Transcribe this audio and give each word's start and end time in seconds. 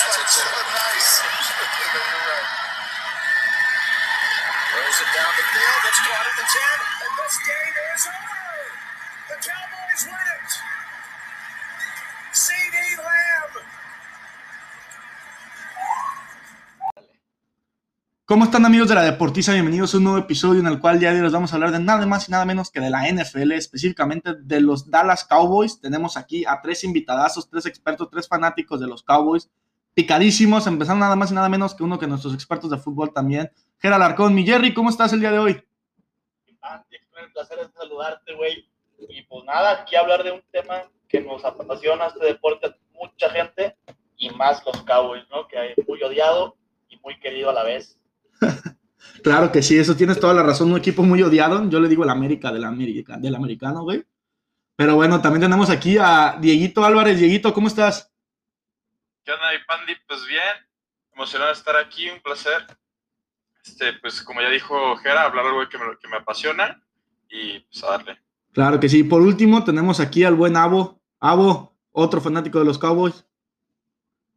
That's 0.00 0.16
like 0.16 0.24
it, 0.24 0.32
so 0.32 0.40
too. 0.40 0.48
nice. 0.48 1.20
You're 1.20 2.24
right. 2.24 2.48
Throws 4.72 4.98
it 5.04 5.10
down 5.12 5.32
the 5.36 5.44
field. 5.52 5.82
It's 5.90 6.00
caught 6.08 6.24
at 6.24 6.34
the 6.40 6.46
10. 6.48 6.56
And 7.04 7.12
this 7.20 7.36
game 7.44 7.76
is 7.92 8.04
over. 8.08 8.48
The 9.28 9.36
Cowboys 9.44 10.02
win 10.08 10.26
it. 10.40 10.50
C.D. 12.32 12.76
Lamb. 12.96 13.54
¿Cómo 18.24 18.44
están 18.44 18.64
amigos 18.64 18.88
de 18.88 18.94
la 18.94 19.02
Deportiza? 19.02 19.52
Bienvenidos 19.52 19.92
a 19.92 19.98
un 19.98 20.04
nuevo 20.04 20.18
episodio 20.18 20.60
en 20.60 20.68
el 20.68 20.78
cual 20.78 21.00
ya 21.00 21.10
les 21.12 21.32
vamos 21.32 21.52
a 21.52 21.56
hablar 21.56 21.72
de 21.72 21.80
nada 21.80 22.06
más 22.06 22.28
y 22.28 22.32
nada 22.32 22.44
menos 22.44 22.70
que 22.70 22.80
de 22.80 22.88
la 22.88 23.06
NFL, 23.10 23.50
específicamente 23.52 24.34
de 24.40 24.60
los 24.60 24.88
Dallas 24.88 25.24
Cowboys. 25.24 25.80
Tenemos 25.80 26.16
aquí 26.16 26.44
a 26.46 26.62
tres 26.62 26.84
invitadazos, 26.84 27.50
tres 27.50 27.66
expertos, 27.66 28.08
tres 28.08 28.28
fanáticos 28.28 28.78
de 28.80 28.86
los 28.86 29.02
Cowboys, 29.02 29.50
picadísimos, 29.94 30.66
empezando 30.66 31.00
nada 31.00 31.16
más 31.16 31.30
y 31.30 31.34
nada 31.34 31.48
menos 31.48 31.74
que 31.74 31.82
uno 31.82 31.98
que 31.98 32.06
nuestros 32.06 32.34
expertos 32.34 32.70
de 32.70 32.78
fútbol 32.78 33.12
también. 33.12 33.50
Gerald 33.78 34.02
Arcón, 34.02 34.34
mi 34.34 34.44
Jerry, 34.44 34.74
¿cómo 34.74 34.90
estás 34.90 35.12
el 35.12 35.20
día 35.20 35.32
de 35.32 35.38
hoy? 35.38 35.54
Con 36.60 37.24
el 37.24 37.32
placer 37.32 37.58
saludarte, 37.74 38.34
güey. 38.34 38.68
Y 39.08 39.22
pues 39.22 39.44
nada, 39.44 39.82
aquí 39.82 39.96
hablar 39.96 40.22
de 40.22 40.32
un 40.32 40.42
tema 40.52 40.82
que 41.08 41.20
nos 41.20 41.44
apasiona 41.44 42.06
este 42.06 42.24
deporte 42.24 42.66
a 42.66 42.76
mucha 42.92 43.30
gente 43.30 43.76
y 44.16 44.30
más 44.30 44.62
los 44.64 44.82
Cowboys, 44.82 45.24
¿no? 45.30 45.48
Que 45.48 45.58
hay 45.58 45.74
muy 45.86 46.02
odiado 46.02 46.56
y 46.88 46.98
muy 46.98 47.18
querido 47.18 47.50
a 47.50 47.54
la 47.54 47.64
vez. 47.64 47.98
Claro 49.22 49.50
que 49.50 49.62
sí, 49.62 49.78
eso 49.78 49.96
tienes 49.96 50.20
toda 50.20 50.34
la 50.34 50.42
razón, 50.42 50.70
un 50.70 50.78
equipo 50.78 51.02
muy 51.02 51.22
odiado, 51.22 51.68
yo 51.68 51.80
le 51.80 51.88
digo 51.88 52.04
el 52.04 52.10
América 52.10 52.52
del, 52.52 52.64
América, 52.64 53.16
del 53.18 53.34
americano, 53.34 53.82
güey. 53.82 54.04
Pero 54.76 54.94
bueno, 54.94 55.20
también 55.20 55.42
tenemos 55.42 55.68
aquí 55.68 55.98
a 55.98 56.38
Dieguito 56.40 56.84
Álvarez. 56.84 57.18
Dieguito, 57.18 57.52
¿cómo 57.52 57.68
estás? 57.68 58.09
¿Qué 59.30 59.34
onda, 59.34 59.52
mi 59.52 59.64
Pandi? 59.64 59.94
Pues 60.08 60.26
bien, 60.26 60.42
emocionado 61.14 61.52
de 61.52 61.56
estar 61.56 61.76
aquí, 61.76 62.10
un 62.10 62.18
placer. 62.18 62.66
Este, 63.64 63.92
pues 64.00 64.22
como 64.22 64.42
ya 64.42 64.50
dijo 64.50 64.96
Jera, 64.96 65.22
hablar 65.22 65.46
algo 65.46 65.68
que 65.68 65.78
me, 65.78 65.84
que 66.02 66.08
me 66.08 66.16
apasiona 66.16 66.82
y 67.28 67.60
pues 67.60 67.84
a 67.84 67.90
darle. 67.90 68.18
Claro 68.50 68.80
que 68.80 68.88
sí. 68.88 69.04
Por 69.04 69.22
último, 69.22 69.62
tenemos 69.62 70.00
aquí 70.00 70.24
al 70.24 70.34
buen 70.34 70.56
Abo. 70.56 71.00
Abo, 71.20 71.76
otro 71.92 72.20
fanático 72.20 72.58
de 72.58 72.64
los 72.64 72.76
Cowboys. 72.76 73.24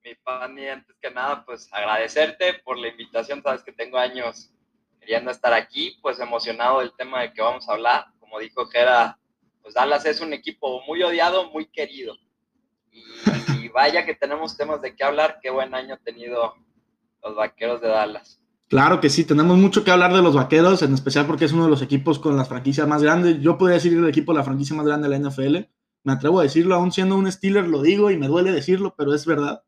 mi 0.03 0.13
Fanny, 0.13 0.67
antes 0.67 0.95
que 1.01 1.09
nada, 1.09 1.43
pues 1.43 1.73
agradecerte 1.73 2.53
por 2.63 2.77
la 2.77 2.89
invitación. 2.89 3.41
Sabes 3.41 3.63
que 3.63 3.71
tengo 3.71 3.97
años 3.97 4.51
queriendo 4.99 5.31
estar 5.31 5.53
aquí, 5.53 5.97
pues 6.03 6.19
emocionado 6.19 6.81
del 6.81 6.93
tema 6.95 7.21
de 7.21 7.33
que 7.33 7.41
vamos 7.41 7.67
a 7.67 7.73
hablar. 7.73 8.05
Como 8.19 8.37
dijo 8.37 8.67
Jera, 8.67 9.17
pues 9.63 9.73
Dallas 9.73 10.05
es 10.05 10.21
un 10.21 10.33
equipo 10.33 10.83
muy 10.85 11.01
odiado, 11.01 11.49
muy 11.49 11.65
querido. 11.65 12.15
Y 12.91 13.62
vaya 13.73 14.05
que 14.05 14.15
tenemos 14.15 14.55
temas 14.55 14.81
de 14.81 14.95
qué 14.95 15.03
hablar. 15.03 15.39
Qué 15.41 15.49
buen 15.49 15.73
año 15.73 15.95
han 15.95 16.03
tenido 16.03 16.53
los 17.23 17.35
vaqueros 17.35 17.81
de 17.81 17.87
Dallas. 17.89 18.39
Claro 18.69 18.99
que 18.99 19.09
sí, 19.09 19.23
tenemos 19.23 19.57
mucho 19.57 19.83
que 19.83 19.91
hablar 19.91 20.13
de 20.13 20.21
los 20.21 20.35
vaqueros, 20.35 20.81
en 20.81 20.93
especial 20.93 21.27
porque 21.27 21.45
es 21.45 21.51
uno 21.51 21.65
de 21.65 21.69
los 21.69 21.81
equipos 21.81 22.17
con 22.17 22.35
las 22.37 22.47
franquicias 22.47 22.87
más 22.87 23.03
grandes. 23.03 23.39
Yo 23.39 23.57
podría 23.57 23.75
decir 23.75 23.93
el 23.93 24.07
equipo 24.07 24.31
de 24.31 24.39
la 24.39 24.43
franquicia 24.43 24.75
más 24.75 24.85
grande 24.85 25.07
de 25.07 25.19
la 25.19 25.29
NFL. 25.29 25.57
Me 26.03 26.13
atrevo 26.13 26.39
a 26.39 26.43
decirlo, 26.43 26.75
aún 26.75 26.91
siendo 26.91 27.15
un 27.15 27.31
Steeler, 27.31 27.67
lo 27.67 27.81
digo 27.81 28.09
y 28.09 28.17
me 28.17 28.27
duele 28.27 28.51
decirlo, 28.51 28.95
pero 28.97 29.13
es 29.13 29.25
verdad. 29.25 29.63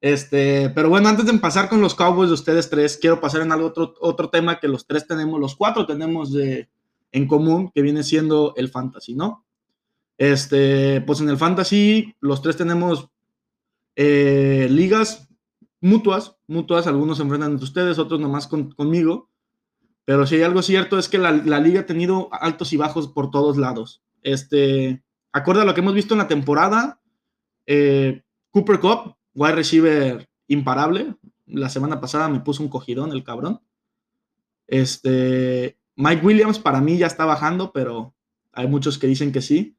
Este, 0.00 0.70
pero 0.70 0.88
bueno, 0.88 1.08
antes 1.08 1.26
de 1.26 1.34
pasar 1.34 1.68
con 1.68 1.80
los 1.80 1.94
Cowboys 1.94 2.28
de 2.28 2.34
ustedes 2.34 2.68
tres, 2.68 2.96
quiero 2.96 3.20
pasar 3.20 3.42
en 3.42 3.52
algo 3.52 3.68
otro, 3.68 3.94
otro 4.00 4.30
tema 4.30 4.58
que 4.58 4.66
los 4.66 4.86
tres 4.86 5.06
tenemos, 5.06 5.38
los 5.38 5.54
cuatro 5.54 5.86
tenemos 5.86 6.32
de, 6.32 6.68
en 7.12 7.28
común, 7.28 7.70
que 7.72 7.82
viene 7.82 8.02
siendo 8.02 8.54
el 8.56 8.68
fantasy, 8.68 9.14
¿no? 9.14 9.44
Este, 10.18 11.00
pues 11.02 11.20
en 11.20 11.28
el 11.28 11.36
fantasy, 11.36 12.16
los 12.20 12.42
tres 12.42 12.56
tenemos 12.56 13.10
eh, 13.96 14.66
ligas 14.70 15.28
mutuas, 15.80 16.36
mutuas, 16.46 16.86
algunos 16.86 17.16
se 17.18 17.24
enfrentan 17.24 17.52
entre 17.52 17.64
ustedes, 17.64 17.98
otros 17.98 18.20
nomás 18.20 18.46
con- 18.46 18.70
conmigo, 18.72 19.30
pero 20.04 20.26
si 20.26 20.36
hay 20.36 20.42
algo 20.42 20.62
cierto 20.62 20.98
es 20.98 21.08
que 21.08 21.18
la, 21.18 21.32
la 21.32 21.60
liga 21.60 21.80
ha 21.80 21.86
tenido 21.86 22.28
altos 22.32 22.72
y 22.72 22.76
bajos 22.76 23.08
por 23.08 23.30
todos 23.30 23.56
lados. 23.56 24.02
Este, 24.22 25.02
acorde 25.32 25.62
a 25.62 25.64
lo 25.64 25.74
que 25.74 25.80
hemos 25.80 25.94
visto 25.94 26.14
en 26.14 26.18
la 26.18 26.28
temporada, 26.28 27.00
eh, 27.66 28.22
Cooper 28.50 28.80
Cup, 28.80 29.16
wide 29.34 29.54
receiver 29.54 30.28
imparable, 30.48 31.16
la 31.46 31.68
semana 31.68 32.00
pasada 32.00 32.28
me 32.28 32.40
puso 32.40 32.62
un 32.62 32.68
cogidón 32.68 33.12
el 33.12 33.24
cabrón. 33.24 33.60
Este, 34.66 35.78
Mike 35.96 36.24
Williams 36.24 36.58
para 36.58 36.80
mí 36.80 36.96
ya 36.96 37.06
está 37.06 37.24
bajando, 37.24 37.72
pero 37.72 38.14
hay 38.52 38.66
muchos 38.68 38.98
que 38.98 39.06
dicen 39.06 39.32
que 39.32 39.42
sí. 39.42 39.76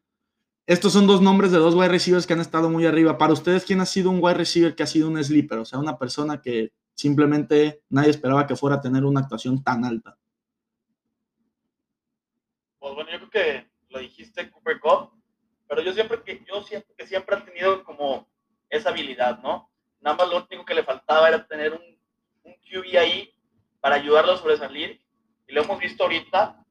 Estos 0.65 0.93
son 0.93 1.07
dos 1.07 1.21
nombres 1.21 1.51
de 1.51 1.57
dos 1.57 1.75
wide 1.75 1.89
receivers 1.89 2.25
que 2.25 2.33
han 2.33 2.39
estado 2.39 2.69
muy 2.69 2.85
arriba. 2.85 3.17
Para 3.17 3.33
ustedes, 3.33 3.65
¿quién 3.65 3.81
ha 3.81 3.85
sido 3.85 4.09
un 4.09 4.19
wide 4.21 4.35
receiver 4.35 4.75
que 4.75 4.83
ha 4.83 4.87
sido 4.87 5.09
un 5.09 5.21
sleeper? 5.21 5.59
O 5.59 5.65
sea, 5.65 5.77
una 5.77 5.97
persona 5.97 6.41
que 6.41 6.71
simplemente 6.93 7.81
nadie 7.89 8.11
esperaba 8.11 8.47
que 8.47 8.55
fuera 8.55 8.77
a 8.77 8.81
tener 8.81 9.03
una 9.03 9.19
actuación 9.19 9.61
tan 9.61 9.83
alta. 9.83 10.17
Pues 12.79 12.95
bueno, 12.95 13.11
yo 13.11 13.17
creo 13.17 13.29
que 13.29 13.71
lo 13.89 13.99
dijiste 13.99 14.49
Cooper 14.51 14.79
Cup, 14.79 15.11
pero 15.67 15.81
yo 15.81 15.91
siempre 15.91 16.21
que 16.23 16.45
yo 16.47 16.63
siento 16.63 16.93
que 16.95 17.07
siempre 17.07 17.35
ha 17.35 17.43
tenido 17.43 17.83
como 17.83 18.29
esa 18.69 18.89
habilidad, 18.89 19.41
¿no? 19.41 19.69
Nada 19.99 20.15
más 20.15 20.29
lo 20.29 20.47
único 20.49 20.63
que 20.63 20.75
le 20.75 20.83
faltaba 20.83 21.27
era 21.27 21.45
tener 21.45 21.73
un, 21.73 21.99
un 22.43 22.53
QB 22.53 22.97
ahí 22.97 23.33
para 23.81 23.95
ayudarlo 23.95 24.31
a 24.31 24.37
sobresalir. 24.37 25.01
Y 25.45 25.53
lo 25.53 25.63
hemos 25.63 25.77
visto 25.77 26.03
ahorita 26.03 26.65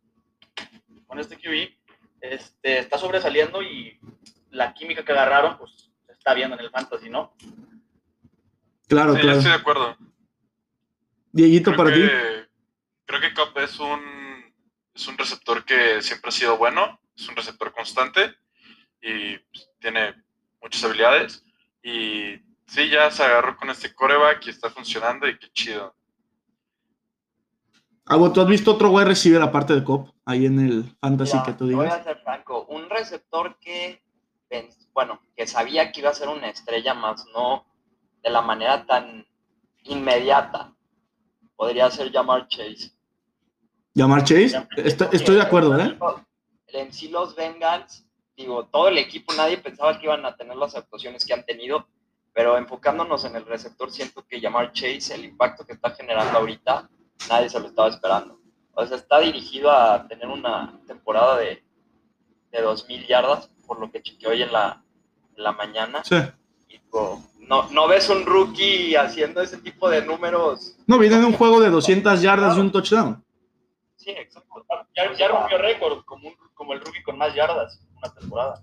con 1.07 1.19
este 1.19 1.37
QB. 1.37 1.82
Este, 2.23 2.79
está 2.79 2.99
sobresaliendo 2.99 3.61
y 3.63 3.99
la 4.51 4.73
química 4.73 5.05
que 5.05 5.11
agarraron, 5.13 5.59
pues 5.59 5.91
se 6.07 6.13
está 6.13 6.35
viendo 6.35 6.55
en 6.57 6.63
el 6.65 6.71
fantasy, 6.71 7.11
¿no? 7.11 7.35
Claro, 8.87 9.13
Sí, 9.15 9.19
yo 9.19 9.23
claro. 9.25 9.39
estoy 9.39 9.51
de 9.53 9.59
acuerdo. 9.59 9.97
Dieguito, 11.33 11.73
Creo 11.73 11.77
para 11.85 11.93
ti. 11.95 12.03
creo 13.07 13.21
que 13.21 13.35
Cobb 13.35 13.59
es 13.59 13.79
un, 13.81 14.55
es 14.95 15.09
un 15.09 15.19
receptor 15.19 15.65
que 15.65 16.01
siempre 16.03 16.29
ha 16.29 16.33
sido 16.33 16.57
bueno, 16.59 17.01
es 17.17 17.29
un 17.29 17.35
receptor 17.35 17.73
constante 17.73 18.35
y 19.01 19.39
pues, 19.39 19.69
tiene 19.81 20.15
muchas 20.61 20.85
habilidades. 20.85 21.45
Y 21.83 22.37
sí, 22.67 22.89
ya 22.89 23.11
se 23.11 23.25
agarró 23.25 23.57
con 23.57 23.71
este 23.71 23.93
coreback 23.93 24.47
y 24.47 24.51
está 24.51 24.71
funcionando 24.71 25.27
y 25.27 25.37
qué 25.39 25.51
chido. 25.51 25.97
¿Tú 28.33 28.41
has 28.41 28.47
visto 28.47 28.73
otro 28.73 28.91
wide 28.91 29.07
receiver 29.07 29.43
aparte 29.43 29.75
de 29.75 29.85
Cop 29.85 30.09
ahí 30.25 30.47
en 30.47 30.59
el 30.59 30.97
fantasy 31.01 31.35
Mira, 31.35 31.45
que 31.47 31.53
tú 31.53 31.69
te 31.69 31.75
voy 31.75 31.85
digas? 31.85 32.01
a 32.01 32.05
ser 32.05 32.19
franco, 32.19 32.67
un 32.69 32.89
receptor 32.91 33.57
que, 33.59 34.03
bueno, 34.93 35.21
que 35.37 35.47
sabía 35.47 35.91
que 35.93 36.01
iba 36.01 36.11
a 36.11 36.15
ser 36.15 36.29
una 36.29 36.49
estrella, 36.49 36.95
más 36.95 37.25
no 37.33 37.65
de 38.23 38.31
la 38.31 38.43
manera 38.43 38.85
tan 38.87 39.27
inmediata. 39.85 40.73
Podría 41.57 41.91
ser 41.91 42.11
llamar 42.11 42.49
Chase. 42.49 42.93
¿Llamar 43.95 44.25
Chase? 44.25 44.67
Estoy, 44.77 45.09
estoy 45.13 45.37
de 45.37 45.43
acuerdo, 45.43 45.79
¿eh? 45.79 45.99
En 46.69 46.93
sí 46.93 47.09
los 47.09 47.37
Bengals, 47.37 48.07
digo, 48.37 48.67
todo 48.67 48.89
el 48.89 48.99
equipo, 48.99 49.35
nadie 49.35 49.59
pensaba 49.59 49.99
que 49.99 50.07
iban 50.07 50.25
a 50.25 50.35
tener 50.37 50.57
las 50.57 50.75
actuaciones 50.75 51.25
que 51.25 51.35
han 51.35 51.45
tenido, 51.45 51.87
pero 52.33 52.57
enfocándonos 52.57 53.25
en 53.25 53.37
el 53.37 53.45
receptor, 53.45 53.91
siento 53.91 54.25
que 54.27 54.41
llamar 54.41 54.73
Chase, 54.73 55.15
el 55.15 55.25
impacto 55.25 55.67
que 55.67 55.75
está 55.75 55.91
generando 55.91 56.39
ahorita, 56.39 56.89
nadie 57.29 57.49
se 57.49 57.61
lo 57.61 57.69
estaba 57.69 57.89
esperando. 57.89 58.39
O 58.75 58.87
sea, 58.87 58.97
está 58.97 59.19
dirigido 59.21 59.71
a 59.71 60.07
tener 60.09 60.27
una 60.29 60.81
temporada 60.87 61.37
de, 61.39 61.63
de 62.51 62.65
2.000 62.65 63.07
yardas, 63.07 63.49
por 63.67 63.79
lo 63.81 63.91
que 63.91 64.03
chequeé 64.03 64.29
hoy 64.29 64.43
en 64.43 64.53
la, 64.53 64.83
en 65.37 65.43
la 65.43 65.53
mañana. 65.53 66.03
Sí. 66.05 66.17
Y, 66.69 66.81
no, 67.39 67.69
no 67.71 67.89
ves 67.89 68.09
un 68.09 68.25
rookie 68.25 68.95
haciendo 68.97 69.41
ese 69.43 69.59
tipo 69.59 69.89
de 69.91 70.05
números. 70.05 70.77
No, 70.87 70.99
viene 70.99 71.19
de 71.19 71.27
un 71.27 71.33
juego 71.35 71.61
de 71.61 71.69
200 71.71 72.23
yardas 72.23 72.57
y 72.57 72.61
un 72.61 72.73
touchdown. 72.73 73.23
Sí, 73.97 74.11
exacto. 74.11 74.49
Ya, 74.97 75.13
ya 75.15 75.29
rompió 75.29 75.59
récord 75.59 76.05
como, 76.05 76.29
un- 76.29 76.37
como 76.55 76.73
el 76.73 76.81
rookie 76.81 77.03
con 77.03 77.17
más 77.19 77.35
yardas 77.35 77.81
en 77.83 77.97
una 77.97 78.15
temporada. 78.15 78.63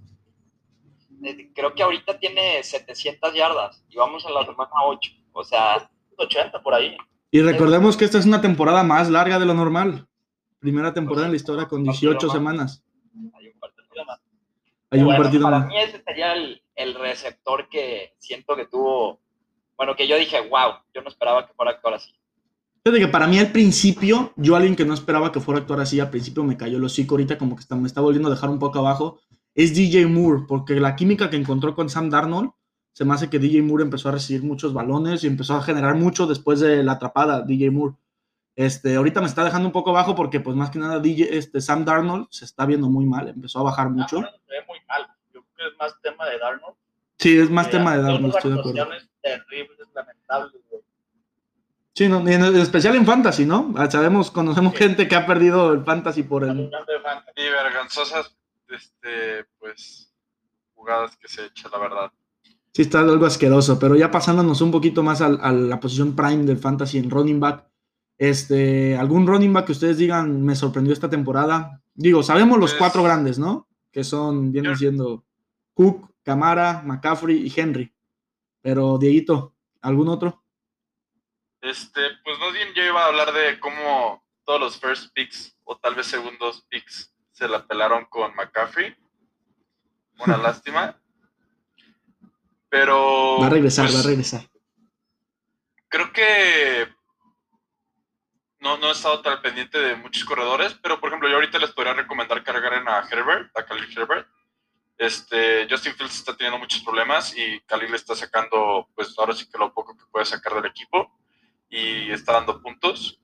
Eh, 1.23 1.51
Creo 1.53 1.73
que 1.73 1.83
ahorita 1.83 2.17
tiene 2.19 2.63
700 2.63 3.33
yardas 3.33 3.83
y 3.89 3.97
vamos 3.97 4.25
a 4.25 4.29
la 4.31 4.45
semana 4.45 4.71
8. 4.85 5.11
O 5.33 5.43
sea, 5.43 5.89
80 6.17 6.61
por 6.61 6.73
ahí. 6.73 6.95
Y 7.31 7.41
recordemos 7.41 7.95
que 7.97 8.05
esta 8.05 8.17
es 8.17 8.25
una 8.25 8.41
temporada 8.41 8.83
más 8.83 9.09
larga 9.09 9.39
de 9.39 9.45
lo 9.45 9.53
normal. 9.53 10.07
Primera 10.59 10.93
temporada 10.93 11.27
en 11.27 11.31
la 11.33 11.37
historia 11.37 11.67
con 11.67 11.83
18 11.83 12.29
semanas. 12.29 12.83
hay 13.37 13.47
un 13.47 13.59
partido 13.59 14.05
más. 14.05 14.19
Hay 14.91 14.99
un 14.99 15.05
Bueno, 15.05 15.23
partido 15.23 15.43
para 15.43 15.59
más. 15.59 15.67
mí 15.67 15.77
ese 15.77 16.01
sería 16.03 16.33
el, 16.33 16.61
el 16.75 16.95
receptor 16.95 17.69
que 17.69 18.13
siento 18.17 18.55
que 18.55 18.65
tuvo, 18.65 19.19
bueno, 19.77 19.95
que 19.95 20.07
yo 20.07 20.17
dije, 20.17 20.39
wow, 20.49 20.73
yo 20.93 21.01
no 21.01 21.09
esperaba 21.09 21.45
que 21.47 21.53
fuera 21.53 21.71
a 21.71 21.75
actuar 21.75 21.93
así. 21.95 22.11
Fíjate 22.83 22.99
que 23.05 23.07
para 23.11 23.27
mí 23.27 23.37
al 23.37 23.51
principio, 23.51 24.33
yo 24.35 24.55
alguien 24.55 24.75
que 24.75 24.85
no 24.85 24.93
esperaba 24.93 25.31
que 25.31 25.39
fuera 25.39 25.59
a 25.59 25.61
actuar 25.61 25.81
así, 25.81 25.99
al 25.99 26.09
principio 26.09 26.43
me 26.43 26.57
cayó 26.57 26.77
el 26.77 26.83
hocico, 26.83 27.13
ahorita 27.15 27.37
como 27.37 27.55
que 27.55 27.61
está, 27.61 27.75
me 27.75 27.87
está 27.87 28.01
volviendo 28.01 28.29
a 28.29 28.31
dejar 28.33 28.49
un 28.49 28.57
poco 28.57 28.79
abajo, 28.79 29.19
es 29.53 29.75
DJ 29.75 30.07
Moore, 30.07 30.43
porque 30.47 30.75
la 30.79 30.95
química 30.95 31.29
que 31.29 31.35
encontró 31.37 31.75
con 31.75 31.89
Sam 31.89 32.09
Darnold, 32.09 32.51
se 32.99 33.05
me 33.05 33.13
hace 33.13 33.29
que 33.29 33.39
DJ 33.39 33.61
Moore 33.61 33.85
empezó 33.85 34.09
a 34.09 34.11
recibir 34.11 34.43
muchos 34.43 34.73
balones 34.73 35.23
y 35.23 35.27
empezó 35.27 35.55
a 35.55 35.63
generar 35.63 35.95
mucho 35.95 36.27
después 36.27 36.59
de 36.59 36.83
la 36.83 36.91
atrapada, 36.91 37.43
DJ 37.43 37.71
Moore. 37.71 37.95
Este, 38.57 38.97
ahorita 38.97 39.21
me 39.21 39.27
está 39.27 39.45
dejando 39.45 39.69
un 39.69 39.71
poco 39.71 39.91
abajo 39.91 40.15
porque 40.15 40.41
pues 40.41 40.57
más 40.57 40.69
que 40.69 40.79
nada 40.79 40.99
DJ, 40.99 41.37
este, 41.37 41.61
Sam 41.61 41.85
Darnold 41.85 42.27
se 42.29 42.43
está 42.43 42.65
viendo 42.65 42.89
muy 42.89 43.05
mal, 43.05 43.29
empezó 43.29 43.59
a 43.59 43.63
bajar 43.63 43.89
mucho. 43.89 44.17
Darnold 44.17 44.41
se 44.45 44.51
ve 44.51 44.65
muy 44.67 44.79
mal. 44.85 45.07
Yo 45.33 45.41
creo 45.43 45.45
que 45.55 45.67
es 45.67 45.79
más 45.79 46.01
tema 46.01 46.25
de 46.25 46.39
Darnold. 46.39 46.75
Sí, 47.17 47.39
es 47.39 47.49
más 47.49 47.67
que 47.67 47.71
tema 47.71 47.95
de 47.95 48.03
Darnold, 48.03 48.35
estoy 48.35 48.51
de 48.51 48.59
acuerdo. 48.59 48.87
terribles 49.21 49.87
lamentables, 49.95 50.61
güey. 50.69 50.81
Sí, 51.93 52.09
no, 52.09 52.27
en, 52.27 52.43
especial 52.57 52.97
en 52.97 53.05
Fantasy, 53.05 53.45
¿no? 53.45 53.73
Ah, 53.77 53.89
Sabemos, 53.89 54.29
conocemos 54.29 54.75
gente 54.75 55.07
que 55.07 55.15
ha 55.15 55.25
perdido 55.25 55.71
el 55.71 55.85
Fantasy 55.85 56.23
por 56.23 56.43
el... 56.43 56.69
Y 57.37 57.43
vergonzosas, 57.49 58.35
este, 58.67 59.45
pues, 59.57 60.13
jugadas 60.75 61.15
que 61.15 61.29
se 61.29 61.45
echa, 61.45 61.69
la 61.69 61.77
verdad. 61.77 62.11
Sí, 62.79 62.83
está 62.83 63.01
algo 63.01 63.25
asqueroso, 63.25 63.77
pero 63.77 63.97
ya 63.97 64.09
pasándonos 64.09 64.61
un 64.61 64.71
poquito 64.71 65.03
más 65.03 65.19
al- 65.19 65.37
a, 65.41 65.51
la 65.51 65.81
posición 65.81 66.15
prime 66.15 66.45
del 66.45 66.57
fantasy 66.59 66.97
en 66.97 67.09
running 67.09 67.37
back, 67.37 67.65
este, 68.17 68.95
algún 68.95 69.27
running 69.27 69.51
back 69.51 69.65
que 69.65 69.73
ustedes 69.73 69.97
digan 69.97 70.41
me 70.45 70.55
sorprendió 70.55 70.93
esta 70.93 71.09
temporada. 71.09 71.81
Digo, 71.93 72.23
sabemos 72.23 72.57
los 72.57 72.71
Pues- 72.71 72.79
cuatro 72.79 73.03
grandes, 73.03 73.37
¿no? 73.37 73.67
Que 73.91 74.05
son, 74.05 74.53
vienen 74.53 74.77
siendo 74.77 75.25
Cook, 75.73 76.09
Camara, 76.23 76.81
McCaffrey 76.85 77.45
y 77.45 77.53
Henry. 77.53 77.93
Pero, 78.61 78.97
Dieguito, 78.97 79.57
¿algún 79.81 80.07
otro? 80.07 80.41
Este, 81.59 81.99
pues 82.23 82.39
más 82.39 82.53
bien 82.53 82.69
yo 82.77 82.81
iba 82.83 83.03
a 83.03 83.07
hablar 83.07 83.33
de 83.33 83.59
cómo 83.59 84.23
todos 84.45 84.61
los 84.61 84.79
first 84.79 85.11
picks 85.13 85.53
o 85.65 85.75
tal 85.75 85.95
vez 85.95 86.07
segundos 86.07 86.65
picks 86.69 87.13
se 87.33 87.45
la 87.49 87.67
pelaron 87.67 88.05
con 88.09 88.33
McCaffrey. 88.37 88.95
Una 90.25 90.37
lástima. 90.37 90.95
Pero. 92.69 93.37
Va 93.41 93.47
a 93.47 93.49
regresar, 93.49 93.85
pues, 93.85 93.95
va 93.95 93.99
a 94.01 94.03
regresar. 94.03 94.41
Creo 95.87 96.13
que 96.13 96.87
no, 98.59 98.77
no 98.77 98.89
he 98.89 98.91
estado 98.91 99.21
tan 99.21 99.41
pendiente 99.41 99.79
de 99.79 99.95
muchos 99.95 100.23
corredores, 100.25 100.75
pero 100.81 100.99
por 100.99 101.09
ejemplo, 101.09 101.29
yo 101.29 101.35
ahorita 101.35 101.57
les 101.59 101.71
podría 101.71 101.93
recomendar 101.93 102.43
que 102.43 102.51
agarren 102.51 102.87
a 102.87 103.07
Herbert, 103.09 103.49
a 103.57 103.63
Khalil 103.65 103.97
Herbert. 103.97 104.27
Este, 104.97 105.65
Justin 105.69 105.93
Fields 105.95 106.15
está 106.15 106.35
teniendo 106.35 106.59
muchos 106.59 106.83
problemas 106.83 107.33
y 107.35 107.59
Khalil 107.61 107.95
está 107.95 108.15
sacando, 108.15 108.87
pues 108.93 109.15
ahora 109.17 109.33
sí 109.33 109.45
que 109.49 109.57
lo 109.57 109.73
poco 109.73 109.95
que 109.95 110.03
puede 110.11 110.25
sacar 110.25 110.53
del 110.55 110.65
equipo 110.65 111.09
y 111.69 112.11
está 112.11 112.33
dando 112.33 112.61
puntos. 112.61 113.17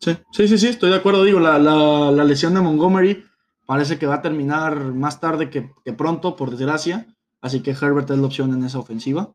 Sí, 0.00 0.18
sí, 0.32 0.48
sí, 0.48 0.58
sí, 0.58 0.68
estoy 0.68 0.90
de 0.90 0.96
acuerdo. 0.96 1.22
Digo, 1.24 1.38
la, 1.40 1.58
la- 1.58 2.10
la 2.10 2.24
lesión 2.24 2.54
de 2.54 2.60
Montgomery 2.60 3.24
parece 3.66 3.98
que 3.98 4.06
va 4.06 4.16
a 4.16 4.22
terminar 4.22 4.76
más 4.76 5.20
tarde 5.20 5.48
que, 5.48 5.70
que 5.84 5.92
pronto, 5.92 6.34
por 6.36 6.50
desgracia. 6.50 7.06
Así 7.44 7.62
que 7.62 7.72
Herbert 7.72 8.10
es 8.10 8.18
la 8.18 8.26
opción 8.26 8.54
en 8.54 8.64
esa 8.64 8.78
ofensiva. 8.78 9.30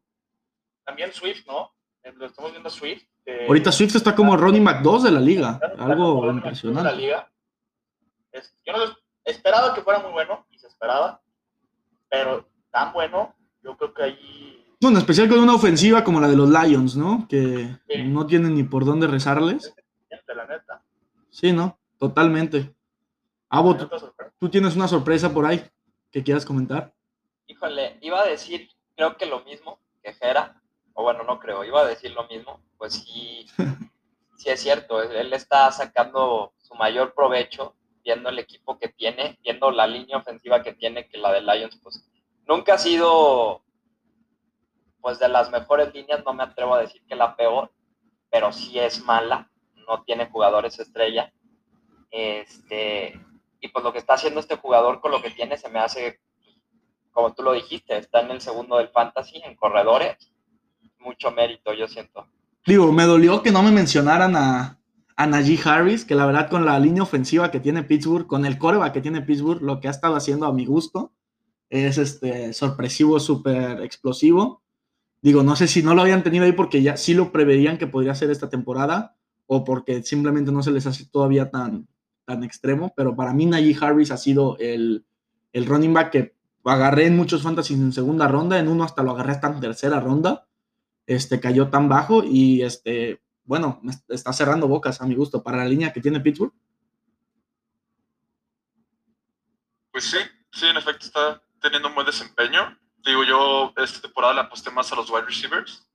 También 0.84 1.14
Swift, 1.14 1.46
¿no? 1.46 1.72
Eh, 2.04 2.12
Lo 2.16 2.26
estamos 2.26 2.52
viendo 2.52 2.70
Swift. 2.70 3.04
Ahorita 3.48 3.72
Swift 3.72 3.96
está 3.96 4.16
como 4.16 4.36
running 4.36 4.64
back 4.64 4.82
2 4.82 5.04
de 5.04 5.12
la 5.12 5.20
liga. 5.20 5.60
Algo 5.78 6.16
como 6.16 6.26
la 6.26 6.34
impresionante. 6.34 6.96
liga. 6.96 7.32
Es- 8.32 8.56
yo 8.66 8.74
no 8.74 8.80
esperaba 9.24 9.76
que 9.76 9.82
fuera 9.82 10.00
muy 10.00 10.12
bueno 10.12 10.48
y 10.50 10.58
se 10.58 10.68
esperaba, 10.68 11.22
pero 12.10 12.48
tan 12.72 12.92
bueno, 12.94 13.36
yo 13.64 13.78
creo 13.78 13.94
que 13.94 14.04
ahí 14.04 14.56
Bueno, 14.82 14.98
en 14.98 15.02
especial 15.02 15.30
con 15.30 15.40
una 15.40 15.54
ofensiva 15.54 16.04
como 16.04 16.20
la 16.20 16.28
de 16.28 16.36
los 16.38 16.50
Lions, 16.50 16.96
¿no? 16.96 17.28
Que 17.30 17.78
Sí. 17.88 18.04
no 18.06 18.26
tienen 18.26 18.56
ni 18.56 18.64
por 18.64 18.86
dónde 18.86 19.06
rezarles. 19.08 19.74
la 20.36 20.46
neta. 20.48 20.84
Sí, 21.30 21.52
¿no? 21.52 21.78
Totalmente. 21.98 22.74
Abo, 23.50 23.74
Me 23.74 23.80
¿tú, 23.80 23.88
dio 23.90 24.00
sorpresa. 24.00 24.34
tú 24.40 24.50
tienes 24.50 24.76
una 24.76 24.88
sorpresa 24.88 25.34
por 25.34 25.46
ahí 25.46 25.64
que 26.12 26.24
quieras 26.24 26.46
comentar. 26.46 26.94
Híjole, 27.50 27.98
iba 28.02 28.22
a 28.22 28.28
decir, 28.28 28.70
creo 28.96 29.18
que 29.18 29.26
lo 29.26 29.44
mismo 29.44 29.80
que 30.04 30.14
Jera, 30.14 30.62
o 30.94 31.02
bueno, 31.02 31.24
no 31.24 31.40
creo, 31.40 31.64
iba 31.64 31.82
a 31.82 31.86
decir 31.88 32.12
lo 32.12 32.28
mismo, 32.28 32.62
pues 32.78 32.94
sí, 32.94 33.48
sí 34.38 34.50
es 34.50 34.62
cierto, 34.62 35.02
él, 35.02 35.34
está 35.34 35.72
sacando 35.72 36.54
su 36.60 36.76
mayor 36.76 37.16
provecho 37.16 37.76
viendo 38.04 38.30
el 38.30 38.38
equipo 38.38 38.78
que 38.78 38.90
tiene, 38.90 39.40
viendo 39.42 39.72
la 39.72 39.88
línea 39.88 40.18
ofensiva 40.18 40.62
que 40.62 40.74
tiene, 40.74 41.10
que 41.10 41.18
la 41.18 41.34
de 41.34 41.42
Lions, 41.42 41.80
pues 41.82 42.08
nunca 42.48 42.76
ha 42.76 42.78
sido, 42.78 43.64
pues 45.02 45.18
de 45.18 45.28
las 45.28 45.50
mejores 45.50 45.92
líneas, 45.92 46.24
no 46.24 46.34
me 46.34 46.44
atrevo 46.44 46.76
a 46.76 46.82
decir 46.82 47.02
que 47.08 47.16
la 47.16 47.36
peor, 47.36 47.74
pero 48.30 48.52
sí 48.52 48.78
es 48.78 49.04
mala, 49.04 49.50
no 49.88 50.04
tiene 50.04 50.30
jugadores 50.30 50.78
estrella, 50.78 51.34
este, 52.12 53.20
y 53.60 53.70
pues 53.70 53.84
lo 53.84 53.92
que 53.92 53.98
está 53.98 54.14
haciendo 54.14 54.40
este 54.40 54.58
jugador 54.58 55.02
con 55.02 55.10
lo 55.10 55.24
que 55.24 55.32
tiene 55.32 55.58
se 55.58 55.70
me 55.70 55.80
hace 55.80 56.20
como 57.12 57.34
tú 57.34 57.44
lo 57.44 57.54
dijiste, 57.54 57.98
está 57.98 58.22
en 58.22 58.32
el 58.32 58.42
segundo 58.42 58.78
del 58.78 58.90
fantasy, 58.90 59.42
en 59.44 59.56
corredores. 59.56 60.32
Mucho 61.00 61.32
mérito, 61.32 61.74
yo 61.74 61.88
siento. 61.88 62.28
Digo, 62.66 62.92
me 62.92 63.06
dolió 63.06 63.42
que 63.42 63.52
no 63.52 63.64
me 63.64 63.72
mencionaran 63.72 64.36
a, 64.36 64.80
a 65.16 65.28
Najee 65.28 65.60
Harris, 65.64 66.06
que 66.06 66.16
la 66.16 66.26
verdad 66.26 66.50
con 66.50 66.66
la 66.66 66.80
línea 66.80 67.04
ofensiva 67.04 67.52
que 67.52 67.60
tiene 67.60 67.84
Pittsburgh, 67.84 68.28
con 68.28 68.46
el 68.46 68.58
coreback 68.58 68.94
que 68.94 69.02
tiene 69.02 69.22
Pittsburgh, 69.22 69.62
lo 69.62 69.80
que 69.80 69.88
ha 69.88 69.92
estado 69.92 70.16
haciendo 70.16 70.46
a 70.46 70.54
mi 70.54 70.66
gusto 70.66 71.14
es 71.70 71.98
este 71.98 72.54
sorpresivo, 72.54 73.20
súper 73.20 73.82
explosivo. 73.82 74.62
Digo, 75.22 75.44
no 75.44 75.56
sé 75.56 75.68
si 75.68 75.84
no 75.84 75.94
lo 75.94 76.02
habían 76.02 76.24
tenido 76.24 76.46
ahí 76.46 76.54
porque 76.54 76.82
ya 76.82 76.98
sí 76.98 77.14
lo 77.14 77.32
preveían 77.32 77.78
que 77.78 77.88
podría 77.88 78.16
ser 78.16 78.30
esta 78.30 78.50
temporada 78.50 79.16
o 79.46 79.64
porque 79.64 80.04
simplemente 80.04 80.52
no 80.52 80.64
se 80.64 80.72
les 80.72 80.86
hace 80.86 81.06
todavía 81.06 81.50
tan, 81.50 81.88
tan 82.26 82.44
extremo, 82.44 82.94
pero 82.96 83.16
para 83.16 83.34
mí 83.34 83.46
Najee 83.46 83.78
Harris 83.80 84.12
ha 84.12 84.18
sido 84.18 84.58
el, 84.60 85.06
el 85.52 85.66
running 85.66 85.94
back 85.94 86.12
que 86.12 86.36
agarré 86.66 87.06
en 87.08 87.16
muchos 87.16 87.44
fantasies 87.44 87.80
en 87.80 87.94
segunda 87.94 88.28
ronda, 88.28 88.60
en 88.60 88.68
uno 88.68 88.84
hasta 88.84 89.04
lo 89.04 89.12
agarré 89.12 89.34
hasta 89.34 89.48
en 89.48 89.60
tercera 89.60 90.00
ronda, 90.00 90.48
este 91.06 91.40
cayó 91.40 91.70
tan 91.70 91.90
bajo 91.90 92.24
y 92.24 92.62
este, 92.62 93.22
bueno, 93.44 93.80
me 93.82 93.94
está 94.10 94.32
cerrando 94.34 94.68
bocas 94.68 95.02
a 95.02 95.06
mi 95.06 95.16
gusto 95.16 95.42
para 95.42 95.58
la 95.58 95.66
línea 95.66 95.92
que 95.92 96.02
tiene 96.02 96.20
Pittsburgh. 96.20 96.54
Pues 99.92 100.04
sí, 100.04 100.20
sí, 100.52 100.68
en 100.68 100.78
efecto 100.78 101.08
está 101.08 101.42
teniendo 101.60 101.88
un 101.88 101.96
buen 101.96 102.06
desempeño. 102.06 102.78
Digo, 103.04 103.24
yo 103.24 103.74
esta 103.78 104.02
temporada 104.02 104.34
le 104.36 104.42
aposté 104.42 104.70
más 104.70 104.92
a 104.92 104.96
los 104.96 105.10
wide 105.10 105.26
receivers. 105.26 105.86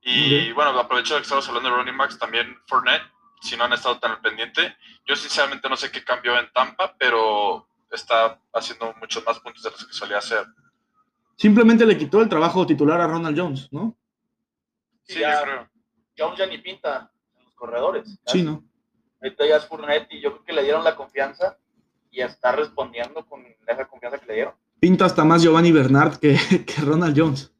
Y 0.00 0.52
bueno, 0.52 0.70
aprovecho 0.78 1.16
que 1.16 1.22
estamos 1.22 1.46
hablando 1.48 1.68
de 1.68 1.76
running 1.76 1.98
backs, 1.98 2.18
también 2.18 2.56
Fournette, 2.66 3.02
si 3.42 3.56
no 3.56 3.64
han 3.64 3.72
estado 3.72 3.98
tan 3.98 4.12
al 4.12 4.20
pendiente. 4.20 4.76
Yo 5.04 5.16
sinceramente 5.16 5.68
no 5.68 5.76
sé 5.76 5.90
qué 5.90 6.04
cambió 6.04 6.38
en 6.38 6.50
Tampa, 6.52 6.94
pero 6.98 7.68
está 7.96 8.40
haciendo 8.52 8.94
muchos 9.00 9.24
más 9.24 9.38
puntos 9.40 9.62
de 9.62 9.70
los 9.70 9.84
que 9.86 9.92
solía 9.92 10.18
hacer. 10.18 10.44
Simplemente 11.36 11.86
le 11.86 11.96
quitó 11.96 12.20
el 12.20 12.28
trabajo 12.28 12.66
titular 12.66 13.00
a 13.00 13.06
Ronald 13.06 13.38
Jones, 13.38 13.68
¿no? 13.72 13.96
Sí, 15.04 15.20
ya, 15.20 15.34
yo 15.40 15.42
creo. 15.44 15.70
Jones 16.18 16.38
ya 16.38 16.46
ni 16.46 16.58
pinta 16.58 17.10
en 17.38 17.44
los 17.44 17.54
corredores. 17.54 18.18
Sí, 18.26 18.42
¿no? 18.42 18.64
Ahorita 19.22 19.46
ya 19.46 19.56
es 19.56 19.66
Fournette 19.66 20.12
y 20.12 20.20
yo 20.20 20.32
creo 20.32 20.44
que 20.44 20.52
le 20.52 20.62
dieron 20.64 20.84
la 20.84 20.96
confianza 20.96 21.58
y 22.10 22.20
está 22.20 22.52
respondiendo 22.52 23.24
con 23.26 23.44
esa 23.66 23.86
confianza 23.86 24.18
que 24.18 24.26
le 24.26 24.34
dieron. 24.34 24.54
Pinta 24.80 25.04
hasta 25.06 25.24
más 25.24 25.42
Giovanni 25.42 25.72
Bernard 25.72 26.16
que, 26.18 26.36
que 26.66 26.82
Ronald 26.82 27.18
Jones. 27.18 27.52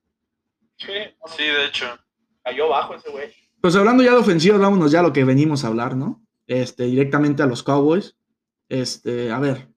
Sí, 0.76 0.92
Sí, 1.26 1.42
de 1.44 1.64
hecho. 1.66 1.86
cayó 2.42 2.69
bajo 2.69 2.94
ese 2.94 3.10
güey. 3.10 3.32
Pues 3.60 3.74
hablando 3.74 4.03
ya 4.05 4.12
de 4.12 4.19
ofensivas, 4.19 4.60
vámonos 4.60 4.93
ya 4.93 5.00
a 5.00 5.03
lo 5.03 5.12
que 5.12 5.24
venimos 5.24 5.64
a 5.64 5.69
hablar, 5.69 5.96
¿no? 5.96 6.24
Este, 6.46 6.84
directamente 6.84 7.43
a 7.43 7.46
los 7.46 7.62
Cowboys. 7.62 8.17
Este, 8.69 9.31
a 9.32 9.38
ver. 9.38 9.69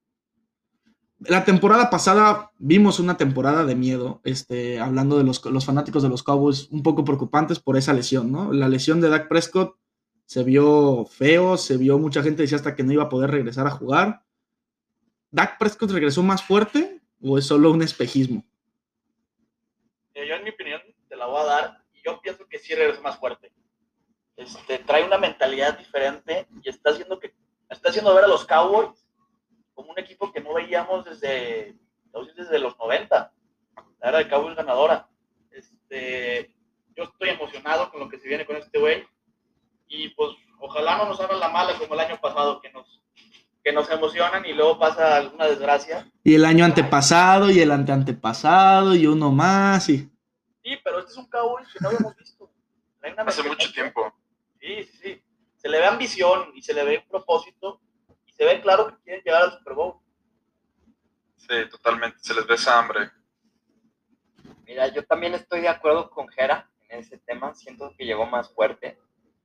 La 1.27 1.45
temporada 1.45 1.91
pasada 1.91 2.51
vimos 2.57 2.99
una 2.99 3.15
temporada 3.15 3.63
de 3.63 3.75
miedo, 3.75 4.21
este, 4.23 4.79
hablando 4.79 5.19
de 5.19 5.23
los, 5.23 5.45
los 5.45 5.65
fanáticos 5.65 6.01
de 6.01 6.09
los 6.09 6.23
Cowboys, 6.23 6.67
un 6.71 6.81
poco 6.81 7.05
preocupantes 7.05 7.59
por 7.59 7.77
esa 7.77 7.93
lesión, 7.93 8.31
¿no? 8.31 8.51
La 8.51 8.67
lesión 8.67 9.01
de 9.01 9.09
Dak 9.09 9.27
Prescott 9.27 9.77
se 10.25 10.43
vio 10.43 11.05
feo, 11.05 11.57
se 11.57 11.77
vio 11.77 11.99
mucha 11.99 12.23
gente 12.23 12.41
decía 12.41 12.55
hasta 12.55 12.75
que 12.75 12.83
no 12.83 12.91
iba 12.91 13.03
a 13.03 13.09
poder 13.09 13.29
regresar 13.29 13.67
a 13.67 13.71
jugar. 13.71 14.23
¿Dak 15.29 15.59
Prescott 15.59 15.91
regresó 15.91 16.23
más 16.23 16.41
fuerte 16.41 17.01
o 17.21 17.37
es 17.37 17.45
solo 17.45 17.69
un 17.69 17.83
espejismo? 17.83 18.43
Yo 20.15 20.21
en 20.21 20.43
mi 20.43 20.49
opinión 20.49 20.81
te 21.07 21.15
la 21.15 21.27
voy 21.27 21.41
a 21.41 21.45
dar 21.45 21.83
y 21.93 22.01
yo 22.03 22.19
pienso 22.19 22.47
que 22.47 22.57
sí 22.57 22.73
regresa 22.73 23.01
más 23.01 23.19
fuerte. 23.19 23.51
Este, 24.37 24.79
trae 24.79 25.05
una 25.05 25.19
mentalidad 25.19 25.77
diferente 25.77 26.47
y 26.63 26.69
está 26.69 26.89
haciendo 26.89 27.19
que 27.19 27.35
está 27.69 27.89
haciendo 27.89 28.15
ver 28.15 28.23
a 28.23 28.27
los 28.27 28.43
Cowboys 28.45 29.00
como 29.81 29.93
un 29.93 29.99
equipo 29.99 30.31
que 30.31 30.41
no 30.41 30.53
veíamos 30.53 31.03
desde, 31.05 31.75
desde 32.35 32.59
los 32.59 32.77
90. 32.77 33.33
La 33.99 34.09
era 34.09 34.19
de 34.19 34.29
Cowboys 34.29 34.55
ganadora. 34.55 35.07
Este, 35.51 36.53
yo 36.95 37.03
estoy 37.03 37.29
emocionado 37.29 37.89
con 37.89 37.99
lo 37.99 38.09
que 38.09 38.19
se 38.19 38.27
viene 38.27 38.45
con 38.45 38.55
este 38.55 38.79
güey 38.79 39.03
y 39.87 40.09
pues 40.09 40.31
ojalá 40.59 40.97
no 40.97 41.05
nos 41.05 41.19
hagan 41.19 41.39
la 41.39 41.49
mala 41.49 41.77
como 41.77 41.95
el 41.95 41.99
año 41.99 42.19
pasado 42.21 42.61
que 42.61 42.71
nos 42.71 43.01
que 43.63 43.71
nos 43.71 43.89
emocionan 43.91 44.43
y 44.45 44.53
luego 44.53 44.79
pasa 44.79 45.17
alguna 45.17 45.45
desgracia. 45.45 46.09
Y 46.23 46.33
el 46.33 46.45
año 46.45 46.65
antepasado 46.65 47.51
y 47.51 47.59
el 47.59 47.69
anteantepasado 47.69 48.95
y 48.95 49.05
uno 49.05 49.31
más 49.31 49.87
y... 49.87 50.09
Sí, 50.63 50.77
pero 50.83 50.99
este 50.99 51.11
es 51.11 51.17
un 51.17 51.29
Cowboys 51.29 51.67
que 51.71 51.79
no 51.79 51.89
habíamos 51.89 52.15
visto. 52.15 52.51
Hace 53.17 53.43
mucho 53.43 53.71
tiempo. 53.71 54.11
Sí, 54.59 54.83
sí, 54.83 54.97
sí. 55.03 55.23
Se 55.57 55.69
le 55.69 55.77
ve 55.77 55.85
ambición 55.85 56.51
y 56.55 56.63
se 56.63 56.73
le 56.73 56.83
ve 56.83 56.97
un 56.97 57.07
propósito 57.07 57.81
se 58.41 58.47
ve 58.47 58.59
claro 58.59 58.87
que 58.87 59.03
quieren 59.03 59.23
llegar 59.23 59.43
al 59.43 59.51
Super 59.51 59.75
Bowl. 59.75 59.99
Sí, 61.37 61.69
totalmente. 61.69 62.17
Se 62.21 62.33
les 62.33 62.47
ve 62.47 62.55
esa 62.55 62.79
hambre. 62.79 63.11
Mira, 64.65 64.87
yo 64.87 65.05
también 65.05 65.35
estoy 65.35 65.61
de 65.61 65.69
acuerdo 65.69 66.09
con 66.09 66.27
Jera 66.27 66.67
en 66.89 67.01
ese 67.01 67.19
tema. 67.19 67.53
Siento 67.53 67.93
que 67.95 68.03
llegó 68.03 68.25
más 68.25 68.51
fuerte. 68.51 68.97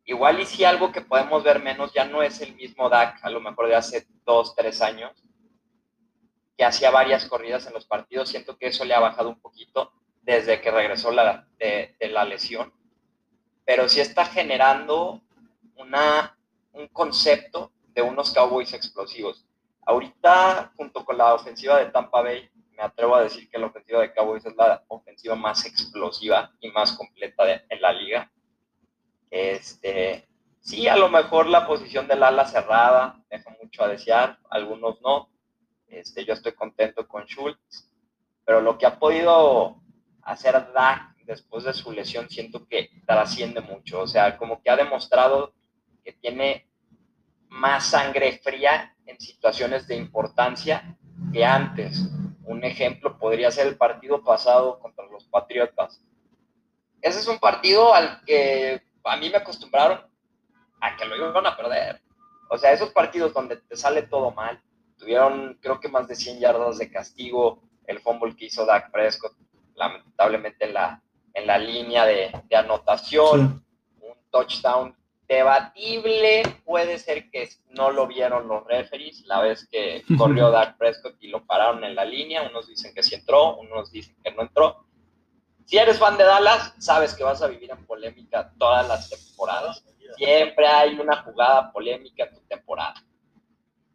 Igual 0.07 0.41
y 0.41 0.47
si 0.47 0.65
algo 0.65 0.93
que 0.93 1.03
podemos 1.03 1.45
ver 1.45 1.63
menos 1.63 1.93
ya 1.93 2.07
no 2.07 2.23
es 2.23 2.41
el 2.41 2.55
mismo 2.55 2.89
Dak, 2.89 3.23
a 3.23 3.29
lo 3.29 3.39
mejor 3.39 3.69
de 3.69 3.75
hace 3.75 4.07
dos, 4.25 4.57
tres 4.57 4.81
años, 4.81 5.13
que 6.57 6.65
hacía 6.65 6.91
varias 6.91 7.27
corridas 7.27 7.67
en 7.67 7.75
los 7.75 7.85
partidos. 7.85 8.31
Siento 8.31 8.57
que 8.57 8.69
eso 8.69 8.87
le 8.87 8.95
ha 8.95 9.01
bajado 9.01 9.29
un 9.29 9.43
poquito. 9.43 9.93
desde 10.23 10.63
que 10.63 10.71
regresó 10.71 11.11
la, 11.11 11.47
de, 11.59 11.95
de 12.01 12.09
la 12.09 12.25
lesión, 12.25 12.73
pero 13.67 13.91
sí 13.91 14.01
está 14.01 14.25
generando 14.25 15.21
una, 15.77 16.39
un 16.73 16.89
concepto 16.89 17.76
de 17.97 18.03
unos 18.03 18.31
Cowboys 18.31 18.75
explosivos. 18.75 19.45
Ahorita, 19.87 20.71
junto 20.77 21.03
con 21.03 21.17
la 21.17 21.35
ofensiva 21.35 21.79
de 21.79 21.87
Tampa 21.87 22.21
Bay, 22.21 22.49
me 22.77 22.83
atrevo 22.83 23.17
a 23.17 23.23
decir 23.23 23.49
que 23.49 23.59
la 23.59 23.67
ofensiva 23.67 24.03
de 24.03 24.13
Cowboys 24.13 24.45
es 24.45 24.55
la 24.55 24.85
ofensiva 24.89 25.35
más 25.35 25.65
explosiva 25.65 26.53
y 26.61 26.71
más 26.71 26.93
completa 26.93 27.47
de, 27.47 27.63
en 27.71 27.81
la 27.81 27.93
liga. 27.93 28.31
Este, 29.31 30.29
sí, 30.61 30.87
a 30.89 30.97
lo 30.97 31.09
mejor 31.09 31.47
la 31.47 31.67
posición 31.67 32.07
del 32.07 32.23
ala 32.23 32.45
cerrada 32.45 33.25
deja 33.31 33.57
mucho 33.63 33.83
a 33.83 33.89
desear, 33.89 34.39
algunos 34.51 35.01
no. 35.01 35.31
Este, 35.89 36.27
yo 36.27 36.35
estoy 36.35 36.53
contento 36.53 37.09
con 37.09 37.25
Schultz, 37.25 37.91
pero 38.45 38.61
lo 38.61 38.77
que 38.77 38.85
ha 38.85 38.99
podido 38.99 39.81
hacer 40.21 40.53
Dak 40.75 41.17
después 41.25 41.65
de 41.65 41.73
su 41.73 41.93
lesión 41.93 42.29
siento 42.29 42.67
que 42.69 42.91
trasciende 43.07 43.63
mucho. 43.63 44.03
O 44.03 44.07
sea, 44.07 44.37
como 44.37 44.63
que 44.63 44.69
ha 44.69 44.77
demostrado 44.77 45.55
que 46.05 46.13
tiene 46.13 46.66
más 47.49 47.87
sangre 47.87 48.39
fría 48.43 48.95
en 49.07 49.19
situaciones 49.21 49.87
de 49.87 49.97
importancia 49.97 50.97
que 51.33 51.45
antes. 51.45 52.11
Un 52.45 52.65
ejemplo 52.65 53.19
podría 53.19 53.51
ser 53.51 53.67
el 53.67 53.77
partido 53.77 54.23
pasado 54.23 54.79
contra 54.79 55.07
los 55.07 55.25
Patriotas. 55.25 56.03
Ese 57.01 57.21
es 57.21 57.29
un 57.29 57.39
partido 57.39 57.95
al 57.95 58.23
que 58.25 58.83
a 59.05 59.17
mí 59.17 59.31
me 59.31 59.39
acostumbraron 59.39 60.01
a 60.81 60.97
que 60.97 61.05
lo 61.05 61.17
iban 61.17 61.47
a 61.47 61.57
perder. 61.57 62.03
O 62.49 62.59
sea, 62.59 62.73
esos 62.73 62.91
partidos 62.91 63.33
donde 63.33 63.57
te 63.57 63.77
sale 63.77 64.03
todo 64.03 64.31
mal, 64.31 64.63
tuvieron 64.99 65.59
creo 65.61 65.81
que 65.81 65.89
más 65.89 66.09
de 66.09 66.15
100 66.15 66.41
yardas 66.41 66.79
de 66.79 66.91
castigo, 66.91 67.63
el 67.87 68.01
fumble 68.01 68.37
que 68.37 68.47
hizo 68.47 68.65
Dak 68.65 68.91
Prescott, 68.91 69.37
lamentablemente 69.75 70.65
en 70.65 70.75
la, 70.75 71.03
en 71.35 71.47
la 71.47 71.59
línea 71.59 72.05
de, 72.05 72.33
de 72.49 72.57
anotación, 72.57 73.65
un 74.01 74.15
touchdown 74.31 74.97
debatible, 75.29 76.43
puede 76.65 76.99
ser 76.99 77.31
que 77.31 77.49
no 77.71 77.91
lo 77.91 78.07
vieron 78.07 78.49
los 78.49 78.65
referees 78.65 79.25
la 79.27 79.41
vez 79.41 79.67
que 79.71 80.05
corrió 80.19 80.51
Dak 80.51 80.77
Prescott 80.79 81.17
y 81.21 81.29
lo 81.29 81.45
pararon 81.45 81.85
en 81.85 81.95
la 81.95 82.05
línea, 82.05 82.43
unos 82.43 82.69
dicen 82.69 82.95
que 82.95 83.03
sí 83.03 83.15
entró, 83.15 83.57
unos 83.57 83.91
dicen 83.91 84.17
que 84.23 84.33
no 84.33 84.43
entró. 84.43 84.87
Si 85.65 85.79
eres 85.79 85.99
fan 85.99 86.17
de 86.17 86.25
Dallas, 86.25 86.75
sabes 86.79 87.15
que 87.15 87.25
vas 87.25 87.43
a 87.43 87.49
vivir 87.49 87.71
en 87.71 87.85
polémica 87.87 88.53
todas 88.57 88.87
las 88.87 89.11
temporadas. 89.11 89.85
Siempre 90.17 90.67
hay 90.67 90.99
una 90.99 91.23
jugada 91.25 91.73
polémica 91.73 92.25
en 92.25 92.35
tu 92.35 92.41
temporada. 92.43 92.95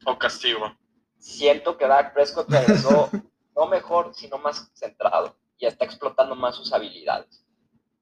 O 0.05 0.17
castigo. 0.17 0.75
Siento 1.17 1.77
que 1.77 1.87
Dak 1.87 2.13
Prescott 2.13 2.49
regresó 2.49 3.09
no 3.55 3.67
mejor, 3.67 4.13
sino 4.13 4.37
más 4.37 4.69
centrado 4.73 5.37
y 5.57 5.65
está 5.65 5.85
explotando 5.85 6.35
más 6.35 6.55
sus 6.55 6.73
habilidades. 6.73 7.45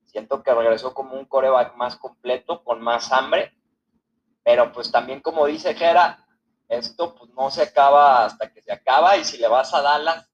Siento 0.10 0.42
que 0.42 0.54
regresó 0.54 0.94
como 0.94 1.16
un 1.16 1.26
coreback 1.26 1.76
más 1.76 1.96
completo, 1.96 2.64
con 2.64 2.82
más 2.82 3.12
hambre, 3.12 3.54
pero 4.44 4.72
pues 4.72 4.92
también 4.92 5.22
como 5.22 5.46
dice 5.46 5.76
Jera, 5.76 6.26
esto 6.68 7.14
pues 7.14 7.30
no 7.32 7.52
se 7.52 7.62
acaba 7.62 8.26
hasta 8.26 8.52
que 8.52 8.62
se 8.64 8.72
acaba 8.72 9.18
y 9.18 9.24
si 9.24 9.38
le 9.38 9.48
vas 9.48 9.72
a 9.74 9.84
Dallas, 9.84 10.28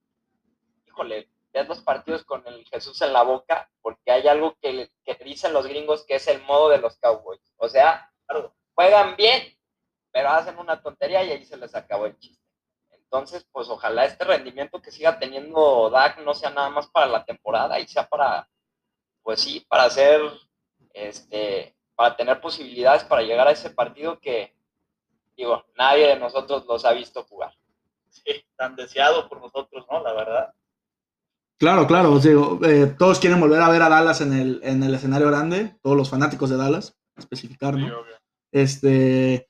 híjole, 0.88 1.30
ves 1.52 1.68
los 1.68 1.82
partidos 1.82 2.24
con 2.24 2.48
el 2.48 2.66
Jesús 2.70 3.02
en 3.02 3.12
la 3.12 3.24
boca, 3.24 3.70
porque 3.82 4.12
hay 4.12 4.26
algo 4.30 4.56
que, 4.62 4.92
que 5.04 5.16
dicen 5.26 5.52
los 5.52 5.68
gringos 5.68 6.06
que 6.06 6.16
es 6.16 6.28
el 6.30 6.42
modo 6.44 6.70
de 6.70 6.78
los 6.78 6.98
Cowboys. 6.98 7.42
O 7.58 7.68
sea, 7.68 8.10
juegan 8.74 9.18
bien, 9.18 9.58
pero 10.10 10.30
hacen 10.30 10.58
una 10.58 10.82
tontería 10.82 11.22
y 11.26 11.32
ahí 11.32 11.44
se 11.44 11.58
les 11.58 11.76
acabó 11.76 12.06
el 12.06 12.18
chiste. 12.18 12.42
Entonces, 12.92 13.46
pues 13.52 13.68
ojalá 13.68 14.06
este 14.06 14.24
rendimiento 14.24 14.82
que 14.82 14.92
siga 14.92 15.20
teniendo 15.20 15.90
Dak 15.90 16.20
no 16.20 16.34
sea 16.34 16.50
nada 16.50 16.70
más 16.70 16.88
para 16.88 17.08
la 17.08 17.26
temporada 17.26 17.78
y 17.80 17.88
sea 17.88 18.08
para 18.08 18.48
pues 19.26 19.42
sí, 19.42 19.66
para 19.68 19.86
hacer, 19.86 20.22
este, 20.94 21.76
para 21.96 22.16
tener 22.16 22.40
posibilidades 22.40 23.04
para 23.04 23.24
llegar 23.24 23.48
a 23.48 23.52
ese 23.52 23.72
partido 23.72 24.20
que, 24.20 24.56
digo, 25.36 25.66
nadie 25.76 26.10
de 26.10 26.20
nosotros 26.20 26.64
los 26.68 26.86
ha 26.86 26.94
visto 26.94 27.24
jugar. 27.24 27.52
Sí, 28.08 28.46
tan 28.56 28.76
deseado 28.76 29.28
por 29.28 29.42
nosotros, 29.42 29.84
¿no? 29.92 30.04
La 30.04 30.14
verdad. 30.14 30.54
Claro, 31.58 31.88
claro, 31.88 32.20
digo, 32.20 32.60
eh, 32.64 32.94
todos 33.00 33.20
quieren 33.20 33.40
volver 33.40 33.64
a 33.64 33.70
ver 33.70 33.82
a 33.82 33.90
Dallas 33.90 34.22
en 34.22 34.32
el, 34.32 34.60
en 34.64 34.84
el 34.84 34.94
escenario 34.94 35.28
grande, 35.28 35.76
todos 35.82 35.98
los 35.98 36.10
fanáticos 36.10 36.52
de 36.52 36.58
Dallas, 36.58 36.96
especificar, 37.18 37.74
¿no? 37.74 37.88
Sí. 37.88 38.12
Este, 38.52 39.50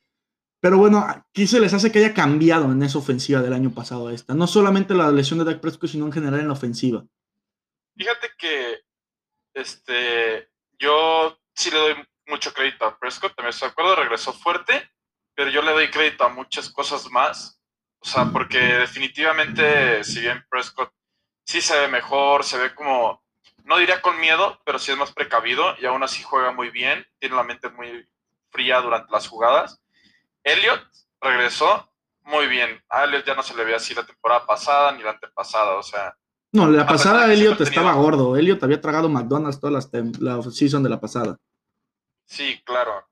pero 0.61 0.77
bueno, 0.77 1.05
¿qué 1.33 1.47
se 1.47 1.59
les 1.59 1.73
hace 1.73 1.91
que 1.91 1.99
haya 1.99 2.13
cambiado 2.13 2.71
en 2.71 2.81
esa 2.81 2.97
ofensiva 2.97 3.41
del 3.41 3.51
año 3.51 3.71
pasado 3.71 4.07
a 4.07 4.13
esta? 4.13 4.35
No 4.35 4.47
solamente 4.47 4.93
la 4.93 5.11
lesión 5.11 5.39
de 5.39 5.45
Dak 5.45 5.59
Prescott, 5.59 5.89
sino 5.89 6.05
en 6.05 6.13
general 6.13 6.39
en 6.39 6.47
la 6.47 6.53
ofensiva. 6.53 7.05
Fíjate 7.97 8.29
que 8.37 8.85
este, 9.55 10.49
yo 10.77 11.39
sí 11.55 11.71
le 11.71 11.79
doy 11.79 12.07
mucho 12.27 12.53
crédito 12.53 12.85
a 12.85 12.97
Prescott, 12.99 13.35
también 13.35 13.49
estoy 13.49 13.69
de 13.69 13.71
acuerdo, 13.71 13.95
regresó 13.95 14.33
fuerte, 14.33 14.91
pero 15.33 15.49
yo 15.49 15.61
le 15.61 15.71
doy 15.71 15.89
crédito 15.89 16.25
a 16.25 16.29
muchas 16.29 16.69
cosas 16.69 17.09
más. 17.09 17.59
O 17.99 18.07
sea, 18.07 18.25
porque 18.31 18.59
definitivamente, 18.59 20.03
si 20.03 20.21
bien 20.21 20.45
Prescott 20.49 20.91
sí 21.45 21.61
se 21.61 21.79
ve 21.79 21.87
mejor, 21.87 22.43
se 22.43 22.57
ve 22.57 22.75
como, 22.75 23.23
no 23.63 23.77
diría 23.77 24.01
con 24.01 24.19
miedo, 24.19 24.61
pero 24.65 24.77
sí 24.77 24.91
es 24.91 24.97
más 24.97 25.11
precavido 25.11 25.75
y 25.79 25.85
aún 25.85 26.03
así 26.03 26.21
juega 26.21 26.51
muy 26.51 26.69
bien, 26.69 27.07
tiene 27.19 27.35
la 27.35 27.43
mente 27.43 27.69
muy 27.69 28.07
fría 28.51 28.81
durante 28.81 29.11
las 29.11 29.27
jugadas. 29.27 29.81
Elliot 30.43 30.83
regresó 31.21 31.91
muy 32.23 32.47
bien. 32.47 32.83
A 32.89 33.05
Elliot 33.05 33.25
ya 33.25 33.35
no 33.35 33.43
se 33.43 33.55
le 33.55 33.63
veía 33.63 33.77
así 33.77 33.93
la 33.93 34.05
temporada 34.05 34.45
pasada 34.45 34.91
ni 34.91 35.01
la 35.01 35.11
antepasada, 35.11 35.75
o 35.75 35.83
sea, 35.83 36.15
No, 36.55 36.67
la 36.69 36.85
pasada 36.87 37.25
que 37.25 37.33
Elliot 37.33 37.59
estaba 37.61 37.91
tenido- 37.91 38.01
gordo. 38.03 38.37
Elliot 38.37 38.63
había 38.63 38.79
tragado 38.79 39.09
McDonald's 39.09 39.59
toda 39.59 39.73
la 39.73 40.41
season 40.51 40.83
de 40.83 40.89
la 40.89 40.99
pasada. 40.99 41.37
Sí, 42.25 42.61
claro. 42.65 43.07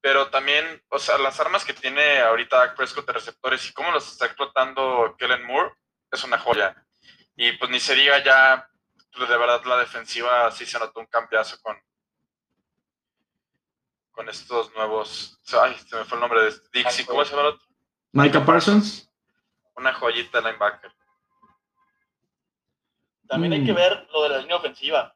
Pero 0.00 0.28
también, 0.28 0.82
o 0.90 0.98
sea, 0.98 1.16
las 1.16 1.40
armas 1.40 1.64
que 1.64 1.72
tiene 1.72 2.20
ahorita 2.20 2.58
Dak 2.58 2.76
Prescott 2.76 3.06
de 3.06 3.14
receptores 3.14 3.66
y 3.68 3.72
cómo 3.72 3.90
los 3.90 4.06
está 4.12 4.26
explotando 4.26 5.16
Kellen 5.18 5.46
Moore 5.46 5.72
es 6.12 6.22
una 6.24 6.38
joya. 6.38 6.76
Y 7.36 7.52
pues 7.52 7.70
ni 7.70 7.80
se 7.80 7.94
diga 7.94 8.22
ya, 8.22 8.68
pues, 9.16 9.28
de 9.28 9.36
verdad 9.38 9.62
la 9.64 9.78
defensiva 9.78 10.50
sí 10.50 10.66
se 10.66 10.78
notó 10.78 11.00
un 11.00 11.06
campeazo 11.06 11.56
con, 11.62 11.76
con 14.10 14.28
estos 14.28 14.72
nuevos. 14.74 15.40
Ay, 15.60 15.74
se 15.88 15.96
me 15.96 16.04
fue 16.04 16.16
el 16.16 16.20
nombre 16.20 16.42
de 16.42 16.48
este. 16.50 16.68
Dixie, 16.72 17.06
¿cómo 17.06 17.24
se 17.24 17.30
llama 17.30 17.48
el 17.48 17.54
otro? 17.54 17.66
Micah 18.12 18.44
Parsons. 18.44 19.10
Una 19.76 19.92
joyita 19.94 20.40
de 20.40 20.48
linebacker. 20.50 20.92
También 23.28 23.52
hay 23.52 23.60
Mm. 23.60 23.66
que 23.66 23.72
ver 23.72 24.06
lo 24.12 24.22
de 24.24 24.28
la 24.30 24.38
línea 24.38 24.56
ofensiva. 24.56 25.12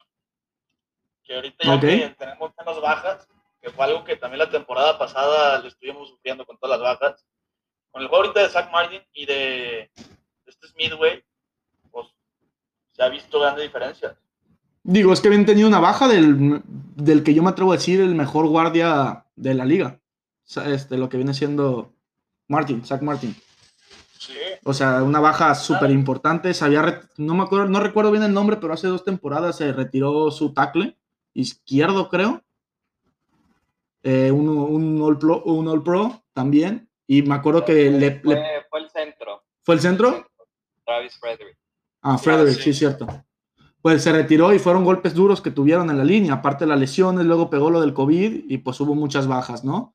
Que 1.24 1.34
ahorita 1.36 1.64
ya 1.66 1.80
que 1.80 2.14
tenemos 2.18 2.52
menos 2.58 2.80
bajas, 2.80 3.28
que 3.60 3.70
fue 3.70 3.84
algo 3.84 4.04
que 4.04 4.16
también 4.16 4.38
la 4.38 4.50
temporada 4.50 4.98
pasada 4.98 5.60
le 5.60 5.68
estuvimos 5.68 6.08
sufriendo 6.08 6.46
con 6.46 6.56
todas 6.58 6.78
las 6.78 6.98
bajas. 6.98 7.24
Con 7.90 8.02
el 8.02 8.08
juego 8.08 8.24
ahorita 8.24 8.40
de 8.42 8.48
Zach 8.48 8.70
Martin 8.70 9.02
y 9.12 9.26
de, 9.26 9.90
este 10.46 10.66
Midway, 10.76 11.22
pues 11.90 12.06
se 12.92 13.02
ha 13.02 13.08
visto 13.08 13.40
grande 13.40 13.62
diferencia. 13.62 14.16
Digo, 14.82 15.12
es 15.12 15.20
que 15.20 15.28
habían 15.28 15.44
tenido 15.44 15.68
una 15.68 15.80
baja 15.80 16.08
del, 16.08 16.62
del 16.64 17.22
que 17.22 17.34
yo 17.34 17.42
me 17.42 17.50
atrevo 17.50 17.72
a 17.72 17.76
decir 17.76 18.00
el 18.00 18.14
mejor 18.14 18.46
guardia 18.46 19.26
de 19.36 19.54
la 19.54 19.64
liga. 19.66 19.98
Este, 20.64 20.96
lo 20.96 21.10
que 21.10 21.18
viene 21.18 21.34
siendo 21.34 21.92
Martin, 22.46 22.84
Zach 22.84 23.02
Martin. 23.02 23.36
Sí. 24.28 24.34
O 24.64 24.74
sea, 24.74 25.02
una 25.02 25.20
baja 25.20 25.54
súper 25.54 25.90
importante. 25.90 26.52
Se 26.52 26.62
había 26.64 27.00
no 27.16 27.34
me 27.34 27.44
acuerdo, 27.44 27.66
no 27.66 27.80
recuerdo 27.80 28.10
bien 28.10 28.22
el 28.24 28.34
nombre, 28.34 28.56
pero 28.58 28.74
hace 28.74 28.86
dos 28.86 29.02
temporadas 29.04 29.56
se 29.56 29.72
retiró 29.72 30.30
su 30.30 30.52
tackle 30.52 30.98
izquierdo, 31.32 32.08
creo. 32.10 32.42
Eh, 34.02 34.30
un, 34.30 34.48
un, 34.48 35.00
all 35.02 35.18
pro, 35.18 35.42
un 35.44 35.66
All 35.68 35.82
Pro 35.82 36.22
también. 36.32 36.88
Y 37.06 37.22
me 37.22 37.34
acuerdo 37.34 37.64
que 37.64 37.90
le, 37.90 38.20
fue, 38.20 38.34
le- 38.34 38.62
fue 38.68 38.80
el 38.80 38.90
centro. 38.90 39.42
¿Fue 39.62 39.74
el 39.74 39.80
centro? 39.80 40.26
Travis 40.84 41.18
Frederick. 41.18 41.56
Ah, 42.02 42.18
Frederick, 42.18 42.56
sí. 42.56 42.62
sí, 42.64 42.70
es 42.70 42.78
cierto. 42.78 43.06
Pues 43.80 44.02
se 44.02 44.12
retiró 44.12 44.52
y 44.52 44.58
fueron 44.58 44.84
golpes 44.84 45.14
duros 45.14 45.40
que 45.40 45.50
tuvieron 45.50 45.88
en 45.90 45.98
la 45.98 46.04
línea, 46.04 46.34
aparte 46.34 46.64
de 46.64 46.68
las 46.70 46.78
lesiones, 46.80 47.24
luego 47.24 47.48
pegó 47.48 47.70
lo 47.70 47.80
del 47.80 47.94
COVID 47.94 48.44
y 48.50 48.58
pues 48.58 48.78
hubo 48.80 48.94
muchas 48.94 49.26
bajas, 49.26 49.64
¿no? 49.64 49.94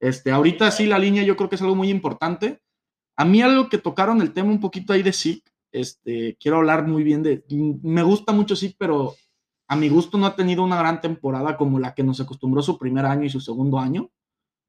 Este, 0.00 0.30
ahorita 0.30 0.70
sí 0.70 0.86
la 0.86 0.98
línea 0.98 1.22
yo 1.22 1.36
creo 1.36 1.48
que 1.48 1.56
es 1.56 1.62
algo 1.62 1.74
muy 1.74 1.90
importante. 1.90 2.60
A 3.16 3.24
mí 3.24 3.42
algo 3.42 3.68
que 3.68 3.78
tocaron 3.78 4.20
el 4.20 4.32
tema 4.32 4.50
un 4.50 4.60
poquito 4.60 4.92
ahí 4.92 5.02
de 5.02 5.12
Zeke, 5.12 5.50
este, 5.72 6.36
quiero 6.38 6.58
hablar 6.58 6.86
muy 6.86 7.02
bien 7.02 7.22
de, 7.22 7.44
me 7.82 8.02
gusta 8.02 8.32
mucho 8.32 8.56
Zeke, 8.56 8.76
pero 8.78 9.14
a 9.66 9.76
mi 9.76 9.88
gusto 9.88 10.18
no 10.18 10.26
ha 10.26 10.36
tenido 10.36 10.62
una 10.62 10.78
gran 10.78 11.00
temporada 11.00 11.56
como 11.56 11.78
la 11.78 11.94
que 11.94 12.02
nos 12.02 12.20
acostumbró 12.20 12.62
su 12.62 12.78
primer 12.78 13.06
año 13.06 13.24
y 13.24 13.30
su 13.30 13.40
segundo 13.40 13.78
año. 13.78 14.10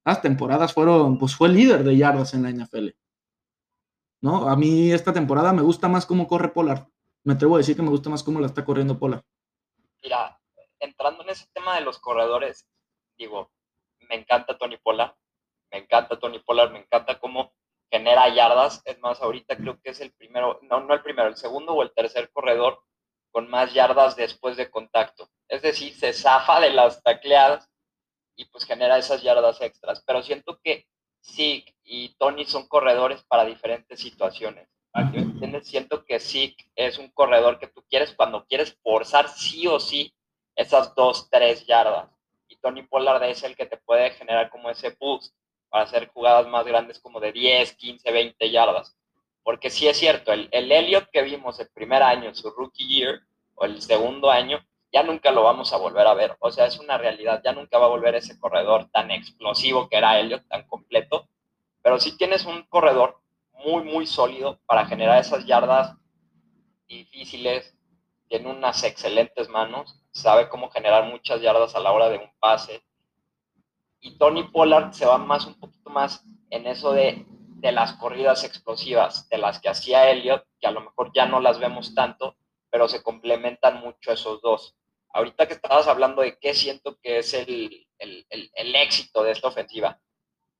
Las 0.05 0.21
temporadas 0.21 0.73
fueron, 0.73 1.17
pues 1.17 1.35
fue 1.35 1.49
líder 1.49 1.83
de 1.83 1.97
yardas 1.97 2.33
en 2.33 2.43
la 2.43 2.51
NFL. 2.51 2.89
¿No? 4.21 4.47
A 4.47 4.55
mí 4.55 4.91
esta 4.91 5.13
temporada 5.13 5.51
me 5.53 5.61
gusta 5.61 5.87
más 5.87 6.05
cómo 6.05 6.27
corre 6.27 6.49
Polar. 6.49 6.87
Me 7.23 7.33
atrevo 7.33 7.55
a 7.55 7.57
decir 7.59 7.75
que 7.75 7.81
me 7.81 7.89
gusta 7.89 8.09
más 8.09 8.23
cómo 8.23 8.39
la 8.39 8.47
está 8.47 8.63
corriendo 8.63 8.97
Polar. 8.97 9.23
Mira, 10.01 10.39
entrando 10.79 11.23
en 11.23 11.29
ese 11.29 11.47
tema 11.53 11.75
de 11.75 11.81
los 11.81 11.99
corredores, 11.99 12.67
digo, 13.17 13.51
me 14.09 14.15
encanta 14.15 14.57
Tony 14.57 14.77
Pollard, 14.77 15.15
me 15.71 15.79
encanta 15.79 16.19
Tony 16.19 16.39
Pollard, 16.39 16.71
me 16.71 16.79
encanta 16.79 17.19
cómo 17.19 17.53
genera 17.91 18.29
yardas. 18.29 18.81
Es 18.85 18.99
más, 18.99 19.21
ahorita 19.21 19.57
creo 19.57 19.79
que 19.81 19.91
es 19.91 20.01
el 20.01 20.11
primero, 20.11 20.59
no, 20.63 20.81
no 20.81 20.93
el 20.93 21.01
primero, 21.01 21.27
el 21.27 21.37
segundo 21.37 21.73
o 21.73 21.83
el 21.83 21.93
tercer 21.93 22.31
corredor 22.31 22.81
con 23.31 23.49
más 23.49 23.73
yardas 23.73 24.15
después 24.15 24.55
de 24.57 24.69
contacto. 24.69 25.29
Es 25.47 25.61
decir, 25.61 25.93
se 25.93 26.13
zafa 26.13 26.59
de 26.61 26.71
las 26.71 27.03
tacleadas 27.03 27.69
y 28.35 28.45
pues 28.45 28.65
genera 28.65 28.97
esas 28.97 29.21
yardas 29.21 29.61
extras. 29.61 30.03
Pero 30.05 30.23
siento 30.23 30.59
que 30.63 30.87
Zeke 31.21 31.75
y 31.83 32.15
Tony 32.15 32.45
son 32.45 32.67
corredores 32.67 33.23
para 33.23 33.45
diferentes 33.45 33.99
situaciones. 33.99 34.69
¿Para 34.91 35.11
que 35.11 35.17
me 35.17 35.23
entiendes? 35.23 35.67
Siento 35.67 36.05
que 36.05 36.19
Zeke 36.19 36.71
es 36.75 36.97
un 36.97 37.09
corredor 37.11 37.59
que 37.59 37.67
tú 37.67 37.83
quieres 37.89 38.13
cuando 38.13 38.45
quieres 38.45 38.77
forzar 38.81 39.27
sí 39.27 39.67
o 39.67 39.79
sí 39.79 40.15
esas 40.55 40.95
dos, 40.95 41.29
tres 41.29 41.65
yardas. 41.65 42.09
Y 42.47 42.55
Tony 42.57 42.83
Pollard 42.83 43.23
es 43.23 43.43
el 43.43 43.55
que 43.55 43.65
te 43.65 43.77
puede 43.77 44.11
generar 44.11 44.49
como 44.49 44.69
ese 44.69 44.95
boost 44.99 45.35
para 45.69 45.83
hacer 45.83 46.07
jugadas 46.07 46.47
más 46.47 46.65
grandes 46.65 46.99
como 46.99 47.19
de 47.19 47.31
10, 47.31 47.75
15, 47.75 48.11
20 48.11 48.51
yardas. 48.51 48.97
Porque 49.43 49.69
sí 49.69 49.87
es 49.87 49.97
cierto, 49.97 50.33
el, 50.33 50.49
el 50.51 50.71
Elliot 50.71 51.09
que 51.11 51.21
vimos 51.21 51.59
el 51.59 51.69
primer 51.69 52.01
año, 52.01 52.33
su 52.33 52.49
rookie 52.51 52.87
year, 52.87 53.21
o 53.55 53.65
el 53.65 53.81
segundo 53.81 54.29
año, 54.29 54.65
ya 54.91 55.03
nunca 55.03 55.31
lo 55.31 55.43
vamos 55.43 55.73
a 55.73 55.77
volver 55.77 56.07
a 56.07 56.13
ver. 56.13 56.37
O 56.39 56.51
sea, 56.51 56.65
es 56.65 56.79
una 56.79 56.97
realidad, 56.97 57.41
ya 57.43 57.51
nunca 57.51 57.77
va 57.77 57.85
a 57.85 57.89
volver 57.89 58.15
ese 58.15 58.39
corredor 58.39 58.89
tan 58.91 59.11
explosivo 59.11 59.89
que 59.89 59.97
era 59.97 60.19
Elliot, 60.19 60.47
tan 60.47 60.65
completo. 60.67 61.27
Pero 61.81 61.99
sí 61.99 62.17
tienes 62.17 62.45
un 62.45 62.63
corredor 62.63 63.19
muy, 63.51 63.83
muy 63.83 64.07
sólido 64.07 64.61
para 64.65 64.85
generar 64.85 65.19
esas 65.19 65.45
yardas 65.45 65.95
difíciles, 66.87 67.75
tiene 68.27 68.49
unas 68.49 68.83
excelentes 68.83 69.49
manos, 69.49 70.01
sabe 70.11 70.47
cómo 70.49 70.69
generar 70.69 71.05
muchas 71.05 71.41
yardas 71.41 71.75
a 71.75 71.79
la 71.79 71.91
hora 71.91 72.09
de 72.09 72.17
un 72.17 72.31
pase. 72.39 72.81
Y 74.05 74.19
Tony 74.19 74.43
Pollard 74.43 74.93
se 74.93 75.07
va 75.07 75.17
más 75.17 75.47
un 75.47 75.55
poquito 75.55 75.89
más 75.89 76.23
en 76.51 76.67
eso 76.67 76.91
de, 76.91 77.25
de 77.27 77.71
las 77.71 77.93
corridas 77.93 78.43
explosivas, 78.43 79.27
de 79.29 79.39
las 79.39 79.59
que 79.59 79.67
hacía 79.67 80.11
Elliot, 80.11 80.45
que 80.59 80.67
a 80.67 80.71
lo 80.71 80.81
mejor 80.81 81.11
ya 81.11 81.25
no 81.25 81.39
las 81.39 81.57
vemos 81.57 81.95
tanto, 81.95 82.37
pero 82.69 82.87
se 82.87 83.01
complementan 83.01 83.79
mucho 83.79 84.11
esos 84.11 84.43
dos. 84.43 84.75
Ahorita 85.09 85.47
que 85.47 85.55
estabas 85.55 85.87
hablando 85.87 86.21
de 86.21 86.37
qué 86.37 86.53
siento 86.53 86.99
que 87.01 87.17
es 87.17 87.33
el, 87.33 87.87
el, 87.97 88.27
el, 88.29 88.75
éxito 88.75 89.23
de 89.23 89.31
esta 89.31 89.47
ofensiva, 89.47 89.99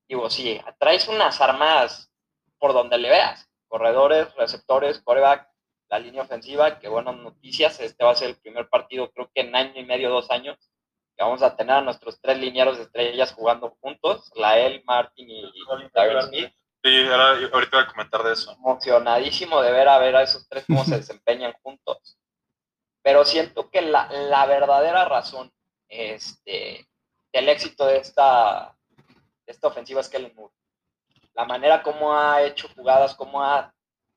digo, 0.08 0.28
sí, 0.32 0.60
traes 0.80 1.08
unas 1.08 1.40
armas 1.40 2.12
por 2.58 2.74
donde 2.74 2.98
le 2.98 3.10
veas, 3.10 3.48
corredores, 3.68 4.34
receptores, 4.34 5.04
coreback, 5.04 5.48
la 5.88 6.00
línea 6.00 6.24
ofensiva, 6.24 6.80
que 6.80 6.90
buenas 6.90 7.16
noticias, 7.18 7.80
este 7.80 8.04
va 8.04 8.10
a 8.10 8.16
ser 8.16 8.30
el 8.30 8.38
primer 8.38 8.70
partido, 8.70 9.12
creo 9.12 9.30
que 9.32 9.42
en 9.42 9.56
año 9.56 9.80
y 9.80 9.86
medio, 9.86 10.10
dos 10.10 10.32
años, 10.32 10.58
que 11.16 11.24
vamos 11.24 11.42
a 11.42 11.56
tener 11.56 11.76
a 11.76 11.82
nuestros 11.82 12.20
tres 12.20 12.38
linieros 12.38 12.78
de 12.78 12.84
estrellas 12.84 13.34
jugando 13.34 13.76
juntos, 13.82 14.32
Lael, 14.36 14.84
Martin 14.86 15.30
y 15.30 15.52
Tyron 15.94 16.24
Smith. 16.24 16.52
Sí, 16.84 16.96
era, 16.96 17.30
ahorita 17.30 17.78
voy 17.78 17.84
a 17.84 17.88
comentar 17.88 18.24
de 18.24 18.34
eso. 18.34 18.52
Emocionadísimo 18.52 19.62
de 19.62 19.72
ver 19.72 19.88
a 19.88 19.98
ver 19.98 20.16
a 20.16 20.24
esos 20.24 20.48
tres 20.48 20.66
cómo 20.68 20.84
se 20.84 20.98
desempeñan 20.98 21.54
juntos. 21.64 22.18
Pero 23.02 23.24
siento 23.24 23.70
que 23.70 23.82
la, 23.82 24.08
la 24.12 24.46
verdadera 24.46 25.06
razón 25.06 25.52
este, 25.88 26.88
del 27.32 27.50
éxito 27.50 27.86
de 27.86 27.98
esta, 27.98 28.76
de 29.46 29.52
esta 29.52 29.68
ofensiva 29.68 30.02
es 30.02 30.10
Kellen 30.10 30.36
Moore. 30.36 30.54
La 31.34 31.46
manera 31.46 31.82
como 31.82 32.18
ha 32.18 32.42
hecho 32.44 32.68
jugadas, 32.76 33.16
cómo 33.16 33.44
ha 33.44 33.76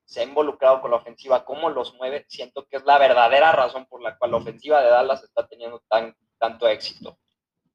se 0.09 0.21
ha 0.21 0.23
involucrado 0.23 0.81
con 0.81 0.89
la 0.89 0.97
ofensiva, 0.97 1.45
cómo 1.45 1.69
los 1.69 1.93
mueve, 1.93 2.25
siento 2.27 2.65
que 2.67 2.77
es 2.77 2.83
la 2.83 2.97
verdadera 2.97 3.51
razón 3.51 3.85
por 3.85 4.01
la 4.01 4.17
cual 4.17 4.31
la 4.31 4.37
ofensiva 4.37 4.81
de 4.81 4.89
Dallas 4.89 5.23
está 5.23 5.45
teniendo 5.45 5.83
tan, 5.87 6.15
tanto 6.39 6.67
éxito. 6.67 7.17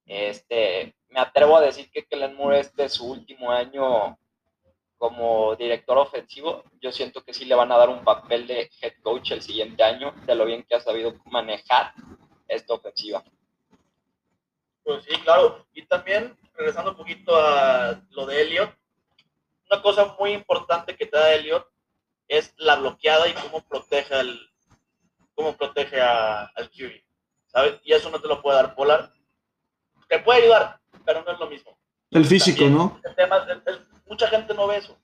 Este, 0.06 0.94
me 1.08 1.20
atrevo 1.20 1.56
a 1.56 1.60
decir 1.60 1.90
que 1.90 2.04
Kellen 2.04 2.34
Moore 2.34 2.60
este 2.60 2.84
es 2.84 2.94
su 2.94 3.06
último 3.06 3.50
año 3.50 4.18
como 4.96 5.54
director 5.56 5.98
ofensivo. 5.98 6.64
Yo 6.80 6.90
siento 6.90 7.22
que 7.22 7.34
sí 7.34 7.44
le 7.44 7.54
van 7.54 7.70
a 7.72 7.76
dar 7.76 7.88
un 7.88 8.04
papel 8.04 8.46
de 8.46 8.70
head 8.80 8.94
coach 9.02 9.32
el 9.32 9.42
siguiente 9.42 9.82
año, 9.82 10.12
de 10.26 10.34
lo 10.34 10.44
bien 10.44 10.64
que 10.64 10.74
ha 10.74 10.80
sabido 10.80 11.14
manejar 11.26 11.92
esta 12.48 12.74
ofensiva. 12.74 13.22
Pues 14.82 15.04
sí, 15.04 15.16
claro. 15.20 15.66
Y 15.72 15.86
también, 15.86 16.36
regresando 16.54 16.90
un 16.92 16.96
poquito 16.96 17.36
a 17.36 18.02
lo 18.10 18.26
de 18.26 18.42
Elliot, 18.42 18.74
una 19.70 19.82
cosa 19.82 20.16
muy 20.18 20.32
importante 20.32 20.96
que 20.96 21.06
te 21.06 21.16
da 21.16 21.34
Elliot 21.34 21.66
es 22.28 22.54
la 22.56 22.76
bloqueada 22.76 23.28
y 23.28 23.34
cómo 23.34 23.62
protege 23.62 24.14
al 24.14 24.50
cómo 25.34 25.56
protege 25.56 26.00
a, 26.00 26.44
al 26.44 26.70
QB, 26.70 27.03
¿sabes? 27.54 27.80
Y 27.84 27.92
eso 27.94 28.10
no 28.10 28.20
te 28.20 28.28
lo 28.28 28.42
puede 28.42 28.56
dar 28.56 28.74
Polar. 28.74 29.10
Te 30.08 30.18
puede 30.18 30.42
ayudar, 30.42 30.78
pero 31.06 31.22
no 31.22 31.32
es 31.32 31.38
lo 31.38 31.46
mismo. 31.46 31.78
El 32.10 32.26
físico, 32.26 32.58
También, 32.58 32.76
¿no? 32.78 33.00
el 33.04 33.14
tema 33.14 33.38
es- 33.38 33.74
es- 33.74 33.80
mucha 34.06 34.28
gente 34.28 34.52
no 34.52 34.66
ve 34.66 34.76
eso. 34.76 34.98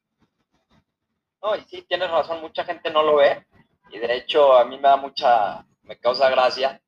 No, 1.43 1.57
y 1.57 1.63
sí, 1.63 1.83
tienes 1.89 2.11
razón, 2.11 2.41
mucha 2.43 2.65
gente 2.65 2.91
no 2.91 3.03
lo 3.03 3.17
ve. 3.17 3.47
Y 3.91 3.99
de 3.99 4.15
hecho, 4.17 4.53
a 4.59 4.65
mí 4.67 4.77
me 4.77 4.89
da 4.89 4.97
mucha, 4.97 5.65
me 5.83 5.99
causa 5.99 6.29
gracia 6.29 6.81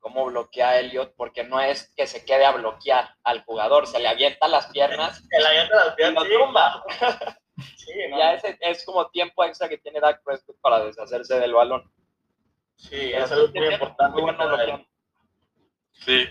cómo 0.00 0.24
bloquea 0.26 0.70
a 0.70 0.78
Elliot, 0.80 1.14
porque 1.14 1.44
no 1.44 1.60
es 1.60 1.92
que 1.94 2.06
se 2.06 2.24
quede 2.24 2.44
a 2.46 2.52
bloquear 2.52 3.14
al 3.22 3.44
jugador, 3.44 3.86
se 3.86 3.98
le 4.00 4.08
avienta 4.08 4.48
las 4.48 4.66
piernas 4.68 5.22
El 5.30 5.44
avienta 5.46 5.76
las 5.76 5.92
y 5.92 5.96
piernas, 5.96 6.24
lo 6.24 6.30
sí, 6.30 6.36
tumba. 6.38 6.84
Sí, 7.76 7.92
no, 8.08 8.16
Ya 8.18 8.32
ese 8.34 8.56
es 8.62 8.84
como 8.86 9.10
tiempo 9.10 9.44
extra 9.44 9.68
que 9.68 9.76
tiene 9.76 10.00
Dak 10.00 10.22
Prescott 10.24 10.56
para 10.62 10.82
deshacerse 10.82 11.38
del 11.38 11.52
balón. 11.52 11.92
sí, 12.76 13.12
es 13.12 13.30
algo 13.30 13.48
muy 13.52 13.66
importante. 13.74 14.22
Muy 14.22 14.32
bueno. 14.32 14.86
Sí. 16.04 16.28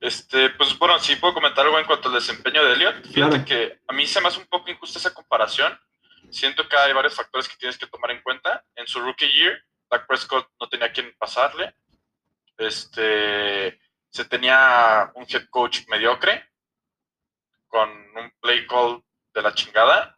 Este, 0.00 0.50
pues 0.50 0.78
bueno, 0.78 0.98
sí 1.00 1.16
puedo 1.16 1.34
comentar 1.34 1.64
algo 1.64 1.78
en 1.78 1.86
cuanto 1.86 2.08
al 2.08 2.14
desempeño 2.14 2.64
de 2.64 2.72
Elliot. 2.74 2.94
Fíjate 3.06 3.12
Claro. 3.30 3.44
que 3.44 3.80
a 3.88 3.92
mí 3.92 4.06
se 4.06 4.20
me 4.20 4.28
hace 4.28 4.38
un 4.38 4.46
poco 4.46 4.70
injusta 4.70 4.98
esa 4.98 5.12
comparación. 5.14 5.78
Siento 6.30 6.68
que 6.68 6.76
hay 6.76 6.92
varios 6.92 7.14
factores 7.14 7.48
que 7.48 7.56
tienes 7.56 7.78
que 7.78 7.86
tomar 7.86 8.10
en 8.12 8.22
cuenta. 8.22 8.64
En 8.76 8.86
su 8.86 9.00
rookie 9.00 9.30
year, 9.32 9.60
Dak 9.90 10.06
Prescott 10.06 10.48
no 10.60 10.68
tenía 10.68 10.92
quien 10.92 11.14
pasarle. 11.18 11.74
Este, 12.56 13.80
se 14.10 14.24
tenía 14.26 15.10
un 15.14 15.26
head 15.28 15.48
coach 15.50 15.80
mediocre 15.88 16.48
con 17.68 17.88
un 17.90 18.30
play 18.40 18.66
call 18.66 19.02
de 19.34 19.42
la 19.42 19.54
chingada. 19.54 20.16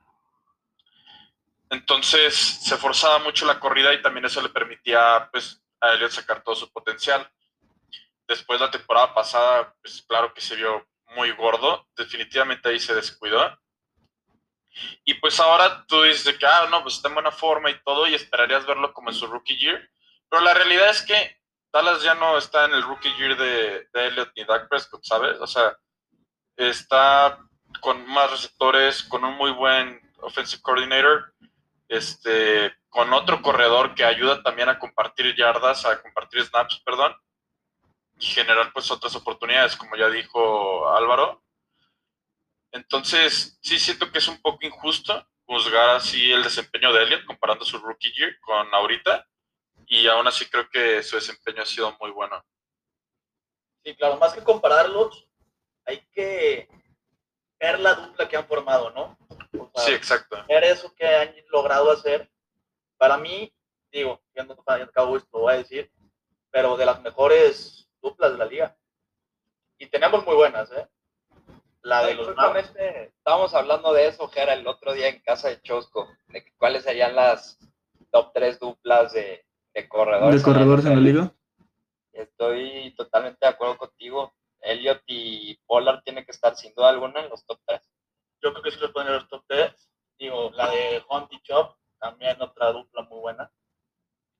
Entonces 1.70 2.34
se 2.34 2.76
forzaba 2.76 3.20
mucho 3.20 3.46
la 3.46 3.60
corrida 3.60 3.94
y 3.94 4.02
también 4.02 4.26
eso 4.26 4.42
le 4.42 4.48
permitía 4.48 5.28
pues, 5.30 5.62
a 5.80 5.92
Elliot 5.94 6.10
sacar 6.10 6.42
todo 6.42 6.54
su 6.56 6.70
potencial. 6.72 7.30
Después 8.30 8.60
la 8.60 8.70
temporada 8.70 9.12
pasada, 9.12 9.74
pues 9.82 10.04
claro 10.06 10.32
que 10.32 10.40
se 10.40 10.54
vio 10.54 10.86
muy 11.16 11.32
gordo, 11.32 11.84
definitivamente 11.96 12.68
ahí 12.68 12.78
se 12.78 12.94
descuidó. 12.94 13.58
Y 15.04 15.14
pues 15.14 15.40
ahora 15.40 15.84
tú 15.88 16.00
dices 16.02 16.22
de 16.22 16.38
que, 16.38 16.46
ah, 16.46 16.68
no, 16.70 16.80
pues 16.84 16.94
está 16.94 17.08
en 17.08 17.14
buena 17.14 17.32
forma 17.32 17.70
y 17.70 17.82
todo, 17.82 18.06
y 18.06 18.14
esperarías 18.14 18.64
verlo 18.64 18.92
como 18.92 19.10
en 19.10 19.16
su 19.16 19.26
rookie 19.26 19.58
year. 19.58 19.84
Pero 20.28 20.44
la 20.44 20.54
realidad 20.54 20.90
es 20.90 21.02
que 21.02 21.40
Dallas 21.72 22.04
ya 22.04 22.14
no 22.14 22.38
está 22.38 22.66
en 22.66 22.74
el 22.74 22.84
rookie 22.84 23.12
year 23.18 23.36
de, 23.36 23.88
de 23.92 24.06
Elliot 24.06 24.30
ni 24.36 24.44
Dak 24.44 24.68
Prescott, 24.68 25.02
¿sabes? 25.02 25.36
O 25.40 25.48
sea, 25.48 25.76
está 26.56 27.36
con 27.80 28.06
más 28.06 28.30
receptores, 28.30 29.02
con 29.02 29.24
un 29.24 29.34
muy 29.34 29.50
buen 29.50 30.00
offensive 30.20 30.62
coordinator, 30.62 31.34
este, 31.88 32.76
con 32.90 33.12
otro 33.12 33.42
corredor 33.42 33.96
que 33.96 34.04
ayuda 34.04 34.40
también 34.44 34.68
a 34.68 34.78
compartir 34.78 35.34
yardas, 35.34 35.84
a 35.84 36.00
compartir 36.00 36.44
snaps, 36.44 36.80
perdón, 36.84 37.12
generar 38.20 38.72
pues 38.72 38.90
otras 38.90 39.14
oportunidades, 39.16 39.76
como 39.76 39.96
ya 39.96 40.08
dijo 40.08 40.88
Álvaro. 40.94 41.42
Entonces, 42.72 43.58
sí 43.62 43.78
siento 43.78 44.10
que 44.12 44.18
es 44.18 44.28
un 44.28 44.40
poco 44.40 44.64
injusto 44.64 45.26
juzgar 45.44 45.96
así 45.96 46.30
el 46.30 46.44
desempeño 46.44 46.92
de 46.92 47.02
Elliot 47.02 47.24
comparando 47.24 47.64
su 47.64 47.78
rookie 47.78 48.12
year 48.12 48.38
con 48.38 48.72
ahorita, 48.72 49.26
y 49.86 50.06
aún 50.06 50.28
así 50.28 50.48
creo 50.48 50.70
que 50.70 51.02
su 51.02 51.16
desempeño 51.16 51.62
ha 51.62 51.66
sido 51.66 51.96
muy 51.98 52.12
bueno. 52.12 52.44
Sí, 53.84 53.96
claro, 53.96 54.16
más 54.18 54.32
que 54.32 54.44
compararlos, 54.44 55.26
hay 55.84 56.06
que 56.12 56.68
ver 57.58 57.80
la 57.80 57.94
dupla 57.94 58.28
que 58.28 58.36
han 58.36 58.46
formado, 58.46 58.90
¿no? 58.90 59.18
O 59.58 59.70
sea, 59.74 59.84
Sí, 59.86 59.92
exacto. 59.92 60.44
ver 60.48 60.62
eso 60.62 60.94
que 60.94 61.04
han 61.04 61.34
logrado 61.48 61.90
hacer. 61.90 62.30
Para 62.96 63.16
mí, 63.16 63.52
digo, 63.90 64.22
siendo 64.32 64.56
fan 64.62 64.80
de 64.80 64.92
Cowboys, 64.92 65.24
lo 65.32 65.40
voy 65.40 65.54
a 65.54 65.56
decir, 65.56 65.90
pero 66.50 66.76
de 66.76 66.86
las 66.86 67.00
mejores 67.02 67.89
duplas 68.02 68.32
de 68.32 68.38
la 68.38 68.46
liga. 68.46 68.76
Y 69.78 69.86
tenemos 69.86 70.24
muy 70.24 70.34
buenas, 70.34 70.70
¿eh? 70.72 70.86
La 71.82 72.04
de 72.04 72.14
los 72.14 72.26
Browns. 72.26 72.66
justamente 72.66 73.04
estábamos 73.16 73.54
hablando 73.54 73.92
de 73.94 74.08
eso, 74.08 74.28
Jera, 74.28 74.52
el 74.52 74.66
otro 74.66 74.92
día 74.92 75.08
en 75.08 75.20
casa 75.22 75.48
de 75.48 75.62
Chosco, 75.62 76.08
de 76.28 76.44
que 76.44 76.52
cuáles 76.58 76.84
serían 76.84 77.16
las 77.16 77.58
top 78.10 78.32
tres 78.34 78.60
duplas 78.60 79.12
de, 79.14 79.46
de 79.72 79.88
corredores. 79.88 80.42
De 80.42 80.44
corredores 80.44 80.84
en 80.84 80.94
la 80.94 81.00
liga. 81.00 81.34
Estoy 82.12 82.94
totalmente 82.96 83.38
de 83.40 83.48
acuerdo 83.48 83.78
contigo. 83.78 84.34
Elliot 84.60 85.02
y 85.06 85.56
Pollard 85.66 86.02
tienen 86.02 86.24
que 86.24 86.32
estar 86.32 86.54
sin 86.56 86.74
duda 86.74 86.90
alguna 86.90 87.20
en 87.20 87.30
los 87.30 87.44
top 87.46 87.58
3. 87.66 87.80
Yo 88.42 88.52
creo 88.52 88.62
que 88.62 88.70
sí 88.70 88.78
los 88.80 88.92
ponen 88.92 89.08
en 89.08 89.14
los 89.14 89.28
top 89.28 89.44
3. 89.46 89.90
Digo, 90.18 90.50
la 90.54 90.70
de 90.70 91.02
Hunt 91.08 91.32
y 91.32 91.40
Chop, 91.42 91.76
también 91.98 92.40
otra 92.42 92.72
dupla 92.72 93.02
muy 93.02 93.20
buena. 93.20 93.50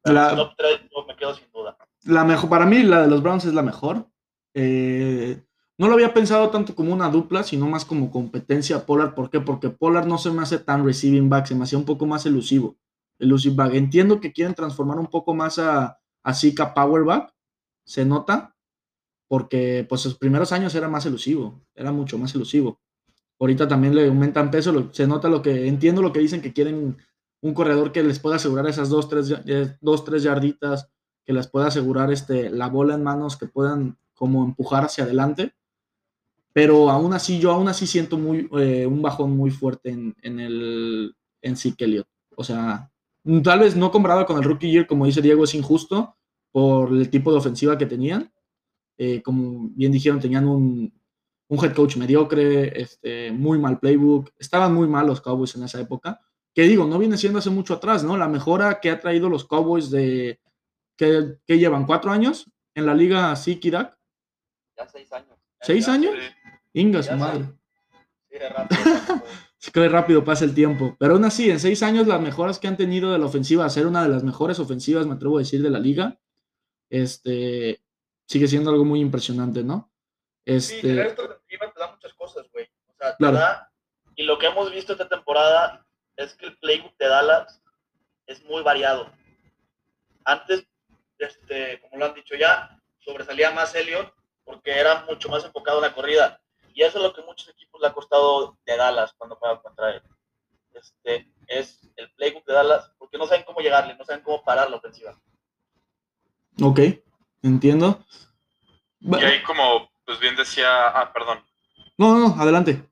La- 0.05 0.33
los 0.35 0.49
top 0.49 0.57
3 0.57 0.81
yo 0.95 1.07
me 1.07 1.17
quedo 1.17 1.35
sin 1.35 1.51
duda. 1.53 1.77
La 2.05 2.25
mejor, 2.25 2.49
para 2.49 2.67
mí, 2.67 2.83
la 2.83 3.03
de 3.03 3.09
los 3.09 3.23
Browns 3.23 3.45
es 3.45 3.53
la 3.55 3.63
mejor. 3.63 4.09
Eh, 4.55 5.43
no 5.79 5.89
lo 5.89 5.95
había 5.95 6.13
pensado 6.15 6.51
tanto 6.51 6.75
como 6.75 6.93
una 6.93 7.09
dupla, 7.11 7.43
sino 7.43 7.67
más 7.67 7.85
como 7.85 8.11
competencia 8.11 8.77
a 8.77 8.87
Pollard. 8.87 9.15
¿Por 9.15 9.31
qué? 9.31 9.41
Porque 9.41 9.71
Pollard 9.71 10.07
no 10.07 10.19
se 10.19 10.31
me 10.31 10.43
hace 10.43 10.59
tan 10.59 10.85
receiving 10.85 11.29
back, 11.29 11.47
se 11.47 11.55
me 11.55 11.65
hacía 11.65 11.79
un 11.79 11.85
poco 11.85 12.07
más 12.07 12.25
elusivo. 12.27 12.77
Elusive 13.19 13.55
back. 13.55 13.75
Entiendo 13.75 14.21
que 14.21 14.33
quieren 14.33 14.55
transformar 14.55 14.99
un 14.99 15.07
poco 15.07 15.35
más 15.35 15.59
a, 15.59 15.99
a 16.23 16.35
Zika 16.35 16.73
Powerback, 16.75 17.33
se 17.85 18.05
nota, 18.05 18.55
porque 19.29 19.87
pues 19.89 20.01
sus 20.01 20.17
primeros 20.19 20.53
años 20.53 20.75
era 20.75 20.89
más 20.89 21.07
elusivo, 21.07 21.63
era 21.75 21.93
mucho 21.93 22.19
más 22.19 22.35
elusivo. 22.35 22.81
Ahorita 23.39 23.69
también 23.69 23.95
le 23.95 24.09
aumentan 24.09 24.51
peso, 24.51 24.73
lo- 24.73 24.93
se 24.93 25.07
nota 25.07 25.29
lo 25.29 25.41
que, 25.43 25.67
entiendo 25.69 26.03
lo 26.03 26.13
que 26.13 26.21
dicen 26.21 26.43
que 26.43 26.53
quieren 26.53 26.99
un 27.43 27.55
corredor 27.55 27.93
que 27.93 28.03
les 28.03 28.19
pueda 28.19 28.37
asegurar 28.37 28.67
esas 28.67 28.89
dos, 28.89 29.09
tres, 29.09 29.33
dos, 29.81 30.05
tres 30.05 30.23
yarditas, 30.23 30.91
que 31.25 31.33
les 31.33 31.47
pueda 31.47 31.69
asegurar 31.69 32.13
este, 32.13 32.51
la 32.51 32.69
bola 32.69 32.95
en 32.95 33.03
manos, 33.03 33.37
que 33.37 33.47
puedan 33.47 33.99
como 34.15 34.45
empujar 34.45 34.85
hacia 34.85 35.05
adelante. 35.05 35.55
Pero 36.53 36.91
aún 36.91 37.13
así, 37.13 37.39
yo 37.39 37.53
aún 37.53 37.69
así 37.69 37.87
siento 37.87 38.19
muy, 38.19 38.49
eh, 38.59 38.87
un 38.87 39.03
bajón 39.03 39.37
muy 39.37 39.51
fuerte 39.51 39.91
en, 39.91 40.17
en 40.23 40.41
el 40.41 41.15
en 41.43 41.57
Zeke 41.57 41.85
Elliott. 41.85 42.09
O 42.37 42.45
sea, 42.45 42.91
tal 43.43 43.61
vez 43.61 43.77
no 43.77 43.91
comparado 43.91 44.27
con 44.27 44.37
el 44.37 44.45
rookie 44.45 44.71
year, 44.71 44.87
como 44.87 45.07
dice 45.07 45.23
Diego, 45.23 45.45
es 45.45 45.55
injusto 45.55 46.17
por 46.53 46.93
el 46.93 47.09
tipo 47.09 47.31
de 47.31 47.39
ofensiva 47.39 47.79
que 47.79 47.87
tenían. 47.87 48.33
Eh, 48.99 49.23
como 49.23 49.71
bien 49.71 49.93
dijeron, 49.93 50.21
tenían 50.21 50.47
un, 50.49 50.93
un 51.49 51.65
head 51.65 51.75
coach 51.75 51.97
mediocre, 51.97 52.81
este, 52.81 53.33
muy 53.33 53.59
mal 53.59 53.79
playbook. 53.79 54.31
Estaban 54.39 54.75
muy 54.75 54.89
mal 54.89 55.07
los 55.07 55.21
Cowboys 55.21 55.55
en 55.55 55.65
esa 55.65 55.81
época. 55.81 56.21
Que 56.55 56.63
digo, 56.63 56.85
no 56.87 56.99
viene 56.99 57.17
siendo 57.17 57.39
hace 57.39 57.51
mucho 57.51 57.75
atrás, 57.75 58.03
¿no? 58.05 58.17
La 58.17 58.29
mejora 58.29 58.81
que 58.81 58.91
ha 58.91 58.99
traído 59.01 59.29
los 59.29 59.45
Cowboys 59.45 59.91
de. 59.91 60.41
que, 60.97 61.39
que 61.47 61.59
llevan 61.59 61.87
cuatro 61.87 62.11
años 62.11 62.51
en 62.75 62.87
la 62.87 62.95
liga 62.95 63.33
Dak. 63.35 63.99
Ya 64.77 64.89
seis 64.89 65.13
años. 65.13 65.39
¿Seis 65.61 65.87
Ya, 65.87 65.93
años? 65.93 66.15
Sí. 66.19 66.51
Inga, 66.75 67.03
su 67.03 67.15
madre. 67.17 67.45
Sí, 68.31 68.39
de 68.39 68.49
rápido. 68.49 68.81
Se 69.59 69.71
que 69.73 69.89
rápido 69.91 70.25
pasa 70.25 70.47
el 70.47 70.55
tiempo. 70.55 70.97
Pero 70.99 71.13
aún 71.15 71.25
así, 71.27 71.51
en 71.51 71.61
seis 71.61 71.83
años, 71.83 72.07
las 72.07 72.21
mejoras 72.21 72.59
que 72.59 72.67
han 72.67 72.79
tenido 72.79 73.13
de 73.13 73.19
la 73.19 73.27
ofensiva, 73.27 73.67
a 73.67 73.71
ser 73.71 73.87
una 73.87 74.03
de 74.03 74.09
las 74.09 74.25
mejores 74.25 74.59
ofensivas, 74.59 75.07
me 75.07 75.15
atrevo 75.15 75.37
a 75.37 75.41
decir, 75.41 75.63
de 75.63 75.69
la 75.69 75.79
liga, 75.79 76.19
este, 76.89 77.83
sigue 78.27 78.49
siendo 78.49 78.71
algo 78.71 78.85
muy 78.87 79.01
impresionante, 79.01 79.63
¿no? 79.63 79.93
Sí, 80.47 80.81
tener 80.81 81.07
Este, 81.07 81.07
esta 81.09 81.23
ofensiva 81.25 81.73
te 81.75 81.79
da 81.81 81.93
muchas 81.93 82.15
cosas, 82.15 82.47
güey. 82.53 82.65
O 82.89 82.95
sea, 82.99 83.11
te 83.11 83.17
Claro. 83.19 83.37
da. 83.37 83.71
Y 84.17 84.23
lo 84.23 84.39
que 84.39 84.47
hemos 84.47 84.71
visto 84.73 84.93
esta 84.93 85.09
temporada 85.09 85.87
es 86.25 86.35
que 86.35 86.47
el 86.47 86.57
playbook 86.59 86.97
de 86.99 87.09
Dallas 87.09 87.63
es 88.27 88.45
muy 88.45 88.63
variado. 88.63 89.11
Antes, 90.25 90.67
este, 91.19 91.81
como 91.81 91.97
lo 91.99 92.07
han 92.07 92.15
dicho 92.15 92.35
ya, 92.35 92.79
sobresalía 92.99 93.51
más 93.51 93.75
Elliot 93.75 94.13
porque 94.45 94.79
era 94.79 95.05
mucho 95.07 95.29
más 95.29 95.45
enfocado 95.45 95.79
en 95.79 95.85
la 95.85 95.95
corrida. 95.95 96.41
Y 96.75 96.83
eso 96.83 96.99
es 96.99 97.05
lo 97.05 97.15
que 97.15 97.23
a 97.23 97.25
muchos 97.25 97.49
equipos 97.49 97.81
le 97.81 97.89
ha 97.89 97.93
costado 97.93 98.59
de 98.65 98.77
Dallas 98.77 99.13
cuando 99.17 99.37
juegan 99.37 99.59
contra 99.59 99.91
él. 99.95 100.03
Este, 100.75 101.29
es 101.47 101.91
el 101.97 102.11
playbook 102.13 102.45
de 102.47 102.55
Dallas 102.55 102.93
porque 102.99 103.19
no 103.19 103.27
saben 103.27 103.45
cómo 103.45 103.61
llegarle, 103.61 103.97
no 103.97 104.05
saben 104.05 104.23
cómo 104.23 104.43
parar 104.45 104.71
la 104.71 104.77
ofensiva. 104.77 105.19
ok, 106.63 106.81
entiendo. 107.43 108.05
Y 109.01 109.09
Bueno, 109.09 109.27
ahí 109.27 109.43
como, 109.43 109.91
pues 110.05 110.21
bien 110.21 110.37
decía, 110.37 110.89
ah, 110.89 111.13
perdón, 111.13 111.45
no, 111.97 112.13
no, 112.13 112.29
no, 112.29 112.43
adelante. 112.43 112.89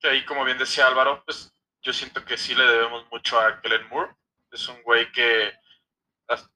que 0.00 0.08
ahí 0.08 0.24
como 0.24 0.44
bien 0.44 0.58
decía 0.58 0.86
Álvaro, 0.86 1.22
pues 1.24 1.51
yo 1.82 1.92
siento 1.92 2.24
que 2.24 2.36
sí 2.36 2.54
le 2.54 2.64
debemos 2.64 3.04
mucho 3.10 3.38
a 3.38 3.60
Kellen 3.60 3.88
Moore. 3.88 4.12
Es 4.50 4.68
un 4.68 4.80
güey 4.82 5.10
que, 5.12 5.52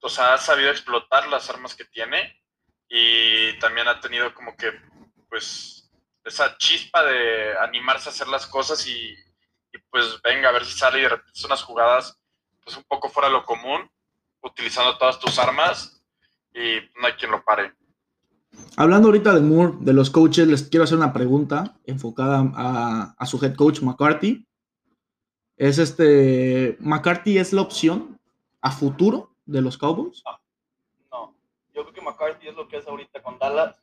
o 0.00 0.08
sea, 0.08 0.34
ha 0.34 0.38
sabido 0.38 0.70
explotar 0.70 1.28
las 1.28 1.50
armas 1.50 1.74
que 1.74 1.84
tiene 1.84 2.40
y 2.88 3.58
también 3.58 3.88
ha 3.88 4.00
tenido 4.00 4.32
como 4.34 4.56
que, 4.56 4.72
pues, 5.28 5.90
esa 6.24 6.56
chispa 6.58 7.04
de 7.04 7.56
animarse 7.58 8.08
a 8.08 8.12
hacer 8.12 8.28
las 8.28 8.46
cosas 8.46 8.86
y, 8.86 9.14
pues 9.90 10.20
venga 10.22 10.48
a 10.48 10.52
ver 10.52 10.64
si 10.64 10.76
sale 10.76 10.98
y 10.98 11.02
de 11.02 11.10
repente 11.10 11.32
son 11.34 11.50
unas 11.50 11.62
jugadas 11.62 12.18
pues 12.64 12.76
un 12.78 12.84
poco 12.84 13.10
fuera 13.10 13.28
de 13.28 13.34
lo 13.34 13.44
común, 13.44 13.88
utilizando 14.42 14.96
todas 14.96 15.20
tus 15.20 15.38
armas 15.38 16.02
y 16.52 16.80
no 16.98 17.06
hay 17.06 17.12
quien 17.12 17.30
lo 17.30 17.44
pare. 17.44 17.74
Hablando 18.76 19.08
ahorita 19.08 19.34
de 19.34 19.40
Moore, 19.42 19.74
de 19.80 19.92
los 19.92 20.10
coaches, 20.10 20.48
les 20.48 20.62
quiero 20.64 20.84
hacer 20.84 20.96
una 20.96 21.12
pregunta 21.12 21.76
enfocada 21.84 22.50
a, 22.56 23.14
a 23.16 23.26
su 23.26 23.42
head 23.44 23.54
coach 23.54 23.82
McCarthy. 23.82 24.46
Es 25.56 25.78
este, 25.78 26.76
¿McCarthy 26.80 27.38
es 27.38 27.52
la 27.52 27.62
opción 27.62 28.20
a 28.60 28.70
futuro 28.70 29.34
de 29.46 29.62
los 29.62 29.78
Cowboys? 29.78 30.22
No, 31.10 31.34
yo 31.72 31.82
creo 31.82 31.92
que 31.94 32.00
McCarthy 32.02 32.48
es 32.48 32.54
lo 32.54 32.68
que 32.68 32.76
es 32.76 32.86
ahorita 32.86 33.22
con 33.22 33.38
Dallas 33.38 33.80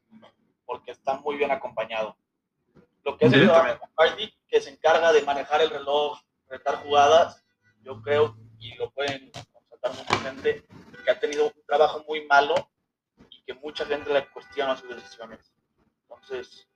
porque 0.65 0.91
está 0.91 1.15
muy 1.19 1.35
bien 1.35 1.51
acompañado. 1.51 2.15
Lo 3.03 3.17
que 3.17 3.25
es 3.25 3.31
Sí. 3.31 3.39
McCarthy, 3.39 4.33
que 4.47 4.61
se 4.61 4.69
encarga 4.69 5.11
de 5.11 5.23
manejar 5.23 5.61
el 5.61 5.69
reloj, 5.69 6.19
retar 6.47 6.75
jugadas, 6.83 7.43
yo 7.81 8.01
creo, 8.01 8.37
y 8.59 8.75
lo 8.75 8.91
pueden 8.91 9.31
constatar 9.51 9.91
mucha 9.95 10.17
gente, 10.19 10.65
que 11.03 11.11
ha 11.11 11.19
tenido 11.19 11.47
un 11.47 11.65
trabajo 11.65 12.03
muy 12.07 12.25
malo 12.27 12.55
y 13.29 13.43
que 13.43 13.53
mucha 13.55 13.85
gente 13.85 14.13
le 14.13 14.27
cuestiona 14.29 14.77
sus 14.77 14.95
decisiones. 14.95 15.51
Entonces, 16.03 16.67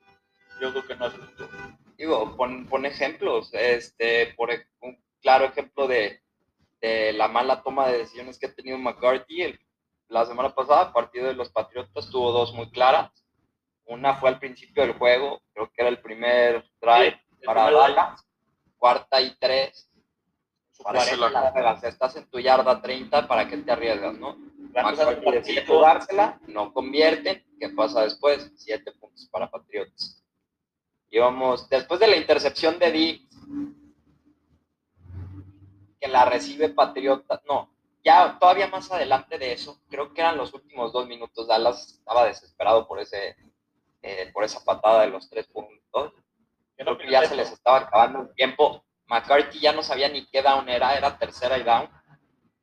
yo 0.59 0.71
creo 0.71 0.85
que 0.85 0.95
no 0.95 1.05
es 1.07 1.13
el 1.13 1.21
futuro. 1.21 1.49
Digo, 1.97 2.35
pon, 2.37 2.67
pon 2.67 2.85
ejemplos. 2.85 3.49
Este, 3.53 4.33
por 4.35 4.49
un 4.81 5.03
claro 5.21 5.45
ejemplo 5.45 5.87
de, 5.87 6.21
de 6.81 7.13
la 7.13 7.27
mala 7.27 7.63
toma 7.63 7.87
de 7.87 7.99
decisiones 7.99 8.37
que 8.37 8.45
ha 8.47 8.53
tenido 8.53 8.77
McCarthy. 8.77 9.41
El- 9.43 9.59
la 10.09 10.25
semana 10.25 10.55
pasada, 10.55 10.93
partido 10.93 11.27
de 11.27 11.33
los 11.33 11.49
Patriotas, 11.51 12.09
tuvo 12.09 12.31
dos 12.31 12.53
muy 12.53 12.69
claras. 12.71 13.11
Una 13.85 14.15
fue 14.15 14.29
al 14.29 14.39
principio 14.39 14.83
del 14.83 14.93
juego, 14.93 15.41
creo 15.53 15.67
que 15.67 15.81
era 15.81 15.89
el 15.89 15.99
primer 16.01 16.63
drive 16.79 17.19
El 17.41 17.45
para 17.45 17.63
Dallas. 17.71 18.27
Cuarta 18.77 19.19
y 19.21 19.35
tres. 19.39 19.89
Para 20.83 20.99
que 21.09 21.17
la-. 21.17 21.79
Estás 21.83 22.15
en 22.15 22.29
tu 22.29 22.39
yarda 22.39 22.81
30, 22.81 23.27
¿para 23.27 23.47
qué 23.49 23.57
te 23.57 23.71
arriesgas, 23.71 24.17
no? 24.17 24.37
McCarthy 24.91 25.25
decide 25.31 25.61
jugársela, 25.75 26.39
no 26.47 26.71
convierten. 26.73 27.43
¿Qué 27.59 27.69
pasa 27.69 28.03
después? 28.03 28.51
Siete 28.55 28.91
puntos 28.93 29.27
para 29.31 29.49
Patriotas. 29.49 30.23
Íbamos, 31.09 31.69
después 31.69 31.99
de 31.99 32.07
la 32.07 32.17
intercepción 32.17 32.79
de 32.79 32.91
Diggs, 32.91 33.35
que 35.99 36.07
la 36.07 36.25
recibe 36.25 36.69
Patriotas, 36.69 37.41
no, 37.47 37.71
ya 38.03 38.37
todavía 38.39 38.67
más 38.67 38.91
adelante 38.91 39.37
de 39.37 39.53
eso, 39.53 39.81
creo 39.89 40.13
que 40.13 40.21
eran 40.21 40.37
los 40.37 40.53
últimos 40.53 40.93
dos 40.93 41.07
minutos, 41.07 41.47
Dallas 41.47 41.93
estaba 41.93 42.25
desesperado 42.25 42.87
por 42.87 42.99
ese, 42.99 43.35
eh, 44.01 44.31
por 44.33 44.43
esa 44.43 44.63
patada 44.63 45.01
de 45.01 45.09
los 45.09 45.29
tres 45.29 45.47
puntos. 45.47 46.13
Creo 46.77 46.97
que 46.97 47.09
ya 47.09 47.25
se 47.25 47.35
les 47.35 47.51
estaba 47.51 47.79
acabando 47.79 48.21
el 48.21 48.33
tiempo. 48.35 48.85
McCarthy 49.07 49.59
ya 49.59 49.73
no 49.73 49.81
sabía 49.81 50.07
ni 50.07 50.25
qué 50.27 50.41
down 50.41 50.69
era, 50.69 50.95
era 50.95 51.17
tercera 51.17 51.57
y 51.57 51.63
down. 51.63 51.89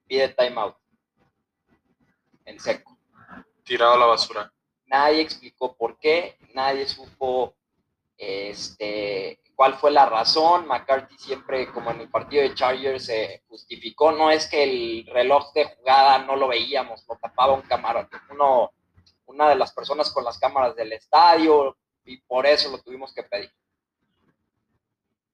Pide 0.06 0.28
timeout. 0.28 0.76
En 2.44 2.60
seco. 2.60 2.96
Tirado 3.64 3.94
a 3.94 3.98
la 3.98 4.06
basura. 4.06 4.52
Nadie 4.86 5.22
explicó 5.22 5.76
por 5.76 5.98
qué, 5.98 6.38
nadie 6.54 6.86
supo 6.86 7.54
este, 8.16 9.40
cuál 9.54 9.74
fue 9.74 9.90
la 9.90 10.06
razón. 10.06 10.66
McCarthy 10.66 11.16
siempre, 11.18 11.70
como 11.72 11.90
en 11.90 12.00
el 12.00 12.10
partido 12.10 12.42
de 12.42 12.54
Chargers, 12.54 13.06
se 13.06 13.42
justificó. 13.48 14.12
No 14.12 14.30
es 14.30 14.48
que 14.48 14.62
el 14.62 15.06
reloj 15.06 15.52
de 15.52 15.64
jugada 15.64 16.18
no 16.18 16.36
lo 16.36 16.48
veíamos, 16.48 17.04
lo 17.08 17.16
tapaba 17.16 17.54
un 17.54 17.62
cámara, 17.62 18.08
uno, 18.30 18.72
una 19.26 19.48
de 19.48 19.56
las 19.56 19.72
personas 19.72 20.12
con 20.12 20.24
las 20.24 20.38
cámaras 20.38 20.74
del 20.76 20.92
estadio, 20.92 21.76
y 22.04 22.18
por 22.18 22.46
eso 22.46 22.70
lo 22.70 22.78
tuvimos 22.78 23.14
que 23.14 23.22
pedir. 23.22 23.50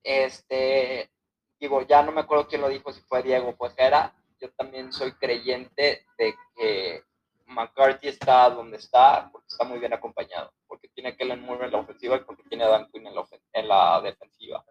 Este, 0.02 1.10
digo, 1.58 1.82
ya 1.82 2.02
no 2.02 2.12
me 2.12 2.22
acuerdo 2.22 2.48
quién 2.48 2.62
lo 2.62 2.68
dijo, 2.68 2.92
si 2.92 3.00
fue 3.02 3.22
Diego 3.22 3.50
o 3.50 3.56
fue 3.56 3.70
Jera. 3.70 4.14
Yo 4.40 4.50
también 4.52 4.92
soy 4.92 5.12
creyente 5.12 6.06
de 6.16 6.34
que 6.56 7.04
McCarthy 7.50 8.08
está 8.08 8.48
donde 8.50 8.76
está 8.78 9.28
porque 9.32 9.48
está 9.48 9.64
muy 9.64 9.78
bien 9.78 9.92
acompañado, 9.92 10.52
porque 10.66 10.88
tiene 10.88 11.10
a 11.10 11.16
Kellen 11.16 11.42
Moore 11.44 11.66
en 11.66 11.72
la 11.72 11.78
ofensiva 11.78 12.16
y 12.16 12.20
porque 12.20 12.42
tiene 12.48 12.64
a 12.64 12.68
Dan 12.68 12.88
Quinn 12.92 13.06
en 13.06 13.14
la, 13.14 13.20
ofen- 13.22 13.40
en 13.52 13.68
la 13.68 14.00
defensiva. 14.02 14.64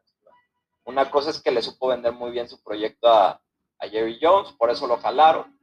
Una 0.85 1.09
cosa 1.11 1.29
es 1.29 1.41
que 1.41 1.51
le 1.51 1.61
supo 1.61 1.87
vender 1.89 2.13
muy 2.13 2.31
bien 2.31 2.47
su 2.49 2.61
proyecto 2.63 3.07
a, 3.09 3.39
a 3.79 3.87
Jerry 3.87 4.17
Jones, 4.21 4.51
por 4.53 4.69
eso 4.69 4.87
lo 4.87 4.97
jalaron. 4.97 5.57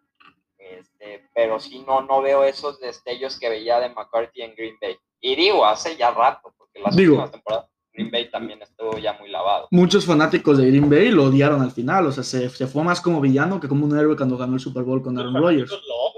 Este, 0.59 1.29
pero 1.35 1.61
sí 1.61 1.85
no, 1.87 2.01
no 2.03 2.23
veo 2.23 2.43
esos 2.45 2.81
destellos 2.81 3.39
que 3.39 3.49
veía 3.49 3.79
de 3.81 3.89
McCarthy 3.91 4.43
en 4.43 4.55
Green 4.55 4.77
Bay. 4.81 4.97
Y 5.21 5.35
digo, 5.37 5.65
hace 5.65 5.97
ya 5.97 6.11
rato, 6.11 6.53
porque 6.57 6.81
las 6.81 6.95
Digo. 6.97 7.13
últimas 7.15 7.31
temporadas 7.31 7.71
Green 7.93 8.11
Bay 8.11 8.31
también 8.31 8.61
estuvo 8.63 8.99
ya 8.99 9.15
muy 9.15 9.31
lavado. 9.31 9.69
Muchos 9.71 10.05
fanáticos 10.05 10.59
de 10.59 10.67
Green 10.69 10.91
Bay 10.91 11.11
lo 11.11 11.25
odiaron 11.25 11.63
al 11.63 11.71
final, 11.71 12.07
o 12.07 12.13
sea, 12.13 12.23
se, 12.23 12.49
se 12.51 12.67
fue 12.67 12.83
más 12.85 13.01
como 13.01 13.21
villano 13.21 13.59
que 13.59 13.69
como 13.69 13.87
un 13.87 13.99
héroe 13.99 14.17
cuando 14.17 14.37
ganó 14.37 14.55
el 14.55 14.61
Super 14.61 14.83
Bowl 14.83 15.03
con 15.03 15.19
Aaron 15.19 15.35
Rodgers. 15.35 15.71
lo 15.71 16.16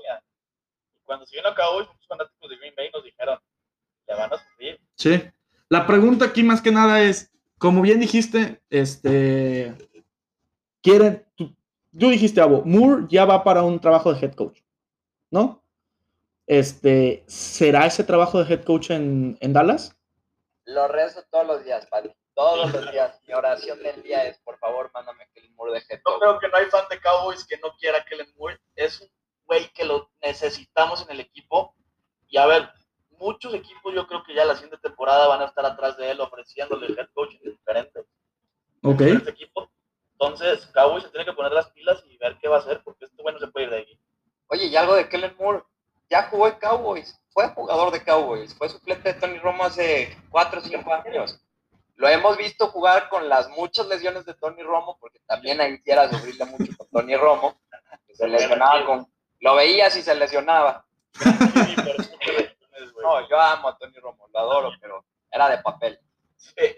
cuando 1.08 1.26
se 1.26 1.36
vino 1.36 1.48
a 1.48 1.54
cabo, 1.54 1.78
muchos 1.80 2.06
fanáticos 2.06 2.50
de 2.50 2.56
Green 2.58 2.74
Bay 2.76 2.90
nos 2.92 3.02
dijeron, 3.02 3.38
le 4.06 4.14
van 4.14 4.32
a 4.32 4.36
sufrir. 4.38 4.78
Sí. 4.94 5.22
La 5.70 5.86
pregunta 5.86 6.26
aquí 6.26 6.42
más 6.42 6.60
que 6.60 6.70
nada 6.70 7.02
es, 7.02 7.32
como 7.56 7.80
bien 7.80 7.98
dijiste, 7.98 8.60
este, 8.68 9.74
quieren, 10.82 11.26
tú, 11.34 11.56
tú 11.98 12.10
dijiste, 12.10 12.42
Abo, 12.42 12.62
Moore 12.64 13.06
ya 13.08 13.24
va 13.24 13.42
para 13.42 13.62
un 13.62 13.80
trabajo 13.80 14.12
de 14.12 14.20
head 14.20 14.34
coach, 14.34 14.60
¿no? 15.30 15.64
Este, 16.46 17.24
¿será 17.26 17.86
ese 17.86 18.04
trabajo 18.04 18.42
de 18.42 18.52
head 18.52 18.64
coach 18.64 18.90
en, 18.90 19.38
en 19.40 19.52
Dallas? 19.54 19.96
Lo 20.66 20.88
rezo 20.88 21.22
todos 21.30 21.46
los 21.46 21.64
días, 21.64 21.86
padre. 21.86 22.14
Todos 22.34 22.72
los 22.72 22.92
días. 22.92 23.18
Mi 23.26 23.34
oración 23.34 23.82
del 23.82 24.02
día 24.02 24.24
es, 24.24 24.38
por 24.40 24.58
favor, 24.58 24.90
mándame 24.94 25.24
a 25.24 25.28
Kellen 25.32 25.54
Moore 25.54 25.72
de 25.72 25.78
head 25.78 25.98
Yo 25.98 26.02
coach. 26.04 26.20
creo 26.20 26.38
que 26.38 26.48
no 26.48 26.56
hay 26.56 26.66
fan 26.66 26.84
de 26.88 27.00
Cowboys 27.00 27.46
que 27.46 27.56
no 27.58 27.74
quiera 27.78 27.98
a 27.98 28.04
Kellen 28.04 28.32
Moore. 28.36 28.58
Es 28.76 29.00
un 29.00 29.08
güey 29.48 29.68
que 29.70 29.84
lo 29.84 30.08
necesitamos 30.22 31.02
en 31.02 31.10
el 31.10 31.20
equipo. 31.20 31.74
Y 32.28 32.36
a 32.36 32.46
ver, 32.46 32.70
muchos 33.18 33.52
equipos 33.54 33.94
yo 33.94 34.06
creo 34.06 34.22
que 34.22 34.34
ya 34.34 34.44
la 34.44 34.54
siguiente 34.54 34.78
temporada 34.78 35.26
van 35.26 35.42
a 35.42 35.46
estar 35.46 35.66
atrás 35.66 35.96
de 35.96 36.10
él 36.12 36.20
ofreciéndole 36.20 36.86
head 36.88 37.08
coach 37.14 37.34
diferentes. 37.42 38.04
Ok. 38.82 38.98
diferentes 38.98 39.28
equipos. 39.28 39.68
Entonces, 40.12 40.66
Cowboys 40.74 41.04
se 41.04 41.10
tiene 41.10 41.24
que 41.24 41.32
poner 41.32 41.52
las 41.52 41.70
pilas 41.70 42.02
y 42.06 42.16
ver 42.18 42.38
qué 42.40 42.48
va 42.48 42.56
a 42.56 42.60
hacer, 42.60 42.82
porque 42.84 43.06
este 43.06 43.22
güey 43.22 43.34
no 43.34 43.40
se 43.40 43.48
puede 43.48 43.66
ir 43.66 43.70
de 43.70 43.78
aquí. 43.80 44.00
Oye, 44.48 44.66
y 44.66 44.76
algo 44.76 44.94
de 44.94 45.08
Kellen 45.08 45.34
Moore. 45.38 45.62
Ya 46.10 46.28
jugó 46.30 46.48
en 46.48 46.54
Cowboys. 46.54 47.20
Fue 47.30 47.48
jugador 47.50 47.92
de 47.92 48.02
Cowboys. 48.02 48.54
Fue 48.54 48.68
suplente 48.68 49.12
de 49.12 49.20
Tony 49.20 49.38
Romo 49.38 49.64
hace 49.64 50.16
4 50.30 50.58
o 50.58 50.62
5 50.62 50.94
años. 50.94 51.40
Lo 51.96 52.08
hemos 52.08 52.36
visto 52.36 52.68
jugar 52.68 53.08
con 53.08 53.28
las 53.28 53.48
muchas 53.50 53.86
lesiones 53.88 54.24
de 54.24 54.34
Tony 54.34 54.62
Romo, 54.62 54.96
porque 55.00 55.20
también 55.26 55.60
ahí 55.60 55.80
quiera 55.82 56.08
sufrirle 56.08 56.46
mucho 56.46 56.72
con 56.76 56.88
Tony 56.88 57.16
Romo. 57.16 57.60
Se 58.14 58.26
lesionaba 58.26 58.86
con. 58.86 59.06
Lo 59.40 59.54
veías 59.54 59.96
y 59.96 60.02
se 60.02 60.14
lesionaba. 60.14 60.84
No, 63.00 63.28
yo 63.28 63.40
amo 63.40 63.68
a 63.68 63.78
Tony 63.78 63.96
Romo, 63.98 64.28
lo 64.28 64.38
adoro, 64.38 64.72
pero 64.80 65.04
era 65.30 65.48
de 65.48 65.58
papel. 65.58 65.98
Sí. 66.36 66.76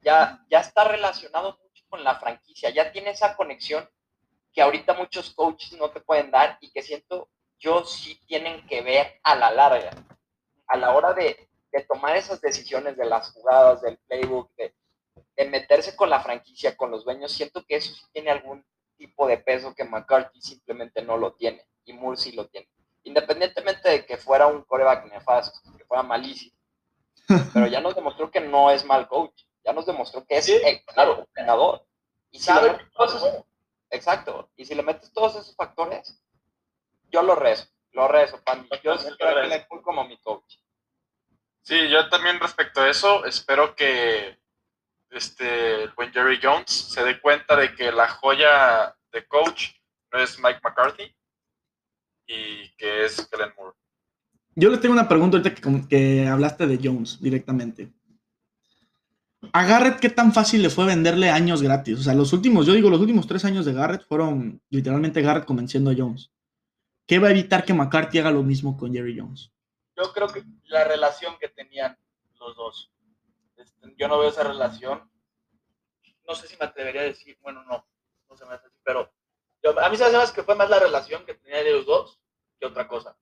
Ya, 0.00 0.44
ya 0.50 0.60
está 0.60 0.84
relacionado 0.84 1.58
mucho 1.62 1.84
con 1.88 2.02
la 2.02 2.18
franquicia. 2.18 2.70
Ya 2.70 2.90
tiene 2.90 3.10
esa 3.10 3.36
conexión 3.36 3.88
que 4.52 4.62
ahorita 4.62 4.94
muchos 4.94 5.30
coaches 5.30 5.72
no 5.74 5.90
te 5.90 6.00
pueden 6.00 6.30
dar 6.30 6.56
y 6.60 6.70
que 6.70 6.82
siento 6.82 7.28
yo 7.58 7.84
sí 7.84 8.18
tienen 8.26 8.66
que 8.66 8.80
ver 8.82 9.20
a 9.22 9.36
la 9.36 9.50
larga. 9.50 9.90
A 10.66 10.76
la 10.76 10.94
hora 10.94 11.12
de, 11.12 11.48
de 11.72 11.82
tomar 11.84 12.16
esas 12.16 12.40
decisiones 12.40 12.96
de 12.96 13.04
las 13.04 13.30
jugadas, 13.32 13.82
del 13.82 13.98
playbook, 13.98 14.50
de, 14.56 14.74
de 15.36 15.44
meterse 15.44 15.94
con 15.94 16.08
la 16.08 16.20
franquicia, 16.20 16.76
con 16.76 16.90
los 16.90 17.04
dueños, 17.04 17.32
siento 17.32 17.64
que 17.66 17.76
eso 17.76 17.94
sí 17.94 18.04
tiene 18.12 18.30
algún 18.30 18.64
tipo 18.96 19.26
de 19.26 19.38
peso 19.38 19.74
que 19.74 19.84
McCarthy 19.84 20.40
simplemente 20.40 21.02
no 21.02 21.16
lo 21.16 21.34
tiene 21.34 21.64
y 21.84 21.92
Moore 21.92 22.16
sí 22.16 22.32
lo 22.32 22.46
tiene. 22.46 22.68
Independientemente 23.04 23.88
de 23.88 24.06
que 24.06 24.16
fuera 24.16 24.46
un 24.46 24.62
coreback 24.62 25.06
nefasto, 25.10 25.58
que 25.76 25.84
fuera 25.84 26.02
malísimo, 26.02 26.54
pero 27.54 27.66
ya 27.66 27.80
nos 27.80 27.94
demostró 27.94 28.30
que 28.30 28.40
no 28.40 28.70
es 28.70 28.84
mal 28.84 29.08
coach, 29.08 29.42
ya 29.64 29.72
nos 29.72 29.86
demostró 29.86 30.24
que 30.26 30.36
es 30.38 30.44
Sí, 30.46 30.58
claro. 30.60 30.82
claro, 30.94 31.18
entrenador. 31.20 31.86
Y 32.30 32.38
si 32.38 32.44
Sabe 32.44 32.78
todos 32.94 33.14
esos- 33.14 33.44
exacto, 33.90 34.50
y 34.56 34.64
si 34.64 34.74
le 34.74 34.82
metes 34.82 35.12
todos 35.12 35.34
esos 35.36 35.54
factores, 35.56 36.22
yo 37.10 37.22
lo 37.22 37.34
rezo, 37.34 37.66
lo 37.92 38.06
rezo, 38.08 38.40
Pandy. 38.42 38.68
Yo 38.82 38.96
sí 38.98 39.08
creo 39.18 39.42
que 39.42 39.48
le 39.48 39.66
como 39.82 40.04
mi 40.04 40.16
coach. 40.20 40.56
Sí, 41.62 41.88
yo 41.88 42.08
también 42.08 42.38
respecto 42.40 42.80
a 42.80 42.88
eso, 42.88 43.24
espero 43.24 43.74
que 43.74 44.38
este, 45.10 45.84
el 45.84 45.90
buen 45.90 46.12
Jerry 46.12 46.38
Jones 46.42 46.70
se 46.70 47.02
dé 47.04 47.20
cuenta 47.20 47.56
de 47.56 47.74
que 47.74 47.90
la 47.92 48.08
joya 48.08 48.96
de 49.12 49.26
coach 49.26 49.70
no 50.12 50.20
es 50.20 50.38
Mike 50.38 50.60
McCarthy 50.62 51.14
y 52.30 52.70
que 52.76 53.04
es 53.04 53.26
Kellen 53.26 53.52
Moore. 53.56 53.76
Yo 54.54 54.70
les 54.70 54.80
tengo 54.80 54.94
una 54.94 55.08
pregunta 55.08 55.36
ahorita 55.36 55.88
que 55.88 56.26
hablaste 56.26 56.66
de 56.66 56.78
Jones 56.82 57.20
directamente. 57.20 57.92
A 59.52 59.64
Garrett, 59.64 59.98
¿qué 59.98 60.10
tan 60.10 60.32
fácil 60.32 60.62
le 60.62 60.70
fue 60.70 60.84
venderle 60.84 61.30
años 61.30 61.62
gratis? 61.62 61.98
O 61.98 62.02
sea, 62.02 62.14
los 62.14 62.32
últimos, 62.32 62.66
yo 62.66 62.74
digo, 62.74 62.90
los 62.90 63.00
últimos 63.00 63.26
tres 63.26 63.44
años 63.44 63.64
de 63.64 63.72
Garrett 63.72 64.06
fueron 64.06 64.62
literalmente 64.68 65.22
Garrett 65.22 65.46
convenciendo 65.46 65.90
a 65.90 65.94
Jones. 65.96 66.30
¿Qué 67.06 67.18
va 67.18 67.28
a 67.28 67.32
evitar 67.32 67.64
que 67.64 67.74
McCarthy 67.74 68.18
haga 68.18 68.30
lo 68.30 68.42
mismo 68.42 68.76
con 68.76 68.92
Jerry 68.92 69.18
Jones? 69.18 69.50
Yo 69.96 70.12
creo 70.12 70.28
que 70.28 70.44
la 70.66 70.84
relación 70.84 71.36
que 71.40 71.48
tenían 71.48 71.98
los 72.38 72.54
dos. 72.54 72.92
este, 73.56 73.94
yo 73.98 74.08
no 74.08 74.18
veo 74.18 74.28
esa 74.28 74.44
relación. 74.44 75.10
No 76.28 76.34
sé 76.34 76.46
si 76.46 76.56
me 76.60 76.66
atrevería 76.66 77.00
a 77.00 77.04
decir, 77.04 77.36
bueno, 77.42 77.64
no, 77.64 77.84
no 78.28 78.36
se 78.36 78.44
me 78.44 78.54
hace 78.54 78.66
así, 78.66 78.76
pero 78.84 79.10
yo- 79.62 79.78
a 79.80 79.88
mí 79.88 79.96
se 79.96 80.02
me 80.04 80.08
hace 80.08 80.16
más 80.18 80.32
que 80.32 80.42
fue 80.42 80.54
más 80.54 80.68
la 80.70 80.78
relación 80.78 81.24
que 81.24 81.34
tenían 81.34 81.66
ellos 81.66 81.86
dos 81.86 82.20
que 82.58 82.66
otra 82.66 82.86
cosa. 82.88 83.16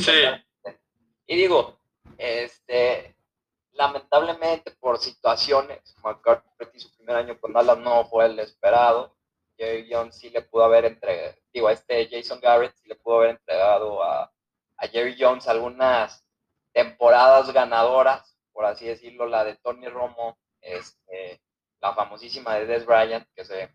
Y 1.26 1.36
digo, 1.36 1.78
este, 2.18 3.16
lamentablemente 3.72 4.72
por 4.72 4.98
situaciones, 4.98 5.94
McCarthy 6.02 6.80
su 6.80 6.94
primer 6.96 7.16
año 7.16 7.38
con 7.40 7.52
Dallas 7.52 7.78
no 7.78 8.04
fue 8.06 8.26
el 8.26 8.38
esperado. 8.38 9.16
Jerry 9.56 9.88
Jones 9.90 10.16
sí 10.16 10.30
le 10.30 10.40
pudo 10.42 10.64
haber 10.64 10.86
entregado, 10.86 11.34
digo, 11.52 11.68
a 11.68 11.72
este 11.72 12.08
Jason 12.10 12.40
Garrett 12.40 12.74
sí 12.76 12.88
le 12.88 12.94
pudo 12.96 13.16
haber 13.18 13.30
entregado 13.30 14.02
a, 14.02 14.32
a 14.78 14.88
Jerry 14.88 15.16
Jones 15.18 15.46
algunas 15.48 16.24
temporadas 16.72 17.52
ganadoras, 17.52 18.36
por 18.52 18.64
así 18.64 18.86
decirlo, 18.86 19.26
la 19.26 19.44
de 19.44 19.56
Tony 19.56 19.86
Romo, 19.88 20.38
este, 20.62 21.42
la 21.80 21.94
famosísima 21.94 22.54
de 22.54 22.66
Des 22.66 22.86
Bryant, 22.86 23.28
que 23.34 23.44
se 23.44 23.70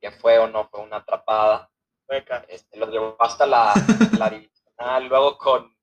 que 0.00 0.10
fue 0.10 0.38
o 0.38 0.46
no 0.48 0.68
fue 0.68 0.80
una 0.80 0.98
atrapada, 0.98 1.70
este, 2.48 2.76
lo 2.78 2.86
llevó 2.90 3.16
hasta 3.18 3.46
la, 3.46 3.72
la 4.18 4.30
divisional, 4.30 5.06
luego 5.06 5.38
con 5.38 5.74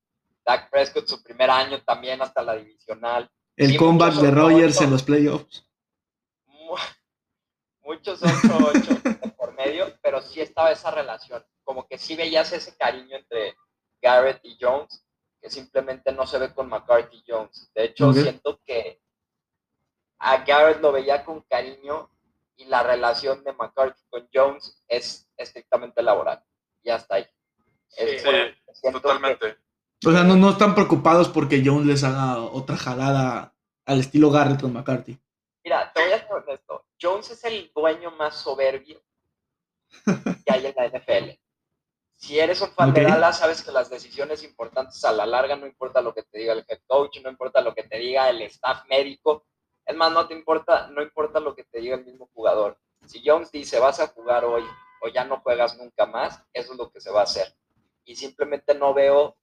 Dak 0.45 0.69
Prescott 0.69 1.07
su 1.07 1.21
primer 1.23 1.49
año 1.49 1.81
también 1.83 2.21
hasta 2.21 2.41
la 2.43 2.53
divisional. 2.55 3.29
El 3.55 3.71
Sí, 3.71 3.77
comeback 3.77 4.13
de 4.15 4.31
Rogers 4.31 4.75
ocho. 4.77 4.83
en 4.85 4.91
los 4.91 5.03
playoffs. 5.03 5.67
Mu- 6.45 6.75
Muchos 7.83 8.21
8-8 8.21 9.35
por 9.35 9.53
medio, 9.55 9.93
pero 10.01 10.21
sí 10.21 10.39
estaba 10.39 10.71
esa 10.71 10.91
relación. 10.91 11.43
Como 11.63 11.87
que 11.87 11.97
sí 11.97 12.15
veías 12.15 12.51
ese 12.53 12.75
cariño 12.77 13.17
entre 13.17 13.55
Garrett 14.01 14.39
y 14.43 14.57
Jones, 14.59 15.05
que 15.41 15.49
simplemente 15.49 16.11
no 16.13 16.25
se 16.25 16.37
ve 16.37 16.53
con 16.53 16.69
McCarthy 16.69 17.17
y 17.17 17.23
Jones. 17.27 17.71
De 17.73 17.85
hecho, 17.85 18.13
siento 18.13 18.59
que 18.65 19.01
a 20.19 20.37
Garrett 20.45 20.79
lo 20.81 20.91
veía 20.91 21.25
con 21.25 21.41
cariño 21.41 22.09
y 22.61 22.65
la 22.65 22.83
relación 22.83 23.43
de 23.43 23.53
McCarthy 23.53 24.01
con 24.09 24.27
Jones 24.33 24.83
es 24.87 25.29
estrictamente 25.37 26.01
laboral. 26.01 26.43
Y 26.83 26.89
hasta 26.89 27.15
ahí. 27.15 27.27
Es 27.97 28.21
Sí. 28.21 28.27
que 28.29 28.55
que- 28.81 28.91
totalmente. 28.91 29.57
O 30.05 30.11
sea, 30.11 30.23
no, 30.23 30.35
no 30.35 30.51
están 30.51 30.73
preocupados 30.73 31.29
porque 31.29 31.61
Jones 31.63 31.85
les 31.85 32.03
haga 32.03 32.39
otra 32.41 32.75
jalada 32.77 33.53
al 33.85 33.99
estilo 33.99 34.31
Garrett 34.31 34.61
con 34.61 34.73
McCarthy. 34.73 35.19
Mira, 35.63 35.91
te 35.93 36.01
voy 36.03 36.11
a 36.13 36.19
ser 36.19 36.31
honesto. 36.33 36.85
Jones 36.99 37.29
es 37.31 37.43
el 37.43 37.71
dueño 37.75 38.11
más 38.11 38.35
soberbio 38.35 39.01
que 40.05 40.53
hay 40.53 40.65
en 40.65 40.73
la 40.75 40.85
NFL. 40.85 41.39
Si 42.15 42.39
eres 42.39 42.61
un 42.61 42.71
fan 42.71 42.93
de. 42.93 43.03
Dallas, 43.03 43.39
sabes 43.39 43.63
que 43.63 43.71
las 43.71 43.89
decisiones 43.89 44.43
importantes 44.43 45.03
a 45.05 45.11
la 45.11 45.25
larga 45.25 45.55
no 45.55 45.65
importa 45.67 46.01
lo 46.01 46.13
que 46.13 46.23
te 46.23 46.37
diga 46.39 46.53
el 46.53 46.65
head 46.67 46.79
coach, 46.87 47.19
no 47.23 47.29
importa 47.29 47.61
lo 47.61 47.73
que 47.75 47.83
te 47.83 47.97
diga 47.97 48.29
el 48.29 48.41
staff 48.43 48.85
médico. 48.89 49.45
Es 49.91 49.97
más, 49.97 50.13
no 50.13 50.25
te 50.25 50.33
importa, 50.33 50.87
no 50.87 51.01
importa 51.01 51.41
lo 51.41 51.53
que 51.53 51.65
te 51.65 51.81
diga 51.81 51.95
el 51.95 52.05
mismo 52.05 52.29
jugador. 52.33 52.77
Si 53.05 53.21
Jones 53.25 53.51
dice 53.51 53.77
vas 53.77 53.99
a 53.99 54.07
jugar 54.07 54.45
hoy 54.45 54.63
o 55.01 55.09
ya 55.09 55.25
no 55.25 55.41
juegas 55.41 55.77
nunca 55.77 56.05
más, 56.05 56.41
eso 56.53 56.71
es 56.71 56.77
lo 56.77 56.89
que 56.89 57.01
se 57.01 57.11
va 57.11 57.19
a 57.19 57.23
hacer. 57.23 57.53
Y 58.05 58.15
simplemente 58.15 58.73
no 58.73 58.93
veo 58.93 59.35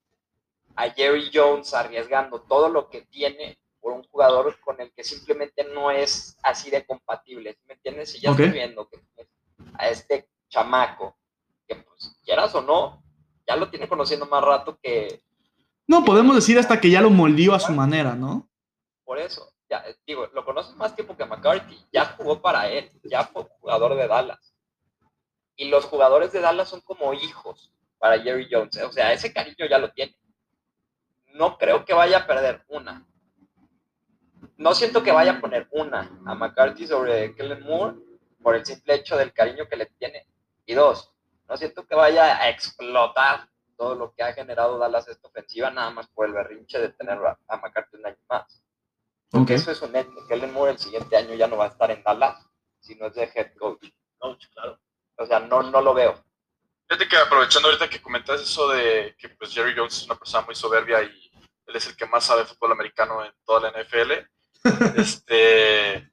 a 0.75 0.89
Jerry 0.89 1.31
Jones 1.33 1.75
arriesgando 1.75 2.41
todo 2.41 2.71
lo 2.71 2.89
que 2.89 3.03
tiene 3.03 3.59
por 3.79 3.93
un 3.93 4.05
jugador 4.05 4.59
con 4.61 4.81
el 4.81 4.91
que 4.95 5.05
simplemente 5.05 5.65
no 5.65 5.91
es 5.91 6.39
así 6.43 6.71
de 6.71 6.87
compatible. 6.87 7.53
¿sí 7.53 7.61
¿Me 7.67 7.75
entiendes? 7.75 8.13
Si 8.13 8.21
ya 8.21 8.31
estoy 8.31 8.49
viendo 8.49 8.89
que 8.89 8.99
a 9.75 9.89
este 9.91 10.31
chamaco, 10.49 11.19
que 11.67 11.77
pues 11.77 12.17
quieras 12.25 12.55
o 12.55 12.63
no, 12.63 13.03
ya 13.47 13.55
lo 13.55 13.69
tiene 13.69 13.87
conociendo 13.87 14.25
más 14.25 14.43
rato 14.43 14.79
que 14.83 15.23
No, 15.87 16.07
podemos 16.07 16.35
decir 16.37 16.59
hasta 16.59 16.81
que 16.81 16.91
ya 16.91 17.03
lo 17.03 17.11
moldeó 17.11 17.53
a 17.53 17.61
su 17.61 17.73
manera, 17.73 18.15
¿no? 18.15 18.49
por 19.09 19.19
eso. 19.19 19.51
Ya, 19.69 19.79
eh, 19.87 19.97
digo, 20.07 20.27
lo 20.33 20.45
conoces 20.45 20.75
más 20.77 20.95
tiempo 20.95 21.17
que 21.17 21.25
McCarthy, 21.25 21.79
ya 21.93 22.07
jugó 22.17 22.41
para 22.41 22.69
él, 22.69 22.91
ya 23.05 23.25
fue 23.25 23.45
jugador 23.61 23.97
de 23.97 24.07
Dallas. 24.07 24.55
Y 25.57 25.69
los 25.69 25.85
jugadores 25.85 26.33
de 26.33 26.41
Dallas 26.41 26.69
son 26.69 26.81
como 26.81 27.13
hijos 27.13 27.73
para 27.99 28.21
Jerry 28.21 28.49
Jones. 28.51 28.77
O 28.83 28.93
sea, 28.93 29.13
ese 29.13 29.33
cariño 29.33 29.67
ya 29.69 29.79
lo 29.79 29.93
tiene. 29.93 30.17
No 31.35 31.59
creo 31.59 31.85
que 31.85 31.95
vaya 31.95 32.19
a 32.19 32.27
perder 32.27 32.65
una. 32.69 33.07
No 34.57 34.75
siento 34.75 35.03
que 35.03 35.13
vaya 35.13 35.33
a 35.33 35.41
poner 35.41 35.69
una 35.71 36.21
a 36.27 36.35
McCarthy 36.35 36.87
sobre 36.87 37.35
Kellen 37.35 37.63
Moore 37.65 37.97
por 38.43 38.55
el 38.55 38.65
simple 38.65 38.95
hecho 38.95 39.17
del 39.17 39.33
cariño 39.33 39.69
que 39.69 39.77
le 39.77 39.87
tiene. 39.87 40.27
Y 40.65 40.75
dos, 40.75 41.13
no 41.49 41.57
siento 41.57 41.87
que 41.87 41.95
vaya 41.95 42.41
a 42.41 42.49
explotar 42.49 43.49
todo 43.77 43.95
lo 43.95 44.13
que 44.15 44.23
ha 44.23 44.33
generado 44.33 44.79
Dallas 44.79 45.09
esta 45.09 45.29
ofensiva 45.29 45.71
nada 45.71 45.91
más 45.91 46.09
por 46.09 46.27
el 46.27 46.33
berrinche 46.33 46.79
de 46.79 46.91
tener 46.91 47.19
a 47.19 47.57
McCarthy 47.57 47.97
un 47.97 48.07
año 48.07 48.17
más. 48.29 48.63
Eso 49.49 49.71
es 49.71 49.83
un 49.83 49.95
hecho. 49.95 50.27
Kellen 50.27 50.53
Moore 50.53 50.73
el 50.73 50.79
siguiente 50.79 51.17
año 51.17 51.35
ya 51.35 51.47
no 51.47 51.57
va 51.57 51.67
a 51.67 51.69
estar 51.69 51.91
en 51.91 52.03
Dallas, 52.03 52.47
si 52.81 52.95
no 52.95 53.07
es 53.07 53.15
de 53.15 53.31
head 53.35 53.55
coach. 53.59 53.89
Coach, 54.19 54.47
claro. 54.53 54.81
O 55.17 55.27
sea, 55.27 55.41
no, 55.41 55.63
no 55.63 55.81
lo 55.81 55.95
veo. 55.95 56.25
Fíjate 56.89 57.09
que 57.09 57.17
aprovechando 57.17 57.69
ahorita 57.69 57.91
que 57.91 58.01
comentas 58.01 58.41
eso 58.41 58.69
de 58.69 59.15
que 59.19 59.29
pues 59.31 59.53
Jerry 59.53 59.75
Jones 59.77 59.99
es 59.99 60.07
una 60.07 60.15
persona 60.15 60.47
muy 60.47 60.55
soberbia 60.55 61.03
y 61.03 61.31
él 61.67 61.77
es 61.77 61.87
el 61.87 61.97
que 61.97 62.07
más 62.07 62.25
sabe 62.25 62.47
fútbol 62.47 62.73
americano 62.73 63.23
en 63.23 63.33
toda 63.45 63.71
la 63.71 63.83
NFL, 63.83 64.13
este, 64.97 66.11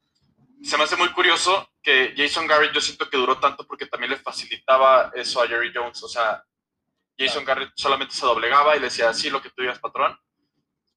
se 0.62 0.78
me 0.78 0.84
hace 0.84 0.97
muy 0.97 1.12
curioso 1.13 1.69
que 1.82 2.13
Jason 2.17 2.47
Garrett 2.47 2.73
yo 2.73 2.82
siento 2.82 3.10
que 3.10 3.17
duró 3.17 3.39
tanto 3.39 3.65
porque 3.65 3.86
también 3.86 4.12
le 4.12 4.17
facilitaba 4.17 5.12
eso 5.13 5.41
a 5.41 5.47
Jerry 5.47 5.71
Jones. 5.73 6.01
O 6.04 6.10
sea, 6.10 6.43
Jason 7.17 7.45
Garrett 7.45 7.71
solamente 7.75 8.13
se 8.13 8.25
doblegaba 8.25 8.75
y 8.75 8.80
le 8.80 8.86
decía, 8.86 9.13
sí, 9.13 9.30
lo 9.30 9.41
que 9.41 9.49
tú 9.51 9.62
digas, 9.62 9.80
patrón. 9.80 10.17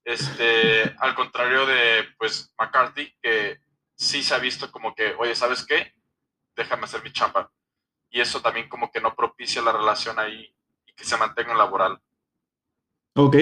Este, 0.05 0.95
al 0.99 1.15
contrario 1.15 1.67
de 1.67 2.05
pues 2.19 2.53
McCarthy, 2.59 3.13
que 3.23 3.61
sí 3.95 4.23
se 4.23 4.35
ha 4.35 4.39
visto 4.39 4.71
como 4.71 4.95
que, 4.95 5.15
oye, 5.19 5.35
¿sabes 5.35 5.65
qué? 5.67 5.93
Déjame 6.57 6.85
hacer 6.85 7.03
mi 7.03 7.13
chamba. 7.13 7.51
y 8.11 8.21
eso 8.21 8.41
también 8.41 8.69
como 8.69 8.91
que 8.91 9.01
no 9.01 9.15
propicia 9.15 9.63
la 9.63 9.73
relación 9.73 10.19
ahí 10.19 10.55
y 10.87 10.93
que 10.95 11.05
se 11.05 11.17
mantenga 11.17 11.55
laboral. 11.55 12.01
Ok. 13.15 13.37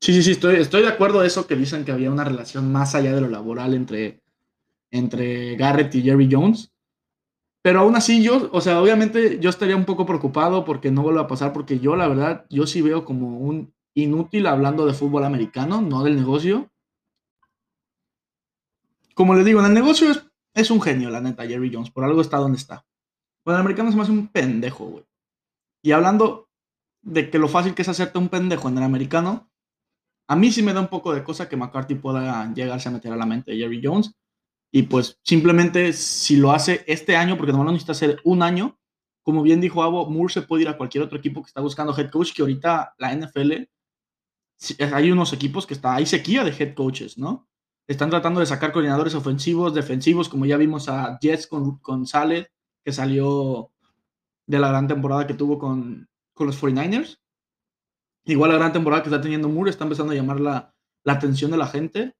Sí, 0.00 0.12
sí, 0.12 0.22
sí, 0.22 0.32
estoy, 0.32 0.56
estoy 0.56 0.82
de 0.82 0.88
acuerdo 0.88 1.20
a 1.20 1.26
eso 1.26 1.46
que 1.46 1.56
dicen 1.56 1.84
que 1.84 1.92
había 1.92 2.10
una 2.10 2.24
relación 2.24 2.70
más 2.70 2.94
allá 2.94 3.14
de 3.14 3.22
lo 3.22 3.28
laboral 3.28 3.72
entre, 3.74 4.20
entre 4.90 5.56
Garrett 5.56 5.94
y 5.94 6.02
Jerry 6.02 6.28
Jones. 6.30 6.70
Pero 7.62 7.80
aún 7.80 7.96
así 7.96 8.22
yo, 8.22 8.50
o 8.52 8.60
sea, 8.60 8.82
obviamente 8.82 9.38
yo 9.40 9.48
estaría 9.48 9.76
un 9.76 9.86
poco 9.86 10.04
preocupado 10.04 10.64
porque 10.66 10.90
no 10.90 11.02
vuelva 11.02 11.22
a 11.22 11.26
pasar, 11.26 11.54
porque 11.54 11.78
yo 11.78 11.96
la 11.96 12.06
verdad, 12.06 12.44
yo 12.50 12.66
sí 12.66 12.82
veo 12.82 13.06
como 13.06 13.38
un 13.38 13.73
inútil 13.94 14.46
hablando 14.46 14.86
de 14.86 14.94
fútbol 14.94 15.24
americano, 15.24 15.80
no 15.80 16.02
del 16.04 16.16
negocio. 16.16 16.70
Como 19.14 19.34
le 19.34 19.44
digo, 19.44 19.60
en 19.60 19.66
el 19.66 19.74
negocio 19.74 20.10
es, 20.10 20.26
es 20.54 20.70
un 20.70 20.80
genio, 20.80 21.10
la 21.10 21.20
neta, 21.20 21.46
Jerry 21.46 21.70
Jones, 21.72 21.90
por 21.90 22.04
algo 22.04 22.20
está 22.20 22.38
donde 22.38 22.58
está. 22.58 22.84
Bueno, 23.44 23.58
el 23.58 23.60
americano 23.60 23.92
me 23.92 24.02
hace 24.02 24.12
un 24.12 24.28
pendejo, 24.28 24.86
güey. 24.86 25.04
Y 25.82 25.92
hablando 25.92 26.48
de 27.02 27.30
que 27.30 27.38
lo 27.38 27.48
fácil 27.48 27.74
que 27.74 27.82
es 27.82 27.88
hacerte 27.88 28.18
un 28.18 28.28
pendejo 28.28 28.68
en 28.68 28.78
el 28.78 28.84
americano, 28.84 29.50
a 30.26 30.36
mí 30.36 30.50
sí 30.50 30.62
me 30.62 30.72
da 30.72 30.80
un 30.80 30.88
poco 30.88 31.12
de 31.12 31.22
cosa 31.22 31.48
que 31.48 31.56
McCarthy 31.56 31.96
pueda 31.96 32.52
llegarse 32.54 32.88
a 32.88 32.92
meter 32.92 33.12
a 33.12 33.16
la 33.16 33.26
mente 33.26 33.52
de 33.52 33.58
Jerry 33.58 33.80
Jones. 33.82 34.14
Y 34.72 34.84
pues 34.84 35.20
simplemente 35.22 35.92
si 35.92 36.36
lo 36.36 36.50
hace 36.50 36.82
este 36.86 37.16
año, 37.16 37.36
porque 37.36 37.52
normalmente 37.52 37.84
necesita 37.84 37.92
hacer 37.92 38.20
un 38.24 38.42
año, 38.42 38.78
como 39.22 39.42
bien 39.42 39.60
dijo 39.60 39.82
Abo, 39.82 40.08
Moore 40.10 40.32
se 40.32 40.42
puede 40.42 40.62
ir 40.62 40.68
a 40.68 40.76
cualquier 40.76 41.04
otro 41.04 41.18
equipo 41.18 41.42
que 41.42 41.48
está 41.48 41.60
buscando 41.60 41.96
head 41.96 42.10
coach, 42.10 42.32
que 42.34 42.42
ahorita 42.42 42.94
la 42.98 43.14
NFL, 43.14 43.52
hay 44.92 45.10
unos 45.10 45.32
equipos 45.32 45.66
que 45.66 45.74
está, 45.74 45.94
hay 45.94 46.06
sequía 46.06 46.44
de 46.44 46.50
head 46.50 46.74
coaches, 46.74 47.18
¿no? 47.18 47.48
Están 47.86 48.10
tratando 48.10 48.40
de 48.40 48.46
sacar 48.46 48.72
coordinadores 48.72 49.14
ofensivos, 49.14 49.74
defensivos, 49.74 50.28
como 50.28 50.46
ya 50.46 50.56
vimos 50.56 50.88
a 50.88 51.18
Jets 51.20 51.46
con, 51.46 51.78
con 51.78 52.06
Saleh, 52.06 52.50
que 52.82 52.92
salió 52.92 53.72
de 54.46 54.58
la 54.58 54.68
gran 54.68 54.88
temporada 54.88 55.26
que 55.26 55.34
tuvo 55.34 55.58
con, 55.58 56.08
con 56.32 56.46
los 56.46 56.60
49ers. 56.62 57.18
Igual 58.24 58.52
la 58.52 58.58
gran 58.58 58.72
temporada 58.72 59.02
que 59.02 59.10
está 59.10 59.20
teniendo 59.20 59.48
Moore 59.48 59.70
está 59.70 59.84
empezando 59.84 60.12
a 60.12 60.16
llamar 60.16 60.40
la, 60.40 60.74
la 61.04 61.12
atención 61.12 61.50
de 61.50 61.58
la 61.58 61.66
gente. 61.66 62.16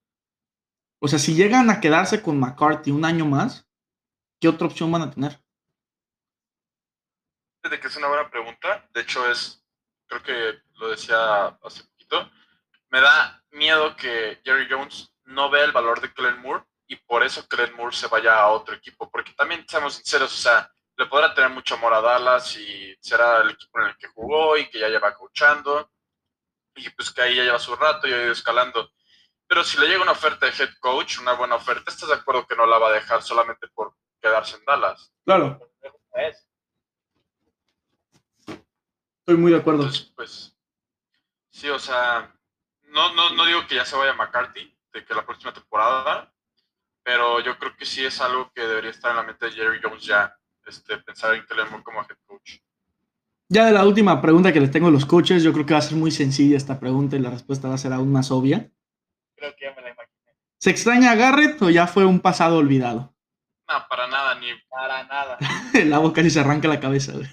O 1.00 1.09
sea, 1.09 1.18
si 1.18 1.35
llegan 1.35 1.70
a 1.70 1.80
quedarse 1.80 2.22
con 2.22 2.38
McCarthy 2.38 2.90
un 2.90 3.04
año 3.04 3.24
más, 3.24 3.66
¿qué 4.40 4.48
otra 4.48 4.66
opción 4.66 4.92
van 4.92 5.02
a 5.02 5.11
tener? 5.11 5.40
De 7.62 7.80
que 7.80 7.88
es 7.88 7.96
una 7.96 8.09
buena 8.09 8.30
pregunta. 8.30 8.88
De 8.92 9.00
hecho, 9.00 9.30
es, 9.30 9.64
creo 10.07 10.22
que 10.22 10.59
lo 10.78 10.90
decía 10.90 11.46
hace 11.46 11.85
poquito. 12.20 12.31
Me 12.90 13.00
da 13.00 13.42
miedo 13.50 13.96
que 13.96 14.40
Jerry 14.44 14.68
Jones 14.70 15.12
no 15.24 15.50
vea 15.50 15.64
el 15.64 15.72
valor 15.72 16.00
de 16.00 16.09
Glenn 16.09 16.40
Moore 16.40 16.64
y 16.87 16.96
por 16.96 17.24
eso 17.24 17.44
Glenn 17.48 17.74
Moore 17.74 17.96
se 17.96 18.09
vaya 18.09 18.38
a 18.38 18.48
otro 18.48 18.74
equipo. 18.74 19.11
Porque 19.11 19.33
también, 19.33 19.64
seamos 19.68 19.94
sinceros, 19.94 20.33
o 20.33 20.37
sea, 20.37 20.70
le 20.96 21.07
podrá 21.07 21.35
tener 21.35 21.50
mucho 21.50 21.74
amor 21.74 21.92
a 21.94 22.00
Dallas 22.00 22.57
y 22.57 22.96
será 23.00 23.40
el 23.40 23.50
equipo 23.50 23.81
en 23.81 23.88
el 23.88 23.96
que 23.96 24.09
jugó 24.09 24.57
y 24.57 24.68
que 24.70 24.79
ya 24.79 24.88
lleva 24.88 25.14
coachando 25.14 25.90
y 26.77 26.88
pues 26.90 27.11
que 27.12 27.22
ahí 27.22 27.37
ya 27.37 27.44
lleva 27.44 27.59
su 27.59 27.74
rato 27.77 28.07
y 28.07 28.12
ha 28.12 28.22
ido 28.24 28.33
escalando. 28.33 28.90
Pero 29.46 29.62
si 29.62 29.79
le 29.79 29.87
llega 29.87 30.03
una 30.03 30.12
oferta 30.12 30.46
de 30.46 30.53
head 30.53 30.70
coach, 30.81 31.18
una 31.18 31.33
buena 31.35 31.57
oferta, 31.57 31.90
¿estás 31.90 32.09
de 32.09 32.14
acuerdo 32.14 32.46
que 32.46 32.57
no 32.57 32.66
la 32.66 32.79
va 32.79 32.88
a 32.88 32.92
dejar 32.92 33.22
solamente 33.22 33.68
por 33.68 33.94
quedarse 34.20 34.57
en 34.57 34.64
Dallas? 34.64 35.12
Claro, 35.24 35.61
Es. 36.14 36.48
estoy 39.18 39.37
muy 39.37 39.53
de 39.53 39.59
acuerdo. 39.59 39.83
Entonces, 39.83 40.12
pues, 40.16 40.54
sí, 41.64 41.70
o 41.70 41.79
sea, 41.79 42.31
no, 42.88 43.14
no, 43.14 43.31
no 43.31 43.46
digo 43.46 43.66
que 43.66 43.77
ya 43.77 43.87
se 43.87 43.96
vaya 43.96 44.12
McCarthy, 44.12 44.70
de 44.92 45.05
que 45.05 45.14
la 45.14 45.24
próxima 45.24 45.53
temporada, 45.53 46.31
pero 47.03 47.40
yo 47.40 47.59
creo 47.59 47.74
que 47.74 47.87
sí 47.87 48.05
es 48.05 48.20
algo 48.20 48.50
que 48.55 48.61
debería 48.61 48.90
estar 48.90 49.12
en 49.12 49.16
la 49.16 49.22
mente 49.22 49.46
de 49.46 49.53
Jerry 49.53 49.81
Jones 49.83 50.05
ya, 50.05 50.37
este, 50.66 50.98
pensar 50.98 51.35
en 51.35 51.46
Kellen 51.46 51.70
Moore 51.70 51.83
como 51.83 52.00
head 52.00 52.18
coach. 52.27 52.59
Ya 53.48 53.64
de 53.64 53.72
la 53.72 53.87
última 53.87 54.20
pregunta 54.20 54.53
que 54.53 54.61
les 54.61 54.70
tengo 54.70 54.88
a 54.88 54.90
los 54.90 55.07
coaches, 55.07 55.42
yo 55.42 55.53
creo 55.55 55.64
que 55.64 55.72
va 55.72 55.79
a 55.79 55.83
ser 55.83 55.96
muy 55.96 56.11
sencilla 56.11 56.57
esta 56.57 56.79
pregunta 56.79 57.16
y 57.16 57.20
la 57.20 57.31
respuesta 57.31 57.68
va 57.68 57.74
a 57.74 57.79
ser 57.79 57.94
aún 57.94 58.12
más 58.12 58.31
obvia. 58.31 58.70
Creo 59.35 59.55
que 59.57 59.64
ya 59.64 59.74
me 59.74 59.83
la 59.83 59.90
imaginé. 59.90 60.37
¿Se 60.59 60.70
extraña 60.70 61.12
a 61.12 61.14
Garrett 61.14 61.61
o 61.62 61.70
ya 61.70 61.87
fue 61.87 62.05
un 62.05 62.20
pasado 62.20 62.59
olvidado? 62.59 63.14
No, 63.68 63.87
para 63.88 64.07
nada, 64.07 64.35
ni 64.35 64.48
Para 64.68 65.05
nada. 65.05 65.38
La 65.87 65.98
boca 65.98 66.16
casi 66.16 66.31
se 66.31 66.40
arranca 66.40 66.68
la 66.68 66.81
cabeza, 66.81 67.12
güey. 67.12 67.27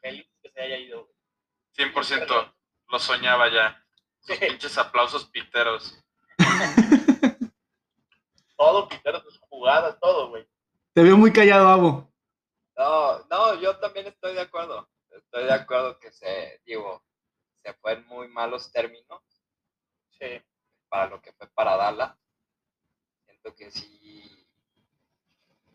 Feliz 0.00 0.26
que 0.40 0.50
se 0.50 0.60
haya 0.60 0.78
ido. 0.78 1.12
100% 1.76 2.54
lo 2.88 2.98
soñaba 2.98 3.50
ya. 3.50 3.84
Sus 4.20 4.36
pinches 4.38 4.76
aplausos 4.78 5.24
piteros. 5.26 5.98
Todo, 8.56 8.88
Pitero, 8.88 9.20
tus 9.22 9.38
jugadas, 9.40 9.98
todo, 10.00 10.28
güey. 10.28 10.46
Te 10.94 11.02
veo 11.02 11.16
muy 11.16 11.32
callado, 11.32 11.66
Abo. 11.68 12.12
No, 12.76 13.24
no, 13.28 13.54
yo 13.60 13.76
también 13.78 14.06
estoy 14.06 14.34
de 14.34 14.40
acuerdo. 14.42 14.88
Estoy 15.10 15.44
de 15.44 15.52
acuerdo 15.52 15.98
que 15.98 16.12
se, 16.12 16.60
digo, 16.64 17.02
se 17.64 17.74
fue 17.74 17.94
en 17.94 18.06
muy 18.06 18.28
malos 18.28 18.70
términos 18.70 19.20
Sí. 20.10 20.40
para 20.88 21.08
lo 21.08 21.20
que 21.20 21.32
fue 21.32 21.48
para 21.48 21.76
Dallas. 21.76 22.16
Siento 23.24 23.52
que 23.56 23.70
sí 23.72 24.46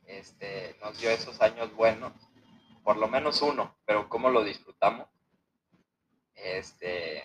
este, 0.06 0.78
nos 0.82 0.98
dio 0.98 1.10
esos 1.10 1.42
años 1.42 1.74
buenos, 1.74 2.14
por 2.84 2.96
lo 2.96 3.10
menos 3.10 3.42
uno, 3.42 3.78
pero 3.86 4.08
cómo 4.08 4.30
lo 4.30 4.44
disfrutamos. 4.46 5.10
Este, 6.38 7.24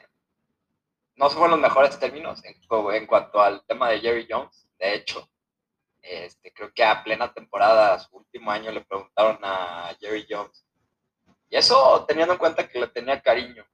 no 1.17 1.31
fueron 1.31 1.53
los 1.53 1.61
mejores 1.61 1.99
términos 1.99 2.43
en, 2.45 3.07
cuanto 3.07 3.41
al 3.41 3.65
tema 3.67 3.91
de 3.91 4.01
Jerry 4.01 4.27
Jones. 4.29 4.69
De 4.79 4.95
hecho, 4.95 5.29
este, 6.01 6.53
creo 6.53 6.73
que 6.73 6.83
a 6.83 7.05
plena 7.05 7.33
temporada, 7.33 7.99
su 7.99 8.17
último 8.17 8.51
año, 8.51 8.73
le 8.73 8.85
preguntaron 8.85 9.39
a 9.43 9.95
Jerry 10.01 10.27
Jones. 10.29 10.67
Y 11.49 11.57
eso 11.57 12.05
teniendo 12.07 12.33
en 12.33 12.39
cuenta 12.39 12.69
que 12.69 12.81
le 12.81 12.89
tenía 12.89 13.21
cariño. 13.21 13.65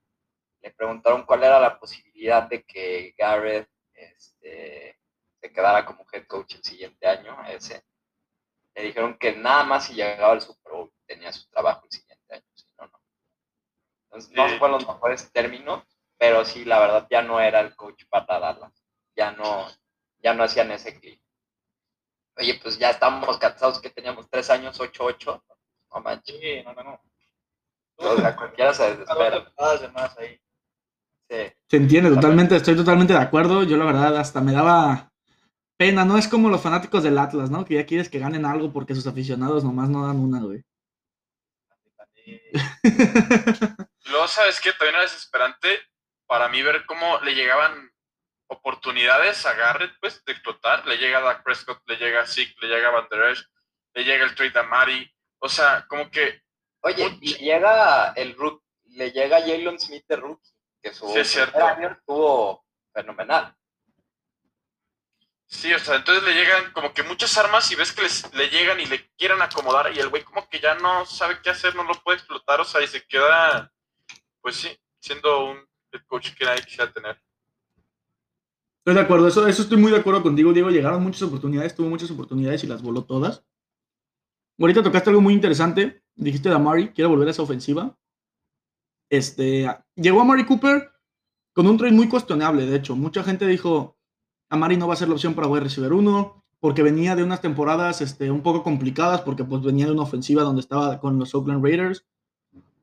Le 0.61 0.73
preguntaron 0.73 1.25
cuál 1.25 1.45
era 1.45 1.61
la 1.61 1.79
posibilidad 1.79 2.43
de 2.43 2.65
que 2.65 3.15
Garrett 3.17 3.71
este, 3.95 4.99
se 5.41 5.53
quedara 5.53 5.85
como 5.85 6.05
head 6.13 6.27
coach 6.27 6.57
el 6.57 6.65
siguiente 6.65 7.07
año, 7.07 7.37
ese. 7.47 7.85
Le 8.75 8.83
dijeron 8.83 9.17
que 9.19 9.33
nada 9.37 9.63
más 9.65 9.87
si 9.87 9.95
llegaba 9.95 10.33
al 10.33 10.41
Super 10.41 10.73
Bowl 10.73 10.93
tenía 11.07 11.33
su 11.33 11.49
trabajo 11.49 11.87
año, 12.31 12.45
si 12.55 12.67
no, 12.79 12.87
no. 12.87 13.01
Entonces, 14.11 14.31
no 14.33 14.49
fueron 14.59 14.79
los 14.79 14.89
mejores 14.89 15.31
términos, 15.33 15.85
pero 16.17 16.45
sí, 16.45 16.65
la 16.65 16.79
verdad, 16.81 17.07
ya 17.11 17.23
no 17.23 17.41
era 17.41 17.61
el 17.61 17.77
coach 17.77 18.05
para 18.09 18.41
Dallas. 18.41 18.85
Ya 19.15 19.33
no, 19.33 19.67
ya 20.19 20.33
no 20.35 20.45
hacían 20.45 20.71
ese 20.73 20.99
clic. 20.99 21.21
Oye, 22.37 22.59
pues 22.63 22.79
ya 22.79 22.91
estábamos 22.91 23.37
cansados 23.39 23.81
que 23.81 23.91
teníamos 23.91 24.29
tres 24.31 24.49
años, 24.51 24.81
8-8. 24.81 25.43
No 25.95 26.01
manches, 26.01 26.37
Sí, 26.41 26.63
no, 26.65 26.73
no, 26.73 26.83
no. 26.85 27.01
o 27.97 28.17
sea, 28.17 28.37
cualquiera 28.37 28.73
se 28.73 28.97
desespera. 28.97 29.53
ahí. 30.19 30.41
Sí. 31.29 31.53
Se 31.69 31.77
entiende 31.77 32.11
totalmente, 32.11 32.57
estoy 32.57 32.77
totalmente 32.77 33.13
de 33.13 33.19
acuerdo. 33.19 33.65
Yo 33.65 33.77
la 33.77 33.85
verdad 33.85 34.17
hasta 34.17 34.41
me 34.41 34.53
daba 34.53 35.13
pena, 35.77 36.05
no 36.05 36.17
es 36.17 36.29
como 36.29 36.49
los 36.49 36.61
fanáticos 36.63 37.03
del 37.03 37.19
Atlas, 37.19 37.51
¿no? 37.51 37.65
Que 37.65 37.75
ya 37.75 37.87
quieres 37.87 38.09
que 38.09 38.19
ganen 38.19 38.45
algo 38.45 38.73
porque 38.73 38.95
sus 38.95 39.07
aficionados 39.07 39.65
nomás 39.65 39.89
no 39.89 40.07
dan 40.07 40.19
una, 40.21 40.41
güey. 40.41 40.63
Luego, 44.09 44.29
¿sabes 44.29 44.61
qué? 44.61 44.73
También 44.73 44.95
era 44.97 45.03
desesperante 45.03 45.81
para 46.27 46.49
mí 46.49 46.63
ver 46.63 46.85
cómo 46.87 47.21
le 47.21 47.35
llegaban 47.35 47.91
oportunidades 48.49 49.45
a 49.47 49.55
Garrett, 49.55 49.93
pues, 50.01 50.25
de 50.25 50.33
explotar. 50.33 50.87
Le 50.87 50.97
llega 50.99 51.19
a 51.19 51.23
Dak 51.23 51.43
Prescott, 51.43 51.83
le 51.87 51.97
llega 51.97 52.23
a 52.23 52.27
Zeke, 52.27 52.55
le 52.61 52.69
llega 52.69 52.89
a 52.89 52.93
Van 52.93 53.09
Der 53.11 53.25
Esch, 53.31 53.45
le 53.95 54.05
llega 54.05 54.25
el 54.25 54.35
trade 54.35 54.59
a 54.59 54.63
Mari. 54.63 55.15
O 55.39 55.49
sea, 55.49 55.87
como 55.89 56.11
que 56.11 56.43
Oye, 56.81 57.05
Mucho. 57.05 57.19
y 57.21 57.35
llega 57.35 58.13
el 58.17 58.35
rook, 58.37 58.63
le 58.85 59.11
llega 59.11 59.41
Jalen 59.41 59.79
Smith 59.79 60.05
de 60.09 60.17
rookie, 60.17 60.51
que 60.81 60.95
su 60.95 61.09
Sí, 61.09 61.41
año 61.41 61.91
estuvo 61.91 62.65
fenomenal. 62.93 63.55
Sí, 65.47 65.73
o 65.73 65.79
sea, 65.79 65.97
entonces 65.97 66.23
le 66.25 66.35
llegan 66.35 66.73
como 66.73 66.93
que 66.93 67.03
muchas 67.03 67.37
armas 67.39 67.71
y 67.73 67.75
ves 67.75 67.93
que 67.93 68.03
les, 68.03 68.33
le 68.35 68.49
llegan 68.51 68.79
y 68.81 68.87
le 68.87 69.11
quieren 69.17 69.41
acomodar 69.41 69.91
y 69.95 69.99
el 69.99 70.09
güey 70.09 70.23
como 70.23 70.47
que 70.49 70.61
ya 70.61 70.75
no 70.75 71.07
sabe 71.07 71.41
qué 71.43 71.51
hacer, 71.51 71.75
no 71.75 71.85
lo 71.85 71.95
puede 72.03 72.19
explotar, 72.19 72.61
o 72.61 72.65
sea, 72.65 72.83
y 72.83 72.87
se 72.87 73.07
queda, 73.07 73.73
pues 74.41 74.57
sí, 74.57 74.69
siendo 74.99 75.51
un 75.51 75.59
coach 76.07 76.35
que 76.35 76.45
nadie 76.45 76.63
quisiera 76.63 76.93
tener. 76.93 77.21
Estoy 78.79 78.95
de 78.95 79.01
acuerdo, 79.01 79.29
eso, 79.29 79.47
eso 79.47 79.63
estoy 79.63 79.77
muy 79.77 79.93
de 79.93 79.99
acuerdo 79.99 80.23
contigo, 80.23 80.53
Diego. 80.53 80.71
Llegaron 80.71 81.03
muchas 81.03 81.23
oportunidades, 81.23 81.75
tuvo 81.75 81.89
muchas 81.89 82.11
oportunidades 82.11 82.65
y 82.65 82.67
las 82.67 82.83
voló 82.83 83.05
todas. 83.05 83.45
Ahorita 84.59 84.83
tocaste 84.83 85.11
algo 85.11 85.21
muy 85.21 85.35
interesante. 85.35 86.03
Dijiste 86.15 86.49
de 86.49 86.55
Amari, 86.55 86.89
quiere 86.89 87.09
volver 87.09 87.29
a 87.29 87.31
esa 87.31 87.43
ofensiva. 87.43 87.97
Este, 89.11 89.67
llegó 89.95 90.21
Amari 90.21 90.45
Cooper 90.45 90.91
con 91.53 91.67
un 91.67 91.77
trade 91.77 91.93
muy 91.93 92.09
cuestionable, 92.09 92.67
de 92.67 92.77
hecho. 92.77 92.97
Mucha 92.97 93.23
gente 93.23 93.47
dijo, 93.47 93.99
Amari 94.49 94.77
no 94.77 94.89
va 94.89 94.95
a 94.95 94.97
ser 94.97 95.09
la 95.09 95.15
opción 95.15 95.35
para 95.35 95.49
wide 95.49 95.65
receiver 95.65 95.93
1, 95.93 96.45
porque 96.61 96.83
venía 96.83 97.15
de 97.15 97.23
unas 97.23 97.41
temporadas 97.41 98.01
este, 98.01 98.31
un 98.31 98.43
poco 98.43 98.63
complicadas, 98.63 99.21
porque 99.23 99.45
pues 99.45 99.63
venía 99.63 99.87
de 99.87 99.93
una 99.93 100.03
ofensiva 100.03 100.43
donde 100.43 100.61
estaba 100.61 100.99
con 100.99 101.19
los 101.19 101.35
Oakland 101.35 101.65
Raiders, 101.65 102.05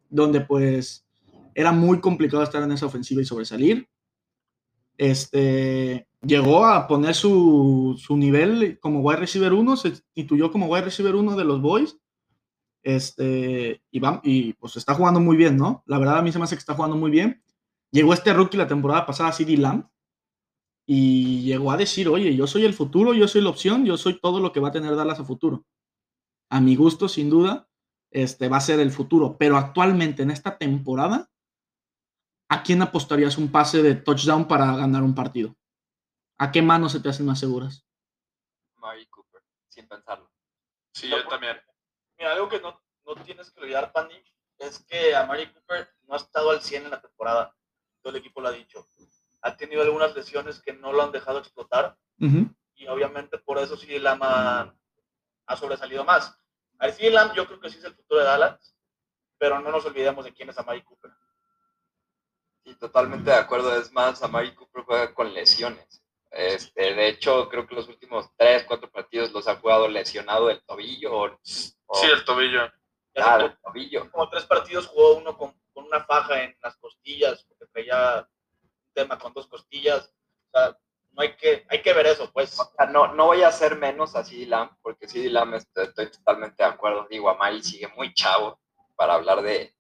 donde 0.10 0.42
pues 0.42 1.05
era 1.56 1.72
muy 1.72 2.00
complicado 2.00 2.44
estar 2.44 2.62
en 2.62 2.72
esa 2.72 2.86
ofensiva 2.86 3.22
y 3.22 3.26
sobresalir 3.26 3.90
este, 4.98 6.08
llegó 6.22 6.66
a 6.66 6.88
poner 6.88 7.16
su, 7.16 7.96
su 7.98 8.18
nivel 8.18 8.80
como 8.80 9.02
wide 9.02 9.18
receiver 9.20 9.54
1, 9.54 9.78
se 9.78 9.94
tituló 10.14 10.52
como 10.52 10.68
wide 10.68 10.86
receiver 10.86 11.16
1 11.16 11.36
de 11.36 11.44
los 11.44 11.62
Boys. 11.62 11.98
Este, 12.84 13.82
y, 13.92 14.00
va- 14.00 14.22
y 14.24 14.54
pues 14.54 14.78
está 14.78 14.94
jugando 14.94 15.20
muy 15.20 15.36
bien, 15.38 15.58
¿no? 15.58 15.84
La 15.88 15.98
verdad 15.98 16.20
a 16.20 16.22
mí 16.22 16.32
se 16.32 16.38
me 16.38 16.44
hace 16.46 16.56
que 16.56 16.60
está 16.60 16.76
jugando 16.76 16.96
muy 16.96 17.10
bien. 17.12 17.42
Llegó 17.92 18.14
este 18.14 18.32
rookie 18.34 18.58
la 18.58 18.68
temporada 18.68 19.06
pasada, 19.06 19.32
CD 19.32 19.58
Lamb, 19.58 19.86
y 20.88 21.42
llegó 21.42 21.72
a 21.72 21.78
decir, 21.78 22.08
oye, 22.10 22.36
yo 22.36 22.46
soy 22.46 22.64
el 22.64 22.74
futuro, 22.74 23.14
yo 23.14 23.28
soy 23.28 23.42
la 23.42 23.50
opción, 23.50 23.86
yo 23.86 23.98
soy 23.98 24.20
todo 24.20 24.40
lo 24.40 24.52
que 24.52 24.60
va 24.60 24.68
a 24.68 24.72
tener 24.72 24.96
Dallas 24.96 25.20
a 25.20 25.26
futuro. 25.26 25.66
A 26.52 26.62
mi 26.62 26.76
gusto, 26.76 27.08
sin 27.10 27.30
duda, 27.30 27.68
este 28.12 28.50
va 28.50 28.58
a 28.58 28.62
ser 28.62 28.80
el 28.80 28.92
futuro. 28.92 29.36
Pero 29.40 29.58
actualmente, 29.58 30.22
en 30.22 30.30
esta 30.30 30.58
temporada, 30.60 31.28
¿a 32.50 32.64
quién 32.64 32.82
apostarías 32.82 33.38
un 33.38 33.52
pase 33.52 33.82
de 33.82 33.96
touchdown 33.96 34.48
para 34.48 34.76
ganar 34.76 35.04
un 35.04 35.16
partido? 35.16 35.56
¿A 36.38 36.52
qué 36.52 36.62
manos 36.62 36.92
se 36.92 37.00
te 37.00 37.10
hacen 37.10 37.26
más 37.26 37.40
seguras? 37.40 37.86
Mari 38.76 39.06
Cooper, 39.08 39.42
sin 39.70 39.88
pensarlo. 39.88 40.30
Sí, 40.94 41.10
No, 41.10 41.18
yo 41.18 41.28
también. 41.28 41.58
Mira, 42.18 42.34
algo 42.34 42.50
que 42.50 42.60
no, 42.60 42.82
no 43.06 43.16
tienes 43.24 43.52
que 43.52 43.60
olvidar, 43.60 43.92
Pandy, 43.92 44.16
es 44.60 44.80
que 44.86 45.16
a 45.16 45.26
Mari 45.26 45.52
Cooper 45.52 45.90
no 46.08 46.14
ha 46.14 46.18
estado 46.18 46.52
al 46.52 46.62
100 46.62 46.86
en 46.86 46.92
la 46.92 47.02
temporada. 47.02 47.56
Todo 48.02 48.12
el 48.12 48.20
equipo 48.20 48.42
lo 48.42 48.50
ha 48.50 48.52
dicho. 48.52 48.86
Ha 49.42 49.56
tenido 49.56 49.82
algunas 49.82 50.16
lesiones 50.16 50.62
que 50.62 50.74
no 50.74 50.92
lo 50.92 51.04
han 51.04 51.12
dejado 51.12 51.40
explotar 51.40 51.98
y 52.76 52.88
obviamente 52.88 53.38
por 53.38 53.58
eso 53.58 53.78
sí 53.78 54.00
Lama 54.00 54.76
ha 55.48 55.56
sobresalido 55.56 56.04
más. 56.04 56.38
Al 56.78 56.94
Lam 57.00 57.34
yo 57.34 57.46
creo 57.48 57.60
que 57.60 57.70
sí 57.70 57.78
es 57.78 57.84
el 57.84 57.96
futuro 57.96 58.20
de 58.20 58.26
Dallas, 58.26 58.76
pero 59.38 59.60
no 59.60 59.72
nos 59.72 59.86
olvidemos 59.86 60.26
de 60.26 60.34
quién 60.34 60.50
es 60.50 60.58
Amari 60.58 60.82
Cooper. 60.84 61.12
Sí, 62.66 62.74
totalmente 62.80 63.30
de 63.30 63.38
acuerdo. 63.38 63.80
Es 63.80 63.92
más, 63.94 64.24
Amari 64.24 64.56
Cooper 64.56 64.84
juega 64.84 65.14
con 65.14 65.32
lesiones. 65.32 66.04
Este, 66.32 66.96
de 66.96 67.10
hecho, 67.10 67.48
creo 67.48 67.68
que 67.68 67.76
los 67.76 67.88
últimos 67.88 68.28
tres, 68.36 68.64
cuatro 68.68 68.90
partidos 68.90 69.32
los 69.32 69.48
ha 69.48 69.58
jugado 69.58 69.88
lesionado 69.88 70.48
del 70.48 70.64
tobillo 70.64 71.14
o, 71.14 71.26
o 71.28 71.96
Sí, 71.96 72.08
el 72.12 72.26
tobillo. 72.26 72.62
Ah, 73.18 73.38
del 73.38 73.56
tobillo. 73.60 74.12
como 74.12 74.28
tres 74.30 74.46
partidos 74.46 74.88
jugó 74.88 75.16
uno 75.16 75.38
con, 75.38 75.54
con 75.74 75.86
una 75.86 76.04
faja 76.04 76.44
en 76.44 76.58
las 76.62 76.76
costillas, 76.78 77.44
porque 77.44 77.72
traía 77.72 78.28
un 78.64 78.70
tema 78.94 79.20
con 79.20 79.32
dos 79.34 79.46
costillas. 79.48 80.12
O 80.48 80.58
sea, 80.58 80.78
no 81.12 81.22
hay 81.22 81.36
que, 81.36 81.68
hay 81.70 81.84
que 81.84 81.94
ver 81.94 82.08
eso, 82.08 82.32
pues. 82.34 82.60
O 82.60 82.74
sea, 82.76 82.88
no, 82.88 83.14
no 83.14 83.28
voy 83.28 83.44
a 83.44 83.50
hacer 83.50 83.78
menos 83.78 84.16
a 84.16 84.24
CD 84.24 84.48
Lamb, 84.48 84.72
porque 84.82 85.08
CD 85.08 85.30
Lamb 85.30 85.54
estoy, 85.54 85.86
estoy 85.86 86.10
totalmente 86.10 86.64
de 86.64 86.70
acuerdo. 86.70 87.06
Digo, 87.12 87.30
Amari 87.30 87.62
sigue 87.64 87.88
muy 87.96 88.12
chavo 88.16 88.60
para 88.96 89.14
hablar 89.14 89.44
de, 89.44 89.75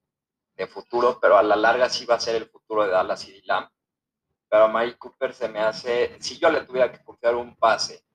de 0.55 0.67
futuro, 0.67 1.19
pero 1.19 1.37
a 1.37 1.43
la 1.43 1.55
larga 1.55 1.89
sí 1.89 2.05
va 2.05 2.15
a 2.15 2.19
ser 2.19 2.35
el 2.35 2.49
futuro 2.49 2.83
de 2.83 2.91
Dallas 2.91 3.21
CD 3.21 3.41
Lamb. 3.45 3.69
Pero 4.47 4.65
Amari 4.65 4.95
Cooper 4.95 5.33
se 5.33 5.49
me 5.49 5.59
hace, 5.59 6.15
si 6.21 6.37
yo 6.37 6.49
le 6.49 6.61
tuviera 6.61 6.91
que 6.91 7.03
confiar 7.03 7.35
un 7.35 7.55
pase 7.55 8.05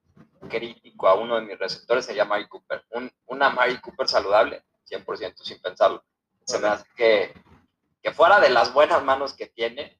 crítico 0.49 1.07
a 1.07 1.15
uno 1.15 1.37
de 1.37 1.43
mis 1.43 1.59
receptores, 1.59 2.07
sería 2.07 2.23
Amari 2.23 2.49
Cooper. 2.49 2.85
Un, 2.91 3.11
un 3.27 3.43
Amari 3.43 3.79
Cooper 3.81 4.09
saludable, 4.09 4.65
100% 4.89 5.37
sin 5.43 5.61
pensarlo. 5.61 6.05
Se 6.45 6.59
me 6.59 6.69
hace 6.69 6.87
que, 6.97 7.35
que 8.03 8.13
fuera 8.13 8.41
de 8.41 8.51
las 8.51 8.73
buenas 8.73 9.05
manos 9.05 9.35
que 9.35 9.47
tiene, 9.47 9.99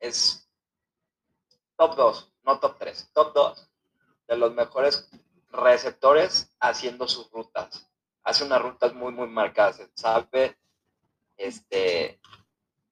es 0.00 0.50
top 1.76 1.94
2, 1.94 2.34
no 2.42 2.58
top 2.58 2.78
3, 2.78 3.10
top 3.12 3.32
2 3.34 3.70
de 4.28 4.36
los 4.36 4.54
mejores 4.54 5.08
receptores 5.50 6.54
haciendo 6.60 7.06
sus 7.06 7.30
rutas. 7.30 7.88
Hace 8.24 8.44
unas 8.44 8.62
rutas 8.62 8.94
muy, 8.94 9.12
muy 9.12 9.28
marcadas. 9.28 9.80
Sabe, 9.94 10.56
este, 11.42 12.20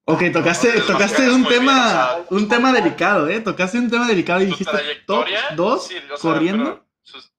Ok, 0.04 0.22
tocaste, 0.32 0.80
tocaste 0.82 1.30
un 1.30 1.44
bien, 1.44 1.48
tema, 1.60 1.86
o 1.86 1.90
sea, 1.90 2.26
un 2.30 2.48
tema 2.48 2.72
delicado, 2.72 3.28
¿eh? 3.28 3.40
Tocaste 3.40 3.78
un 3.78 3.88
tema 3.90 4.08
delicado 4.08 4.40
y 4.42 4.46
dijiste 4.46 4.64
top 4.64 4.80
trayectoria. 4.80 5.40
2 5.54 5.86
sí, 5.86 5.96
o 5.98 6.00
sea, 6.00 6.16
corriendo. 6.18 6.84
sus- 7.02 7.32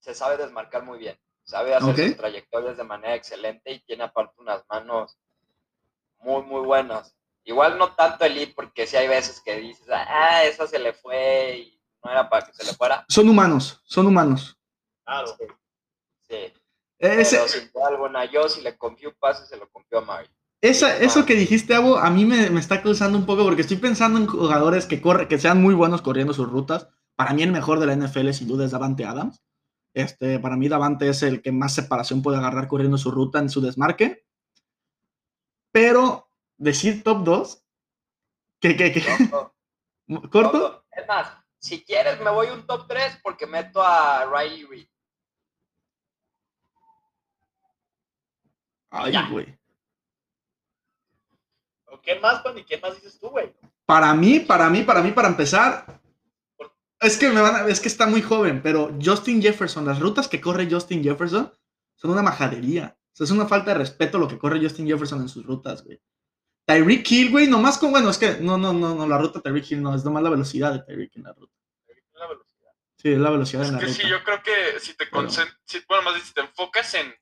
se 0.00 0.14
sabe 0.14 0.36
desmarcar 0.36 0.82
muy 0.84 0.98
bien. 0.98 1.18
Sabe 1.44 1.74
hacer 1.74 1.96
sus 2.08 2.16
trayectorias 2.16 2.76
de 2.76 2.84
manera 2.84 3.14
excelente 3.14 3.72
y 3.72 3.80
tiene 3.80 4.04
aparte 4.04 4.34
unas 4.40 4.62
manos 4.68 5.18
muy, 6.18 6.42
muy 6.42 6.60
buenas. 6.60 7.16
Igual 7.44 7.78
no 7.78 7.94
tanto 7.94 8.24
elite, 8.24 8.52
porque 8.54 8.86
sí 8.86 8.96
hay 8.96 9.08
veces 9.08 9.40
que 9.40 9.56
dices, 9.56 9.86
ah, 9.90 10.44
esa 10.44 10.66
se 10.66 10.78
le 10.78 10.92
fue 10.92 11.56
y 11.58 11.80
no 12.04 12.10
era 12.10 12.28
para 12.28 12.46
que 12.46 12.52
se 12.52 12.64
le 12.64 12.72
fuera. 12.74 13.04
Son 13.08 13.28
humanos, 13.28 13.80
son 13.84 14.06
humanos. 14.06 14.56
Claro. 15.04 15.36
Sí. 16.28 16.52
Ese- 17.10 17.36
si 18.48 18.60
le 18.62 18.76
confío 18.76 19.08
un 19.10 19.16
pase, 19.18 19.44
se 19.46 19.56
lo 19.56 19.68
confío 19.70 19.98
a 19.98 20.02
Mari. 20.02 20.28
esa- 20.60 20.96
eso 20.98 21.26
que 21.26 21.34
dijiste, 21.34 21.74
Abo, 21.74 21.96
a 21.98 22.08
mí 22.10 22.24
me, 22.24 22.48
me 22.50 22.60
está 22.60 22.80
causando 22.82 23.18
un 23.18 23.26
poco 23.26 23.42
porque 23.44 23.62
estoy 23.62 23.78
pensando 23.78 24.18
en 24.20 24.26
jugadores 24.28 24.86
que, 24.86 25.00
corre, 25.02 25.26
que 25.26 25.38
sean 25.38 25.60
muy 25.60 25.74
buenos 25.74 26.02
corriendo 26.02 26.32
sus 26.32 26.48
rutas. 26.48 26.88
Para 27.16 27.32
mí 27.32 27.42
el 27.42 27.50
mejor 27.50 27.80
de 27.80 27.86
la 27.86 27.94
NFL 27.96 28.32
sin 28.32 28.46
duda 28.46 28.64
es 28.64 28.70
Davante 28.70 29.04
Adams. 29.04 29.42
Este, 29.94 30.38
para 30.38 30.56
mí 30.56 30.68
Davante 30.68 31.08
es 31.08 31.22
el 31.24 31.42
que 31.42 31.50
más 31.52 31.74
separación 31.74 32.22
puede 32.22 32.38
agarrar 32.38 32.68
corriendo 32.68 32.96
su 32.96 33.10
ruta 33.10 33.40
en 33.40 33.50
su 33.50 33.60
desmarque. 33.60 34.24
Pero 35.72 36.28
decir 36.56 37.02
top 37.02 37.24
2, 37.24 37.64
que, 38.60 38.76
que, 38.76 38.92
que, 38.92 39.02
corto, 39.30 39.52
todo. 40.30 40.84
Es 40.92 41.06
más, 41.08 41.32
si 41.58 41.82
quieres 41.84 42.20
me 42.20 42.30
voy 42.30 42.48
un 42.48 42.66
top 42.66 42.86
3 42.86 43.18
porque 43.22 43.46
meto 43.46 43.82
a 43.82 44.26
Riley 44.26 44.64
Reid. 44.64 44.86
Ay, 48.92 49.12
güey. 49.30 49.58
¿O 51.86 52.00
¿Quién 52.00 52.20
más, 52.20 52.40
Pandy? 52.42 52.64
¿Quién 52.64 52.80
más 52.80 52.94
dices 52.94 53.18
tú, 53.18 53.28
güey? 53.28 53.52
Para 53.84 54.14
mí, 54.14 54.40
para 54.40 54.70
mí, 54.70 54.82
para 54.82 55.02
mí, 55.02 55.10
para 55.12 55.28
empezar, 55.28 56.00
es 57.00 57.16
que 57.18 57.28
me 57.30 57.40
van 57.40 57.54
a, 57.54 57.66
es 57.68 57.80
que 57.80 57.88
está 57.88 58.06
muy 58.06 58.22
joven, 58.22 58.62
pero 58.62 58.96
Justin 59.02 59.42
Jefferson, 59.42 59.84
las 59.84 59.98
rutas 59.98 60.28
que 60.28 60.40
corre 60.40 60.68
Justin 60.70 61.02
Jefferson 61.02 61.52
son 61.96 62.10
una 62.10 62.22
majadería. 62.22 62.96
O 63.12 63.16
sea, 63.16 63.24
es 63.24 63.30
una 63.30 63.46
falta 63.46 63.72
de 63.72 63.78
respeto 63.78 64.18
lo 64.18 64.28
que 64.28 64.38
corre 64.38 64.60
Justin 64.60 64.86
Jefferson 64.86 65.20
en 65.20 65.28
sus 65.28 65.44
rutas, 65.44 65.84
güey. 65.84 66.00
Tyreek 66.64 67.10
Hill, 67.10 67.30
güey, 67.30 67.48
nomás 67.48 67.76
con, 67.76 67.90
bueno, 67.90 68.08
es 68.08 68.18
que 68.18 68.36
no, 68.40 68.56
no, 68.56 68.72
no, 68.72 68.94
no, 68.94 69.06
la 69.06 69.18
ruta 69.18 69.40
de 69.40 69.42
Tyreek 69.42 69.70
Hill 69.72 69.82
no, 69.82 69.94
es 69.94 70.04
nomás 70.04 70.22
la 70.22 70.30
velocidad 70.30 70.72
de 70.72 70.78
Tyreek 70.80 71.16
en 71.16 71.24
la 71.24 71.32
ruta. 71.32 71.52
La 72.14 72.28
velocidad. 72.28 72.70
Sí, 72.96 73.12
es 73.12 73.18
la 73.18 73.30
velocidad 73.30 73.62
Es 73.62 73.68
en 73.68 73.74
la 73.74 73.80
que 73.80 73.86
ruta. 73.86 73.98
sí, 74.00 74.08
yo 74.08 74.24
creo 74.24 74.42
que 74.42 74.80
si 74.80 74.96
te 74.96 75.10
concentras, 75.10 75.58
bueno, 75.88 76.04
más 76.04 76.14
bien 76.14 76.24
si 76.24 76.32
te 76.32 76.40
enfocas 76.40 76.94
en 76.94 77.12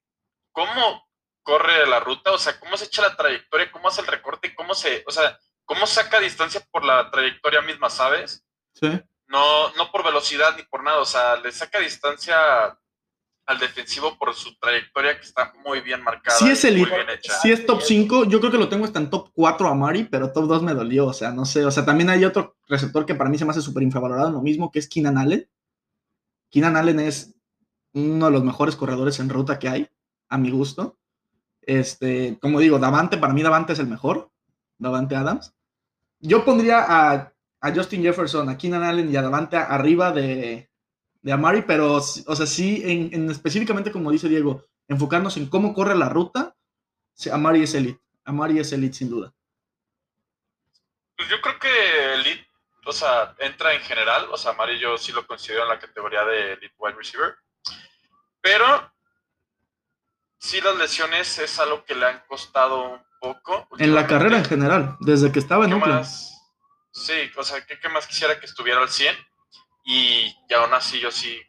cómo 0.52 1.09
corre 1.50 1.84
la 1.88 1.98
ruta, 1.98 2.30
o 2.30 2.38
sea, 2.38 2.60
cómo 2.60 2.76
se 2.76 2.84
echa 2.84 3.02
la 3.02 3.16
trayectoria, 3.16 3.72
cómo 3.72 3.88
hace 3.88 4.02
el 4.02 4.06
recorte 4.06 4.46
y 4.46 4.54
cómo 4.54 4.72
se, 4.72 5.02
o 5.04 5.10
sea, 5.10 5.36
cómo 5.64 5.84
saca 5.84 6.20
distancia 6.20 6.64
por 6.70 6.84
la 6.84 7.10
trayectoria 7.10 7.60
misma, 7.60 7.90
¿sabes? 7.90 8.44
Sí. 8.72 8.86
No, 9.26 9.72
no 9.74 9.90
por 9.90 10.04
velocidad 10.04 10.56
ni 10.56 10.62
por 10.62 10.84
nada, 10.84 10.98
o 11.00 11.04
sea, 11.04 11.34
le 11.38 11.50
saca 11.50 11.80
distancia 11.80 12.78
al 13.46 13.58
defensivo 13.58 14.16
por 14.16 14.32
su 14.32 14.56
trayectoria 14.60 15.16
que 15.18 15.26
está 15.26 15.52
muy 15.64 15.80
bien 15.80 16.04
marcada. 16.04 16.38
Sí 16.38 16.50
es 16.50 16.64
hecha. 16.64 17.32
Sí 17.42 17.50
es 17.50 17.66
top 17.66 17.82
5, 17.82 18.26
yo 18.26 18.38
creo 18.38 18.52
que 18.52 18.58
lo 18.58 18.68
tengo 18.68 18.84
hasta 18.84 19.00
en 19.00 19.10
top 19.10 19.30
4 19.34 19.66
a 19.66 19.74
Mari, 19.74 20.04
pero 20.04 20.30
top 20.30 20.46
2 20.46 20.62
me 20.62 20.74
dolió, 20.74 21.06
o 21.06 21.12
sea, 21.12 21.32
no 21.32 21.44
sé, 21.46 21.64
o 21.64 21.70
sea, 21.72 21.84
también 21.84 22.10
hay 22.10 22.24
otro 22.24 22.58
receptor 22.68 23.04
que 23.06 23.16
para 23.16 23.28
mí 23.28 23.38
se 23.38 23.44
me 23.44 23.50
hace 23.50 23.60
súper 23.60 23.82
infravalorado 23.82 24.30
lo 24.30 24.40
mismo, 24.40 24.70
que 24.70 24.78
es 24.78 24.88
Keenan 24.88 25.18
Allen. 25.18 25.50
Keenan 26.48 26.76
Allen 26.76 27.00
es 27.00 27.34
uno 27.92 28.26
de 28.26 28.30
los 28.30 28.44
mejores 28.44 28.76
corredores 28.76 29.18
en 29.18 29.30
ruta 29.30 29.58
que 29.58 29.68
hay, 29.68 29.90
a 30.28 30.38
mi 30.38 30.52
gusto. 30.52 30.99
Este, 31.70 32.36
como 32.40 32.58
digo, 32.58 32.80
Davante, 32.80 33.16
para 33.16 33.32
mí 33.32 33.44
Davante 33.44 33.74
es 33.74 33.78
el 33.78 33.86
mejor, 33.86 34.28
Davante 34.76 35.14
Adams. 35.14 35.54
Yo 36.18 36.44
pondría 36.44 36.84
a, 36.84 37.32
a 37.60 37.72
Justin 37.72 38.02
Jefferson, 38.02 38.48
a 38.48 38.58
Keenan 38.58 38.82
Allen 38.82 39.08
y 39.08 39.14
a 39.16 39.22
Davante 39.22 39.56
arriba 39.56 40.10
de, 40.10 40.68
de 41.22 41.32
Amari, 41.32 41.62
pero, 41.62 41.94
o 41.94 42.00
sea, 42.00 42.46
sí, 42.46 42.82
en, 42.84 43.14
en 43.14 43.30
específicamente 43.30 43.92
como 43.92 44.10
dice 44.10 44.28
Diego, 44.28 44.64
enfocarnos 44.88 45.36
en 45.36 45.46
cómo 45.46 45.72
corre 45.72 45.94
la 45.94 46.08
ruta, 46.08 46.56
Amari 47.30 47.62
es 47.62 47.74
elite. 47.74 48.00
Amari 48.24 48.58
es 48.58 48.72
elite 48.72 48.96
sin 48.96 49.10
duda. 49.10 49.32
Pues 51.16 51.28
yo 51.28 51.40
creo 51.40 51.56
que 51.60 52.14
Elite, 52.14 52.48
o 52.84 52.92
sea, 52.92 53.36
entra 53.38 53.74
en 53.74 53.80
general, 53.82 54.26
o 54.32 54.36
sea, 54.36 54.54
Mari 54.54 54.80
yo 54.80 54.98
sí 54.98 55.12
lo 55.12 55.24
considero 55.24 55.62
en 55.62 55.68
la 55.68 55.78
categoría 55.78 56.24
de 56.24 56.54
Elite 56.54 56.74
Wide 56.78 56.96
Receiver, 56.96 57.36
pero 58.40 58.90
sí 60.40 60.60
las 60.60 60.74
lesiones 60.76 61.38
es 61.38 61.58
algo 61.60 61.84
que 61.84 61.94
le 61.94 62.06
han 62.06 62.24
costado 62.26 62.82
un 62.82 63.02
poco. 63.20 63.68
En 63.78 63.94
la 63.94 64.06
carrera 64.06 64.38
en 64.38 64.44
general, 64.44 64.96
desde 65.00 65.30
que 65.30 65.38
estaba 65.38 65.64
en 65.64 65.70
¿Qué 65.70 65.76
Oakland. 65.76 66.00
más? 66.00 66.36
Sí, 66.92 67.30
o 67.36 67.44
sea, 67.44 67.64
¿qué, 67.66 67.78
qué 67.78 67.88
más 67.88 68.06
quisiera 68.06 68.40
que 68.40 68.46
estuviera 68.46 68.80
al 68.80 68.88
100? 68.88 69.14
Y, 69.84 70.34
y 70.48 70.54
aún 70.54 70.72
así 70.74 70.98
yo 70.98 71.10
sí 71.10 71.40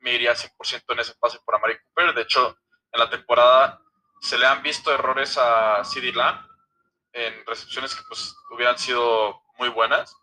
me 0.00 0.14
iría 0.14 0.32
100% 0.34 0.84
en 0.88 1.00
ese 1.00 1.14
pase 1.20 1.38
por 1.44 1.56
Amari 1.56 1.76
Cooper. 1.78 2.14
De 2.14 2.22
hecho, 2.22 2.56
en 2.92 3.00
la 3.00 3.10
temporada 3.10 3.80
se 4.20 4.38
le 4.38 4.46
han 4.46 4.62
visto 4.62 4.92
errores 4.92 5.36
a 5.36 5.84
CD 5.84 6.12
Lamb 6.12 6.40
en 7.12 7.44
recepciones 7.46 7.94
que 7.94 8.02
pues 8.08 8.34
hubieran 8.50 8.78
sido 8.78 9.42
muy 9.58 9.68
buenas. 9.68 10.16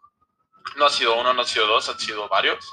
No 0.77 0.85
ha 0.85 0.89
sido 0.89 1.19
uno, 1.19 1.33
no 1.33 1.41
ha 1.41 1.45
sido 1.45 1.67
dos, 1.67 1.89
han 1.89 1.99
sido 1.99 2.27
varios. 2.29 2.65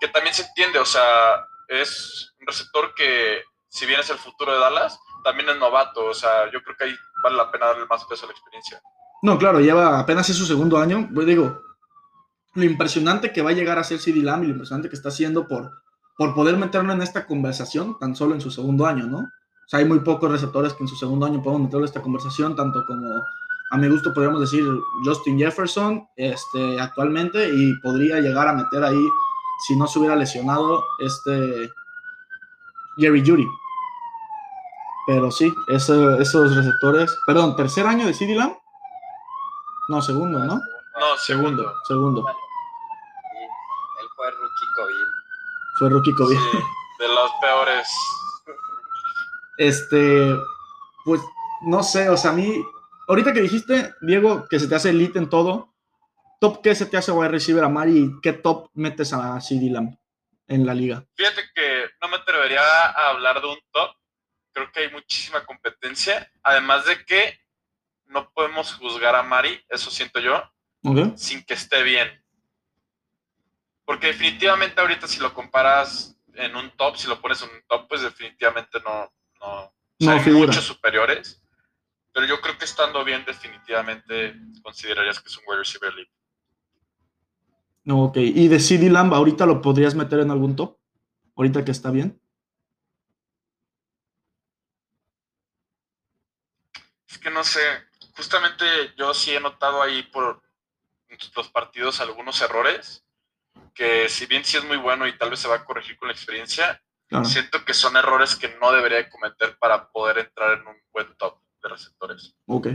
Que 0.00 0.08
también 0.08 0.34
se 0.34 0.42
entiende, 0.42 0.78
o 0.78 0.86
sea, 0.86 1.44
es 1.68 2.32
un 2.40 2.46
receptor 2.46 2.94
que, 2.94 3.42
si 3.68 3.86
bien 3.86 4.00
es 4.00 4.10
el 4.10 4.18
futuro 4.18 4.52
de 4.52 4.58
Dallas, 4.58 4.98
también 5.24 5.48
es 5.48 5.58
novato. 5.58 6.06
O 6.06 6.14
sea, 6.14 6.50
yo 6.52 6.62
creo 6.62 6.76
que 6.76 6.84
ahí 6.84 6.94
vale 7.22 7.36
la 7.36 7.50
pena 7.50 7.66
darle 7.66 7.86
más 7.86 8.04
peso 8.04 8.24
a 8.24 8.28
la 8.28 8.32
experiencia. 8.32 8.80
No, 9.22 9.38
claro, 9.38 9.60
lleva 9.60 9.98
apenas 9.98 10.28
es 10.28 10.36
su 10.36 10.46
segundo 10.46 10.78
año. 10.78 11.08
Pues 11.12 11.26
digo, 11.26 11.60
lo 12.54 12.64
impresionante 12.64 13.32
que 13.32 13.42
va 13.42 13.50
a 13.50 13.54
llegar 13.54 13.78
a 13.78 13.84
ser 13.84 13.98
CD 13.98 14.22
Lamb 14.22 14.44
y 14.44 14.46
lo 14.46 14.52
impresionante 14.52 14.88
que 14.88 14.96
está 14.96 15.08
haciendo 15.08 15.46
por, 15.46 15.70
por 16.16 16.34
poder 16.34 16.56
meterlo 16.56 16.92
en 16.92 17.02
esta 17.02 17.26
conversación 17.26 17.98
tan 17.98 18.16
solo 18.16 18.34
en 18.34 18.40
su 18.40 18.50
segundo 18.50 18.86
año, 18.86 19.06
¿no? 19.06 19.18
O 19.18 19.70
sea, 19.70 19.80
hay 19.80 19.84
muy 19.84 20.00
pocos 20.00 20.30
receptores 20.30 20.72
que 20.72 20.84
en 20.84 20.88
su 20.88 20.96
segundo 20.96 21.26
año 21.26 21.42
podemos 21.42 21.62
meterlo 21.62 21.80
en 21.80 21.88
esta 21.88 22.02
conversación, 22.02 22.56
tanto 22.56 22.84
como 22.86 23.22
a 23.70 23.76
mi 23.76 23.88
gusto 23.88 24.14
podríamos 24.14 24.40
decir 24.40 24.64
Justin 25.04 25.38
Jefferson 25.38 26.08
este, 26.16 26.80
actualmente 26.80 27.50
y 27.52 27.74
podría 27.80 28.18
llegar 28.20 28.48
a 28.48 28.54
meter 28.54 28.82
ahí, 28.82 29.06
si 29.66 29.76
no 29.76 29.86
se 29.86 29.98
hubiera 29.98 30.16
lesionado, 30.16 30.82
este 31.00 31.70
Jerry 32.98 33.22
Judy. 33.26 33.46
Pero 35.06 35.30
sí, 35.30 35.52
ese- 35.68 36.18
esos 36.20 36.54
receptores, 36.54 37.16
perdón, 37.26 37.56
tercer 37.56 37.86
año 37.86 38.06
de 38.06 38.12
CeeDee 38.14 38.36
Lamb. 38.36 38.56
No, 39.88 40.02
segundo, 40.02 40.38
¿no? 40.40 40.54
No, 40.56 41.16
segundo. 41.18 41.72
Segundo. 41.86 42.24
Él 42.28 44.08
fue 44.16 44.30
rookie 44.30 44.66
COVID. 44.76 45.06
Fue 45.78 45.88
rookie 45.90 46.12
COVID. 46.14 46.36
Sí, 46.38 46.58
de 46.98 47.08
los 47.08 47.30
peores. 47.40 47.88
Este, 49.56 50.36
pues 51.04 51.20
no 51.62 51.82
sé, 51.82 52.08
o 52.10 52.16
sea, 52.16 52.30
a 52.30 52.34
mí, 52.34 52.64
ahorita 53.08 53.32
que 53.32 53.40
dijiste, 53.40 53.94
Diego, 54.00 54.44
que 54.48 54.60
se 54.60 54.68
te 54.68 54.74
hace 54.76 54.90
elite 54.90 55.18
en 55.18 55.28
todo, 55.28 55.74
¿top 56.40 56.60
qué 56.62 56.74
se 56.74 56.86
te 56.86 56.96
hace 56.96 57.10
wide 57.12 57.28
receiver 57.30 57.64
a 57.64 57.68
Mari 57.68 57.98
y 57.98 58.20
qué 58.20 58.32
top 58.32 58.68
metes 58.74 59.12
a 59.12 59.40
CD 59.40 59.70
Lamb 59.70 59.96
en 60.48 60.66
la 60.66 60.74
liga? 60.74 61.04
Fíjate 61.14 61.42
que 61.54 61.90
no 62.02 62.08
me 62.08 62.16
atrevería 62.16 62.60
a 62.62 63.10
hablar 63.10 63.40
de 63.40 63.46
un 63.48 63.60
top. 63.70 63.94
Creo 64.52 64.72
que 64.72 64.80
hay 64.80 64.90
muchísima 64.90 65.44
competencia. 65.44 66.30
Además 66.42 66.86
de 66.86 67.04
que 67.04 67.38
no 68.06 68.30
podemos 68.32 68.74
juzgar 68.74 69.14
a 69.14 69.22
Mari, 69.22 69.62
eso 69.68 69.90
siento 69.90 70.18
yo, 70.18 70.42
sin 71.16 71.44
que 71.44 71.54
esté 71.54 71.82
bien. 71.82 72.08
Porque 73.84 74.08
definitivamente 74.08 74.80
ahorita 74.80 75.06
si 75.06 75.20
lo 75.20 75.32
comparas 75.32 76.18
en 76.34 76.56
un 76.56 76.70
top, 76.76 76.96
si 76.96 77.08
lo 77.08 77.20
pones 77.20 77.42
en 77.42 77.50
un 77.50 77.62
top, 77.68 77.88
pues 77.88 78.02
definitivamente 78.02 78.80
no, 78.80 79.12
no, 79.40 79.64
o 79.64 79.74
sea, 79.98 80.14
No 80.14 80.20
hay 80.20 80.30
muchos 80.32 80.64
superiores. 80.64 81.42
Pero 82.12 82.26
yo 82.26 82.40
creo 82.40 82.58
que 82.58 82.64
estando 82.64 83.04
bien, 83.04 83.24
definitivamente 83.24 84.34
considerarías 84.62 85.20
que 85.20 85.28
es 85.28 85.36
un 85.36 85.44
wide 85.46 85.58
receiver 85.58 85.92
elite. 85.92 86.12
Ok, 87.90 88.16
y 88.18 88.48
de 88.48 88.60
CD 88.60 88.90
Lamb, 88.90 89.14
¿ahorita 89.14 89.46
lo 89.46 89.62
podrías 89.62 89.94
meter 89.94 90.20
en 90.20 90.30
algún 90.30 90.54
top? 90.56 90.78
Ahorita 91.36 91.64
que 91.64 91.70
está 91.70 91.90
bien. 91.90 92.20
Es 97.08 97.16
que 97.18 97.30
no 97.30 97.42
sé, 97.42 97.60
justamente 98.14 98.64
yo 98.98 99.14
sí 99.14 99.32
he 99.34 99.40
notado 99.40 99.80
ahí 99.80 100.02
por 100.02 100.42
los 101.34 101.48
partidos 101.48 102.00
algunos 102.00 102.40
errores, 102.42 103.06
que 103.74 104.08
si 104.10 104.26
bien 104.26 104.44
sí 104.44 104.58
es 104.58 104.64
muy 104.64 104.76
bueno 104.76 105.06
y 105.06 105.16
tal 105.16 105.30
vez 105.30 105.38
se 105.40 105.48
va 105.48 105.56
a 105.56 105.64
corregir 105.64 105.96
con 105.96 106.08
la 106.08 106.14
experiencia, 106.14 106.82
Claro. 107.06 107.24
siento 107.24 107.64
que 107.64 107.72
son 107.72 107.96
errores 107.96 108.36
que 108.36 108.54
no 108.60 108.70
debería 108.70 108.98
de 108.98 109.08
cometer 109.08 109.56
para 109.58 109.90
poder 109.90 110.18
entrar 110.18 110.58
en 110.58 110.66
un 110.66 110.76
buen 110.92 111.16
top 111.16 111.40
de 111.62 111.68
receptores. 111.70 112.36
Ok. 112.46 112.66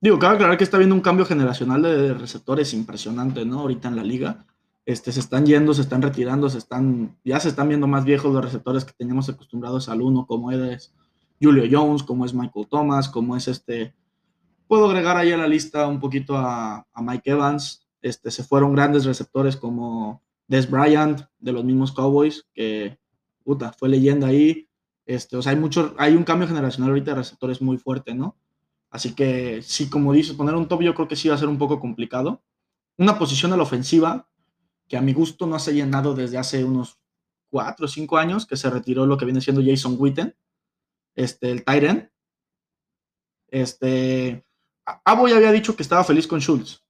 Digo, 0.00 0.18
cabe 0.18 0.36
aclarar 0.36 0.56
que 0.56 0.64
está 0.64 0.78
viendo 0.78 0.94
un 0.94 1.00
cambio 1.00 1.26
generacional 1.26 1.82
de 1.82 2.14
receptores 2.14 2.72
impresionante, 2.72 3.44
¿no? 3.44 3.60
Ahorita 3.60 3.88
en 3.88 3.96
la 3.96 4.04
liga. 4.04 4.46
Este, 4.86 5.12
se 5.12 5.20
están 5.20 5.44
yendo, 5.44 5.74
se 5.74 5.82
están 5.82 6.02
retirando, 6.02 6.48
se 6.48 6.58
están, 6.58 7.18
ya 7.24 7.40
se 7.40 7.48
están 7.48 7.68
viendo 7.68 7.86
más 7.86 8.04
viejos 8.04 8.32
los 8.32 8.44
receptores 8.44 8.84
que 8.84 8.92
teníamos 8.92 9.28
acostumbrados 9.28 9.88
al 9.88 10.00
uno, 10.00 10.26
como 10.26 10.52
es 10.52 10.94
Julio 11.40 11.64
Jones, 11.70 12.02
como 12.02 12.24
es 12.24 12.32
Michael 12.32 12.68
Thomas, 12.70 13.08
como 13.08 13.36
es 13.36 13.48
este. 13.48 13.94
Puedo 14.66 14.86
agregar 14.86 15.16
ahí 15.16 15.32
a 15.32 15.36
la 15.36 15.48
lista 15.48 15.86
un 15.88 16.00
poquito 16.00 16.36
a, 16.36 16.86
a 16.92 17.02
Mike 17.02 17.32
Evans. 17.32 17.86
Este, 18.00 18.30
se 18.30 18.44
fueron 18.44 18.74
grandes 18.74 19.04
receptores 19.04 19.56
como 19.56 20.22
Des 20.46 20.70
Bryant 20.70 21.22
de 21.38 21.52
los 21.52 21.64
mismos 21.64 21.92
Cowboys, 21.92 22.46
que 22.54 22.98
puta, 23.44 23.72
fue 23.72 23.88
leyenda 23.88 24.28
ahí. 24.28 24.68
Este, 25.06 25.36
o 25.36 25.42
sea, 25.42 25.52
hay 25.52 25.58
mucho, 25.58 25.94
hay 25.98 26.14
un 26.14 26.22
cambio 26.22 26.46
generacional 26.46 26.90
ahorita 26.90 27.10
de 27.12 27.16
receptores 27.16 27.60
muy 27.60 27.78
fuerte, 27.78 28.14
¿no? 28.14 28.36
Así 28.90 29.14
que 29.14 29.62
sí, 29.62 29.90
como 29.90 30.12
dices, 30.12 30.34
poner 30.34 30.54
un 30.54 30.68
top 30.68 30.82
yo 30.82 30.94
creo 30.94 31.08
que 31.08 31.16
sí 31.16 31.28
va 31.28 31.34
a 31.34 31.38
ser 31.38 31.48
un 31.48 31.58
poco 31.58 31.80
complicado. 31.80 32.42
Una 32.96 33.18
posición 33.18 33.52
a 33.52 33.56
la 33.56 33.62
ofensiva 33.62 34.28
que 34.88 34.96
a 34.96 35.02
mi 35.02 35.12
gusto 35.12 35.46
no 35.46 35.58
se 35.58 35.70
ha 35.70 35.74
llenado 35.74 36.14
desde 36.14 36.38
hace 36.38 36.64
unos 36.64 36.98
cuatro 37.50 37.86
o 37.86 37.88
cinco 37.88 38.16
años, 38.16 38.46
que 38.46 38.56
se 38.56 38.70
retiró 38.70 39.06
lo 39.06 39.16
que 39.18 39.24
viene 39.24 39.40
siendo 39.40 39.62
Jason 39.64 39.96
Witten, 39.98 40.36
este, 41.14 41.50
el 41.50 41.64
Tyrant. 41.64 42.10
Este, 43.48 44.44
Abo 45.04 45.28
ya 45.28 45.36
había 45.36 45.52
dicho 45.52 45.76
que 45.76 45.82
estaba 45.82 46.04
feliz 46.04 46.26
con 46.26 46.40
Schultz. 46.40 46.84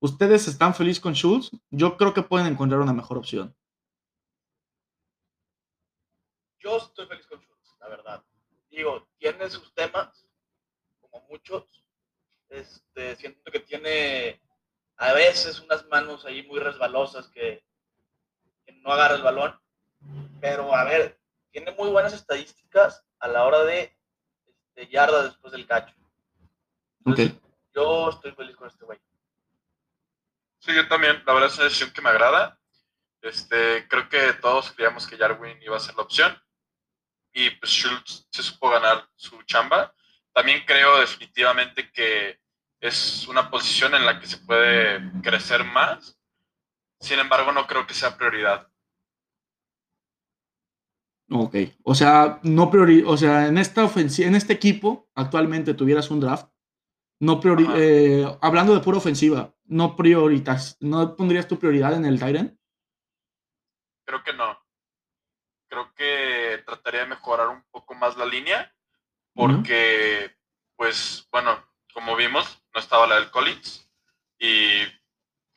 ¿Ustedes 0.00 0.48
están 0.48 0.74
felices 0.74 1.00
con 1.00 1.14
Schultz? 1.14 1.50
Yo 1.70 1.96
creo 1.96 2.12
que 2.12 2.22
pueden 2.22 2.46
encontrar 2.46 2.80
una 2.80 2.92
mejor 2.92 3.18
opción. 3.18 3.54
Yo 6.58 6.78
estoy 6.78 7.06
feliz 7.06 7.26
con 7.26 7.40
Schultz, 7.40 7.76
la 7.80 7.88
verdad. 7.88 8.24
Digo, 8.70 9.06
tiene 9.18 9.48
sus 9.50 9.72
temas, 9.74 10.23
muchos. 11.34 11.84
Este, 12.48 13.16
siento 13.16 13.50
que 13.50 13.60
tiene 13.60 14.40
a 14.96 15.12
veces 15.12 15.58
unas 15.60 15.86
manos 15.88 16.24
ahí 16.24 16.46
muy 16.46 16.60
resbalosas 16.60 17.26
que, 17.28 17.64
que 18.64 18.72
no 18.74 18.92
agarra 18.92 19.16
el 19.16 19.22
balón. 19.22 19.58
Pero 20.40 20.74
a 20.74 20.84
ver, 20.84 21.18
tiene 21.50 21.72
muy 21.72 21.90
buenas 21.90 22.12
estadísticas 22.12 23.04
a 23.18 23.26
la 23.28 23.44
hora 23.44 23.64
de, 23.64 23.96
de 24.76 24.88
yarda 24.88 25.24
después 25.24 25.52
del 25.52 25.66
cacho. 25.66 25.94
Ok. 27.04 27.18
Entonces, 27.18 27.32
Yo 27.74 28.10
estoy 28.10 28.32
feliz 28.32 28.56
con 28.56 28.68
este 28.68 28.84
güey. 28.84 29.00
Sí, 30.60 30.74
yo 30.74 30.86
también, 30.88 31.22
la 31.26 31.32
verdad 31.34 31.50
es 31.50 31.56
una 31.56 31.64
decisión 31.64 31.90
que 31.90 32.00
me 32.00 32.10
agrada. 32.10 32.58
Este, 33.22 33.88
creo 33.88 34.08
que 34.08 34.34
todos 34.34 34.70
creíamos 34.72 35.06
que 35.06 35.16
Jarwin 35.16 35.60
iba 35.62 35.76
a 35.76 35.80
ser 35.80 35.96
la 35.96 36.02
opción. 36.02 36.40
Y 37.32 37.50
pues 37.50 37.72
Schultz 37.72 38.28
se 38.30 38.42
supo 38.42 38.70
ganar 38.70 39.08
su 39.16 39.42
chamba. 39.42 39.92
También 40.34 40.64
creo 40.66 40.98
definitivamente 40.98 41.90
que 41.92 42.40
es 42.80 43.26
una 43.28 43.50
posición 43.50 43.94
en 43.94 44.04
la 44.04 44.20
que 44.20 44.26
se 44.26 44.38
puede 44.38 45.00
crecer 45.22 45.64
más. 45.64 46.18
Sin 47.00 47.18
embargo, 47.18 47.52
no 47.52 47.66
creo 47.66 47.86
que 47.86 47.94
sea 47.94 48.16
prioridad. 48.16 48.68
Ok. 51.30 51.56
O 51.84 51.94
sea, 51.94 52.40
no 52.42 52.70
priori 52.70 53.02
o 53.06 53.16
sea, 53.16 53.46
en 53.46 53.58
esta 53.58 53.84
ofensiva, 53.84 54.28
en 54.28 54.34
este 54.34 54.52
equipo, 54.52 55.08
actualmente 55.14 55.74
tuvieras 55.74 56.10
un 56.10 56.20
draft. 56.20 56.48
No 57.20 57.40
priori 57.40 57.66
eh, 57.76 58.26
hablando 58.42 58.74
de 58.74 58.80
pura 58.80 58.98
ofensiva, 58.98 59.54
no 59.64 59.96
prioritas, 59.96 60.76
¿no 60.80 61.16
pondrías 61.16 61.46
tu 61.46 61.58
prioridad 61.58 61.94
en 61.94 62.04
el 62.04 62.18
Tyrant? 62.18 62.58
Creo 64.04 64.22
que 64.22 64.32
no. 64.32 64.58
Creo 65.68 65.94
que 65.94 66.62
trataría 66.66 67.00
de 67.00 67.06
mejorar 67.06 67.48
un 67.48 67.62
poco 67.70 67.94
más 67.94 68.16
la 68.16 68.26
línea. 68.26 68.73
Porque, 69.34 70.36
pues, 70.76 71.26
bueno, 71.30 71.64
como 71.92 72.16
vimos, 72.16 72.62
no 72.72 72.80
estaba 72.80 73.06
la 73.06 73.16
del 73.16 73.30
Collins. 73.30 73.90
Y 74.38 74.82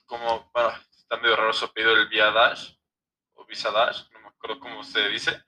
como, 0.05 0.49
bueno, 0.53 0.73
está 0.89 1.17
medio 1.17 1.35
raro 1.35 1.53
su 1.53 1.65
apellido, 1.65 1.93
el 1.93 2.07
Via 2.09 2.31
Dash, 2.31 2.75
o 3.33 3.45
Visa 3.45 3.71
Dash, 3.71 4.09
no 4.11 4.19
me 4.19 4.27
acuerdo 4.27 4.59
cómo 4.59 4.83
se 4.83 5.07
dice, 5.09 5.43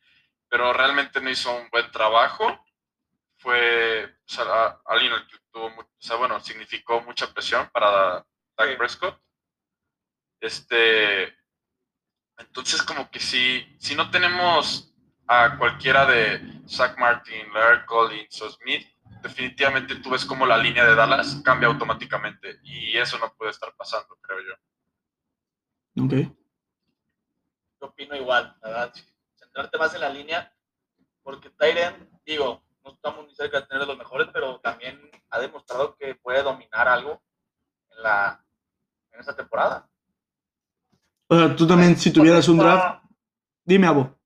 pero 0.48 0.74
realmente 0.74 1.22
no 1.22 1.30
hizo 1.30 1.56
un 1.56 1.70
buen 1.70 1.90
trabajo. 1.92 2.64
Fue 3.38 4.06
o 4.06 4.32
sea, 4.32 4.80
alguien 4.86 5.14
al 5.14 5.28
que 5.28 5.38
tuvo, 5.52 5.68
o 5.68 5.88
sea, 5.98 6.18
bueno, 6.18 6.40
significó 6.40 7.02
mucha 7.02 7.34
presión 7.34 7.70
para 7.72 8.26
Dak 8.58 8.70
Sí. 8.72 8.76
Prescott. 8.78 9.22
Este, 10.42 11.36
entonces 12.38 12.82
como 12.84 13.10
que 13.10 13.20
si, 13.20 13.76
si 13.80 13.96
no 13.96 14.10
tenemos 14.12 14.89
a 15.32 15.56
cualquiera 15.60 16.08
de 16.08 16.42
Zach 16.68 16.98
Martin, 16.98 17.54
Larry 17.54 17.86
Collins 17.86 18.42
o 18.42 18.50
Smith, 18.50 18.84
definitivamente 19.22 19.98
tú 19.98 20.10
ves 20.10 20.26
como 20.26 20.44
la 20.44 20.58
línea 20.58 20.84
de 20.84 20.96
Dallas 20.96 21.40
cambia 21.46 21.68
automáticamente 21.68 22.60
y 22.64 22.98
eso 22.98 23.20
no 23.20 23.32
puede 23.36 23.52
estar 23.52 23.72
pasando, 23.78 24.18
creo 24.22 24.40
yo. 24.42 26.04
Ok. 26.04 26.14
yo 27.80 27.88
opino 27.88 28.16
igual, 28.16 28.58
la 28.64 28.70
verdad. 28.70 28.94
Centrarte 29.36 29.78
más 29.78 29.94
en 29.94 30.02
la 30.02 30.10
línea, 30.10 30.52
porque 31.22 31.52
Tyren, 31.52 32.10
digo, 32.26 32.64
no 32.84 32.94
estamos 32.94 33.28
ni 33.28 33.36
cerca 33.36 33.62
de 33.62 33.68
tener 33.68 33.82
de 33.82 33.88
los 33.88 33.98
mejores, 34.00 34.30
pero 34.34 34.60
también 34.62 35.00
ha 35.30 35.40
demostrado 35.40 35.96
que 35.96 36.16
puede 36.16 36.42
dominar 36.42 36.88
algo 36.88 37.22
en 37.92 38.02
la 38.02 38.44
en 39.12 39.20
esta 39.20 39.36
temporada. 39.36 39.88
O 41.28 41.38
sea, 41.38 41.56
tú 41.56 41.68
también, 41.68 41.96
si 41.96 42.12
tuvieras 42.12 42.48
un 42.48 42.58
draft, 42.58 43.04
dime, 43.64 43.86
Abo. 43.86 44.19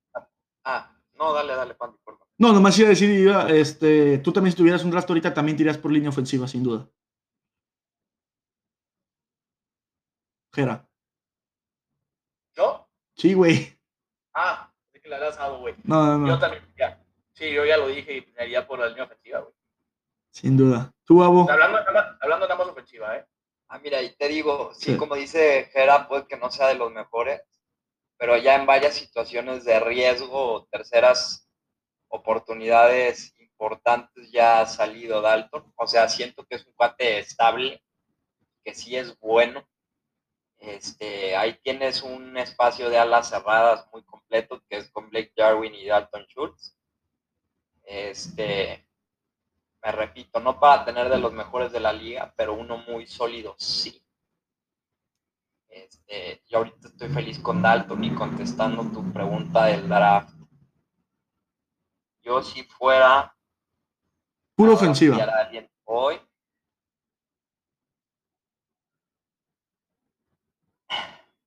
No, 1.24 1.34
dale, 1.34 1.56
dale, 1.56 1.74
Pandi, 1.76 1.98
por 2.04 2.16
favor. 2.18 2.28
No, 2.38 2.52
nomás 2.52 2.78
iba 2.80 2.88
a 2.88 2.90
decir, 2.90 3.10
iba, 3.10 3.48
este, 3.50 4.18
tú 4.18 4.34
también 4.34 4.52
si 4.52 4.58
tuvieras 4.58 4.84
un 4.84 4.92
draft 4.92 5.10
ahorita, 5.10 5.34
también 5.34 5.56
tirías 5.56 5.78
por 5.78 5.92
línea 5.92 6.10
ofensiva, 6.10 6.48
sin 6.48 6.64
duda. 6.64 6.90
Jera. 10.54 10.88
¿Yo? 12.56 12.88
Sí, 13.16 13.34
güey. 13.34 13.78
Ah, 14.34 14.72
de 14.92 15.00
que 15.02 15.10
le 15.10 15.16
hagas 15.16 15.38
algo, 15.38 15.60
güey. 15.60 15.76
No, 15.84 16.18
no, 16.18 16.28
Yo 16.28 16.34
no. 16.34 16.40
también, 16.40 16.64
ya. 16.78 17.00
Sí, 17.34 17.52
yo 17.54 17.66
ya 17.66 17.78
lo 17.78 17.88
dije 17.88 18.18
y 18.18 18.32
me 18.34 18.42
haría 18.44 18.68
por 18.68 18.80
la 18.80 18.88
línea 18.88 19.06
ofensiva, 19.06 19.40
güey. 19.40 19.54
Sin 20.32 20.58
duda. 20.58 20.92
Tú, 21.06 21.24
Abo. 21.24 21.50
Hablando, 21.50 21.80
nada 21.80 21.92
más- 21.94 22.18
hablando 22.22 22.48
nada 22.48 22.58
más 22.60 22.68
ofensiva, 22.68 23.16
¿eh? 23.18 23.26
Ah, 23.70 23.80
mira, 23.80 24.02
y 24.02 24.14
te 24.16 24.28
digo, 24.28 24.72
sí, 24.74 24.92
Sí. 24.94 24.98
como 24.98 25.16
dice 25.16 25.70
Jera, 25.72 26.08
puede 26.08 26.28
que 26.28 26.38
no 26.38 26.52
sea 26.52 26.68
de 26.68 26.76
los 26.76 26.92
mejores, 26.92 27.42
pero 28.24 28.38
ya 28.38 28.56
en 28.56 28.66
varias 28.66 28.94
situaciones 28.94 29.66
de 29.66 29.82
riesgo 29.82 30.66
terceras 30.72 31.46
oportunidades 32.08 33.38
importantes 33.38 34.32
ya 34.32 34.62
ha 34.62 34.66
salido 34.66 35.20
Dalton. 35.20 35.74
O 35.76 35.86
sea, 35.88 36.08
siento 36.08 36.46
que 36.46 36.56
es 36.56 36.66
un 36.66 36.72
cuate 36.72 37.20
estable, 37.20 37.84
que 38.64 38.74
sí 38.74 38.96
es 38.96 39.20
bueno. 39.20 39.68
Este, 40.58 41.36
ahí 41.36 41.60
tienes 41.64 42.02
un 42.02 42.38
espacio 42.38 42.90
de 42.90 42.98
alas 42.98 43.28
cerradas 43.28 43.90
muy 43.92 44.06
completo, 44.06 44.64
que 44.70 44.78
es 44.78 44.90
con 44.92 45.10
Blake 45.10 45.34
Jarwin 45.36 45.76
y 45.76 45.88
Dalton 45.88 46.26
Schultz. 46.28 46.78
Este, 47.84 48.88
me 49.84 49.92
repito, 49.92 50.40
no 50.40 50.62
para 50.62 50.86
tener 50.86 51.10
de 51.10 51.20
los 51.20 51.34
mejores 51.34 51.74
de 51.74 51.82
la 51.82 51.92
liga, 51.92 52.34
pero 52.38 52.54
uno 52.54 52.78
muy 52.78 53.06
sólido, 53.06 53.54
sí. 53.58 54.02
Este, 55.74 56.44
yo 56.48 56.60
ahorita 56.60 56.88
estoy 56.88 57.10
feliz 57.10 57.40
con 57.40 57.64
Dalton 57.64 58.04
y 58.04 58.14
contestando 58.14 58.84
tu 58.92 59.12
pregunta 59.12 59.66
del 59.66 59.90
draft. 59.90 60.36
Yo 62.22 62.44
si 62.44 62.64
fuera 62.64 63.36
Pura 64.56 64.74
ofensiva. 64.74 65.18
hoy, 65.86 66.22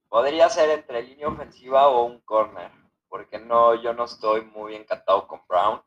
podría 0.09 0.49
ser 0.49 0.71
entre 0.71 1.03
línea 1.05 1.29
ofensiva 1.29 1.87
o 1.87 2.05
un 2.05 2.21
corner, 2.23 2.73
porque 3.09 3.39
no, 3.39 3.81
yo 3.81 3.95
no 3.95 4.07
estoy 4.07 4.45
muy 4.45 4.75
encantado 4.75 5.29
con 5.29 5.41
Brown. 5.49 5.81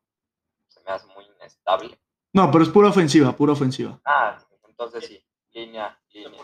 Se 0.70 0.80
me 0.82 0.92
hace 0.92 1.08
muy 1.08 1.26
inestable. 1.26 2.00
No, 2.32 2.50
pero 2.50 2.64
es 2.64 2.70
pura 2.70 2.88
ofensiva, 2.88 3.34
pura 3.34 3.52
ofensiva. 3.52 4.00
Ah, 4.06 4.40
entonces 4.66 5.06
sí, 5.06 5.26
línea, 5.52 6.00
línea, 6.14 6.42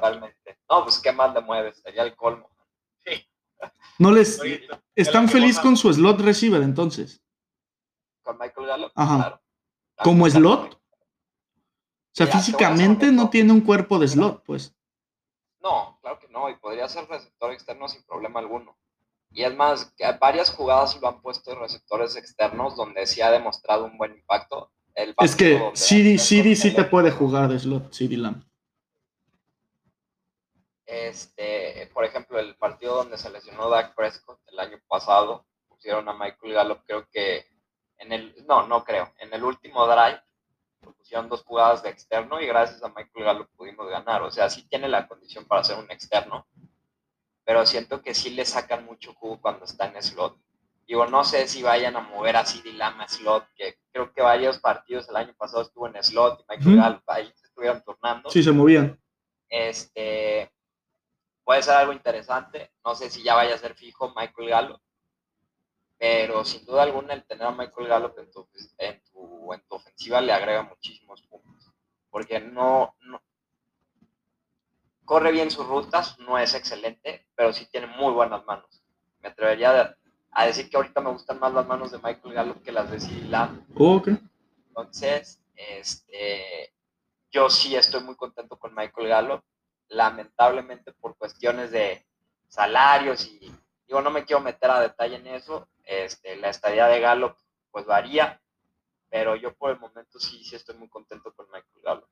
totalmente. 0.00 0.58
No, 0.70 0.84
pues 0.84 0.98
qué 0.98 1.12
más 1.12 1.34
le 1.34 1.40
mueves, 1.40 1.80
sería 1.82 2.02
el 2.02 2.14
colmo. 2.16 2.50
Sí. 3.04 3.26
No 3.98 4.12
les 4.12 4.38
Ahorita, 4.38 4.82
están 4.94 5.28
feliz 5.28 5.58
con 5.58 5.76
su 5.76 5.92
slot 5.92 6.20
receiver 6.20 6.62
entonces. 6.62 7.22
Con 8.22 8.38
Michael 8.38 8.66
Gallup, 8.66 8.92
Ajá. 8.94 9.16
claro. 9.16 9.42
¿Como 10.02 10.28
slot? 10.28 10.74
O 10.74 10.78
sea, 12.12 12.26
Mira, 12.26 12.38
físicamente 12.38 13.12
no 13.12 13.30
tiene 13.30 13.52
un 13.52 13.60
cuerpo 13.60 13.98
de 13.98 14.08
slot, 14.08 14.42
pues. 14.44 14.74
No, 15.60 15.98
claro 16.00 16.18
que 16.18 16.28
no, 16.28 16.48
y 16.48 16.56
podría 16.56 16.88
ser 16.88 17.06
receptor 17.08 17.52
externo 17.52 17.88
sin 17.88 18.02
problema 18.04 18.40
alguno. 18.40 18.76
Y 19.30 19.42
es 19.42 19.54
más, 19.54 19.92
que 19.96 20.04
varias 20.20 20.50
jugadas 20.50 20.98
lo 21.00 21.08
han 21.08 21.20
puesto 21.20 21.50
de 21.50 21.58
receptores 21.58 22.16
externos 22.16 22.76
donde 22.76 23.06
sí 23.06 23.20
ha 23.20 23.30
demostrado 23.30 23.84
un 23.84 23.98
buen 23.98 24.12
impacto. 24.12 24.70
El 24.94 25.14
Es 25.18 25.36
que 25.36 25.70
CD, 25.74 26.18
CD 26.18 26.54
sí 26.54 26.56
se 26.56 26.70
te 26.70 26.84
puede 26.84 27.10
jugar 27.10 27.48
de 27.48 27.58
slot, 27.58 27.92
CD 27.92 28.16
Lamb. 28.16 28.42
Este, 30.86 31.90
por 31.92 32.04
ejemplo, 32.04 32.38
el 32.38 32.54
partido 32.56 32.94
donde 32.96 33.18
se 33.18 33.30
lesionó 33.30 33.68
Dak 33.68 33.94
Prescott 33.94 34.40
el 34.46 34.58
año 34.60 34.78
pasado, 34.88 35.44
pusieron 35.68 36.08
a 36.08 36.12
Michael 36.14 36.52
Gallup, 36.54 36.80
creo 36.86 37.08
que 37.10 37.46
en 37.98 38.12
el, 38.12 38.34
no, 38.46 38.66
no 38.66 38.84
creo, 38.84 39.12
en 39.18 39.32
el 39.34 39.42
último 39.42 39.86
drive 39.86 40.22
pusieron 40.98 41.28
dos 41.28 41.42
jugadas 41.42 41.82
de 41.82 41.88
externo 41.90 42.40
y 42.40 42.46
gracias 42.46 42.82
a 42.84 42.88
Michael 42.88 43.24
Gallup 43.24 43.48
pudimos 43.56 43.88
ganar. 43.88 44.22
O 44.22 44.30
sea, 44.30 44.48
sí 44.48 44.66
tiene 44.68 44.88
la 44.88 45.08
condición 45.08 45.44
para 45.46 45.64
ser 45.64 45.76
un 45.78 45.90
externo, 45.90 46.46
pero 47.44 47.66
siento 47.66 48.00
que 48.02 48.14
sí 48.14 48.30
le 48.30 48.44
sacan 48.44 48.84
mucho 48.84 49.12
jugo 49.14 49.40
cuando 49.40 49.64
está 49.64 49.86
en 49.86 50.00
slot. 50.00 50.38
Digo, 50.86 51.06
no 51.06 51.24
sé 51.24 51.48
si 51.48 51.64
vayan 51.64 51.96
a 51.96 52.00
mover 52.00 52.36
a 52.36 52.46
CD 52.46 52.72
Lamb 52.72 53.00
a 53.00 53.08
slot, 53.08 53.44
que 53.56 53.80
creo 53.90 54.12
que 54.12 54.22
varios 54.22 54.60
partidos 54.60 55.08
el 55.08 55.16
año 55.16 55.34
pasado 55.36 55.62
estuvo 55.62 55.88
en 55.88 56.00
slot 56.02 56.40
y 56.40 56.44
Michael 56.48 56.68
Ujú. 56.74 56.80
Gallup 56.80 57.02
ahí 57.10 57.32
se 57.34 57.46
estuvieron 57.46 57.82
turnando 57.82 58.30
Sí, 58.30 58.42
se 58.44 58.52
movían. 58.52 58.96
este 59.48 60.52
puede 61.46 61.62
ser 61.62 61.74
algo 61.76 61.92
interesante. 61.92 62.72
No 62.84 62.96
sé 62.96 63.08
si 63.08 63.22
ya 63.22 63.36
vaya 63.36 63.54
a 63.54 63.58
ser 63.58 63.74
fijo 63.76 64.12
Michael 64.16 64.48
Gallup, 64.50 64.80
pero 65.96 66.44
sin 66.44 66.66
duda 66.66 66.82
alguna 66.82 67.14
el 67.14 67.24
tener 67.24 67.46
a 67.46 67.52
Michael 67.52 67.86
Gallup 67.86 68.18
en 68.18 68.30
tu, 68.32 68.48
en 68.78 69.02
tu, 69.04 69.52
en 69.54 69.60
tu 69.66 69.76
ofensiva 69.76 70.20
le 70.20 70.32
agrega 70.32 70.64
muchísimos 70.64 71.22
puntos. 71.22 71.72
Porque 72.10 72.40
no, 72.40 72.96
no- 73.02 73.22
corre 75.04 75.30
bien 75.30 75.52
sus 75.52 75.64
rutas, 75.68 76.18
no 76.18 76.36
es 76.36 76.52
excelente, 76.54 77.28
pero 77.36 77.52
sí 77.52 77.66
tiene 77.66 77.86
muy 77.86 78.12
buenas 78.12 78.44
manos. 78.44 78.82
Me 79.20 79.28
atrevería 79.28 79.96
a, 80.32 80.46
decir 80.46 80.68
que 80.68 80.76
ahorita 80.76 81.00
me 81.00 81.10
gustan 81.12 81.38
más 81.38 81.54
las 81.54 81.66
manos 81.66 81.92
de 81.92 81.98
Michael 81.98 82.34
Gallup 82.34 82.62
que 82.64 82.72
las 82.72 82.90
de 82.90 82.98
Lamb. 83.28 83.64
Oh, 83.76 83.98
ok. 83.98 84.08
Entonces, 84.66 85.40
este, 85.54 86.74
yo 87.30 87.48
sí 87.48 87.76
estoy 87.76 88.02
muy 88.02 88.16
contento 88.16 88.58
con 88.58 88.74
Michael 88.74 89.08
Gallup. 89.08 89.44
Lamentablemente 89.88 90.92
por 90.92 91.16
cuestiones 91.16 91.70
de 91.70 92.06
salarios 92.48 93.26
y 93.26 93.52
digo, 93.86 94.00
no 94.00 94.10
me 94.10 94.24
quiero 94.24 94.40
meter 94.40 94.70
a 94.70 94.80
detalle 94.80 95.16
en 95.16 95.26
eso. 95.28 95.68
Este, 95.84 96.36
la 96.36 96.48
estadía 96.48 96.86
de 96.86 97.00
Gallup 97.00 97.36
pues 97.70 97.86
varía, 97.86 98.40
pero 99.08 99.36
yo 99.36 99.54
por 99.54 99.70
el 99.70 99.78
momento 99.78 100.18
sí, 100.18 100.42
sí 100.42 100.56
estoy 100.56 100.76
muy 100.76 100.88
contento 100.88 101.32
con 101.34 101.46
Michael 101.46 101.82
Gallup. 101.82 102.08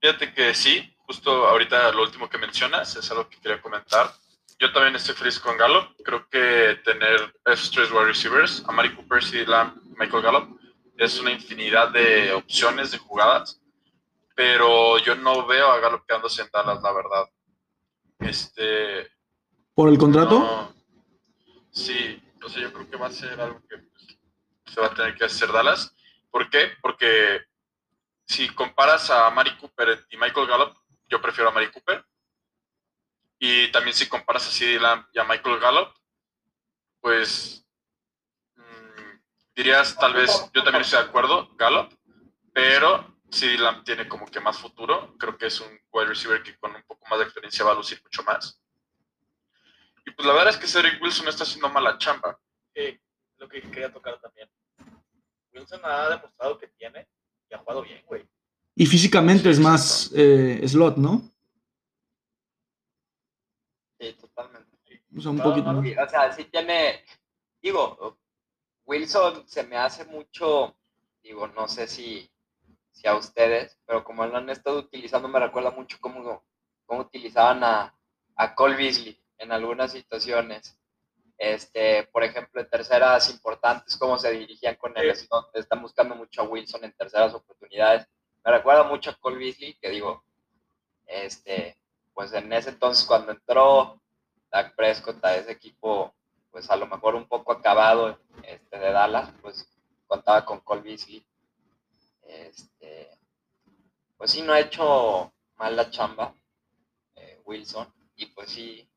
Fíjate 0.00 0.32
que 0.32 0.54
sí, 0.54 0.96
justo 0.98 1.46
ahorita 1.46 1.92
lo 1.92 2.02
último 2.02 2.28
que 2.28 2.38
mencionas 2.38 2.94
es 2.96 3.10
algo 3.10 3.28
que 3.28 3.40
quería 3.40 3.60
comentar. 3.60 4.12
Yo 4.60 4.72
también 4.72 4.96
estoy 4.96 5.14
feliz 5.14 5.38
con 5.38 5.56
Gallup. 5.56 5.96
Creo 6.04 6.28
que 6.28 6.80
tener 6.84 7.34
esos 7.44 7.70
tres 7.70 7.90
wide 7.90 8.06
receivers, 8.06 8.64
Amari 8.66 8.94
Cooper, 8.94 9.22
CeeDee 9.22 9.46
Lamb, 9.46 9.80
Michael 9.96 10.22
Gallup, 10.22 10.60
es 10.96 11.20
una 11.20 11.30
infinidad 11.30 11.90
de 11.90 12.32
opciones 12.32 12.90
de 12.90 12.98
jugadas. 12.98 13.60
Pero 14.38 14.98
yo 14.98 15.16
no 15.16 15.44
veo 15.48 15.68
a 15.68 15.80
Gallup 15.80 16.06
quedándose 16.06 16.42
en 16.42 16.48
Dallas, 16.52 16.80
la 16.80 16.92
verdad. 16.92 17.28
Este, 18.20 19.10
¿Por 19.74 19.88
el 19.88 19.98
contrato? 19.98 20.38
no, 20.38 20.74
sí, 21.72 22.22
o 22.40 22.48
sea, 22.48 22.62
yo 22.62 22.72
creo 22.72 22.88
que 22.88 22.96
va 22.96 23.08
a 23.08 23.10
ser 23.10 23.40
algo 23.40 23.60
que 23.68 23.78
pues, 23.78 24.16
se 24.72 24.80
va 24.80 24.86
a 24.86 24.94
tener 24.94 25.16
que 25.16 25.24
hacer 25.24 25.50
Dallas. 25.50 25.92
¿Por 26.30 26.48
qué? 26.50 26.70
Porque 26.80 27.46
si 28.26 28.48
comparas 28.50 29.10
a 29.10 29.28
Mari 29.30 29.56
Cooper 29.56 30.06
y 30.08 30.16
Michael 30.16 30.46
Gallup, 30.46 30.76
yo 31.08 31.20
prefiero 31.20 31.50
a 31.50 31.52
Mari 31.52 31.72
Cooper. 31.72 32.06
Y 33.40 33.72
también 33.72 33.96
si 33.96 34.08
comparas 34.08 34.56
a 34.62 34.64
Lamb 34.64 35.04
y 35.12 35.18
a 35.18 35.24
Michael 35.24 35.58
Gallup, 35.58 35.92
pues 37.00 37.66
mm, 38.54 39.18
dirías 39.56 39.98
tal 39.98 40.14
vez, 40.14 40.48
yo 40.54 40.62
también 40.62 40.82
estoy 40.82 41.02
de 41.02 41.08
acuerdo, 41.08 41.48
Gallup, 41.56 41.92
pero 42.52 43.17
CeeDee 43.30 43.58
Lamb 43.58 43.84
tiene 43.84 44.08
como 44.08 44.26
que 44.26 44.40
más 44.40 44.58
futuro. 44.58 45.16
Creo 45.18 45.36
que 45.36 45.46
es 45.46 45.60
un 45.60 45.68
wide 45.92 46.06
receiver 46.06 46.42
que 46.42 46.56
con 46.58 46.74
un 46.74 46.82
poco 46.82 47.06
más 47.08 47.18
de 47.18 47.24
experiencia 47.24 47.64
va 47.64 47.72
a 47.72 47.74
lucir 47.74 48.00
mucho 48.02 48.22
más. 48.22 48.60
Y 50.06 50.10
pues 50.10 50.26
la 50.26 50.32
verdad 50.32 50.50
es 50.50 50.56
que 50.56 50.66
Cedric 50.66 51.02
Wilson 51.02 51.24
no 51.24 51.30
está 51.30 51.44
haciendo 51.44 51.68
mala 51.68 51.98
chamba. 51.98 52.40
Sí, 52.74 52.98
lo 53.36 53.48
que 53.48 53.60
quería 53.60 53.92
tocar 53.92 54.18
también. 54.20 54.48
Wilson 55.52 55.80
ha 55.84 56.08
demostrado 56.08 56.58
que 56.58 56.68
tiene 56.68 57.08
y 57.50 57.54
ha 57.54 57.58
jugado 57.58 57.82
bien, 57.82 58.02
güey. 58.06 58.26
Y 58.74 58.86
físicamente 58.86 59.44
Sí, 59.44 59.50
es 59.50 59.58
más 59.58 60.10
eh, 60.14 60.62
slot, 60.66 60.96
¿no? 60.96 61.30
Sí, 63.98 64.12
totalmente. 64.14 65.02
O 65.16 65.20
sea, 65.20 65.30
un 65.30 65.40
poquito 65.40 65.72
más. 65.72 65.84
O 65.84 66.08
sea, 66.08 66.32
sí 66.32 66.44
tiene, 66.44 67.04
digo, 67.60 68.18
Wilson 68.84 69.46
se 69.48 69.64
me 69.64 69.76
hace 69.76 70.04
mucho, 70.04 70.76
digo, 71.22 71.48
no 71.48 71.68
sé 71.68 71.86
si, 71.86 72.30
si 72.98 73.06
a 73.06 73.14
ustedes, 73.14 73.78
pero 73.86 74.02
como 74.02 74.26
lo 74.26 74.36
han 74.36 74.50
estado 74.50 74.78
utilizando, 74.78 75.28
me 75.28 75.38
recuerda 75.38 75.70
mucho 75.70 75.98
cómo, 76.00 76.42
cómo 76.84 77.00
utilizaban 77.02 77.62
a, 77.62 77.94
a 78.34 78.54
Cole 78.56 78.76
Beasley 78.76 79.22
en 79.38 79.52
algunas 79.52 79.92
situaciones. 79.92 80.76
Este, 81.36 82.08
por 82.12 82.24
ejemplo, 82.24 82.60
en 82.60 82.68
terceras 82.68 83.30
importantes, 83.30 83.96
cómo 83.96 84.18
se 84.18 84.32
dirigían 84.32 84.74
con 84.74 84.96
el 84.98 85.14
Sí. 85.14 85.26
slot. 85.26 85.54
Están 85.54 85.80
buscando 85.80 86.16
mucho 86.16 86.42
a 86.42 86.44
Wilson 86.44 86.82
en 86.84 86.92
terceras 86.96 87.32
oportunidades. 87.34 88.08
Me 88.44 88.50
recuerda 88.50 88.82
mucho 88.82 89.10
a 89.10 89.14
Cole 89.14 89.38
Beasley, 89.38 89.74
que 89.74 89.90
digo, 89.90 90.24
este, 91.06 91.78
pues 92.12 92.32
en 92.32 92.52
ese 92.52 92.70
entonces 92.70 93.06
cuando 93.06 93.30
entró 93.30 94.00
Dak 94.50 94.74
Prescott 94.74 95.24
a 95.24 95.36
ese 95.36 95.52
equipo, 95.52 96.12
pues 96.50 96.68
a 96.70 96.74
lo 96.76 96.86
mejor 96.88 97.14
un 97.14 97.28
poco 97.28 97.52
acabado 97.52 98.18
este, 98.42 98.76
de 98.76 98.90
Dallas, 98.90 99.30
pues 99.40 99.64
contaba 100.08 100.44
con 100.44 100.58
Cole 100.60 100.82
Beasley. 100.82 101.24
Este, 102.28 103.08
pues 104.18 104.30
sí, 104.32 104.42
no 104.42 104.52
ha 104.52 104.60
hecho 104.60 105.32
mal 105.56 105.74
la 105.74 105.90
chamba 105.90 106.34
eh, 107.16 107.40
Wilson, 107.44 107.92
y 108.16 108.26
pues 108.26 108.50
sí, 108.50 108.88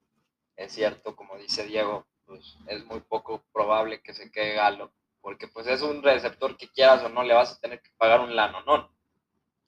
es 0.57 0.73
cierto, 0.73 1.15
como 1.15 1.37
dice 1.37 1.65
Diego, 1.65 2.05
pues 2.25 2.57
es 2.67 2.83
muy 2.85 2.99
poco 2.99 3.43
probable 3.53 4.01
que 4.01 4.13
se 4.13 4.29
quede 4.31 4.55
Galo, 4.55 4.93
porque 5.21 5.47
pues 5.47 5.65
es 5.67 5.81
un 5.81 6.03
receptor 6.03 6.57
que 6.57 6.69
quieras 6.69 7.03
o 7.03 7.09
no 7.09 7.23
le 7.23 7.33
vas 7.33 7.53
a 7.53 7.59
tener 7.59 7.81
que 7.81 7.91
pagar 7.97 8.19
un 8.19 8.35
lano, 8.35 8.61
¿no? 8.63 8.93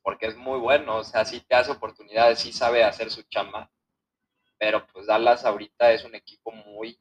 Porque 0.01 0.27
es 0.27 0.35
muy 0.35 0.59
bueno, 0.59 0.97
o 0.97 1.03
sea, 1.05 1.23
sí 1.23 1.39
te 1.41 1.55
hace 1.55 1.71
oportunidades, 1.71 2.39
sí 2.39 2.51
sabe 2.51 2.83
hacer 2.83 3.09
su 3.11 3.23
chamba, 3.23 3.71
pero 4.57 4.85
pues 4.87 5.05
Dallas 5.07 5.45
ahorita 5.45 5.93
es 5.93 6.03
un 6.03 6.15
equipo 6.15 6.51
muy 6.51 6.99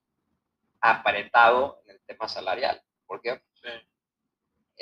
apretado 0.80 1.80
en 1.84 1.90
el 1.96 2.00
tema 2.06 2.28
salarial, 2.28 2.80
porque 3.06 3.42
Sí. 3.62 3.68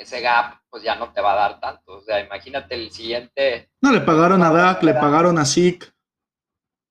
Ese 0.01 0.21
gap 0.21 0.61
pues 0.69 0.83
ya 0.83 0.95
no 0.95 1.11
te 1.13 1.21
va 1.21 1.33
a 1.33 1.49
dar 1.49 1.59
tanto, 1.59 1.97
o 1.97 2.01
sea, 2.01 2.19
imagínate 2.19 2.75
el 2.75 2.91
siguiente... 2.91 3.71
No, 3.81 3.91
le 3.91 4.01
pagaron 4.01 4.41
a 4.43 4.51
Dak, 4.51 4.83
le 4.83 4.93
pagaron 4.93 5.37
a 5.37 5.45
Zeke. 5.45 5.87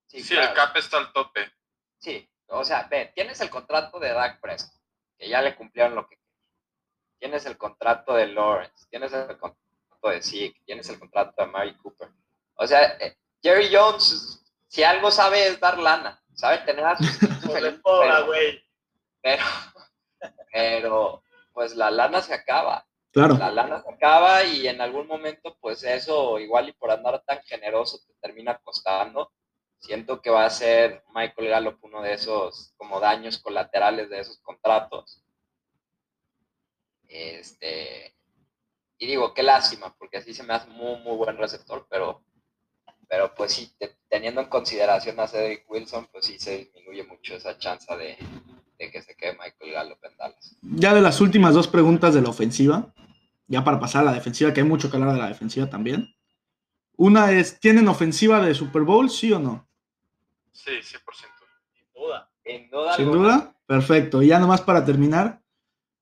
Sí, 0.07 0.23
claro. 0.23 0.49
el 0.49 0.55
cap 0.55 0.75
está 0.75 0.97
al 0.97 1.11
tope. 1.13 1.51
Sí, 1.97 2.29
o 2.47 2.65
sea, 2.65 2.87
ve, 2.89 3.11
tienes 3.15 3.39
el 3.41 3.49
contrato 3.49 3.99
de 3.99 4.11
Dak 4.11 4.41
Prescott, 4.41 4.81
que 5.17 5.29
ya 5.29 5.41
le 5.41 5.55
cumplieron 5.55 5.95
lo 5.95 6.07
que. 6.07 6.19
Tienes 7.17 7.45
el 7.45 7.55
contrato 7.55 8.15
de 8.15 8.27
Lawrence, 8.27 8.87
tienes 8.89 9.13
el 9.13 9.37
contrato 9.37 10.09
de 10.09 10.21
Zeke, 10.21 10.61
tienes 10.65 10.89
el 10.89 10.99
contrato 10.99 11.33
de 11.37 11.47
Mary 11.47 11.75
Cooper. 11.77 12.09
O 12.55 12.65
sea, 12.65 12.97
eh, 12.97 13.15
Jerry 13.41 13.69
Jones, 13.71 14.43
si 14.67 14.83
algo 14.83 15.11
sabe 15.11 15.47
es 15.47 15.59
dar 15.59 15.77
lana, 15.77 16.21
sabe 16.33 16.57
tener 16.59 16.83
a 16.83 16.97
sus 16.97 17.17
pero, 19.21 19.43
pero, 20.51 21.23
pues 21.53 21.75
la 21.75 21.91
lana 21.91 22.21
se 22.21 22.33
acaba. 22.33 22.85
Claro. 23.11 23.37
La 23.37 23.51
lana 23.51 23.81
se 23.83 23.89
acaba 23.89 24.43
y 24.45 24.67
en 24.67 24.79
algún 24.79 25.05
momento, 25.07 25.57
pues 25.59 25.83
eso, 25.83 26.39
igual 26.39 26.69
y 26.69 26.73
por 26.73 26.91
andar 26.91 27.21
tan 27.25 27.41
generoso, 27.43 27.99
te 28.07 28.13
termina 28.21 28.57
costando. 28.59 29.31
Siento 29.79 30.21
que 30.21 30.29
va 30.29 30.45
a 30.45 30.49
ser 30.49 31.03
Michael 31.13 31.49
Gallup 31.49 31.83
uno 31.83 32.01
de 32.01 32.13
esos 32.13 32.73
como 32.77 32.99
daños 32.99 33.39
colaterales 33.39 34.09
de 34.09 34.19
esos 34.19 34.39
contratos. 34.41 35.23
Este, 37.07 38.15
y 38.97 39.07
digo, 39.07 39.33
qué 39.33 39.43
lástima, 39.43 39.93
porque 39.97 40.17
así 40.17 40.33
se 40.33 40.43
me 40.43 40.53
hace 40.53 40.69
muy, 40.69 40.97
muy 41.01 41.17
buen 41.17 41.35
receptor, 41.37 41.85
pero, 41.89 42.23
pero 43.09 43.33
pues 43.35 43.51
sí, 43.53 43.73
te- 43.77 43.97
teniendo 44.07 44.39
en 44.41 44.47
consideración 44.47 45.19
a 45.19 45.27
Cedric 45.27 45.69
Wilson, 45.69 46.07
pues 46.11 46.25
sí 46.25 46.39
se 46.39 46.57
disminuye 46.59 47.03
mucho 47.03 47.35
esa 47.35 47.57
chance 47.57 47.93
de, 47.97 48.17
de 48.81 48.91
que 48.91 49.01
se 49.01 49.15
quede 49.15 49.33
Michael 49.33 49.71
Gallup 49.71 50.03
en 50.03 50.17
Dallas. 50.17 50.57
Ya 50.61 50.93
de 50.93 51.01
las 51.01 51.21
últimas 51.21 51.53
dos 51.53 51.67
preguntas 51.67 52.13
de 52.15 52.21
la 52.21 52.29
ofensiva, 52.29 52.93
ya 53.47 53.63
para 53.63 53.79
pasar 53.79 54.01
a 54.01 54.05
la 54.05 54.13
defensiva, 54.13 54.53
que 54.53 54.61
hay 54.61 54.67
mucho 54.67 54.89
que 54.89 54.97
hablar 54.97 55.13
de 55.13 55.19
la 55.19 55.27
defensiva 55.27 55.69
también. 55.69 56.15
Una 56.97 57.31
es, 57.31 57.59
¿tienen 57.59 57.87
ofensiva 57.87 58.43
de 58.43 58.55
Super 58.55 58.81
Bowl, 58.81 59.09
sí 59.09 59.31
o 59.31 59.39
no? 59.39 59.67
Sí, 60.51 60.71
100%. 60.71 60.81
Sin 61.73 61.85
duda. 61.93 62.31
Sin 62.43 62.69
duda 62.69 62.95
Sin 62.95 63.11
duda. 63.11 63.55
Perfecto. 63.67 64.21
Y 64.21 64.27
ya 64.27 64.39
nomás 64.39 64.61
para 64.61 64.83
terminar, 64.83 65.41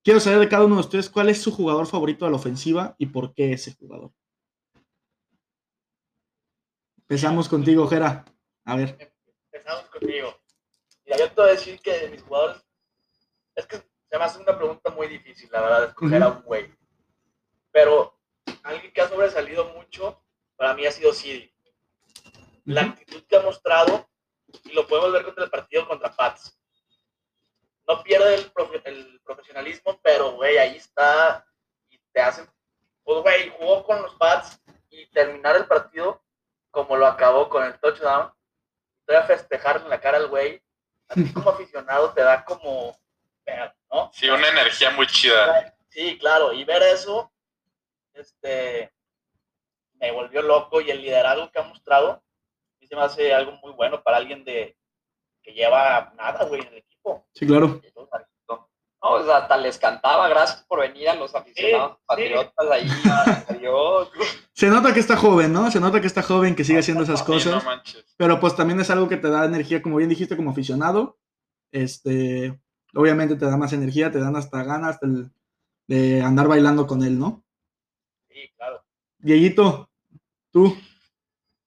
quiero 0.03 0.19
saber 0.19 0.39
de 0.39 0.49
cada 0.49 0.65
uno 0.65 0.75
de 0.75 0.81
ustedes 0.81 1.09
cuál 1.09 1.29
es 1.29 1.41
su 1.41 1.51
jugador 1.51 1.85
favorito 1.85 2.25
de 2.25 2.31
la 2.31 2.37
ofensiva 2.37 2.95
y 2.97 3.07
por 3.07 3.33
qué 3.33 3.53
ese 3.53 3.75
jugador. 3.75 4.11
Empezamos 6.97 7.49
contigo, 7.49 7.87
Jera. 7.87 8.23
A 8.63 8.75
ver. 8.75 9.13
Empezamos 9.51 9.85
conmigo. 9.89 10.35
Mira, 11.05 11.17
yo 11.17 11.27
te 11.29 11.41
voy 11.41 11.49
a 11.49 11.53
decir 11.53 11.79
que 11.81 11.91
de 11.91 12.09
mis 12.09 12.21
jugadores. 12.21 12.68
Es 13.59 13.67
que 13.67 13.77
se 13.77 14.17
me 14.17 14.23
hace 14.23 14.39
una 14.39 14.57
pregunta 14.57 14.89
muy 14.91 15.07
difícil, 15.07 15.49
la 15.51 15.61
verdad, 15.61 15.83
escoger 15.85 16.23
a 16.23 16.27
un 16.29 16.41
güey. 16.43 16.73
Pero 17.71 18.17
alguien 18.63 18.91
que 18.91 19.01
ha 19.01 19.07
sobresalido 19.09 19.65
mucho, 19.73 20.23
para 20.55 20.73
mí 20.73 20.85
ha 20.85 20.91
sido 20.91 21.13
Sidi. 21.13 21.53
La 22.65 22.81
actitud 22.81 23.23
que 23.27 23.35
ha 23.35 23.41
mostrado, 23.41 24.09
y 24.63 24.71
lo 24.73 24.87
podemos 24.87 25.11
ver 25.13 25.23
contra 25.25 25.43
el 25.45 25.49
partido 25.49 25.87
contra 25.87 26.15
Pats. 26.15 26.59
No 27.87 28.03
pierde 28.03 28.35
el, 28.35 28.53
profe- 28.53 28.81
el 28.85 29.19
profesionalismo, 29.23 29.99
pero, 30.03 30.31
güey, 30.33 30.57
ahí 30.57 30.75
está. 30.77 31.45
Y 31.89 31.97
te 32.11 32.21
hacen. 32.21 32.47
Pues, 33.03 33.21
güey, 33.23 33.49
jugó 33.57 33.83
con 33.83 34.01
los 34.01 34.13
Pats 34.15 34.59
y 34.89 35.07
terminar 35.11 35.55
el 35.55 35.65
partido 35.65 36.23
como 36.71 36.95
lo 36.97 37.07
acabó 37.07 37.49
con 37.49 37.63
el 37.63 37.79
touchdown 37.79 38.31
voy 39.07 39.15
a 39.15 39.23
festejarle 39.23 39.83
en 39.85 39.89
la 39.89 39.99
cara 39.99 40.17
al 40.17 40.27
güey, 40.27 40.61
a 41.07 41.15
ti 41.15 41.33
como 41.33 41.49
aficionado 41.49 42.13
te 42.13 42.21
da 42.21 42.45
como, 42.45 42.95
Sí, 44.13 44.29
una 44.29 44.47
energía 44.49 44.91
muy 44.91 45.07
chida. 45.07 45.75
Sí, 45.89 46.17
claro, 46.19 46.53
y 46.53 46.63
ver 46.63 46.81
eso, 46.83 47.31
este, 48.13 48.91
me 49.95 50.11
volvió 50.11 50.41
loco 50.41 50.81
y 50.81 50.89
el 50.91 51.01
liderazgo 51.01 51.51
que 51.51 51.59
ha 51.59 51.63
mostrado, 51.63 52.23
mí 52.79 52.87
se 52.87 52.95
me 52.95 53.01
hace 53.01 53.33
algo 53.33 53.53
muy 53.63 53.73
bueno 53.73 54.01
para 54.03 54.17
alguien 54.17 54.43
de 54.45 54.77
que 55.41 55.53
lleva 55.53 56.13
nada, 56.15 56.45
güey, 56.45 56.61
en 56.61 56.67
el 56.67 56.77
equipo. 56.77 57.27
Sí, 57.33 57.47
claro. 57.47 57.81
No, 59.01 59.11
o 59.11 59.23
sea, 59.25 59.37
hasta 59.37 59.55
les 59.55 59.77
cantaba, 59.77 60.27
gracias 60.27 60.63
por 60.67 60.81
venir 60.81 61.07
a 61.07 61.15
los 61.15 61.33
aficionados 61.33 61.91
Sí, 61.91 61.97
sí. 61.97 62.03
patriotas 62.05 62.71
ahí. 62.71 62.87
Adiós. 63.47 64.11
Se 64.53 64.67
nota 64.67 64.93
que 64.93 64.99
está 64.99 65.15
joven, 65.15 65.53
¿no? 65.53 65.71
Se 65.71 65.79
nota 65.79 66.01
que 66.01 66.07
está 66.07 66.21
joven, 66.21 66.53
que 66.53 66.65
sigue 66.65 66.79
haciendo 66.79 67.03
esas 67.03 67.19
Sí, 67.19 67.25
cosas. 67.25 67.63
no 67.63 67.69
manches. 67.69 68.03
Pero 68.17 68.41
pues 68.41 68.57
también 68.57 68.77
es 68.81 68.89
algo 68.89 69.07
que 69.07 69.15
te 69.15 69.29
da 69.29 69.45
energía, 69.45 69.81
como 69.81 69.95
bien 69.95 70.09
dijiste, 70.09 70.35
como 70.35 70.51
aficionado. 70.51 71.17
Este, 71.71 72.59
obviamente 72.93 73.35
te 73.35 73.45
da 73.45 73.57
más 73.57 73.73
energía, 73.73 74.11
te 74.11 74.19
dan 74.19 74.35
hasta 74.35 74.63
ganas 74.63 74.99
de 75.87 76.21
andar 76.21 76.47
bailando 76.47 76.87
con 76.87 77.03
él, 77.03 77.17
¿no? 77.19 77.43
Sí, 78.29 78.51
claro. 78.55 78.83
Dieguito, 79.17 79.89
tú. 80.51 80.77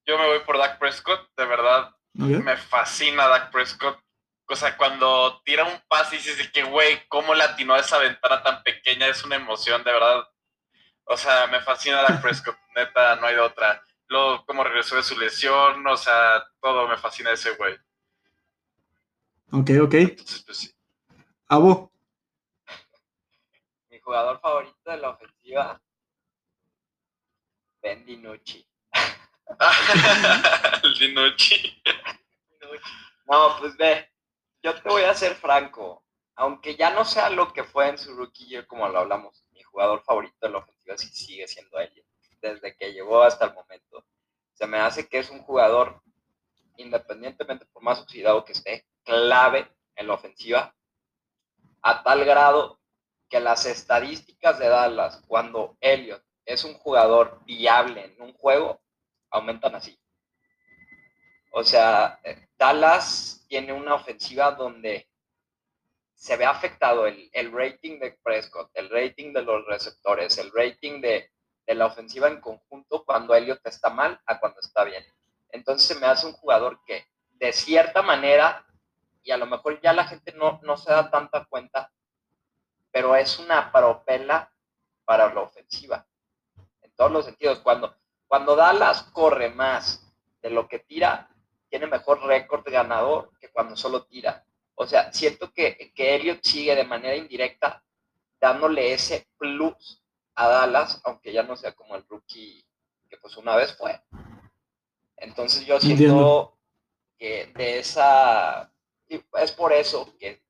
Yo 0.07 0.19
me 0.19 0.27
voy 0.27 0.41
por 0.47 0.59
Dak 0.59 0.79
Prescott, 0.79 1.29
de 1.37 1.45
verdad, 1.45 1.95
¿ok? 2.19 2.43
me 2.43 2.57
fascina 2.57 3.29
Dak 3.29 3.51
Prescott. 3.51 3.99
O 4.47 4.57
sea, 4.57 4.77
cuando 4.77 5.41
tira 5.45 5.65
un 5.65 5.81
pase 5.89 6.17
y 6.17 6.19
dices 6.19 6.39
de 6.39 6.51
que, 6.51 6.63
güey, 6.65 7.07
cómo 7.09 7.35
le 7.35 7.45
atinó 7.45 7.77
esa 7.77 7.99
ventana 7.99 8.43
tan 8.43 8.63
pequeña, 8.63 9.07
es 9.07 9.25
una 9.25 9.37
emoción, 9.37 9.83
de 9.85 9.93
verdad. 9.93 10.29
O 11.05 11.17
sea, 11.17 11.47
me 11.47 11.61
fascina 11.61 12.03
Dak 12.03 12.21
Prescott, 12.23 12.57
neta, 12.77 13.17
no 13.17 13.27
hay 13.27 13.35
de 13.35 13.41
otra. 13.41 13.83
Luego, 14.09 14.45
cómo 14.45 14.65
regresó 14.65 14.97
de 14.97 15.03
su 15.03 15.19
lesión, 15.19 15.87
o 15.87 15.97
sea, 15.97 16.45
todo 16.61 16.87
me 16.89 16.99
fascina 16.99 17.31
ese 17.33 17.53
güey. 17.55 17.75
Ok, 19.53 19.71
ok. 19.83 19.95
Entonces, 19.95 20.43
pues 20.45 20.59
sí. 20.59 20.75
Abo. 21.53 21.93
Mi 23.91 23.99
jugador 24.01 24.41
favorito 24.41 24.91
de 24.91 24.97
la 24.97 25.11
ofensiva, 25.11 25.83
Ben 27.83 28.07
DiNucci. 28.07 28.67
Dinucci. 30.99 31.83
No, 33.27 33.59
pues 33.59 33.77
ve, 33.77 34.11
yo 34.63 34.81
te 34.81 34.89
voy 34.89 35.03
a 35.03 35.13
ser 35.13 35.35
franco. 35.35 36.07
Aunque 36.37 36.75
ya 36.75 36.89
no 36.89 37.05
sea 37.05 37.29
lo 37.29 37.53
que 37.53 37.65
fue 37.65 37.91
en 37.91 37.99
su 37.99 38.15
rookie 38.15 38.47
year, 38.47 38.67
como 38.67 38.89
lo 38.89 39.01
hablamos, 39.01 39.45
mi 39.51 39.63
jugador 39.63 40.03
favorito 40.05 40.39
de 40.41 40.53
la 40.53 40.59
ofensiva 40.61 40.97
sí 40.97 41.09
sigue 41.09 41.47
siendo 41.47 41.79
él. 41.81 41.93
Desde 42.41 42.75
que 42.75 42.95
llegó 42.95 43.23
hasta 43.23 43.45
el 43.45 43.53
momento. 43.53 44.07
Se 44.55 44.67
me 44.67 44.79
hace 44.79 45.07
que 45.07 45.19
es 45.19 45.29
un 45.29 45.43
jugador, 45.43 46.01
independientemente 46.79 47.67
por 47.67 47.83
más 47.83 48.01
oxidado 48.01 48.43
que 48.43 48.53
esté, 48.53 48.87
clave 49.05 49.71
en 49.97 50.07
la 50.07 50.15
ofensiva, 50.15 50.75
a 51.83 52.03
tal 52.03 52.25
grado 52.25 52.81
que 53.29 53.41
las 53.41 53.67
estadísticas 53.67 54.59
de 54.59 54.69
Dallas, 54.69 55.23
cuando 55.27 55.77
Elliot 55.81 56.23
es 56.45 56.65
un 56.65 56.75
jugador 56.75 57.41
viable 57.45 58.05
en 58.05 58.23
un 58.23 58.33
juego, 58.35 58.81
aumentan 59.31 59.75
así. 59.75 59.99
O 61.53 61.65
sea, 61.65 62.21
eh, 62.25 62.49
Dallas 62.57 63.45
tiene 63.49 63.73
una 63.73 63.95
ofensiva 63.95 64.53
donde 64.53 65.09
se 66.15 66.37
ve 66.37 66.45
afectado 66.45 67.07
el, 67.07 67.29
el 67.33 67.53
rating 67.53 67.99
de 67.99 68.13
Prescott, 68.23 68.71
el 68.75 68.89
rating 68.91 69.33
de 69.33 69.43
los 69.43 69.67
receptores, 69.67 70.39
el 70.39 70.53
rating 70.53 71.01
de, 71.01 71.31
de 71.67 71.75
la 71.75 71.87
ofensiva 71.87 72.29
en 72.29 72.41
conjunto 72.41 73.05
cuando 73.05 73.35
Elliot 73.35 73.61
está 73.65 73.91
mal 73.91 74.21
a 74.27 74.39
cuando 74.39 74.61
está 74.61 74.85
bien. 74.85 75.05
Entonces 75.51 75.89
se 75.89 76.01
me 76.01 76.07
hace 76.07 76.27
un 76.27 76.33
jugador 76.33 76.81
que 76.87 77.07
de 77.33 77.53
cierta 77.53 78.03
manera, 78.03 78.65
y 79.23 79.31
a 79.31 79.37
lo 79.37 79.47
mejor 79.47 79.81
ya 79.81 79.93
la 79.93 80.05
gente 80.05 80.33
no, 80.33 80.61
no 80.63 80.77
se 80.77 80.91
da 80.91 81.11
tanta 81.11 81.45
cuenta, 81.45 81.93
pero 82.91 83.17
es 83.17 83.39
una 83.39 83.73
propela 83.73 84.53
para 85.05 85.33
la 85.33 85.41
ofensiva. 85.41 86.07
En 86.81 86.93
todos 86.93 87.11
los 87.11 87.25
sentidos. 87.25 87.61
Cuando, 87.61 87.97
cuando 88.27 88.57
Dallas 88.57 89.05
corre 89.13 89.51
más 89.51 90.13
de 90.41 90.51
lo 90.51 90.69
que 90.69 90.81
tira, 90.81 91.29
tiene 91.69 91.87
mejor 91.87 92.23
récord 92.25 92.65
ganador 92.65 93.31
que 93.39 93.51
cuando 93.51 93.77
solo 93.77 94.05
tira. 94.05 94.45
O 94.75 94.87
sea, 94.87 95.13
siento 95.13 95.53
que, 95.53 95.93
que 95.95 96.15
Elliot 96.15 96.43
sigue 96.43 96.75
de 96.75 96.85
manera 96.85 97.17
indirecta 97.17 97.83
dándole 98.41 98.93
ese 98.93 99.29
plus 99.39 100.03
a 100.35 100.49
Dallas, 100.49 101.01
aunque 101.05 101.33
ya 101.33 101.43
no 101.43 101.57
sea 101.57 101.73
como 101.73 101.95
el 101.95 102.05
rookie 102.09 102.67
que 103.09 103.17
pues 103.19 103.37
una 103.37 103.55
vez 103.55 103.77
fue. 103.77 104.01
Entonces 105.17 105.65
yo 105.65 105.79
siento 105.81 106.03
Entiendo. 106.03 106.59
que 107.19 107.53
de 107.55 107.79
esa... 107.79 108.72
Es 109.41 109.53
por 109.53 109.73
eso 109.73 110.15
que 110.19 110.43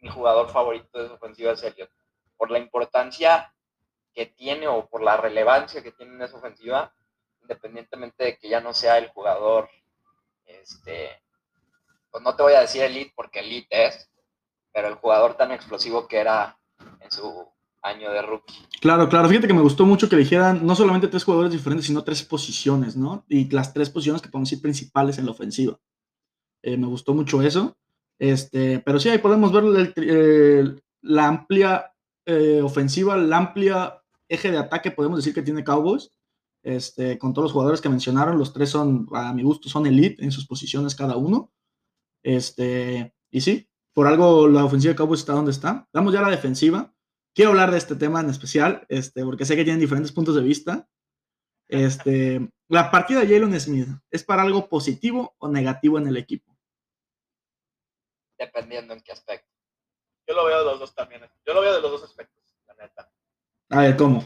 mi 0.00 0.08
jugador 0.08 0.50
favorito 0.50 1.02
de 1.02 1.08
su 1.08 1.14
ofensiva 1.14 1.52
es 1.52 1.62
Elliot. 1.62 1.90
Por 2.36 2.50
la 2.50 2.58
importancia 2.58 3.52
que 4.14 4.26
tiene 4.26 4.68
o 4.68 4.86
por 4.86 5.02
la 5.02 5.16
relevancia 5.16 5.82
que 5.82 5.92
tiene 5.92 6.14
en 6.14 6.22
esa 6.22 6.36
ofensiva, 6.36 6.94
independientemente 7.42 8.24
de 8.24 8.38
que 8.38 8.48
ya 8.48 8.60
no 8.60 8.72
sea 8.72 8.98
el 8.98 9.08
jugador, 9.08 9.68
este, 10.44 11.10
pues 12.10 12.22
no 12.22 12.34
te 12.34 12.42
voy 12.42 12.54
a 12.54 12.60
decir 12.60 12.82
elite 12.82 13.12
porque 13.14 13.40
elite 13.40 13.86
es, 13.86 14.10
pero 14.72 14.88
el 14.88 14.94
jugador 14.94 15.34
tan 15.34 15.52
explosivo 15.52 16.06
que 16.06 16.18
era 16.18 16.58
en 17.00 17.10
su 17.10 17.46
año 17.82 18.10
de 18.10 18.22
rookie. 18.22 18.66
Claro, 18.80 19.08
claro. 19.08 19.28
Fíjate 19.28 19.46
que 19.46 19.54
me 19.54 19.62
gustó 19.62 19.86
mucho 19.86 20.08
que 20.08 20.16
dijeran 20.16 20.66
no 20.66 20.74
solamente 20.74 21.08
tres 21.08 21.24
jugadores 21.24 21.52
diferentes, 21.52 21.86
sino 21.86 22.04
tres 22.04 22.22
posiciones, 22.22 22.96
¿no? 22.96 23.24
Y 23.28 23.50
las 23.50 23.72
tres 23.72 23.90
posiciones 23.90 24.22
que 24.22 24.28
podemos 24.28 24.50
decir 24.50 24.62
principales 24.62 25.18
en 25.18 25.26
la 25.26 25.32
ofensiva. 25.32 25.78
Eh, 26.66 26.76
me 26.76 26.88
gustó 26.88 27.14
mucho 27.14 27.42
eso. 27.42 27.76
Este, 28.18 28.80
pero 28.80 28.98
sí, 28.98 29.08
ahí 29.08 29.18
podemos 29.18 29.52
ver 29.52 30.74
la 31.00 31.28
amplia 31.28 31.92
eh, 32.26 32.60
ofensiva, 32.60 33.16
la 33.16 33.36
amplia 33.36 34.02
eje 34.28 34.50
de 34.50 34.58
ataque, 34.58 34.90
podemos 34.90 35.18
decir 35.18 35.32
que 35.32 35.42
tiene 35.42 35.62
Cowboys. 35.62 36.10
Este, 36.64 37.18
con 37.18 37.32
todos 37.32 37.44
los 37.44 37.52
jugadores 37.52 37.80
que 37.80 37.88
mencionaron, 37.88 38.36
los 38.36 38.52
tres 38.52 38.70
son, 38.70 39.06
a 39.12 39.32
mi 39.32 39.44
gusto, 39.44 39.68
son 39.68 39.86
elite 39.86 40.24
en 40.24 40.32
sus 40.32 40.44
posiciones 40.44 40.96
cada 40.96 41.16
uno. 41.16 41.52
Este, 42.24 43.14
Y 43.30 43.42
sí, 43.42 43.68
por 43.94 44.08
algo 44.08 44.48
la 44.48 44.64
ofensiva 44.64 44.92
de 44.92 44.96
Cowboys 44.96 45.20
está 45.20 45.34
donde 45.34 45.52
está. 45.52 45.88
Damos 45.92 46.12
ya 46.12 46.20
la 46.20 46.30
defensiva. 46.30 46.92
Quiero 47.32 47.52
hablar 47.52 47.70
de 47.70 47.78
este 47.78 47.94
tema 47.94 48.20
en 48.20 48.30
especial, 48.30 48.84
este, 48.88 49.22
porque 49.22 49.44
sé 49.44 49.54
que 49.54 49.62
tienen 49.62 49.78
diferentes 49.78 50.10
puntos 50.10 50.34
de 50.34 50.42
vista. 50.42 50.88
Este, 51.68 52.50
la 52.68 52.90
partida 52.90 53.20
de 53.20 53.28
Jalen 53.28 53.60
Smith, 53.60 53.88
¿es 54.10 54.24
para 54.24 54.42
algo 54.42 54.68
positivo 54.68 55.36
o 55.38 55.48
negativo 55.48 55.98
en 55.98 56.08
el 56.08 56.16
equipo? 56.16 56.55
Dependiendo 58.38 58.94
en 58.94 59.00
qué 59.00 59.12
aspecto. 59.12 59.50
Yo 60.26 60.34
lo 60.34 60.44
veo 60.44 60.58
de 60.58 60.64
los 60.64 60.80
dos 60.80 60.94
también. 60.94 61.22
Yo 61.44 61.54
lo 61.54 61.60
veo 61.60 61.74
de 61.74 61.80
los 61.80 61.90
dos 61.90 62.04
aspectos, 62.04 62.56
la 62.66 62.74
neta. 62.74 63.10
A 63.70 63.80
ver, 63.80 63.96
¿cómo? 63.96 64.20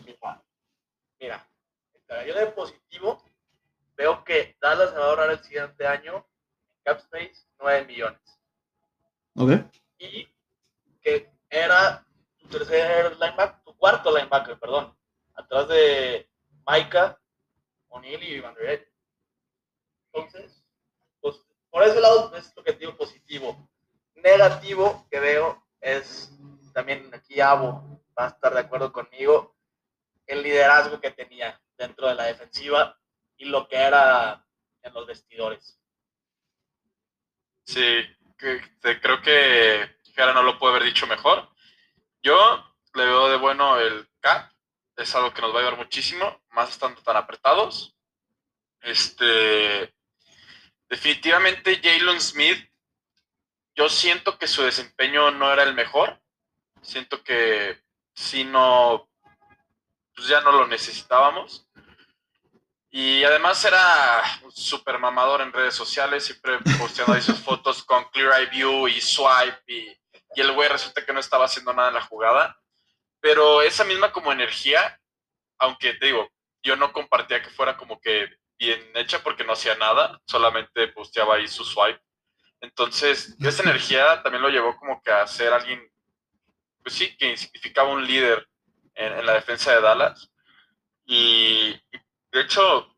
Mira, 1.19 1.47
mira, 2.09 2.27
yo 2.27 2.35
de 2.35 2.47
positivo 2.49 3.23
veo 3.97 4.25
que 4.25 4.57
Dallas 4.61 4.91
se 4.91 4.97
va 4.97 5.05
a 5.05 5.09
ahorrar 5.09 5.31
el 5.31 5.45
siguiente 5.45 5.87
año 5.87 6.27
en 6.71 6.83
cap 6.83 6.99
space 6.99 7.47
9 7.59 7.85
millones. 7.87 8.21
Ok. 9.37 9.51
Y 9.99 10.27
que 11.03 11.31
era 11.49 12.07
tu 12.39 12.49
tercer 12.49 13.13
linebacker, 13.13 13.63
tu 13.63 13.77
cuarto 13.77 14.11
linebacker, 14.11 14.59
perdón, 14.59 14.97
atrás 15.35 15.69
de 15.69 16.31
Micah, 16.67 17.19
O'Neill 17.89 18.23
y 18.23 18.41
Van. 18.41 18.57
Entonces, 20.13 20.65
pues, 21.21 21.37
por 21.71 21.83
ese 21.83 22.01
lado 22.01 22.35
es 22.37 22.55
lo 22.57 22.63
que 22.65 22.73
digo 22.73 22.97
positivo. 22.97 23.70
Negativo 24.23 25.07
que 25.11 25.21
veo 25.21 25.67
es 25.81 26.31
también 26.73 27.11
aquí 27.15 27.41
Abo 27.41 28.03
va 28.19 28.27
a 28.27 28.29
estar 28.29 28.53
de 28.55 28.61
acuerdo 28.61 28.93
conmigo 28.93 29.57
el 30.27 30.43
liderazgo 30.43 31.01
que 31.01 31.11
tenía 31.11 31.61
dentro 31.77 32.09
de 32.09 32.15
la 32.15 32.25
defensiva 32.25 32.99
y 33.37 33.47
lo 33.47 33.67
que 33.67 33.77
era 33.77 34.47
en 34.83 34.95
los 34.95 35.07
vestidores. 35.07 35.79
Sí, 37.65 38.03
creo 38.37 39.23
que 39.23 39.97
Jara 40.15 40.33
no 40.33 40.43
lo 40.43 40.59
puede 40.59 40.77
haber 40.77 40.89
dicho 40.89 41.07
mejor. 41.07 41.49
Yo 42.23 42.37
le 42.95 43.05
veo 43.05 43.29
de 43.31 43.37
bueno 43.37 43.79
el 43.79 44.09
cap, 44.21 44.53
es 44.97 45.15
algo 45.15 45.33
que 45.33 45.41
nos 45.41 45.53
va 45.53 45.59
a 45.59 45.61
ayudar 45.61 45.79
muchísimo, 45.79 46.43
más 46.51 46.71
estando 46.71 47.01
tan 47.03 47.17
apretados. 47.17 47.97
Este, 48.81 49.95
definitivamente 50.89 51.81
Jalen 51.83 52.21
Smith, 52.21 52.70
yo 53.81 53.89
siento 53.89 54.37
que 54.37 54.47
su 54.47 54.63
desempeño 54.63 55.31
no 55.31 55.51
era 55.51 55.63
el 55.63 55.73
mejor. 55.73 56.21
Siento 56.83 57.25
que 57.25 57.83
si 58.13 58.45
no, 58.45 59.09
pues 60.15 60.29
ya 60.29 60.43
no 60.43 60.53
lo 60.53 60.67
necesitábamos. 60.67 61.67
Y 62.91 63.25
además 63.25 63.65
era 63.65 64.23
súper 64.51 64.99
mamador 64.99 65.41
en 65.41 65.55
redes 65.55 65.73
sociales, 65.73 66.27
siempre 66.27 66.59
posteando 66.79 67.15
ahí 67.15 67.23
sus 67.23 67.39
fotos 67.39 67.83
con 67.83 68.05
Clear 68.11 68.43
Eye 68.43 68.51
View 68.51 68.87
y 68.87 69.01
Swipe 69.01 69.63
y, 69.67 69.97
el 70.37 70.53
güey 70.53 70.69
resulta 70.69 71.05
que 71.05 71.15
no 71.15 71.21
estaba 71.21 71.47
haciendo 71.47 71.73
nada 71.73 71.89
en 71.89 71.95
la 71.95 72.03
jugada. 72.03 72.61
Pero 73.19 73.63
esa 73.63 73.85
misma 73.85 74.13
como 74.13 74.31
energía, 74.31 75.01
aunque 75.59 75.95
te 75.95 76.07
digo, 76.07 76.29
yo 76.63 76.77
no 76.77 76.93
compartía 76.93 77.43
que 77.43 77.49
fuera 77.49 77.79
como 77.79 77.99
que 77.99 78.29
bien 78.59 78.91
hecha 78.95 79.23
porque 79.23 79.43
no 79.43 79.55
hacía 79.55 79.75
nada, 79.77 80.21
solamente 80.27 80.89
posteaba 80.89 81.37
ahí 81.37 81.49
su 81.49 81.65
swipe. 81.65 82.03
Entonces, 82.61 83.37
esa 83.41 83.63
energía 83.63 84.23
también 84.23 84.43
lo 84.43 84.49
llevó 84.49 84.77
como 84.77 85.03
que 85.03 85.11
a 85.11 85.27
ser 85.27 85.53
alguien, 85.53 85.81
pues 86.83 86.95
sí, 86.95 87.17
que 87.17 87.37
significaba 87.37 87.91
un 87.91 88.07
líder 88.07 88.49
en, 88.95 89.13
en 89.19 89.27
la 89.27 89.35
defensa 89.35 89.75
de 89.75 89.81
Dallas. 89.81 90.31
Y, 91.07 91.71
y 91.93 91.99
de 92.33 92.41
hecho, 92.41 92.97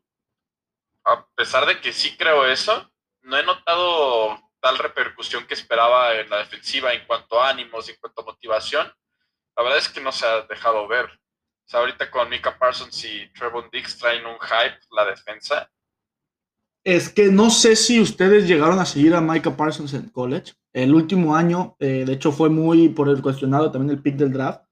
a 1.05 1.25
pesar 1.35 1.65
de 1.65 1.81
que 1.81 1.91
sí 1.93 2.15
creo 2.17 2.45
eso, 2.45 2.91
no 3.21 3.37
he 3.37 3.43
notado 3.43 4.39
tal 4.59 4.77
repercusión 4.77 5.45
que 5.45 5.53
esperaba 5.53 6.15
en 6.15 6.29
la 6.29 6.37
defensiva 6.37 6.93
en 6.93 7.05
cuanto 7.05 7.41
a 7.41 7.49
ánimos, 7.49 7.89
en 7.89 7.97
cuanto 7.97 8.21
a 8.21 8.25
motivación. 8.25 8.93
La 9.57 9.63
verdad 9.63 9.79
es 9.79 9.89
que 9.89 10.01
no 10.01 10.11
se 10.11 10.25
ha 10.25 10.41
dejado 10.43 10.87
ver. 10.87 11.05
O 11.05 11.69
sea, 11.69 11.81
ahorita 11.81 12.09
con 12.09 12.29
Mika 12.29 12.57
Parsons 12.57 13.03
y 13.03 13.27
Trevon 13.33 13.69
Dix 13.71 13.97
traen 13.97 14.25
un 14.25 14.39
hype 14.39 14.79
la 14.91 15.05
defensa. 15.05 15.69
Es 16.83 17.09
que 17.09 17.31
no 17.31 17.49
sé 17.49 17.75
si 17.75 18.01
ustedes 18.01 18.47
llegaron 18.47 18.79
a 18.79 18.85
seguir 18.85 19.15
a 19.15 19.21
Micah 19.21 19.55
Parsons 19.55 19.93
en 19.93 20.09
college. 20.09 20.53
El 20.73 20.93
último 20.93 21.35
año, 21.35 21.75
eh, 21.79 22.03
de 22.05 22.13
hecho, 22.13 22.31
fue 22.31 22.49
muy 22.49 22.89
por 22.89 23.07
el 23.09 23.21
cuestionado 23.21 23.71
también 23.71 23.91
el 23.91 24.01
pick 24.01 24.17
del 24.17 24.33
draft 24.33 24.63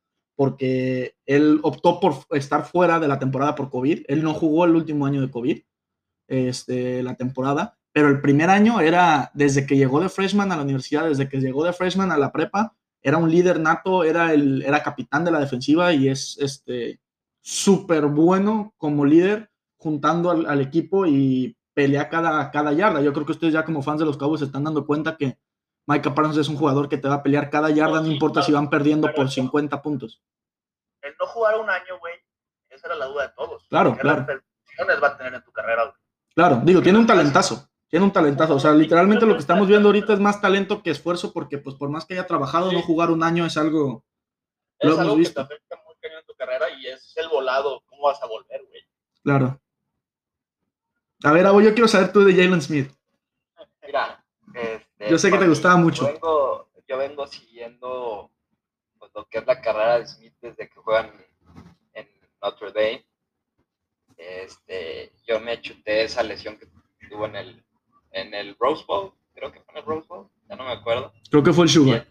porque 0.42 1.18
él 1.28 1.60
optó 1.62 2.00
por 2.00 2.16
estar 2.32 2.66
fuera 2.66 3.00
de 3.00 3.08
la 3.08 3.20
temporada 3.20 3.54
por 3.54 3.70
COVID. 3.70 4.06
Él 4.08 4.24
no 4.24 4.34
jugó 4.34 4.66
el 4.66 4.76
último 4.76 5.06
año 5.06 5.22
de 5.22 5.30
COVID, 5.30 5.62
este, 6.28 7.04
la 7.04 7.14
temporada, 7.14 7.78
pero 7.92 8.08
el 8.08 8.22
primer 8.22 8.50
año 8.50 8.80
era 8.82 9.30
desde 9.36 9.68
que 9.68 9.78
llegó 9.78 10.00
de 10.00 10.10
freshman 10.10 10.52
a 10.52 10.56
la 10.56 10.64
universidad, 10.64 11.08
desde 11.08 11.30
que 11.30 11.40
llegó 11.40 11.64
de 11.64 11.74
freshman 11.74 12.12
a 12.12 12.18
la 12.18 12.32
prepa, 12.32 12.76
era 13.04 13.18
un 13.18 13.30
líder 13.30 13.60
nato, 13.60 14.04
era, 14.04 14.34
el, 14.34 14.64
era 14.64 14.82
capitán 14.82 15.24
de 15.24 15.30
la 15.30 15.40
defensiva 15.40 15.94
y 15.94 16.08
es 16.08 16.38
este 16.40 17.00
súper 17.42 18.08
bueno 18.08 18.74
como 18.78 19.06
líder, 19.06 19.52
juntando 19.78 20.32
al, 20.32 20.48
al, 20.48 20.62
equipo 20.62 21.06
y 21.06 21.56
pelea 21.74 22.10
cada, 22.10 22.52
cada 22.52 22.74
yarda. 22.74 23.02
Yo 23.02 23.14
creo 23.14 23.26
que 23.26 23.32
ustedes 23.34 23.54
ya 23.54 23.66
como 23.66 23.82
fans 23.82 24.00
de 24.00 24.06
los 24.06 24.18
Cowboys 24.18 24.40
se 24.40 24.46
están 24.46 24.64
dando 24.64 24.86
cuenta 24.86 25.18
que 25.18 25.38
Micah 25.88 26.14
Parsons 26.14 26.38
es 26.38 26.50
un 26.50 26.58
jugador 26.58 26.90
que 26.90 26.98
te 26.98 27.08
va 27.08 27.16
a 27.16 27.24
pelear 27.24 27.50
cada 27.50 27.70
yarda, 27.70 28.02
no, 28.02 28.08
importa 28.08 28.42
si 28.42 28.52
van 28.52 28.70
perdiendo 28.70 29.12
por 29.14 29.30
50 29.30 29.82
puntos. 29.82 30.22
El 31.02 31.16
no 31.20 31.26
jugar 31.26 31.60
un 31.60 31.70
año, 31.70 31.98
güey, 32.00 32.14
esa 32.70 32.88
era 32.88 32.96
la 32.96 33.06
duda 33.06 33.28
de 33.28 33.34
todos. 33.36 33.68
Claro, 33.70 33.98
claro. 33.98 34.26
¿Qué 34.28 34.84
va 35.00 35.08
a 35.08 35.18
tener 35.18 35.34
en 35.34 35.44
tu 35.44 35.52
carrera, 35.52 35.84
güey? 35.84 35.96
Claro, 36.34 36.62
digo, 36.64 36.82
tiene 36.82 37.00
un 37.00 37.08
talentazo. 37.08 37.68
Tiene 37.90 38.06
un 38.06 38.14
talentazo. 38.14 38.56
O 38.56 38.60
sea, 38.60 38.72
literalmente 38.72 39.26
lo 39.26 39.34
que 39.34 39.42
estamos 39.42 39.68
viendo 39.68 39.90
ahorita 39.90 40.14
es 40.14 40.20
más 40.20 40.40
talento 40.40 40.82
que 40.82 40.92
esfuerzo, 40.92 41.34
porque, 41.34 41.58
pues, 41.58 41.76
por 41.76 41.90
más 41.90 42.06
que 42.06 42.14
haya 42.14 42.26
trabajado, 42.26 42.70
sí. 42.70 42.76
no 42.76 42.82
jugar 42.84 43.12
un 43.12 43.22
año 43.22 43.46
es 43.46 43.58
algo. 43.58 44.06
Es 44.80 44.90
lo 44.90 44.96
algo 44.96 45.04
hemos 45.04 45.18
visto. 45.18 45.42
que 45.42 45.48
te 45.48 45.54
afecta 45.56 45.76
muy 45.86 45.96
cañón 46.00 46.20
en 46.20 46.26
tu 46.26 46.34
carrera 46.36 46.70
y 46.70 46.88
es 46.88 47.14
el 47.18 47.28
volado. 47.28 47.84
¿Cómo 47.88 48.04
vas 48.04 48.22
a 48.24 48.28
volver, 48.28 48.64
güey? 48.70 48.82
Claro. 49.24 49.60
A 51.24 51.32
ver, 51.32 51.46
Abo, 51.46 51.62
yo 51.62 51.74
quiero 51.74 51.88
saber 51.88 52.12
tú 52.12 52.24
de 52.24 52.34
Jalen 52.34 52.62
Smith. 52.62 52.92
Mira, 53.86 54.26
este, 54.54 55.10
yo 55.10 55.18
sé 55.18 55.30
que 55.30 55.38
te 55.38 55.48
gustaba 55.48 55.76
mucho. 55.76 56.08
Yo 56.08 56.14
vengo, 56.14 56.70
yo 56.88 56.98
vengo 56.98 57.28
siguiendo 57.28 58.32
pues, 58.98 59.12
lo 59.14 59.28
que 59.28 59.38
es 59.38 59.46
la 59.46 59.62
carrera 59.62 60.00
de 60.00 60.08
Smith 60.08 60.34
desde 60.42 60.68
que 60.68 60.80
juegan 60.80 61.12
en 61.94 62.10
Notre 62.42 62.72
Dame. 62.72 63.06
Este, 64.18 65.12
yo 65.28 65.40
me 65.40 65.62
chuté 65.62 66.04
esa 66.04 66.24
lesión 66.24 66.58
que 66.58 66.68
tuvo 67.10 67.26
en 67.26 67.36
el, 67.36 67.66
en 68.12 68.34
el 68.34 68.56
Rose 68.60 68.84
Bowl, 68.88 69.14
creo 69.34 69.52
que 69.52 69.62
fue 69.62 69.74
en 69.74 69.78
el 69.80 69.86
Rose 69.86 70.08
Bowl, 70.08 70.30
ya 70.50 70.56
no 70.56 70.64
me 70.64 70.72
acuerdo. 70.72 71.14
Creo 71.30 71.44
que 71.44 71.54
fue 71.54 71.66
el 71.66 71.70
Sugar. 71.70 72.08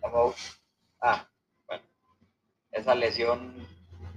Ah, 1.00 1.28
bueno, 1.66 1.84
esa 2.72 2.94
lesión 2.94 3.54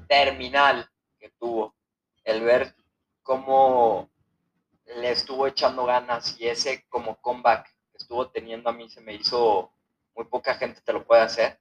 terminal 0.07 0.89
que 1.19 1.29
tuvo, 1.39 1.75
el 2.23 2.41
ver 2.41 2.75
cómo 3.21 4.12
le 4.85 5.11
estuvo 5.11 5.47
echando 5.47 5.85
ganas 5.85 6.39
y 6.39 6.47
ese 6.47 6.85
como 6.89 7.19
comeback 7.21 7.65
que 7.65 7.97
estuvo 7.97 8.29
teniendo 8.29 8.69
a 8.69 8.73
mí 8.73 8.89
se 8.89 9.01
me 9.01 9.13
hizo, 9.13 9.73
muy 10.15 10.25
poca 10.25 10.55
gente 10.55 10.81
te 10.81 10.93
lo 10.93 11.05
puede 11.05 11.21
hacer. 11.21 11.59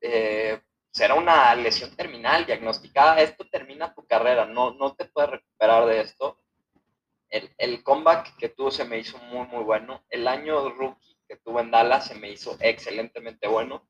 Eh, 0.00 0.60
será 0.90 1.14
una 1.14 1.54
lesión 1.54 1.94
terminal 1.96 2.46
diagnosticada, 2.46 3.20
esto 3.20 3.46
termina 3.48 3.94
tu 3.94 4.06
carrera, 4.06 4.44
no, 4.44 4.72
no 4.72 4.94
te 4.94 5.06
puedes 5.06 5.30
recuperar 5.30 5.86
de 5.86 6.00
esto. 6.00 6.38
El, 7.30 7.52
el, 7.58 7.82
comeback 7.82 8.36
que 8.36 8.48
tuvo 8.48 8.70
se 8.70 8.84
me 8.84 8.98
hizo 8.98 9.18
muy, 9.18 9.46
muy 9.48 9.62
bueno. 9.62 10.02
El 10.08 10.26
año 10.26 10.70
rookie 10.70 11.18
que 11.28 11.36
tuvo 11.36 11.60
en 11.60 11.70
Dallas 11.70 12.06
se 12.06 12.14
me 12.14 12.30
hizo 12.30 12.56
excelentemente 12.60 13.46
bueno. 13.48 13.86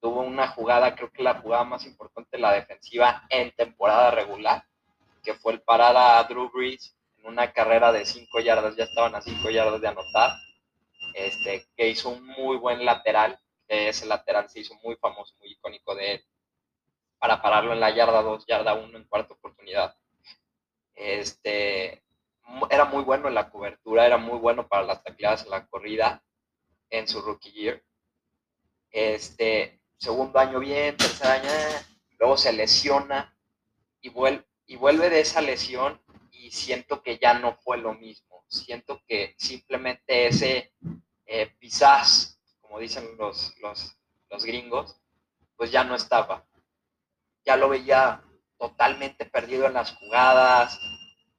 Tuvo 0.00 0.20
una 0.20 0.48
jugada, 0.48 0.94
creo 0.94 1.10
que 1.10 1.22
la 1.22 1.40
jugada 1.40 1.64
más 1.64 1.86
importante 1.86 2.36
la 2.36 2.52
defensiva 2.52 3.24
en 3.30 3.50
temporada 3.52 4.10
regular, 4.10 4.64
que 5.22 5.34
fue 5.34 5.54
el 5.54 5.62
parar 5.62 5.96
a 5.96 6.22
Drew 6.24 6.50
Brees 6.50 6.94
en 7.22 7.28
una 7.28 7.52
carrera 7.52 7.92
de 7.92 8.04
5 8.04 8.40
yardas, 8.40 8.76
ya 8.76 8.84
estaban 8.84 9.14
a 9.14 9.22
5 9.22 9.50
yardas 9.50 9.80
de 9.80 9.88
anotar, 9.88 10.32
este, 11.14 11.68
que 11.76 11.88
hizo 11.88 12.10
un 12.10 12.26
muy 12.26 12.56
buen 12.56 12.84
lateral, 12.84 13.38
ese 13.68 14.06
lateral 14.06 14.50
se 14.50 14.60
hizo 14.60 14.74
muy 14.82 14.96
famoso, 14.96 15.34
muy 15.38 15.52
icónico 15.52 15.94
de 15.94 16.14
él 16.14 16.24
para 17.22 17.40
pararlo 17.40 17.72
en 17.72 17.78
la 17.78 17.94
yarda 17.94 18.20
2, 18.20 18.46
yarda 18.46 18.74
1 18.74 18.98
en 18.98 19.04
cuarta 19.04 19.34
oportunidad. 19.34 19.96
Este, 20.92 22.02
era 22.68 22.84
muy 22.84 23.04
bueno 23.04 23.28
en 23.28 23.34
la 23.34 23.48
cobertura, 23.48 24.04
era 24.04 24.16
muy 24.18 24.38
bueno 24.38 24.66
para 24.66 24.82
las 24.82 25.04
tacleadas 25.04 25.44
en 25.44 25.50
la 25.50 25.64
corrida 25.68 26.20
en 26.90 27.06
su 27.06 27.22
rookie 27.22 27.52
year. 27.52 27.82
Este, 28.90 29.80
segundo 29.98 30.40
año 30.40 30.58
bien, 30.58 30.96
tercer 30.96 31.28
año, 31.28 31.48
luego 32.18 32.36
se 32.36 32.52
lesiona 32.52 33.38
y 34.00 34.08
vuelve, 34.08 34.44
y 34.66 34.74
vuelve 34.74 35.08
de 35.08 35.20
esa 35.20 35.40
lesión 35.40 36.01
siento 36.52 37.02
que 37.02 37.18
ya 37.18 37.38
no 37.38 37.56
fue 37.56 37.78
lo 37.78 37.94
mismo. 37.94 38.44
Siento 38.48 39.02
que 39.06 39.34
simplemente 39.38 40.26
ese 40.26 40.74
eh, 41.26 41.56
como 42.60 42.78
dicen 42.78 43.16
los, 43.18 43.56
los, 43.60 43.96
los 44.30 44.44
gringos, 44.44 44.96
pues 45.56 45.70
ya 45.70 45.84
no 45.84 45.94
estaba 45.94 46.46
ya 47.44 47.56
lo 47.56 47.68
veía 47.68 48.22
totalmente 48.58 49.26
perdido 49.26 49.66
en 49.66 49.74
las 49.74 49.92
jugadas, 49.96 50.78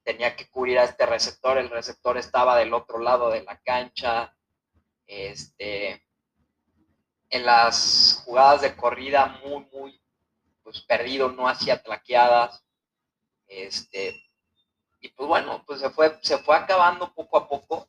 tenía 0.02 0.36
que 0.36 0.48
cubrir 0.48 0.78
a 0.78 0.84
este 0.84 1.06
receptor, 1.06 1.56
el 1.56 1.70
receptor 1.70 2.18
estaba 2.18 2.56
del 2.56 2.74
otro 2.74 2.98
lado 2.98 3.30
de 3.30 3.42
la 3.42 3.58
cancha, 3.60 4.36
este, 5.06 6.06
en 7.30 7.46
las 7.46 8.22
jugadas 8.24 8.60
de 8.60 8.76
corrida 8.76 9.40
muy, 9.44 9.66
muy 9.72 10.00
pues, 10.62 10.82
perdido, 10.82 11.30
no 11.30 11.48
hacía 11.48 11.82
tlaqueadas. 11.82 12.62
Este, 13.46 14.23
y 15.04 15.10
pues 15.10 15.28
bueno, 15.28 15.62
pues 15.66 15.80
se 15.80 15.90
fue, 15.90 16.18
se 16.22 16.38
fue 16.38 16.56
acabando 16.56 17.12
poco 17.12 17.36
a 17.36 17.46
poco, 17.46 17.86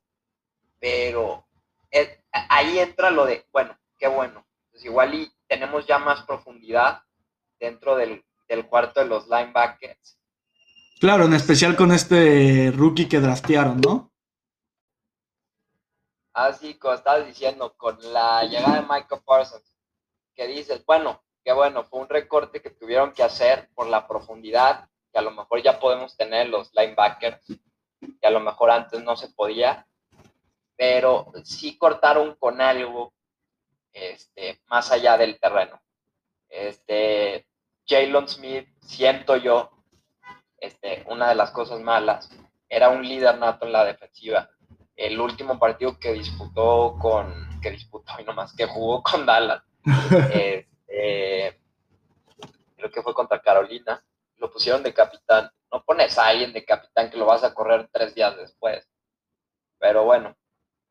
pero 0.82 1.47
eh, 1.89 2.22
ahí 2.49 2.78
entra 2.78 3.09
lo 3.09 3.26
de, 3.26 3.47
bueno, 3.53 3.80
qué 3.97 4.09
bueno, 4.09 4.45
pues 4.70 4.84
igual 4.84 5.13
y 5.13 5.32
tenemos 5.47 5.88
ya 5.88 5.97
más 5.97 6.24
profundidad 6.24 7.03
dentro 7.57 7.95
del, 7.95 8.22
del 8.49 8.68
cuarto 8.68 8.99
de 8.99 9.05
los 9.05 9.30
linebackers. 9.30 10.20
Claro, 10.99 11.24
en 11.24 11.34
especial 11.36 11.78
con 11.78 11.93
este 11.93 12.74
rookie 12.76 13.07
que 13.07 13.22
draftearon, 13.22 13.80
¿no? 13.80 14.11
Así 16.34 16.74
como 16.74 16.95
estabas 16.95 17.26
diciendo, 17.26 17.78
con 17.78 17.97
la 18.11 18.43
llegada 18.43 18.82
de 18.82 18.88
Michael 18.89 19.22
Parsons, 19.26 19.74
que 20.36 20.47
dices, 20.47 20.86
bueno, 20.86 21.24
qué 21.45 21.53
bueno, 21.53 21.86
fue 21.86 22.01
un 22.01 22.09
recorte 22.09 22.61
que 22.61 22.72
tuvieron 22.72 23.13
que 23.13 23.24
hacer 23.24 23.70
por 23.74 23.88
la 23.88 24.05
profundidad 24.05 24.89
que 25.16 25.20
a 25.20 25.22
lo 25.22 25.32
mejor 25.32 25.63
ya 25.63 25.80
podemos 25.80 26.18
tener 26.18 26.49
los 26.49 26.74
linebackers, 26.74 27.39
que 28.20 28.28
a 28.28 28.30
lo 28.30 28.41
mejor 28.41 28.70
antes 28.70 29.01
no 29.01 29.16
se 29.16 29.30
podía, 29.30 29.88
pero 30.76 31.32
sí 31.45 31.78
cortaron 31.78 32.36
con 32.36 32.59
algo 32.59 33.13
este, 33.93 34.59
más 34.68 34.91
allá 34.91 35.18
del 35.18 35.39
terreno. 35.39 35.82
Este, 36.49 37.47
Jalen 37.88 38.28
Smith, 38.28 38.68
siento 38.82 39.38
yo, 39.38 39.72
este, 40.57 41.05
una 41.07 41.30
de 41.30 41.36
las 41.36 41.51
cosas 41.51 41.80
malas, 41.80 42.30
era 42.68 42.89
un 42.89 43.07
líder 43.07 43.38
nato 43.38 43.66
en 43.66 43.72
la 43.72 43.86
defensiva. 43.86 44.49
El 44.97 45.22
último 45.22 45.57
partido 45.57 45.97
que 45.97 46.11
disputó 46.11 46.97
con, 46.99 47.61
que 47.61 47.72
disputó 47.72 48.11
y 48.20 48.26
nomás 48.26 48.53
que 48.53 48.66
jugó 48.66 49.01
con 49.01 49.26
Dallas, 49.26 49.63
este, 50.11 51.57
creo 52.76 52.91
que 52.91 53.01
fue 53.01 53.13
contra 53.13 53.41
Carolina, 53.41 54.03
lo 54.46 54.52
pusieron 54.52 54.84
de 54.84 54.93
capitán. 54.93 55.50
No 55.72 55.84
pones 55.84 56.18
a 56.20 56.28
alguien 56.28 56.54
de 56.54 56.64
capitán 56.64 57.10
que 57.10 57.18
lo 57.18 57.26
vas 57.26 57.43
a 57.43 57.54
correr 57.54 57.89
tres 57.91 58.14
días 58.14 58.38
después. 58.38 58.88
Pero 59.80 60.04
bueno, 60.04 60.36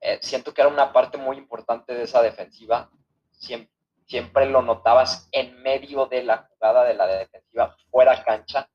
eh, 0.00 0.18
siento 0.20 0.52
que 0.52 0.60
era 0.60 0.68
una 0.68 0.92
parte 0.92 1.16
muy 1.16 1.38
importante 1.38 1.94
de 1.94 2.02
esa 2.02 2.20
defensiva. 2.20 2.90
Siempre, 3.30 4.46
lo 4.46 4.60
notabas 4.60 5.28
en 5.32 5.62
medio 5.62 6.06
de 6.06 6.24
la 6.24 6.48
jugada 6.48 6.84
de 6.84 6.94
la 6.94 7.06
defensiva, 7.06 7.76
fuera 7.90 8.22
cancha, 8.24 8.68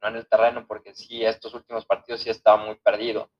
no 0.00 0.08
en 0.08 0.16
el 0.16 0.28
terreno, 0.28 0.66
porque 0.66 0.94
sí, 0.94 1.24
estos 1.24 1.52
últimos 1.54 1.84
partidos 1.84 2.22
sí 2.22 2.30
estaba 2.30 2.64
muy 2.64 2.76
perdido. 2.76 3.30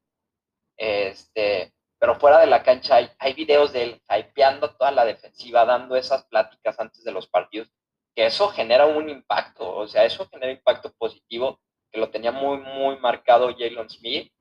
Este, 0.76 1.72
pero 1.98 2.18
fuera 2.18 2.38
de 2.38 2.46
la 2.46 2.62
cancha 2.62 2.96
hay, 2.96 3.10
hay 3.18 3.32
videos 3.34 3.72
de 3.72 3.82
él 3.84 4.02
hypeando 4.10 4.74
toda 4.74 4.90
la 4.90 5.04
defensiva, 5.04 5.64
dando 5.64 5.96
esas 5.96 6.24
pláticas 6.24 6.78
antes 6.80 7.02
de 7.04 7.12
los 7.12 7.28
partidos 7.28 7.70
que 8.16 8.24
eso 8.24 8.48
genera 8.48 8.86
un 8.86 9.10
impacto, 9.10 9.76
o 9.76 9.86
sea, 9.86 10.06
eso 10.06 10.26
genera 10.30 10.50
impacto 10.50 10.90
positivo, 10.96 11.60
que 11.92 12.00
lo 12.00 12.08
tenía 12.08 12.32
muy, 12.32 12.56
muy 12.56 12.98
marcado 12.98 13.54
Jalen 13.56 13.90
Smith. 13.90 14.32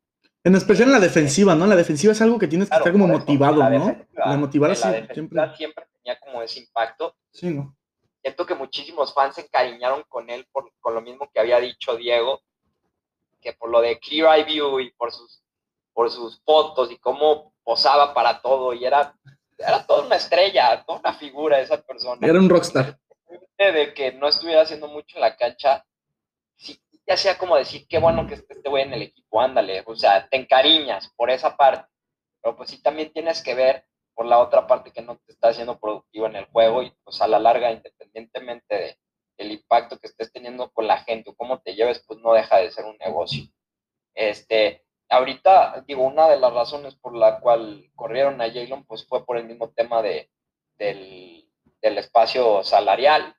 En 0.45 0.55
especial 0.55 0.87
en 0.87 0.93
la 0.93 0.99
defensiva, 1.01 1.55
¿no? 1.55 1.67
La 1.67 1.75
defensiva 1.75 2.13
es 2.13 2.21
algo 2.21 2.39
que 2.39 2.47
tienes 2.47 2.69
que 2.69 2.75
estar 2.77 2.91
como 2.93 3.05
motivado, 3.05 3.69
¿no? 3.69 3.97
La 4.13 4.37
motivar 4.37 4.71
así, 4.71 4.87
siempre. 5.11 5.55
siempre 5.57 5.85
tenía 5.97 6.17
como 6.19 6.41
ese 6.41 6.61
impacto. 6.61 7.15
Sí, 7.31 7.49
¿no? 7.49 7.75
Siento 8.21 8.45
que 8.45 8.55
muchísimos 8.55 9.13
fans 9.13 9.35
se 9.35 9.41
encariñaron 9.41 10.03
con 10.07 10.29
él 10.29 10.47
por, 10.53 10.71
con 10.79 10.95
lo 10.95 11.01
mismo 11.01 11.29
que 11.33 11.41
había 11.41 11.59
dicho 11.59 11.97
Diego, 11.97 12.41
que 13.41 13.53
por 13.53 13.69
lo 13.69 13.81
de 13.81 13.99
Clear 13.99 14.37
Eye 14.37 14.45
View 14.45 14.79
y 14.79 14.91
por 14.91 15.11
sus, 15.11 15.43
por 15.93 16.09
sus 16.09 16.41
fotos 16.45 16.89
y 16.91 16.97
cómo 16.97 17.53
posaba 17.61 18.13
para 18.13 18.41
todo 18.41 18.73
y 18.73 18.85
era, 18.85 19.13
era 19.57 19.85
toda 19.85 20.05
una 20.05 20.15
estrella, 20.15 20.81
toda 20.87 20.99
una 20.99 21.13
figura 21.13 21.59
esa 21.59 21.81
persona. 21.81 22.25
Era 22.25 22.39
un 22.39 22.49
rockstar 22.49 22.99
de 23.57 23.93
que 23.93 24.11
no 24.13 24.27
estuviera 24.27 24.61
haciendo 24.61 24.87
mucho 24.87 25.17
en 25.17 25.21
la 25.21 25.35
cancha, 25.35 25.85
sí 26.55 26.79
ya 27.07 27.13
hacía 27.13 27.37
como 27.37 27.55
decir, 27.55 27.87
qué 27.87 27.99
bueno 27.99 28.27
que 28.27 28.35
esté 28.35 28.53
este 28.53 28.69
güey 28.69 28.83
en 28.83 28.93
el 28.93 29.03
equipo, 29.03 29.39
ándale, 29.39 29.83
o 29.85 29.95
sea, 29.95 30.27
te 30.27 30.37
encariñas 30.37 31.11
por 31.15 31.29
esa 31.29 31.55
parte, 31.55 31.87
pero 32.41 32.55
pues 32.55 32.69
sí 32.69 32.81
también 32.81 33.11
tienes 33.13 33.43
que 33.43 33.53
ver 33.53 33.85
por 34.15 34.25
la 34.25 34.39
otra 34.39 34.65
parte 34.65 34.91
que 34.91 35.01
no 35.01 35.17
te 35.17 35.33
está 35.33 35.49
haciendo 35.49 35.79
productivo 35.79 36.25
en 36.25 36.37
el 36.37 36.45
juego 36.45 36.81
y 36.83 36.91
pues 37.03 37.21
a 37.21 37.27
la 37.27 37.37
larga, 37.37 37.71
independientemente 37.71 38.75
de, 38.75 38.97
del 39.37 39.51
impacto 39.51 39.99
que 39.99 40.07
estés 40.07 40.31
teniendo 40.31 40.71
con 40.71 40.87
la 40.87 40.97
gente 40.99 41.29
o 41.29 41.35
cómo 41.35 41.61
te 41.61 41.75
lleves, 41.75 42.03
pues 42.07 42.19
no 42.21 42.33
deja 42.33 42.57
de 42.57 42.71
ser 42.71 42.85
un 42.85 42.97
negocio. 42.97 43.43
Este, 44.13 44.85
ahorita, 45.09 45.83
digo, 45.85 46.03
una 46.03 46.27
de 46.29 46.39
las 46.39 46.53
razones 46.53 46.95
por 46.95 47.15
la 47.15 47.39
cual 47.39 47.91
corrieron 47.95 48.41
a 48.41 48.47
Jalen, 48.47 48.85
pues 48.85 49.05
fue 49.05 49.25
por 49.25 49.37
el 49.37 49.45
mismo 49.45 49.69
tema 49.71 50.01
de, 50.01 50.31
del, 50.77 51.34
del 51.85 51.99
espacio 51.99 52.63
salarial, 52.63 53.35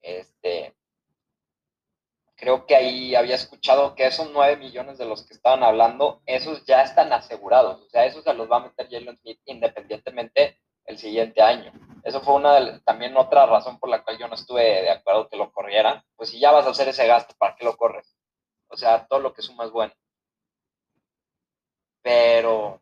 este, 0.00 0.74
creo 2.34 2.64
que 2.64 2.74
ahí 2.74 3.14
había 3.14 3.34
escuchado 3.34 3.94
que 3.94 4.06
esos 4.06 4.30
9 4.32 4.56
millones 4.56 4.96
de 4.96 5.04
los 5.04 5.26
que 5.26 5.34
estaban 5.34 5.62
hablando, 5.62 6.22
esos 6.24 6.64
ya 6.64 6.82
están 6.82 7.12
asegurados. 7.12 7.82
O 7.82 7.88
sea, 7.90 8.06
esos 8.06 8.24
se 8.24 8.32
los 8.32 8.50
va 8.50 8.56
a 8.56 8.60
meter 8.60 8.88
Jalen 8.90 9.18
Smith 9.18 9.40
independientemente 9.44 10.58
el 10.86 10.96
siguiente 10.96 11.42
año. 11.42 11.70
Eso 12.02 12.22
fue 12.22 12.34
una 12.34 12.80
también 12.84 13.14
otra 13.16 13.44
razón 13.44 13.78
por 13.78 13.90
la 13.90 14.02
cual 14.02 14.16
yo 14.18 14.26
no 14.26 14.36
estuve 14.36 14.62
de 14.62 14.90
acuerdo 14.90 15.28
que 15.28 15.36
lo 15.36 15.52
corrieran. 15.52 16.02
Pues 16.16 16.30
si 16.30 16.40
ya 16.40 16.52
vas 16.52 16.66
a 16.66 16.70
hacer 16.70 16.88
ese 16.88 17.06
gasto, 17.06 17.34
¿para 17.36 17.56
qué 17.56 17.64
lo 17.66 17.76
corres? 17.76 18.16
O 18.68 18.76
sea, 18.76 19.06
todo 19.06 19.20
lo 19.20 19.34
que 19.34 19.42
suma 19.42 19.64
es 19.64 19.70
bueno. 19.70 19.92
Pero, 22.02 22.80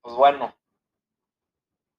pues 0.00 0.14
bueno, 0.14 0.54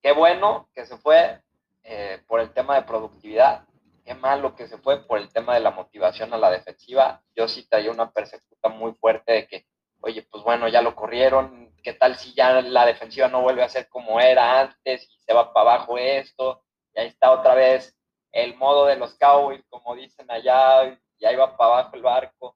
qué 0.06 0.12
bueno 0.12 0.70
que 0.76 0.86
se 0.86 0.98
fue, 0.98 1.42
eh, 1.84 2.22
por 2.28 2.40
el 2.40 2.54
tema 2.54 2.76
de 2.76 2.84
productividad, 2.84 3.66
qué 4.06 4.14
malo 4.14 4.56
que 4.56 4.68
se 4.68 4.78
fue 4.78 5.04
por 5.04 5.18
el 5.18 5.34
tema 5.34 5.56
de 5.56 5.62
la 5.62 5.72
motivación 5.72 6.32
a 6.32 6.38
la 6.38 6.52
defensiva. 6.52 7.24
Yo 7.36 7.48
sí 7.48 7.68
traía 7.68 7.90
una 7.90 8.12
persecución 8.12 8.78
muy 8.78 8.94
fuerte 8.94 9.34
de 9.34 9.48
que, 9.48 9.66
oye, 10.02 10.22
pues 10.30 10.44
bueno, 10.44 10.68
ya 10.68 10.84
lo 10.84 10.96
corrieron, 10.96 11.74
¿qué 11.82 11.94
tal 11.94 12.18
si 12.18 12.36
ya 12.36 12.62
la 12.62 12.86
defensiva 12.86 13.30
no 13.30 13.42
vuelve 13.42 13.64
a 13.64 13.70
ser 13.70 13.90
como 13.90 14.20
era 14.20 14.62
antes 14.62 15.10
y 15.10 15.20
se 15.26 15.34
va 15.34 15.52
para 15.52 15.74
abajo 15.74 15.98
esto? 15.98 16.62
Y 16.94 17.00
ahí 17.00 17.08
está 17.08 17.32
otra 17.32 17.56
vez 17.56 17.98
el 18.32 18.56
modo 18.58 18.86
de 18.86 18.98
los 18.98 19.16
Cowboys, 19.16 19.64
como 19.72 19.96
dicen 19.96 20.30
allá, 20.30 21.00
y 21.18 21.26
ahí 21.26 21.36
va 21.36 21.58
para 21.58 21.80
abajo 21.80 21.96
el 21.96 22.04
barco 22.04 22.56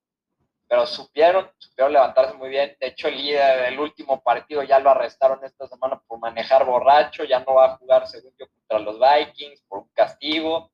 pero 0.69 0.85
supieron, 0.85 1.49
supieron 1.57 1.93
levantarse 1.93 2.35
muy 2.35 2.49
bien. 2.49 2.77
De 2.79 2.87
hecho, 2.87 3.07
el 3.07 3.17
líder 3.17 3.71
del 3.71 3.79
último 3.79 4.21
partido 4.21 4.61
ya 4.61 4.77
lo 4.77 4.91
arrestaron 4.91 5.43
esta 5.43 5.67
semana 5.67 5.99
por 6.07 6.19
manejar 6.19 6.63
borracho, 6.63 7.23
ya 7.23 7.39
no 7.39 7.55
va 7.55 7.65
a 7.65 7.77
jugar, 7.77 8.07
según 8.07 8.31
yo, 8.37 8.45
contra 8.47 8.77
los 8.77 8.99
Vikings 8.99 9.63
por 9.67 9.79
un 9.79 9.89
castigo. 9.95 10.71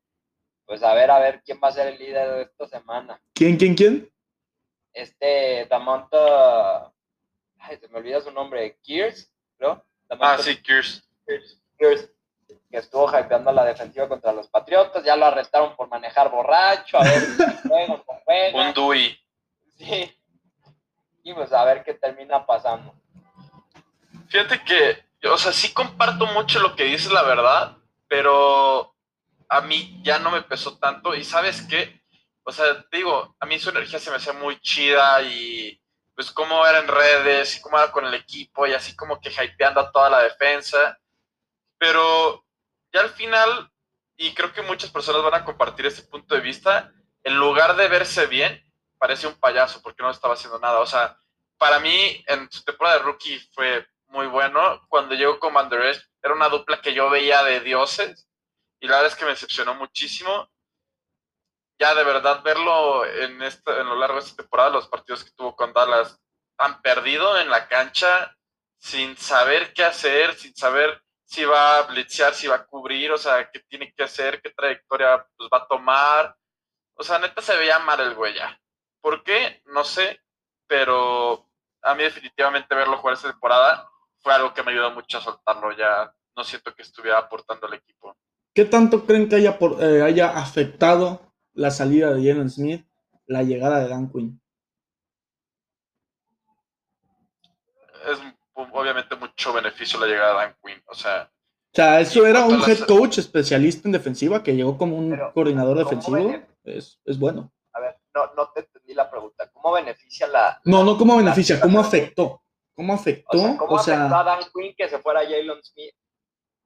Pues 0.66 0.82
a 0.82 0.92
ver, 0.92 1.10
a 1.10 1.18
ver 1.18 1.42
quién 1.42 1.58
va 1.64 1.68
a 1.68 1.72
ser 1.72 1.86
el 1.86 1.98
líder 1.98 2.28
de 2.30 2.42
esta 2.42 2.68
semana. 2.68 3.18
¿Quién, 3.32 3.56
quién, 3.56 3.74
quién? 3.74 4.12
Este, 4.92 5.64
Damonta, 5.64 6.92
ay, 7.58 7.78
se 7.78 7.88
me 7.88 7.98
olvida 7.98 8.20
su 8.20 8.30
nombre, 8.30 8.78
Kears, 8.84 9.32
¿no? 9.58 9.82
ah, 10.10 10.36
sí, 10.38 10.62
Kears. 10.62 11.08
Kears. 11.78 12.12
que 12.70 12.76
estuvo 12.76 13.08
hypeando 13.08 13.48
a 13.48 13.54
la 13.54 13.64
defensiva 13.64 14.08
contra 14.08 14.32
los 14.32 14.48
Patriotas, 14.48 15.02
ya 15.04 15.16
lo 15.16 15.24
arrestaron 15.24 15.74
por 15.74 15.88
manejar 15.88 16.30
borracho, 16.30 16.98
a 16.98 17.04
ver 17.04 17.20
si 17.20 17.68
juegan, 17.68 18.02
Un 18.54 18.74
Dewey. 18.74 19.25
Sí. 19.76 20.16
Y 21.22 21.34
pues 21.34 21.52
a 21.52 21.64
ver 21.64 21.84
qué 21.84 21.94
termina 21.94 22.46
pasando. 22.46 22.94
Fíjate 24.28 24.62
que, 24.64 25.04
o 25.28 25.38
sea, 25.38 25.52
sí 25.52 25.72
comparto 25.72 26.26
mucho 26.26 26.60
lo 26.60 26.74
que 26.76 26.84
dices, 26.84 27.10
la 27.12 27.22
verdad, 27.22 27.76
pero 28.08 28.94
a 29.48 29.60
mí 29.60 30.00
ya 30.02 30.18
no 30.18 30.30
me 30.30 30.42
pesó 30.42 30.78
tanto. 30.78 31.14
Y 31.14 31.24
sabes 31.24 31.62
qué, 31.62 32.02
o 32.44 32.52
sea, 32.52 32.84
digo, 32.92 33.34
a 33.40 33.46
mí 33.46 33.58
su 33.58 33.70
energía 33.70 33.98
se 33.98 34.10
me 34.10 34.16
hacía 34.16 34.32
muy 34.32 34.60
chida 34.60 35.22
y 35.22 35.80
pues 36.14 36.30
cómo 36.30 36.66
era 36.66 36.78
en 36.78 36.88
redes 36.88 37.56
y 37.56 37.60
cómo 37.60 37.78
era 37.78 37.92
con 37.92 38.06
el 38.06 38.14
equipo 38.14 38.66
y 38.66 38.72
así 38.72 38.96
como 38.96 39.20
que 39.20 39.30
hypeando 39.30 39.80
a 39.80 39.92
toda 39.92 40.10
la 40.10 40.22
defensa. 40.22 40.98
Pero 41.78 42.44
ya 42.92 43.02
al 43.02 43.10
final, 43.10 43.70
y 44.16 44.32
creo 44.32 44.52
que 44.52 44.62
muchas 44.62 44.90
personas 44.90 45.22
van 45.22 45.34
a 45.34 45.44
compartir 45.44 45.86
este 45.86 46.02
punto 46.02 46.34
de 46.34 46.40
vista, 46.40 46.92
en 47.22 47.36
lugar 47.36 47.76
de 47.76 47.88
verse 47.88 48.26
bien, 48.26 48.65
parece 48.98 49.26
un 49.26 49.38
payaso 49.38 49.80
porque 49.82 50.02
no 50.02 50.10
estaba 50.10 50.34
haciendo 50.34 50.58
nada. 50.58 50.80
O 50.80 50.86
sea, 50.86 51.18
para 51.58 51.78
mí 51.80 52.24
en 52.26 52.50
su 52.50 52.62
temporada 52.64 52.98
de 52.98 53.04
rookie 53.04 53.38
fue 53.52 53.86
muy 54.08 54.26
bueno. 54.26 54.82
Cuando 54.88 55.14
llegó 55.14 55.38
con 55.38 55.54
Van 55.54 55.70
era 55.72 56.34
una 56.34 56.48
dupla 56.48 56.80
que 56.80 56.94
yo 56.94 57.10
veía 57.10 57.42
de 57.44 57.60
dioses 57.60 58.28
y 58.80 58.86
la 58.88 58.96
verdad 58.96 59.12
es 59.12 59.18
que 59.18 59.24
me 59.24 59.30
decepcionó 59.32 59.74
muchísimo. 59.74 60.50
Ya 61.78 61.94
de 61.94 62.04
verdad 62.04 62.42
verlo 62.42 63.04
en, 63.04 63.42
este, 63.42 63.70
en 63.80 63.86
lo 63.86 63.96
largo 63.96 64.16
de 64.16 64.24
esta 64.24 64.42
temporada, 64.42 64.70
los 64.70 64.88
partidos 64.88 65.24
que 65.24 65.32
tuvo 65.32 65.54
con 65.54 65.72
Dallas, 65.72 66.18
han 66.58 66.80
perdido 66.80 67.38
en 67.38 67.50
la 67.50 67.68
cancha 67.68 68.34
sin 68.78 69.16
saber 69.16 69.74
qué 69.74 69.84
hacer, 69.84 70.34
sin 70.34 70.54
saber 70.54 71.02
si 71.24 71.44
va 71.44 71.78
a 71.78 71.82
blitzear, 71.82 72.34
si 72.34 72.46
va 72.46 72.56
a 72.56 72.66
cubrir, 72.66 73.10
o 73.12 73.18
sea, 73.18 73.50
qué 73.50 73.60
tiene 73.60 73.92
que 73.92 74.04
hacer, 74.04 74.40
qué 74.40 74.50
trayectoria 74.50 75.26
pues, 75.36 75.50
va 75.52 75.58
a 75.58 75.66
tomar. 75.66 76.36
O 76.94 77.02
sea, 77.02 77.18
neta 77.18 77.42
se 77.42 77.56
veía 77.56 77.78
mal 77.80 78.00
el 78.00 78.14
güey 78.14 78.34
ya. 78.34 78.58
¿Por 79.06 79.22
qué? 79.22 79.62
No 79.66 79.84
sé, 79.84 80.18
pero 80.66 81.46
a 81.82 81.94
mí 81.94 82.02
definitivamente 82.02 82.74
verlo 82.74 82.96
jugar 82.98 83.14
esta 83.14 83.30
temporada 83.30 83.88
fue 84.18 84.34
algo 84.34 84.52
que 84.52 84.64
me 84.64 84.72
ayudó 84.72 84.90
mucho 84.90 85.18
a 85.18 85.20
soltarlo 85.20 85.70
ya. 85.70 86.12
no 86.36 86.42
siento 86.42 86.74
que 86.74 86.82
estuviera 86.82 87.16
aportando 87.18 87.68
al 87.68 87.74
equipo. 87.74 88.16
¿Qué 88.52 88.64
tanto 88.64 89.06
creen 89.06 89.28
que 89.28 89.36
haya, 89.36 89.60
por- 89.60 89.80
eh, 89.80 90.02
haya 90.02 90.36
afectado 90.36 91.32
la 91.54 91.70
salida 91.70 92.12
de 92.12 92.28
Jalen 92.28 92.50
Smith, 92.50 92.84
la 93.26 93.44
llegada 93.44 93.78
de 93.78 93.88
Dan 93.90 94.10
Quinn? 94.10 94.40
Es 98.10 98.18
obviamente 98.54 99.14
mucho 99.14 99.52
beneficio 99.52 100.00
la 100.00 100.06
llegada 100.06 100.30
de 100.32 100.46
Dan 100.46 100.56
Quinn. 100.64 100.82
O 100.86 100.94
sea, 100.96 101.30
O 101.72 101.76
sea, 101.76 102.00
eso 102.00 102.26
era 102.26 102.44
un 102.44 102.60
head 102.68 102.86
coach 102.88 103.18
especialista 103.18 103.86
en 103.86 103.92
defensiva 103.92 104.42
que 104.42 104.56
llegó 104.56 104.76
como 104.76 104.96
un 104.98 105.10
Pero, 105.10 105.32
coordinador 105.32 105.76
¿cómo 105.84 105.88
defensivo. 105.88 106.44
Es, 106.64 107.00
es 107.04 107.16
bueno. 107.20 107.52
A 107.72 107.80
ver, 107.80 107.96
no, 108.14 108.32
no 108.34 108.50
te 108.50 108.66
la 108.96 109.08
pregunta. 109.10 109.48
¿Cómo 109.52 109.74
beneficia 109.74 110.26
la... 110.26 110.60
No, 110.64 110.82
no 110.84 110.96
como 110.98 111.14
la- 111.14 111.22
beneficia, 111.22 111.60
¿cómo 111.60 111.78
afectó? 111.80 112.42
¿Cómo 112.74 112.92
afectó? 112.94 113.36
O 113.38 113.40
sea, 113.40 113.56
¿cómo 113.56 113.72
O 113.74 113.78
sea, 113.78 113.96
afectó 114.06 114.16
a 114.16 114.24
Dan 114.24 114.38
Quinn 114.54 114.74
que 114.76 114.88
se 114.88 114.98
fuera 114.98 115.20
Jalen 115.20 115.62
Smith? 115.62 115.94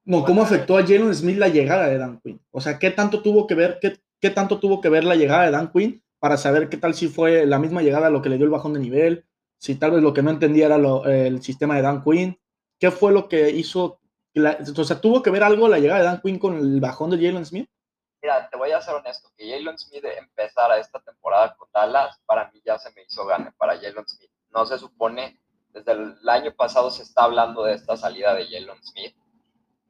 no, 0.04 0.24
¿cómo 0.24 0.42
afectó 0.42 0.76
a 0.78 0.82
Jalen 0.82 1.14
Smith 1.14 1.36
la 1.36 1.48
llegada 1.48 1.86
de 1.86 1.98
Dan 1.98 2.20
Quinn? 2.20 2.40
O 2.50 2.60
sea, 2.60 2.78
¿qué 2.78 2.90
tanto 2.90 3.22
tuvo 3.22 3.46
que 3.46 3.54
ver, 3.54 3.78
qué, 3.80 3.98
qué 4.20 4.30
tanto 4.30 4.58
tuvo 4.58 4.80
que 4.80 4.88
ver 4.88 5.04
la 5.04 5.14
llegada 5.14 5.44
de 5.44 5.50
Dan 5.52 5.70
Quinn 5.72 6.02
para 6.18 6.36
saber 6.36 6.68
qué 6.68 6.76
tal 6.76 6.94
si 6.94 7.08
fue 7.08 7.46
la 7.46 7.58
misma 7.58 7.82
llegada 7.82 8.10
lo 8.10 8.20
que 8.22 8.28
le 8.28 8.36
dio 8.36 8.44
el 8.44 8.50
bajón 8.50 8.72
de 8.74 8.80
nivel? 8.80 9.24
Si 9.58 9.74
tal 9.74 9.90
vez 9.92 10.02
lo 10.02 10.12
que 10.14 10.22
no 10.22 10.30
entendía 10.30 10.66
era 10.66 10.78
lo- 10.78 11.04
el 11.04 11.42
sistema 11.42 11.76
de 11.76 11.82
Dan 11.82 12.02
Quinn. 12.02 12.38
¿Qué 12.78 12.90
fue 12.90 13.12
lo 13.12 13.28
que 13.28 13.50
hizo? 13.50 13.98
la- 14.32 14.58
o 14.76 14.84
sea, 14.84 15.00
¿tuvo 15.00 15.22
que 15.22 15.30
ver 15.30 15.42
algo 15.42 15.68
la 15.68 15.78
llegada 15.78 16.00
de 16.00 16.06
Dan 16.06 16.20
Quinn 16.22 16.38
con 16.38 16.56
el 16.56 16.80
bajón 16.80 17.10
de 17.10 17.16
Jalen 17.18 17.44
Smith? 17.44 17.68
Mira, 18.22 18.48
te 18.50 18.56
voy 18.56 18.70
a 18.72 18.80
ser 18.82 18.94
honesto, 18.94 19.30
que 19.36 19.50
Jalen 19.50 19.78
Smith 19.78 20.04
empezara 20.04 20.76
esta 20.78 21.00
temporada 21.00 21.54
con 21.56 21.68
Dallas, 21.72 22.20
para 22.26 22.50
mí 22.50 22.60
ya 22.64 22.78
se 22.78 22.90
me 22.92 23.02
hizo 23.02 23.24
gane 23.24 23.50
para 23.52 23.76
Jalen 23.76 24.06
Smith. 24.06 24.30
No 24.50 24.66
se 24.66 24.78
supone, 24.78 25.40
desde 25.72 25.92
el 25.92 26.28
año 26.28 26.52
pasado 26.54 26.90
se 26.90 27.02
está 27.02 27.24
hablando 27.24 27.64
de 27.64 27.74
esta 27.74 27.96
salida 27.96 28.34
de 28.34 28.46
Jalen 28.46 28.82
Smith. 28.82 29.16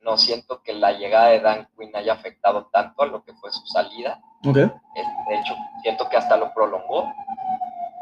No 0.01 0.17
siento 0.17 0.63
que 0.63 0.73
la 0.73 0.93
llegada 0.93 1.29
de 1.29 1.41
Dan 1.41 1.69
Quinn 1.77 1.95
haya 1.95 2.15
afectado 2.15 2.67
tanto 2.73 3.03
a 3.03 3.07
lo 3.07 3.23
que 3.25 3.35
fue 3.35 3.51
su 3.53 3.67
salida. 3.67 4.21
Ok. 4.47 4.57
Eh, 4.57 4.71
De 5.29 5.39
hecho, 5.39 5.55
siento 5.83 6.09
que 6.09 6.17
hasta 6.17 6.37
lo 6.37 6.55
prolongó. 6.55 7.13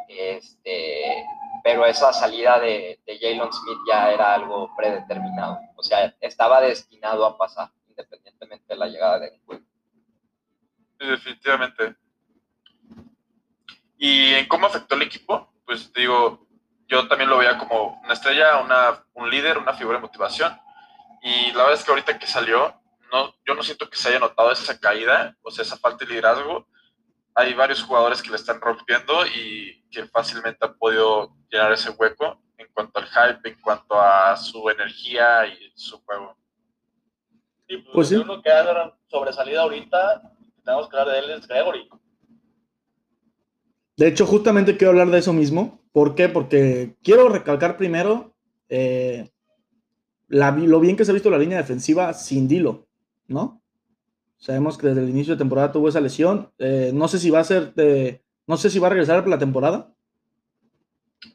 Este, 0.08 1.24
pero 1.64 1.84
esa 1.86 2.12
salida 2.12 2.58
de, 2.60 3.00
de 3.04 3.18
Jalen 3.18 3.52
Smith 3.52 3.78
ya 3.88 4.12
era 4.12 4.34
algo 4.34 4.70
predeterminado. 4.76 5.58
O 5.76 5.82
sea, 5.82 6.14
estaba 6.20 6.60
destinado 6.60 7.26
a 7.26 7.36
pasar, 7.36 7.70
independientemente 7.88 8.64
de 8.68 8.76
la 8.76 8.86
llegada 8.86 9.18
de 9.18 9.30
Dan 9.30 9.40
Quinn. 9.46 9.67
Sí, 10.98 11.06
definitivamente. 11.06 11.96
¿Y 13.98 14.34
en 14.34 14.46
cómo 14.48 14.66
afectó 14.66 14.94
el 14.94 15.02
equipo? 15.02 15.52
Pues 15.64 15.92
te 15.92 16.00
digo, 16.00 16.46
yo 16.88 17.06
también 17.08 17.30
lo 17.30 17.38
veía 17.38 17.58
como 17.58 18.00
una 18.02 18.14
estrella, 18.14 18.58
una, 18.58 19.04
un 19.14 19.30
líder, 19.30 19.58
una 19.58 19.74
figura 19.74 19.98
de 19.98 20.02
motivación. 20.02 20.58
Y 21.22 21.48
la 21.52 21.64
verdad 21.64 21.74
es 21.74 21.84
que 21.84 21.90
ahorita 21.90 22.18
que 22.18 22.26
salió, 22.26 22.80
no, 23.12 23.34
yo 23.46 23.54
no 23.54 23.62
siento 23.62 23.88
que 23.90 23.96
se 23.96 24.08
haya 24.08 24.18
notado 24.20 24.52
esa 24.52 24.78
caída, 24.78 25.36
o 25.42 25.50
sea, 25.50 25.62
esa 25.62 25.76
falta 25.76 26.04
de 26.04 26.10
liderazgo. 26.12 26.66
Hay 27.34 27.54
varios 27.54 27.82
jugadores 27.82 28.22
que 28.22 28.30
le 28.30 28.36
están 28.36 28.60
rompiendo 28.60 29.26
y 29.26 29.84
que 29.90 30.06
fácilmente 30.06 30.64
han 30.64 30.76
podido 30.78 31.34
llenar 31.50 31.72
ese 31.72 31.90
hueco 31.90 32.40
en 32.56 32.68
cuanto 32.72 32.98
al 32.98 33.06
hype, 33.06 33.48
en 33.48 33.60
cuanto 33.60 34.00
a 34.00 34.36
su 34.36 34.68
energía 34.70 35.46
y 35.46 35.72
su 35.76 36.00
juego. 36.04 36.36
Sí, 37.68 37.76
pues, 37.78 37.94
Pues 37.94 38.08
sí. 38.08 38.16
uno 38.16 38.42
que 38.42 38.50
ha 38.50 38.92
sobresalido 39.08 39.62
ahorita, 39.62 40.22
tenemos 40.68 40.88
que 40.90 40.98
hablar 40.98 41.14
de 41.14 41.20
él, 41.20 41.30
es 41.38 41.48
Gregory. 41.48 41.88
De 43.96 44.06
hecho, 44.06 44.26
justamente 44.26 44.76
quiero 44.76 44.90
hablar 44.90 45.08
de 45.08 45.18
eso 45.18 45.32
mismo. 45.32 45.80
¿Por 45.92 46.14
qué? 46.14 46.28
Porque 46.28 46.96
quiero 47.02 47.30
recalcar 47.30 47.78
primero 47.78 48.34
eh, 48.68 49.30
la- 50.28 50.50
lo 50.50 50.78
bien 50.78 50.94
que 50.94 51.06
se 51.06 51.10
ha 51.10 51.14
visto 51.14 51.30
la 51.30 51.38
línea 51.38 51.56
defensiva 51.56 52.12
sin 52.12 52.46
Dilo, 52.46 52.86
¿no? 53.28 53.62
Sabemos 54.36 54.76
que 54.76 54.88
desde 54.88 55.00
el 55.04 55.08
inicio 55.08 55.32
de 55.34 55.38
temporada 55.38 55.72
tuvo 55.72 55.88
esa 55.88 56.02
lesión. 56.02 56.52
Eh, 56.58 56.90
no 56.92 57.08
sé 57.08 57.18
si 57.18 57.30
va 57.30 57.40
a 57.40 57.44
ser 57.44 57.72
de- 57.72 58.22
no 58.46 58.58
sé 58.58 58.68
si 58.68 58.78
va 58.78 58.88
a 58.88 58.90
regresar 58.90 59.20
para 59.20 59.30
la 59.30 59.38
temporada. 59.38 59.90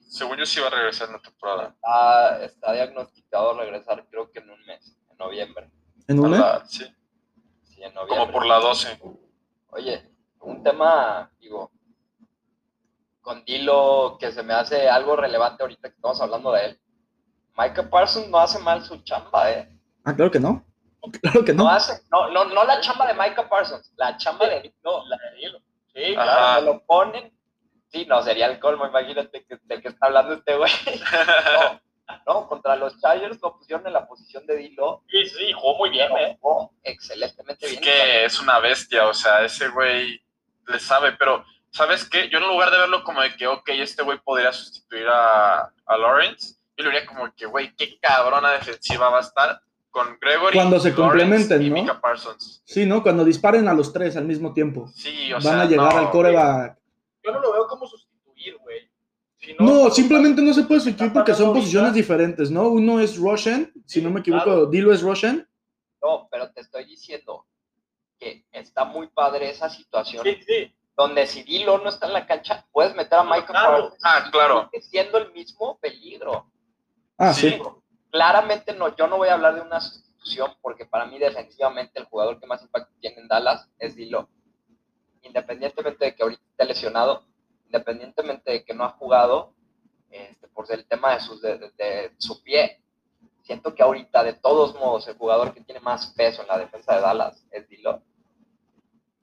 Según 0.08 0.38
yo 0.38 0.46
sí 0.46 0.60
va 0.62 0.68
a 0.68 0.70
regresar 0.70 1.08
en 1.08 1.14
la 1.16 1.22
temporada. 1.24 1.70
Está, 1.70 2.46
está 2.46 2.74
diagnosticado 2.74 3.60
regresar 3.60 4.06
creo 4.12 4.30
que 4.30 4.40
en 4.40 4.52
un 4.52 4.64
mes, 4.68 4.96
en 5.10 5.18
noviembre. 5.18 5.72
¿En 6.08 6.20
un 6.20 6.36
A 6.36 6.60
mes? 6.60 6.70
sí, 6.70 6.86
Sí, 7.64 7.82
en 7.82 7.94
noviembre. 7.96 8.20
como 8.20 8.32
por 8.32 8.46
la 8.46 8.60
12. 8.60 9.00
Oye, 9.76 10.10
un 10.42 10.62
tema, 10.64 11.32
digo, 11.40 11.72
con 13.22 13.44
Dilo 13.46 14.18
que 14.20 14.32
se 14.32 14.44
me 14.44 14.54
hace 14.54 14.88
algo 14.90 15.16
relevante 15.16 15.64
ahorita 15.64 15.90
que 15.90 15.96
estamos 15.96 16.20
hablando 16.22 16.52
de 16.52 16.66
él. 16.66 16.80
Micah 17.58 17.90
Parsons 17.90 18.28
no 18.30 18.38
hace 18.40 18.60
mal 18.60 18.84
su 18.84 18.98
chamba, 19.04 19.52
¿eh? 19.52 19.80
Ah, 20.04 20.14
claro 20.16 20.32
que 20.32 20.40
no. 20.40 20.64
Claro 21.22 21.44
que 21.44 21.54
No 21.54 21.66
no. 21.66 21.70
hace, 21.70 22.02
no, 22.12 22.30
no, 22.30 22.46
no 22.46 22.64
la 22.64 22.80
chamba 22.82 23.06
de 23.08 23.14
Micah 23.14 23.50
Parsons, 23.50 23.92
la 23.98 24.16
chamba 24.18 24.48
de 24.48 24.62
Dilo. 24.62 25.06
La 25.08 25.18
de 25.18 25.36
Dilo. 25.38 25.60
Sí, 25.94 26.16
Ajá. 26.16 26.24
claro. 26.24 26.62
Lo 26.66 26.86
ponen, 26.86 27.38
sí, 27.90 28.06
no, 28.06 28.22
sería 28.24 28.48
el 28.48 28.60
colmo, 28.60 28.86
imagínate 28.88 29.46
que, 29.46 29.58
de 29.64 29.82
que 29.82 29.88
está 29.90 30.08
hablando 30.08 30.34
este 30.34 30.56
güey. 30.56 30.72
No, 31.74 31.80
no, 32.28 32.48
contra 32.48 32.76
los 32.76 33.00
Chargers 33.00 33.40
lo 33.42 33.58
pusieron 33.58 33.86
en 33.88 33.94
la 33.94 34.08
posición 34.08 34.46
de 34.46 34.58
Dilo. 34.58 35.04
Sí, 35.10 35.26
sí, 35.28 35.52
jugó 35.54 35.78
muy 35.78 35.90
bien, 35.90 36.12
¿eh? 36.18 36.38
Jugó 36.40 36.72
excelentemente 36.84 37.66
Es 37.66 37.72
bien. 37.72 37.84
que 37.84 38.26
es 38.26 38.40
una 38.40 38.60
bestia, 38.60 39.08
o 39.08 39.14
sea, 39.14 39.44
ese 39.44 39.70
güey 39.70 40.22
le 40.68 40.80
sabe, 40.80 41.14
pero 41.14 41.44
¿sabes 41.72 42.08
qué? 42.10 42.30
Yo 42.30 42.40
en 42.40 42.48
lugar 42.48 42.72
de 42.72 42.78
verlo 42.80 43.04
como 43.04 43.22
de 43.22 43.36
que, 43.36 43.48
ok, 43.48 43.68
este 43.70 44.04
güey 44.04 44.20
podría 44.20 44.52
sustituir 44.54 45.08
a, 45.08 45.72
a 45.86 45.98
Lawrence, 45.98 46.56
yo 46.78 46.86
lo 46.86 46.92
diría 46.92 47.06
como 47.06 47.32
que, 47.36 47.46
güey, 47.46 47.76
qué 47.76 47.98
cabrona 48.00 48.52
defensiva 48.52 49.10
va 49.10 49.18
a 49.18 49.22
estar 49.22 49.62
con 49.90 50.18
Gregory. 50.20 50.56
Cuando 50.56 50.80
se 50.80 50.90
Lawrence 50.90 51.02
complementen, 51.02 51.62
y 51.62 51.70
¿no? 51.70 51.76
Micah 51.76 52.02
Parsons. 52.02 52.64
Sí, 52.66 52.86
¿no? 52.86 53.04
Cuando 53.04 53.24
disparen 53.24 53.68
a 53.68 53.74
los 53.74 53.94
tres 53.94 54.18
al 54.18 54.26
mismo 54.26 54.54
tiempo. 54.54 54.88
Sí, 54.96 55.32
o 55.32 55.36
Van 55.36 55.42
sea, 55.44 55.62
a 55.62 55.66
llegar 55.66 55.94
no, 55.94 56.00
al 56.00 56.10
coreback. 56.10 56.80
Yo 57.24 57.32
no 57.32 57.40
lo 57.40 57.54
veo 57.54 57.68
como 57.68 57.86
sustituir, 57.86 58.58
güey. 58.58 58.90
Si 59.44 59.54
No, 59.60 59.90
simplemente 59.90 60.42
no 60.42 60.54
se 60.54 60.64
puede 60.64 60.80
sustituir 60.82 61.12
porque 61.12 61.34
son 61.34 61.54
posiciones 61.54 61.90
ahorita. 61.90 61.96
diferentes, 62.02 62.50
¿no? 62.50 62.70
Uno 62.70 63.00
es 63.00 63.18
Roshan, 63.18 63.72
si 63.86 64.00
Sí, 64.00 64.02
no 64.02 64.10
me 64.10 64.22
equivoco, 64.22 64.44
claro. 64.46 64.66
Dilo 64.68 64.94
es 64.94 65.02
Roshan. 65.02 65.48
No, 66.02 66.28
pero 66.32 66.50
te 66.52 66.62
estoy 66.62 66.86
diciendo 66.86 67.46
que 68.18 68.46
está 68.52 68.86
muy 68.86 69.08
padre 69.08 69.50
esa 69.50 69.70
situación 69.70 70.24
Sí, 70.24 70.38
sí. 70.48 70.74
donde 70.96 71.28
si 71.28 71.44
Dilo 71.44 71.78
no 71.80 71.90
está 71.90 72.08
en 72.08 72.14
la 72.14 72.26
cancha, 72.26 72.66
puedes 72.72 72.96
meter 72.96 73.20
a 73.20 73.24
Michael 73.24 73.46
Claro. 73.48 73.94
Ah, 74.04 74.30
claro. 74.32 74.70
Siendo 74.82 75.18
el 75.18 75.32
mismo 75.34 75.78
peligro. 75.80 76.50
Ah, 77.18 77.34
Sí. 77.34 77.50
sí. 77.50 77.62
Claramente 78.12 78.74
no, 78.74 78.96
yo 78.96 79.08
no 79.08 79.18
voy 79.18 79.28
a 79.30 79.34
hablar 79.34 79.56
de 79.56 79.62
una 79.62 79.82
sustitución 79.82 80.52
porque 80.62 80.86
para 80.86 81.06
mí 81.06 81.20
defensivamente 81.20 82.00
el 82.00 82.06
jugador 82.06 82.40
que 82.40 82.48
más 82.48 82.62
impacto 82.62 82.94
tiene 83.02 83.18
en 83.22 83.28
Dallas 83.28 83.68
es 83.80 83.96
Dilo. 83.96 84.30
Independientemente 85.24 86.06
de 86.06 86.16
que 86.16 86.24
ahorita 86.24 86.42
esté 86.52 86.66
lesionado, 86.66 87.24
independientemente 87.78 88.52
de 88.52 88.64
que 88.64 88.74
no 88.76 88.84
ha 88.84 88.90
jugado, 88.90 89.54
este, 90.12 90.48
por 90.50 90.72
el 90.72 90.86
tema 90.86 91.16
de, 91.16 91.20
sus, 91.22 91.42
de, 91.42 91.58
de- 91.58 91.72
de 91.72 92.12
su 92.20 92.42
pie, 92.44 92.80
siento 93.42 93.74
que 93.74 93.82
ahorita 93.82 94.24
de 94.24 94.34
todos 94.34 94.76
modos 94.76 95.08
el 95.08 95.18
jugador 95.18 95.54
que 95.54 95.62
tiene 95.62 95.80
más 95.82 96.08
peso 96.16 96.44
en 96.44 96.48
la 96.50 96.60
defensa 96.60 96.96
de 96.96 97.02
Dallas 97.02 97.44
es 97.52 97.68
Dilo. 97.68 98.02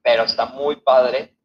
Pero 0.02 0.24
está 0.24 0.46
muy 0.46 0.76
padre 0.76 1.36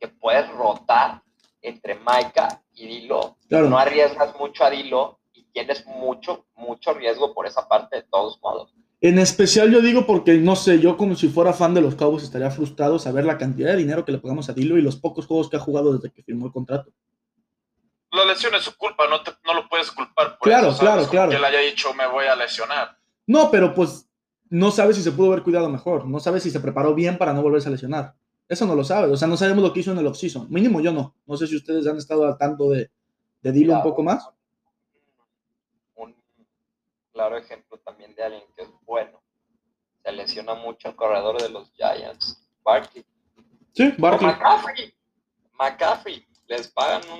que 0.00 0.08
puedes 0.08 0.48
rotar 0.50 1.22
entre 1.60 1.94
Maika 1.96 2.62
y 2.72 2.86
Dilo 2.86 3.36
Claro. 3.48 3.68
no 3.68 3.78
arriesgas 3.78 4.34
mucho 4.38 4.64
a 4.64 4.70
Dilo 4.70 5.18
y 5.34 5.44
tienes 5.52 5.84
mucho, 5.86 6.46
mucho 6.56 6.94
riesgo 6.94 7.34
por 7.34 7.46
esa 7.46 7.68
parte 7.68 7.96
de 7.96 8.02
todos 8.04 8.40
modos. 8.40 8.72
En 9.00 9.18
especial 9.18 9.70
yo 9.70 9.80
digo 9.82 10.06
porque, 10.06 10.34
no 10.38 10.56
sé, 10.56 10.80
yo 10.80 10.96
como 10.96 11.14
si 11.16 11.28
fuera 11.28 11.52
fan 11.52 11.74
de 11.74 11.82
los 11.82 11.94
Cowboys 11.94 12.22
estaría 12.24 12.50
frustrado 12.50 12.98
saber 12.98 13.24
la 13.26 13.36
cantidad 13.38 13.70
de 13.70 13.76
dinero 13.76 14.04
que 14.04 14.12
le 14.12 14.18
pagamos 14.18 14.48
a 14.48 14.54
Dilo 14.54 14.78
y 14.78 14.82
los 14.82 14.96
pocos 14.96 15.26
juegos 15.26 15.50
que 15.50 15.56
ha 15.56 15.60
jugado 15.60 15.92
desde 15.94 16.10
que 16.10 16.22
firmó 16.22 16.46
el 16.46 16.52
contrato. 16.52 16.90
La 18.12 18.24
lesión 18.24 18.54
es 18.54 18.62
su 18.62 18.74
culpa, 18.76 19.06
no, 19.08 19.22
te- 19.22 19.32
no 19.44 19.52
lo 19.52 19.68
puedes 19.68 19.90
culpar 19.92 20.38
por 20.38 20.48
Claro, 20.48 20.68
eso, 20.68 20.78
¿sabes? 20.78 21.08
claro, 21.08 21.10
claro. 21.10 21.30
Que 21.30 21.36
él 21.36 21.44
haya 21.44 21.60
dicho, 21.60 21.92
me 21.92 22.06
voy 22.06 22.24
a 22.24 22.34
lesionar. 22.36 22.96
No, 23.26 23.50
pero 23.50 23.74
pues 23.74 24.08
no 24.48 24.70
sabes 24.70 24.96
si 24.96 25.02
se 25.02 25.12
pudo 25.12 25.32
haber 25.32 25.42
cuidado 25.42 25.68
mejor, 25.68 26.06
no 26.06 26.18
sabes 26.18 26.42
si 26.42 26.50
se 26.50 26.60
preparó 26.60 26.94
bien 26.94 27.18
para 27.18 27.34
no 27.34 27.42
volverse 27.42 27.68
a 27.68 27.72
lesionar. 27.72 28.14
Eso 28.48 28.64
no 28.64 28.74
lo 28.76 28.84
sabes, 28.84 29.10
o 29.10 29.16
sea, 29.16 29.28
no 29.28 29.36
sabemos 29.36 29.62
lo 29.62 29.72
que 29.72 29.80
hizo 29.80 29.90
en 29.92 29.98
el 29.98 30.06
offseason. 30.06 30.46
Mínimo 30.50 30.80
yo 30.80 30.92
no. 30.92 31.14
No 31.26 31.36
sé 31.36 31.46
si 31.48 31.56
ustedes 31.56 31.86
han 31.86 31.98
estado 31.98 32.24
al 32.26 32.38
tanto 32.38 32.70
de, 32.70 32.90
de 33.42 33.52
Dilo 33.52 33.74
un 33.76 33.82
poco 33.82 34.02
más. 34.04 34.26
Un 35.96 36.14
claro 37.12 37.36
ejemplo 37.36 37.78
también 37.84 38.14
de 38.14 38.22
alguien 38.22 38.44
que 38.54 38.62
es 38.62 38.68
bueno. 38.86 39.20
Se 40.02 40.12
lesiona 40.12 40.54
mucho 40.54 40.88
el 40.88 40.96
corredor 40.96 41.42
de 41.42 41.48
los 41.48 41.72
Giants, 41.72 42.48
Barkley. 42.62 43.04
Sí, 43.72 43.92
Barkley. 43.98 44.30
McCaffrey. 44.30 44.94
McCaffrey. 45.52 46.26
Les 46.46 46.68
pagan 46.68 47.02
un... 47.10 47.18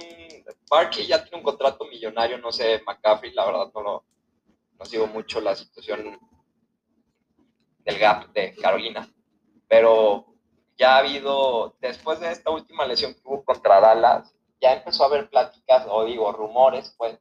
Barkley 0.70 1.06
ya 1.06 1.22
tiene 1.22 1.38
un 1.38 1.42
contrato 1.42 1.84
millonario, 1.86 2.38
no 2.38 2.52
sé, 2.52 2.80
McCaffrey, 2.86 3.32
la 3.32 3.44
verdad 3.44 3.70
no 3.74 3.82
lo... 3.82 4.04
No 4.78 4.84
sigo 4.84 5.06
mucho 5.06 5.40
la 5.40 5.56
situación 5.56 6.18
del 7.84 7.98
gap 7.98 8.32
de 8.32 8.54
Carolina. 8.54 9.08
Pero 9.68 10.26
ya 10.76 10.96
ha 10.96 10.98
habido, 10.98 11.76
después 11.80 12.20
de 12.20 12.30
esta 12.30 12.50
última 12.50 12.84
lesión 12.84 13.14
que 13.14 13.20
hubo 13.24 13.44
contra 13.44 13.80
Dallas, 13.80 14.34
ya 14.60 14.74
empezó 14.74 15.02
a 15.02 15.06
haber 15.06 15.28
pláticas, 15.28 15.86
o 15.88 16.04
digo, 16.04 16.30
rumores, 16.32 16.94
pues, 16.96 17.18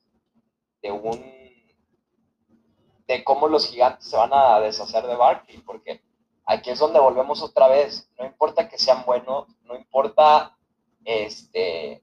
de 0.81 0.91
un 0.91 1.44
de 3.07 3.23
cómo 3.23 3.47
los 3.47 3.67
gigantes 3.67 4.09
se 4.09 4.17
van 4.17 4.33
a 4.33 4.59
deshacer 4.59 5.05
de 5.05 5.15
Barkley, 5.15 5.59
porque 5.59 6.01
aquí 6.45 6.71
es 6.71 6.79
donde 6.79 6.99
volvemos 6.99 7.41
otra 7.41 7.67
vez. 7.67 8.09
No 8.17 8.25
importa 8.25 8.67
que 8.67 8.77
sean 8.77 9.03
buenos, 9.05 9.47
no 9.63 9.75
importa 9.75 10.57
este 11.03 12.01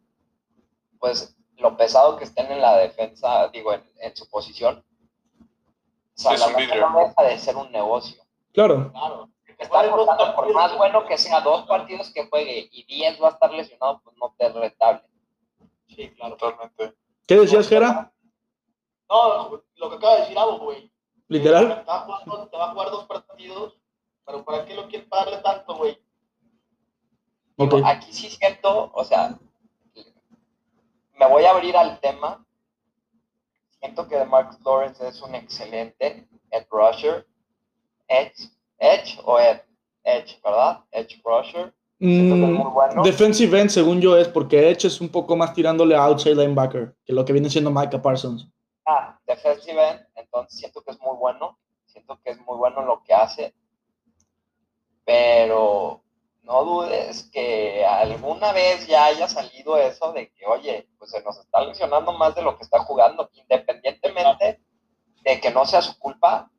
pues 0.98 1.36
lo 1.56 1.76
pesado 1.76 2.16
que 2.16 2.24
estén 2.24 2.50
en 2.52 2.60
la 2.60 2.76
defensa, 2.76 3.48
digo, 3.48 3.72
en, 3.72 3.84
en 4.00 4.16
su 4.16 4.28
posición. 4.28 4.84
O 5.40 6.20
sea, 6.20 6.34
es 6.34 6.40
la 6.40 6.90
no 6.90 6.98
deja 7.00 7.22
de 7.24 7.38
ser 7.38 7.56
un 7.56 7.72
negocio. 7.72 8.22
Claro. 8.52 8.92
Claro. 8.92 9.28
Está 9.58 9.80
apostando 9.80 10.34
por 10.34 10.52
más 10.52 10.76
bueno 10.76 11.04
que 11.06 11.16
sea 11.16 11.40
dos 11.40 11.66
partidos 11.66 12.10
que 12.12 12.28
juegue 12.28 12.68
y 12.70 12.84
10 12.84 13.22
va 13.22 13.28
a 13.28 13.30
estar 13.30 13.52
lesionado, 13.52 14.00
pues 14.02 14.16
no 14.16 14.34
te 14.36 14.46
es 14.46 14.54
rentable. 14.54 15.02
Sí, 15.88 16.10
claro. 16.10 16.36
Totalmente. 16.36 16.94
¿Qué 17.26 17.36
decías, 17.36 17.68
Jera? 17.68 18.12
No, 19.08 19.62
lo 19.76 19.90
que 19.90 19.96
acaba 19.96 20.14
de 20.14 20.20
decir 20.22 20.38
Abo, 20.38 20.58
güey. 20.58 20.91
Literal. 21.32 21.80
Te 21.80 21.90
va, 21.90 21.96
a 21.96 22.00
jugar, 22.00 22.50
te 22.50 22.56
va 22.58 22.64
a 22.64 22.72
jugar 22.72 22.90
dos 22.90 23.04
partidos, 23.06 23.74
pero 24.26 24.44
¿para 24.44 24.66
qué 24.66 24.74
lo 24.74 24.86
quieres 24.88 25.08
pagarle 25.08 25.38
tanto, 25.38 25.76
güey? 25.76 25.98
Ok. 27.56 27.74
Digo, 27.74 27.86
aquí 27.86 28.12
sí 28.12 28.28
siento, 28.28 28.90
o 28.92 29.04
sea, 29.04 29.38
me 31.18 31.26
voy 31.26 31.44
a 31.44 31.52
abrir 31.52 31.74
al 31.76 31.98
tema. 32.00 32.44
Siento 33.80 34.06
que 34.06 34.22
Marcus 34.26 34.60
Lawrence 34.64 35.08
es 35.08 35.22
un 35.22 35.34
excelente 35.34 36.28
edge 36.50 36.66
rusher. 36.70 37.26
Edge, 38.08 38.50
edge 38.78 39.18
o 39.24 39.40
ed, 39.40 39.62
edge, 40.04 40.38
¿verdad? 40.44 40.80
Edge 40.90 41.18
rusher. 41.24 41.72
Mm, 41.98 42.74
bueno. 42.74 43.02
defensive 43.04 43.58
end, 43.58 43.70
según 43.70 44.00
yo, 44.00 44.18
es 44.18 44.26
porque 44.26 44.68
Edge 44.68 44.88
es 44.88 45.00
un 45.00 45.08
poco 45.08 45.36
más 45.36 45.54
tirándole 45.54 45.94
a 45.94 46.04
outside 46.04 46.34
linebacker 46.34 46.96
que 47.04 47.12
lo 47.12 47.24
que 47.24 47.32
viene 47.32 47.48
siendo 47.48 47.70
Micah 47.70 48.02
Parsons. 48.02 48.48
Ah, 48.84 49.20
defensive 49.34 49.88
end, 49.88 50.06
entonces 50.14 50.58
siento 50.58 50.82
que 50.82 50.92
es 50.92 51.00
muy 51.00 51.16
bueno. 51.16 51.58
Siento 51.86 52.20
que 52.22 52.30
es 52.30 52.40
muy 52.40 52.56
bueno 52.56 52.82
lo 52.82 53.02
que 53.02 53.14
hace. 53.14 53.54
Pero 55.04 56.02
no 56.42 56.64
dudes 56.64 57.28
que 57.32 57.84
alguna 57.84 58.52
vez 58.52 58.86
ya 58.86 59.06
haya 59.06 59.28
salido 59.28 59.76
eso 59.76 60.12
de 60.12 60.32
que, 60.32 60.46
oye, 60.46 60.88
pues 60.98 61.10
se 61.10 61.22
nos 61.22 61.38
está 61.38 61.64
lesionando 61.64 62.12
más 62.12 62.34
de 62.34 62.42
lo 62.42 62.56
que 62.56 62.64
está 62.64 62.80
jugando, 62.80 63.30
independientemente 63.34 64.60
de 65.22 65.40
que 65.40 65.50
no 65.50 65.64
sea 65.66 65.82
su 65.82 65.98
culpa, 65.98 66.50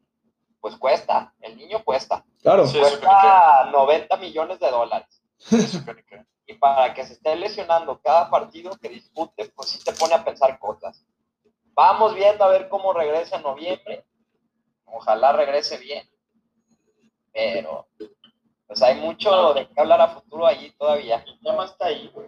pues 0.62 0.78
cuesta, 0.78 1.34
el 1.42 1.58
niño 1.58 1.84
cuesta, 1.84 2.24
Claro. 2.42 2.68
Sí, 2.68 2.78
cuesta 2.78 3.70
90 3.72 4.18
millones 4.18 4.60
de 4.60 4.70
dólares. 4.70 5.24
Y 6.46 6.56
para 6.56 6.94
que 6.94 7.06
se 7.06 7.14
esté 7.14 7.38
lesionando 7.38 8.02
cada 8.02 8.30
partido 8.30 8.78
que 8.78 8.90
dispute, 8.90 9.50
pues 9.56 9.70
sí 9.70 9.80
te 9.82 9.94
pone 9.94 10.14
a 10.14 10.26
pensar 10.26 10.60
cosas. 10.60 11.06
Vamos 11.76 12.14
viendo 12.16 12.44
a 12.44 12.50
ver 12.50 12.70
cómo 12.70 12.94
regresa 12.94 13.38
en 13.38 13.44
noviembre. 13.44 14.06
Ojalá 14.86 15.32
regrese 15.34 15.78
bien. 15.80 16.08
Pero, 17.34 17.88
pues 18.68 18.82
hay 18.84 19.00
mucho 19.00 19.54
de 19.54 19.68
qué 19.68 19.82
hablar 19.82 20.02
a 20.02 20.08
futuro 20.10 20.46
allí 20.46 20.72
todavía. 20.78 21.24
Ya 21.42 21.54
más 21.54 21.72
está 21.72 21.88
ahí, 21.88 22.10
güey. 22.14 22.28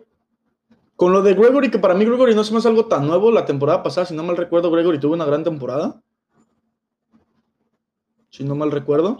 Con 0.96 1.12
lo 1.12 1.22
de 1.22 1.34
Gregory, 1.34 1.70
que 1.70 1.78
para 1.78 1.94
mí 1.94 2.06
Gregory 2.06 2.34
no 2.34 2.44
se 2.44 2.54
me 2.54 2.60
hace 2.60 2.70
algo 2.70 2.88
tan 2.88 3.06
nuevo 3.06 3.30
la 3.30 3.46
temporada 3.46 3.84
pasada, 3.84 4.06
si 4.08 4.16
no 4.16 4.24
mal 4.24 4.38
recuerdo, 4.38 4.72
Gregory 4.72 5.00
tuvo 5.00 5.14
una 5.14 5.26
gran 5.26 5.44
temporada. 5.44 6.02
Si 8.30 8.44
no 8.44 8.56
mal 8.56 8.72
recuerdo. 8.72 9.18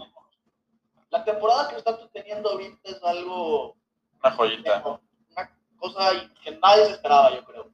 La 1.10 1.24
temporada 1.24 1.68
que 1.68 1.76
está 1.76 1.96
teniendo 2.08 2.50
ahorita 2.50 2.78
es 2.84 3.02
algo. 3.02 3.76
Una 4.22 4.32
joyita. 4.32 4.82
Una 5.30 5.50
cosa 5.78 6.10
que 6.42 6.50
nadie 6.58 6.86
se 6.86 6.92
esperaba, 6.92 7.34
yo 7.34 7.44
creo. 7.44 7.70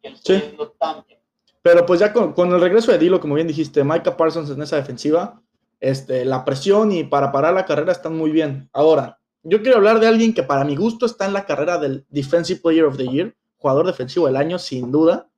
Que 0.00 0.10
le 0.10 0.16
esté 0.16 0.40
Sí. 0.40 0.58
tan 0.78 1.04
bien. 1.06 1.17
Pero 1.62 1.84
pues 1.86 2.00
ya 2.00 2.12
con, 2.12 2.32
con 2.32 2.52
el 2.52 2.60
regreso 2.60 2.92
de 2.92 2.98
Dilo, 2.98 3.20
como 3.20 3.34
bien 3.34 3.46
dijiste, 3.48 3.84
Micah 3.84 4.16
Parsons 4.16 4.50
en 4.50 4.62
esa 4.62 4.76
defensiva, 4.76 5.42
este, 5.80 6.24
la 6.24 6.44
presión 6.44 6.92
y 6.92 7.04
para 7.04 7.30
parar 7.32 7.54
la 7.54 7.64
carrera 7.66 7.92
están 7.92 8.16
muy 8.16 8.30
bien. 8.30 8.68
Ahora, 8.72 9.18
yo 9.42 9.62
quiero 9.62 9.76
hablar 9.78 10.00
de 10.00 10.06
alguien 10.06 10.34
que 10.34 10.42
para 10.42 10.64
mi 10.64 10.76
gusto 10.76 11.06
está 11.06 11.26
en 11.26 11.32
la 11.32 11.44
carrera 11.46 11.78
del 11.78 12.04
Defensive 12.08 12.60
Player 12.60 12.84
of 12.84 12.96
the 12.96 13.06
Year, 13.08 13.34
jugador 13.56 13.86
defensivo 13.86 14.26
del 14.26 14.36
año, 14.36 14.58
sin 14.58 14.90
duda. 14.90 15.28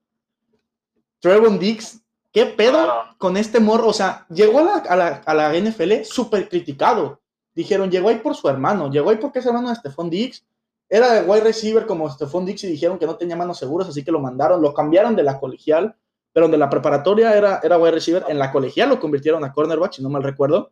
Trevon 1.21 1.59
Diggs, 1.59 2.01
¿qué 2.33 2.47
pedo 2.47 2.73
Claro. 2.85 3.15
con 3.19 3.37
este 3.37 3.61
morro? 3.61 3.89
O 3.89 3.93
sea, 3.93 4.27
llegó 4.31 4.61
a 4.61 4.63
la, 4.63 4.75
a 4.77 4.97
la, 4.97 5.09
a 5.25 5.35
la 5.35 5.59
NFL 5.59 6.03
súper 6.05 6.49
criticado. 6.49 7.21
Dijeron, 7.55 7.91
llegó 7.91 8.09
ahí 8.09 8.17
por 8.17 8.35
su 8.35 8.49
hermano, 8.49 8.91
llegó 8.91 9.11
ahí 9.11 9.17
porque 9.17 9.41
es 9.41 9.47
hermano 9.47 9.69
de 9.71 9.77
Stephon 9.77 10.09
Diggs. 10.09 10.45
Era 10.89 11.13
de 11.13 11.23
wide 11.29 11.43
receiver 11.45 11.87
como 11.87 12.09
Stephon 12.11 12.47
Diggs 12.47 12.65
y 12.65 12.69
dijeron 12.69 12.99
que 12.99 13.07
no 13.07 13.17
tenía 13.17 13.37
manos 13.37 13.59
seguras, 13.59 13.89
así 13.89 14.03
que 14.03 14.11
lo 14.11 14.19
mandaron, 14.19 14.63
lo 14.63 14.73
cambiaron 14.73 15.15
de 15.15 15.23
la 15.23 15.39
colegial 15.39 15.95
pero 16.33 16.49
de 16.49 16.59
la 16.59 16.71
preparatoria 16.71 17.37
era, 17.37 17.61
era 17.63 17.79
wide 17.79 17.93
receiver, 17.93 18.25
en 18.29 18.39
la 18.39 18.53
colegial 18.53 18.89
lo 18.89 19.01
convirtieron 19.01 19.45
a 19.45 19.53
cornerback, 19.53 19.93
si 19.93 20.03
no 20.03 20.09
mal 20.09 20.23
recuerdo. 20.23 20.71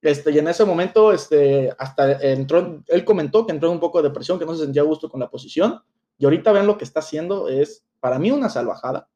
Este, 0.00 0.30
y 0.30 0.38
en 0.38 0.48
ese 0.48 0.64
momento, 0.64 1.12
este, 1.12 1.72
hasta 1.78 2.12
entró, 2.22 2.82
él 2.86 3.04
comentó 3.04 3.46
que 3.46 3.52
entró 3.52 3.68
en 3.68 3.74
un 3.74 3.80
poco 3.80 4.00
de 4.00 4.08
depresión, 4.08 4.38
que 4.38 4.46
no 4.46 4.54
se 4.54 4.64
sentía 4.64 4.82
a 4.82 4.86
gusto 4.86 5.08
con 5.08 5.20
la 5.20 5.30
posición, 5.30 5.82
y 6.18 6.24
ahorita 6.24 6.52
ven 6.52 6.66
lo 6.66 6.78
que 6.78 6.84
está 6.84 7.00
haciendo, 7.00 7.48
es 7.48 7.84
para 8.00 8.18
mí 8.18 8.30
una 8.30 8.48
salvajada. 8.48 9.08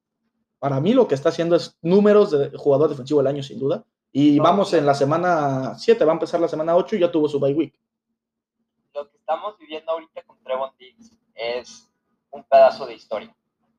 Para 0.59 0.81
mí 0.81 0.93
lo 0.93 1.09
que 1.09 1.14
está 1.14 1.31
haciendo 1.31 1.56
es 1.56 1.77
números 1.82 2.31
de 2.31 2.56
jugador 2.56 2.89
defensivo 2.89 3.20
del 3.20 3.27
año, 3.27 3.43
sin 3.43 3.59
duda. 3.59 3.85
Y 4.12 4.36
No, 4.36 4.44
vamos 4.44 4.73
en 4.74 4.86
la 4.86 4.94
semana 4.94 5.74
7, 5.77 6.05
va 6.05 6.12
a 6.12 6.14
empezar 6.14 6.40
la 6.40 6.48
semana 6.48 6.77
8 6.77 6.97
y 6.97 7.01
ya 7.01 7.10
tuvo 7.10 7.28
su 7.28 7.40
bye 7.40 7.55
week. 7.55 7.74
Lo 8.94 9.10
que 9.10 9.16
estamos 9.16 9.59
viviendo 9.59 9.90
ahorita 9.90 10.23
con 10.23 10.39
Trevon 10.43 10.70
Diggs 10.78 11.10
es 11.35 11.90
un 12.31 12.44
pedazo 12.44 12.86
de 12.86 12.94
historia. 12.94 13.35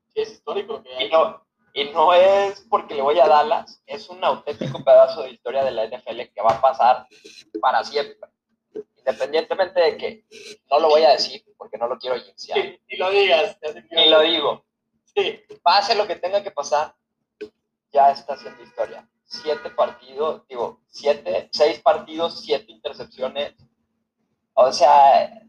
Sí, 0.10 0.22
es 0.22 0.32
histórico. 0.34 0.82
Que 0.82 1.06
Y 1.06 1.10
no, 1.10 1.43
y 1.74 1.86
no 1.86 2.14
es 2.14 2.62
porque 2.70 2.94
le 2.94 3.02
voy 3.02 3.20
a 3.20 3.28
Dallas, 3.28 3.82
es 3.88 4.08
un 4.08 4.24
auténtico 4.24 4.84
pedazo 4.84 5.24
de 5.24 5.32
historia 5.32 5.64
de 5.64 5.72
la 5.72 5.86
NFL 5.88 6.22
que 6.34 6.42
va 6.42 6.52
a 6.52 6.62
pasar 6.62 7.08
para 7.60 7.84
siempre. 7.84 8.30
Independientemente 8.98 9.82
de 9.82 9.98
que 9.98 10.26
no 10.70 10.80
lo 10.80 10.90
voy 10.90 11.04
a 11.04 11.12
decir 11.12 11.44
porque 11.58 11.78
no 11.78 11.88
lo 11.88 11.98
quiero 11.98 12.18
jinxear. 12.18 12.62
Sí, 12.62 12.80
ni 12.88 12.98
lo 12.98 13.10
digas. 13.10 13.58
Ni 13.92 14.08
lo 14.08 14.22
digo. 14.22 14.66
Sí. 15.16 15.42
Pase 15.64 15.96
lo 15.96 16.08
que 16.08 16.16
tenga 16.16 16.44
que 16.44 16.52
pasar, 16.52 16.96
ya 17.92 18.12
está 18.12 18.34
haciendo 18.34 18.64
historia. 18.64 19.10
Siete 19.26 19.72
partidos, 19.72 20.48
digo, 20.48 20.82
siete, 20.88 21.50
seis 21.52 21.80
partidos, 21.80 22.42
siete 22.44 22.72
intercepciones. 22.72 23.56
O 24.54 24.72
sea, 24.72 25.42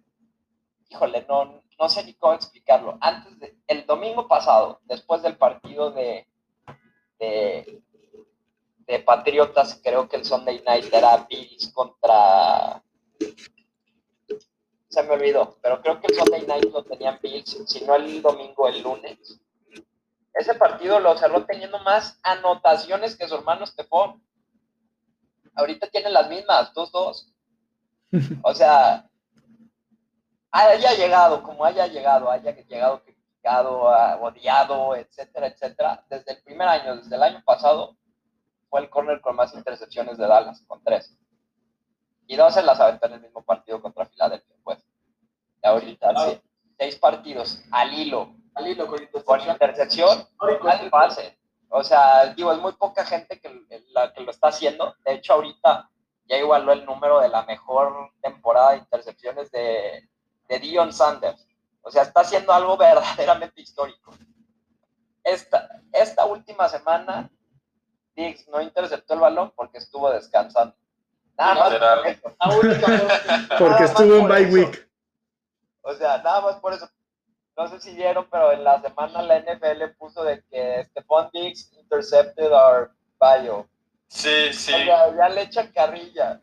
híjole, 0.88 1.26
no, 1.28 1.62
no 1.78 1.88
sé 1.88 2.04
ni 2.04 2.14
cómo 2.14 2.34
explicarlo. 2.34 2.98
Antes 3.00 3.38
de, 3.38 3.58
el 3.66 3.86
domingo 3.86 4.28
pasado, 4.28 4.80
después 4.84 5.22
del 5.22 5.36
partido 5.36 5.90
de, 5.90 6.26
de, 7.18 7.82
de 8.86 8.98
Patriotas, 9.00 9.80
creo 9.82 10.08
que 10.08 10.16
el 10.16 10.24
Sunday 10.24 10.62
Night 10.64 10.92
era 10.92 11.26
Bills 11.28 11.72
contra. 11.72 12.82
Se 14.88 15.02
me 15.02 15.10
olvidó, 15.10 15.58
pero 15.60 15.82
creo 15.82 16.00
que 16.00 16.06
el 16.06 16.14
Sunday 16.14 16.46
Night 16.46 16.72
lo 16.72 16.84
tenían 16.84 17.18
Bills, 17.20 17.64
si 17.66 17.84
no 17.84 17.96
el 17.96 18.22
domingo, 18.22 18.68
el 18.68 18.82
lunes. 18.82 19.40
Ese 20.34 20.54
partido 20.54 20.98
lo 20.98 21.16
cerró 21.16 21.44
teniendo 21.44 21.78
más 21.80 22.18
anotaciones 22.22 23.16
que 23.16 23.28
su 23.28 23.36
hermano 23.36 23.64
Estefón. 23.64 24.22
Ahorita 25.54 25.88
tienen 25.88 26.12
las 26.12 26.28
mismas, 26.28 26.72
2-2. 26.74 27.30
O 28.42 28.54
sea, 28.54 29.08
haya 30.54 30.92
llegado, 30.94 31.42
como 31.42 31.64
haya 31.64 31.86
llegado, 31.86 32.30
haya 32.30 32.52
llegado 32.52 33.02
criticado, 33.02 33.82
odiado, 34.20 34.96
etcétera, 34.96 35.48
etcétera, 35.48 36.04
desde 36.08 36.32
el 36.32 36.42
primer 36.42 36.68
año, 36.68 36.96
desde 36.96 37.16
el 37.16 37.22
año 37.22 37.42
pasado, 37.44 37.96
fue 38.70 38.80
el 38.80 38.90
corner 38.90 39.20
con 39.20 39.36
más 39.36 39.54
intercepciones 39.54 40.16
de 40.16 40.26
Dallas, 40.26 40.62
con 40.66 40.82
tres. 40.82 41.16
Y 42.26 42.36
dos 42.36 42.54
se 42.54 42.62
las 42.62 42.80
aventó 42.80 43.06
en 43.06 43.14
el 43.14 43.20
mismo 43.20 43.42
partido 43.42 43.82
contra 43.82 44.06
Filadelfia, 44.06 44.56
pues. 44.62 44.78
Y 45.62 45.66
ahorita, 45.66 46.10
Ah. 46.14 46.26
sí, 46.30 46.40
seis 46.78 46.96
partidos 46.96 47.60
al 47.70 47.92
hilo, 47.92 48.32
Al 48.54 48.68
hilo 48.68 48.86
con 48.86 48.98
con 48.98 49.40
intercepción. 49.40 49.52
intercepción, 49.52 50.18
Histórico, 50.20 50.68
al 50.68 50.90
pase. 50.90 51.38
O 51.68 51.82
sea, 51.82 52.26
digo, 52.34 52.52
es 52.52 52.58
muy 52.60 52.72
poca 52.74 53.04
gente 53.04 53.40
que, 53.40 53.84
la 53.90 54.12
que 54.12 54.20
lo 54.20 54.30
está 54.30 54.48
haciendo. 54.48 54.94
De 55.04 55.14
hecho, 55.14 55.32
ahorita 55.34 55.90
ya 56.26 56.36
igualó 56.38 56.72
el 56.72 56.84
número 56.84 57.20
de 57.20 57.28
la 57.28 57.42
mejor 57.42 58.12
temporada 58.22 58.70
de 58.70 58.78
intercepciones 58.78 59.50
de, 59.50 60.08
de 60.48 60.58
Dion 60.58 60.92
Sanders. 60.92 61.46
O 61.82 61.90
sea, 61.90 62.02
está 62.02 62.20
haciendo 62.20 62.52
algo 62.52 62.76
verdaderamente 62.78 63.60
histórico. 63.60 64.12
Esta, 65.22 65.80
esta 65.92 66.24
última 66.26 66.68
semana, 66.68 67.30
Diggs 68.14 68.46
no 68.48 68.60
interceptó 68.60 69.14
el 69.14 69.20
balón 69.20 69.52
porque 69.56 69.78
estuvo 69.78 70.10
descansando. 70.10 70.74
Nada 71.36 71.54
más 71.54 71.74
por 71.74 72.06
eso. 72.06 72.22
Que- 72.60 73.56
Porque 73.58 73.84
estuvo 73.84 74.16
en 74.18 74.28
bye 74.28 74.46
week. 74.46 74.88
O 75.82 75.92
sea, 75.94 76.18
nada 76.18 76.40
más 76.42 76.56
por 76.56 76.72
eso. 76.74 76.88
No 77.56 77.68
sé 77.68 77.80
si 77.80 77.94
vieron, 77.94 78.26
pero 78.30 78.52
en 78.52 78.64
la 78.64 78.80
semana 78.80 79.22
la 79.22 79.38
NFL 79.40 79.96
puso 79.98 80.24
de 80.24 80.42
que 80.50 80.84
Stephon 80.90 81.30
Diggs 81.32 81.72
intercepted 81.78 82.52
our 82.52 82.92
bio. 83.20 83.68
Sí, 84.08 84.52
sí. 84.52 84.72
O 84.72 84.76
sea, 84.78 85.14
ya 85.16 85.28
le 85.28 85.42
echan 85.42 85.72
carrilla. 85.72 86.40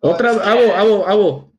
Otra. 0.00 0.30
Abo, 0.30 0.74
Abo, 0.76 1.06
Abo. 1.06 1.52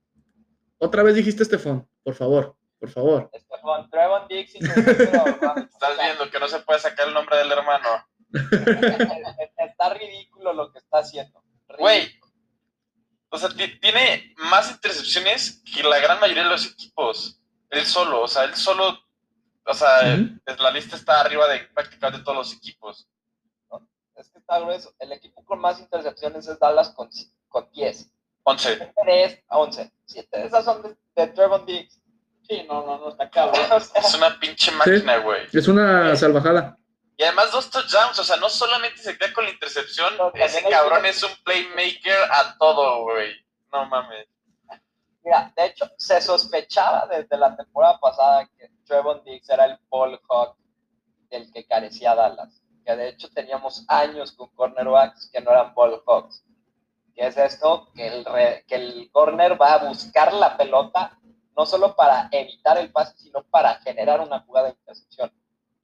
Otra 0.85 1.03
vez 1.03 1.15
dijiste 1.15 1.43
Estefón, 1.43 1.87
por 2.03 2.13
favor, 2.15 2.55
por 2.79 2.89
favor. 2.89 3.29
Stephon, 3.33 3.89
Trevon 3.89 4.27
bio. 4.27 4.39
Estás 4.41 5.97
viendo 6.01 6.29
que 6.31 6.39
no 6.39 6.47
se 6.47 6.59
puede 6.59 6.79
sacar 6.79 7.07
el 7.07 7.13
nombre 7.13 7.37
del 7.37 7.51
hermano. 7.51 7.89
Está 9.57 9.93
ridículo. 9.93 10.53
lo 10.53 10.71
que 10.71 10.77
está 10.79 10.99
haciendo. 10.99 11.43
Güey, 11.79 12.07
o 13.29 13.37
sea, 13.37 13.49
ti- 13.49 13.79
tiene 13.79 14.33
más 14.37 14.69
intercepciones 14.71 15.63
que 15.73 15.81
la 15.83 15.99
gran 15.99 16.19
mayoría 16.19 16.43
de 16.43 16.49
los 16.49 16.65
equipos. 16.67 17.41
Él 17.71 17.83
solo, 17.85 18.21
o 18.21 18.27
sea, 18.27 18.43
él 18.43 18.55
solo, 18.55 18.97
o 19.65 19.73
sea, 19.73 20.03
la 20.59 20.71
lista 20.71 20.95
está 20.95 21.19
arriba 21.21 21.47
de 21.47 21.59
prácticamente 21.73 22.23
todos 22.23 22.37
los 22.37 22.53
equipos. 22.53 23.07
Es 24.15 24.29
que 24.29 24.37
está 24.39 24.59
grueso. 24.59 24.93
El 24.99 25.11
equipo 25.11 25.43
con 25.43 25.59
más 25.59 25.79
intercepciones 25.79 26.47
es 26.47 26.57
Dallas 26.59 26.89
con, 26.91 27.09
con 27.49 27.69
10. 27.71 28.11
11. 28.47 28.75
7 28.77 28.93
de 29.05 29.43
a 29.49 29.57
11. 29.57 29.91
7 30.05 30.39
de 30.39 30.45
esas 30.45 30.65
son 30.65 30.81
de, 30.83 30.95
de 31.15 31.27
Trevon 31.27 31.65
Diggs. 31.65 31.99
Sí, 32.47 32.63
no, 32.67 32.85
no, 32.85 32.97
no, 32.99 33.09
está 33.09 33.29
cabrón. 33.29 33.59
O 33.71 33.79
sea, 33.79 34.01
Es 34.01 34.13
una 34.15 34.39
pinche 34.39 34.71
máquina, 34.71 35.17
güey. 35.17 35.47
Es 35.51 35.67
una 35.67 36.15
salvajada. 36.15 36.77
Y 37.17 37.23
además 37.23 37.51
dos 37.51 37.69
touchdowns, 37.71 38.19
o 38.19 38.23
sea, 38.23 38.35
no 38.37 38.49
solamente 38.49 38.97
se 39.01 39.17
queda 39.17 39.33
con 39.33 39.45
la 39.45 39.51
intercepción, 39.51 40.15
No, 40.17 40.31
ese 40.33 40.63
cabrón 40.69 41.01
que- 41.03 41.09
es 41.09 41.23
un 41.23 41.31
playmaker 41.43 42.17
a 42.31 42.57
todo, 42.57 43.03
güey. 43.03 43.33
No 43.71 43.85
mames. 43.85 44.27
Mira, 45.23 45.51
de 45.55 45.65
hecho, 45.65 45.89
se 45.97 46.21
sospechaba 46.21 47.07
desde 47.07 47.35
la 47.37 47.55
temporada 47.55 47.97
pasada 47.99 48.47
que 48.57 48.69
Trevon 48.85 49.23
Diggs 49.23 49.49
era 49.49 49.65
el 49.65 49.79
ball 49.89 50.19
hawk 50.29 50.55
del 51.31 51.51
que 51.51 51.65
carecía 51.65 52.13
Dallas. 52.13 52.61
Que 52.85 52.95
de 52.95 53.07
hecho 53.09 53.27
teníamos 53.31 53.83
años 53.87 54.33
con 54.33 54.49
cornerbacks 54.53 55.29
que 55.33 55.41
no 55.41 55.49
eran 55.49 55.73
ball 55.73 56.03
hawks. 56.05 56.43
¿Qué 57.15 57.27
es 57.27 57.37
esto? 57.37 57.89
Que 57.95 58.07
el, 58.07 58.25
re- 58.25 58.65
que 58.67 58.75
el 58.75 59.09
corner 59.11 59.59
va 59.59 59.73
a 59.75 59.87
buscar 59.87 60.33
la 60.33 60.57
pelota 60.57 61.17
no 61.55 61.65
solo 61.65 61.95
para 61.95 62.27
evitar 62.31 62.77
el 62.77 62.91
pase, 62.91 63.17
sino 63.17 63.41
para 63.45 63.75
generar 63.75 64.19
una 64.19 64.41
jugada 64.41 64.67
de 64.67 64.73
intercepción. 64.73 65.31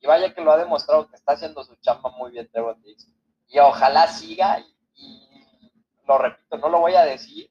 Y 0.02 0.08
vaya 0.08 0.34
que 0.34 0.42
lo 0.42 0.52
ha 0.52 0.58
demostrado 0.58 1.08
que 1.08 1.16
está 1.16 1.34
haciendo 1.34 1.64
su 1.64 1.76
chamba 1.78 2.10
muy 2.12 2.32
bien 2.32 2.50
Trevon 2.52 2.82
Diggs. 2.82 3.08
Y 3.48 3.60
ojalá 3.60 4.08
siga, 4.08 4.60
y, 4.96 5.46
lo 6.06 6.18
repito, 6.18 6.58
no 6.58 6.68
lo 6.68 6.80
voy 6.80 6.96
a 6.96 7.04
decir, 7.06 7.50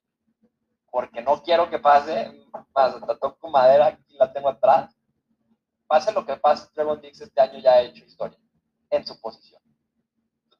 porque 0.91 1.23
no 1.23 1.43
quiero 1.43 1.71
que 1.71 1.79
pase, 1.79 2.47
más 2.75 2.97
toco 3.21 3.49
madera, 3.49 3.87
aquí 3.87 4.15
la 4.19 4.31
tengo 4.31 4.51
atrás. 4.51 4.95
Pase 5.87 6.13
lo 6.13 6.27
que 6.27 6.37
pase, 6.37 6.69
Trevon 6.75 7.01
Diggs 7.01 7.23
este 7.23 7.41
año 7.41 7.59
ya 7.59 7.73
ha 7.73 7.81
hecho 7.81 8.05
historia 8.05 8.39
en 8.91 9.07
su 9.07 9.19
posición. 9.21 9.60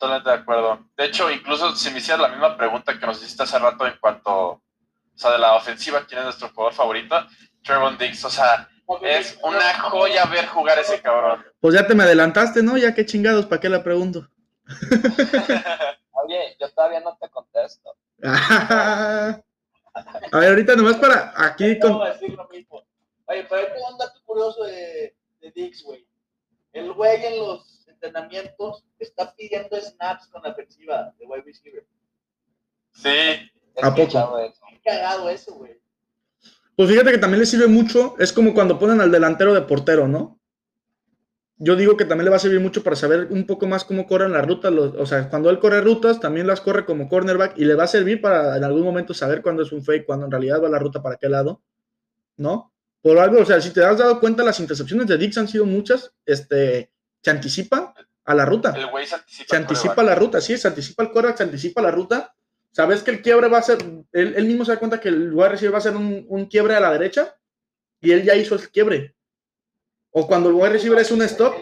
Totalmente 0.01 0.31
de 0.31 0.37
acuerdo. 0.37 0.87
De 0.97 1.05
hecho, 1.05 1.31
incluso 1.31 1.77
si 1.77 1.91
me 1.91 1.99
hicieras 1.99 2.23
la 2.23 2.29
misma 2.29 2.57
pregunta 2.57 2.99
que 2.99 3.05
nos 3.05 3.23
hiciste 3.23 3.43
hace 3.43 3.59
rato 3.59 3.87
en 3.87 3.99
cuanto, 4.01 4.33
o 4.33 4.63
sea, 5.15 5.33
de 5.33 5.39
la 5.39 5.55
ofensiva, 5.57 6.07
quién 6.09 6.21
es 6.21 6.25
nuestro 6.25 6.49
jugador 6.49 6.73
favorito, 6.73 7.17
Trevon 7.63 7.99
Diggs, 7.99 8.25
o 8.25 8.31
sea, 8.31 8.67
es 9.03 9.39
una 9.43 9.79
joya 9.79 10.25
ver 10.25 10.47
jugar 10.47 10.79
ese 10.79 11.03
cabrón. 11.03 11.45
Pues 11.61 11.75
ya 11.75 11.87
te 11.87 11.95
me 11.95 12.05
adelantaste, 12.05 12.63
¿no? 12.63 12.79
Ya 12.79 12.95
qué 12.95 13.05
chingados, 13.05 13.45
¿para 13.45 13.61
qué 13.61 13.69
la 13.69 13.85
pregunto? 13.85 14.27
Oye, 16.25 16.57
yo 16.59 16.71
todavía 16.73 17.01
no 17.01 17.19
te 17.21 17.29
contesto. 17.29 17.95
A 18.23 19.43
ver, 20.33 20.49
ahorita 20.49 20.77
nomás 20.77 20.97
para 20.97 21.35
aquí 21.37 21.75
No 21.75 21.81
con... 21.81 21.99
voy 21.99 22.09
a 22.09 22.13
decir 22.13 22.31
lo 22.31 22.49
mismo. 22.49 22.83
Oye, 23.27 23.47
pero 23.51 23.67
hay 23.67 23.93
un 23.93 23.99
dato 23.99 24.19
curioso 24.25 24.65
de, 24.65 25.15
de 25.43 25.51
Dix, 25.55 25.83
güey. 25.83 26.07
El 26.73 26.91
güey 26.95 27.23
en 27.27 27.39
los 27.39 27.80
entrenamientos 28.03 28.85
está 28.99 29.35
pidiendo 29.35 29.77
snaps 29.81 30.29
con 30.29 30.43
la 30.43 30.51
ofensiva 30.51 31.15
de 31.19 31.27
wide 31.27 31.43
receiver. 31.45 31.87
Sí, 32.93 33.51
¿A 33.83 33.95
poco? 33.95 34.39
cagado 34.85 35.29
eso, 35.31 35.55
güey. 35.55 35.79
Pues 36.77 36.89
fíjate 36.89 37.13
que 37.13 37.19
también 37.19 37.41
le 37.41 37.47
sirve 37.47 37.67
mucho, 37.67 38.17
es 38.19 38.33
como 38.33 38.55
cuando 38.55 38.79
ponen 38.79 39.01
al 39.01 39.11
delantero 39.13 39.53
de 39.53 39.61
portero, 39.63 40.09
¿no? 40.09 40.41
Yo 41.59 41.77
digo 41.77 41.95
que 41.95 42.07
también 42.07 42.25
le 42.25 42.31
va 42.31 42.37
a 42.37 42.41
servir 42.41 42.59
mucho 42.61 42.83
para 42.83 42.97
saber 42.97 43.29
un 43.31 43.47
poco 43.47 43.67
más 43.67 43.85
cómo 43.85 44.07
corren 44.07 44.33
las 44.33 44.47
rutas, 44.47 44.73
los- 44.73 44.95
o 44.95 45.05
sea, 45.05 45.29
cuando 45.29 45.51
él 45.51 45.59
corre 45.59 45.83
rutas, 45.83 46.19
también 46.19 46.47
las 46.47 46.63
corre 46.63 46.87
como 46.87 47.07
cornerback 47.07 47.59
y 47.59 47.67
le 47.67 47.75
va 47.75 47.85
a 47.85 47.89
servir 47.89 48.23
para 48.23 48.57
en 48.57 48.65
algún 48.65 48.83
momento 48.83 49.13
saber 49.13 49.43
cuándo 49.43 49.63
es 49.63 49.71
un 49.73 49.85
fake, 49.85 50.07
cuándo 50.07 50.25
en 50.25 50.33
realidad 50.33 50.63
va 50.63 50.71
la 50.71 50.79
ruta 50.79 51.03
para 51.03 51.17
qué 51.17 51.29
lado, 51.29 51.63
¿no? 52.39 52.73
Por 53.03 53.19
algo, 53.19 53.41
o 53.41 53.45
sea, 53.45 53.61
si 53.61 53.71
te 53.75 53.85
has 53.85 53.99
dado 53.99 54.19
cuenta, 54.21 54.43
las 54.43 54.59
intercepciones 54.61 55.07
de 55.07 55.19
Dix 55.19 55.37
han 55.37 55.49
sido 55.49 55.67
muchas, 55.67 56.15
este, 56.25 56.91
se 57.23 57.31
anticipa 57.31 57.90
a 58.33 58.35
la 58.35 58.45
ruta. 58.45 58.75
el 58.77 58.87
güey 58.87 59.07
se 59.07 59.15
anticipa. 59.17 59.49
se 59.49 59.57
anticipa 59.57 60.03
la 60.03 60.15
ruta, 60.15 60.41
sí, 60.41 60.57
se 60.59 60.69
anticipa 60.69 61.03
el 61.03 61.11
quarterback, 61.11 61.37
se 61.39 61.43
anticipa 61.45 61.83
la 61.83 61.91
ruta. 61.91 62.35
Sabes 62.73 63.03
que 63.03 63.11
el 63.11 63.21
quiebre 63.23 63.49
va 63.49 63.59
a 63.59 63.63
ser, 63.63 63.79
él, 64.13 64.35
él 64.37 64.45
mismo 64.47 64.65
se 64.65 64.73
da 64.73 64.79
cuenta 64.79 65.01
que 65.01 65.09
el 65.09 65.33
wide 65.33 65.49
receiver 65.51 65.75
va 65.75 65.79
a 65.79 65.83
ser 65.83 65.97
un, 65.97 66.25
un 66.29 66.47
quiebre 66.47 66.77
a 66.77 66.81
la 66.81 66.93
derecha 66.93 67.37
y 68.01 68.13
él 68.13 68.23
ya 68.23 68.35
hizo 68.37 68.55
el 68.55 68.71
quiebre. 68.71 69.17
O 70.13 70.27
cuando 70.27 70.49
el 70.51 70.55
wide 70.55 70.71
receiver 70.71 70.99
es 70.99 71.11
un 71.11 71.23
stop, 71.23 71.55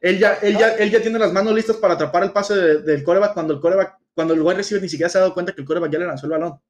él 0.00 0.18
ya, 0.18 0.34
él 0.34 0.56
ya, 0.58 0.74
él 0.76 0.90
ya 0.90 1.00
tiene 1.02 1.18
las 1.18 1.32
manos 1.32 1.52
listas 1.54 1.76
para 1.76 1.94
atrapar 1.94 2.22
el 2.22 2.32
pase 2.32 2.54
de- 2.54 2.82
del 2.82 3.02
coreback 3.02 3.34
cuando 3.34 3.54
el 3.54 3.60
coreback, 3.60 3.96
cuando 4.14 4.34
el 4.34 4.42
wide 4.42 4.56
receiver 4.58 4.82
ni 4.82 4.88
siquiera 4.88 5.08
se 5.08 5.18
ha 5.18 5.22
dado 5.22 5.34
cuenta 5.34 5.52
que 5.52 5.60
el 5.60 5.66
coreback 5.66 5.90
ya 5.92 5.98
le 5.98 6.06
lanzó 6.06 6.26
el 6.26 6.32
balón. 6.32 6.60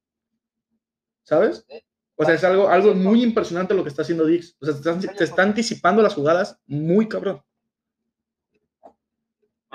¿Sabes? 1.23 1.67
O 2.15 2.25
sea, 2.25 2.35
es 2.35 2.45
algo, 2.45 2.69
algo 2.69 2.95
muy 2.95 3.23
impresionante 3.23 3.75
lo 3.75 3.83
que 3.83 3.91
está 3.91 4.03
haciendo 4.03 4.25
Dix. 4.25 4.57
O 4.61 4.65
sea, 4.65 4.75
te 4.75 4.81
está, 4.81 5.13
te 5.15 5.25
está 5.25 5.43
anticipando 5.43 6.01
las 6.03 6.15
jugadas 6.15 6.59
muy 6.67 7.09
cabrón. 7.09 7.43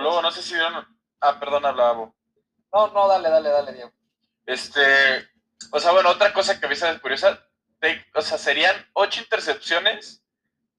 Luego, 0.02 0.22
no 0.22 0.32
sé 0.32 0.41
si 0.41 0.53
vieron. 0.53 0.86
Ah, 1.19 1.40
perdón, 1.40 1.65
hablaba. 1.65 2.11
No, 2.73 2.88
no, 2.88 3.07
dale, 3.07 3.30
dale, 3.30 3.49
dale, 3.49 3.73
Diego. 3.73 3.91
Este, 4.45 4.82
o 5.72 5.80
sea, 5.80 5.91
bueno, 5.91 6.10
otra 6.10 6.34
cosa 6.34 6.60
que 6.60 6.68
me 6.68 6.73
hizo 6.73 6.86
curiosa, 7.02 7.40
de- 7.80 8.06
o 8.15 8.22
sea, 8.22 8.38
serían 8.38 8.76
ocho 8.94 9.22
intercepciones 9.22 10.23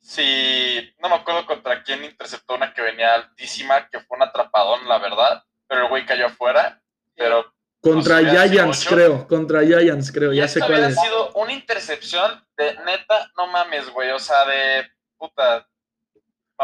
si, 0.01 0.93
no 0.99 1.09
me 1.09 1.15
acuerdo 1.15 1.47
contra 1.47 1.83
quién 1.85 2.05
interceptó 2.05 2.55
una 2.55 2.75
que 2.75 2.83
venía 2.83 3.15
altísima, 3.15 3.89
que 3.89 4.01
fue 4.01 4.17
un 4.17 4.25
atrapadón, 4.25 4.89
la 4.89 4.99
verdad, 4.99 5.45
pero 5.69 5.83
el 5.83 5.89
güey 5.89 6.05
cayó 6.05 6.27
afuera, 6.27 6.83
pero 7.15 7.53
Contra 7.81 8.19
sido 8.19 8.31
Giants, 8.49 8.87
creo. 8.89 9.27
Contra 9.29 9.63
Giants, 9.63 10.13
creo. 10.13 10.33
y 10.33 10.37
Ya 10.37 10.47
sé 10.49 10.61
cuál 10.61 10.85
es. 10.85 11.01
sido 11.01 11.33
una 11.35 11.53
intercepción 11.53 12.45
de 12.57 12.75
neta, 12.85 13.31
no 13.37 13.47
mames, 13.49 13.91
güey, 13.91 14.11
o 14.11 14.19
sea, 14.21 14.45
de 14.45 14.89
puta, 15.17 15.69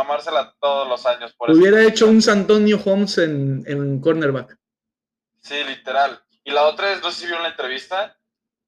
mamársela 0.02 0.54
todos 0.60 0.88
los 0.88 1.04
años 1.06 1.32
por 1.34 1.50
eso. 1.50 1.58
Hubiera 1.58 1.82
hecho 1.82 2.06
un 2.06 2.22
San 2.22 2.40
Antonio 2.40 2.80
Holmes 2.84 3.18
en, 3.18 3.64
en 3.66 4.00
cornerback. 4.00 4.56
Sí, 5.40 5.62
literal. 5.64 6.22
Y 6.44 6.50
la 6.50 6.64
otra 6.64 6.92
es, 6.92 7.02
no 7.02 7.10
sé 7.10 7.20
si 7.20 7.26
vieron 7.26 7.42
la 7.42 7.50
entrevista 7.50 8.16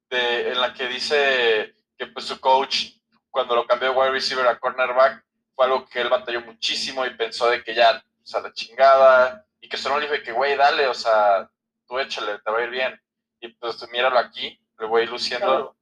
de, 0.09 0.51
en 0.51 0.61
la 0.61 0.73
que 0.73 0.87
dice 0.87 1.75
que 1.97 2.07
pues 2.07 2.25
su 2.25 2.39
coach, 2.39 2.93
cuando 3.29 3.55
lo 3.55 3.65
cambió 3.65 3.91
de 3.91 3.97
wide 3.97 4.11
receiver 4.11 4.47
a 4.47 4.59
cornerback, 4.59 5.23
fue 5.55 5.65
algo 5.65 5.87
que 5.87 6.01
él 6.01 6.09
batalló 6.09 6.41
muchísimo 6.41 7.05
y 7.05 7.15
pensó 7.15 7.49
de 7.49 7.63
que 7.63 7.73
ya, 7.73 8.03
o 8.23 8.25
sea, 8.25 8.41
la 8.41 8.53
chingada, 8.53 9.45
y 9.59 9.69
que 9.69 9.77
solo 9.77 9.97
le 9.97 10.03
dijo 10.03 10.13
de 10.13 10.23
que, 10.23 10.31
güey, 10.31 10.57
dale, 10.57 10.87
o 10.87 10.93
sea, 10.93 11.49
tú 11.87 11.99
échale, 11.99 12.39
te 12.39 12.51
va 12.51 12.59
a 12.59 12.63
ir 12.63 12.69
bien. 12.69 12.99
Y 13.39 13.49
pues 13.49 13.77
míralo 13.91 14.17
aquí, 14.17 14.59
el 14.79 14.87
güey 14.87 15.07
luciendo. 15.07 15.45
Claro. 15.45 15.75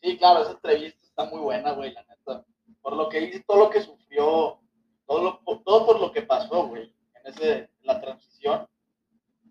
Sí, 0.00 0.16
claro, 0.16 0.42
esa 0.42 0.52
entrevista 0.52 1.04
está 1.04 1.24
muy 1.24 1.40
buena, 1.40 1.72
güey, 1.72 1.92
la 1.92 2.02
neta. 2.04 2.44
Por 2.80 2.96
lo 2.96 3.08
que 3.08 3.20
dice, 3.20 3.44
todo 3.46 3.58
lo 3.58 3.70
que 3.70 3.82
sufrió, 3.82 4.60
todo, 5.06 5.22
lo, 5.22 5.44
por, 5.44 5.62
todo 5.64 5.86
por 5.86 6.00
lo 6.00 6.12
que 6.12 6.22
pasó, 6.48 6.68
güey, 6.68 6.92
en, 7.14 7.32
ese, 7.32 7.70
la 7.82 8.00
transición. 8.00 8.68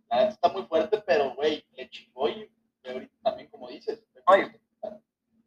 La 0.10 0.18
neta 0.18 0.30
está 0.30 0.49
muy 0.49 0.64
fuerte, 0.64 1.03
pero, 1.06 1.36
güey, 1.36 1.65
le 1.76 1.90
chingó 1.90 2.30
y 2.30 2.49
ahorita 2.86 3.14
también, 3.24 3.49
como 3.49 3.69
dices. 3.69 4.03
Oye. 4.26 4.60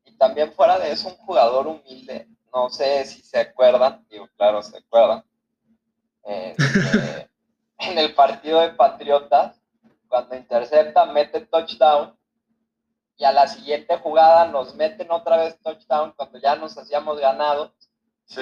Y 0.05 0.17
también 0.17 0.53
fuera 0.53 0.79
de 0.79 0.93
eso, 0.93 1.09
un 1.09 1.17
jugador 1.17 1.67
humilde, 1.67 2.29
no 2.53 2.69
sé 2.69 3.05
si 3.05 3.23
se 3.23 3.39
acuerdan, 3.39 4.05
digo, 4.11 4.29
claro, 4.37 4.63
se 4.63 4.77
acuerdan, 4.79 5.25
eh, 6.25 6.55
eh, 6.59 7.29
en 7.79 7.99
el 7.99 8.15
partido 8.15 8.61
de 8.61 8.71
Patriotas, 8.71 9.61
cuando 10.09 10.37
intercepta, 10.37 11.07
mete 11.07 11.41
touchdown, 11.43 12.17
y 13.17 13.25
a 13.25 13.33
la 13.33 13.47
siguiente 13.47 13.97
jugada 13.99 14.47
nos 14.47 14.75
meten 14.75 15.11
otra 15.11 15.37
vez 15.37 15.59
touchdown 15.61 16.13
cuando 16.17 16.39
ya 16.39 16.57
nos 16.57 16.77
hacíamos 16.77 17.21
ganados. 17.21 17.73
Sí, 18.25 18.41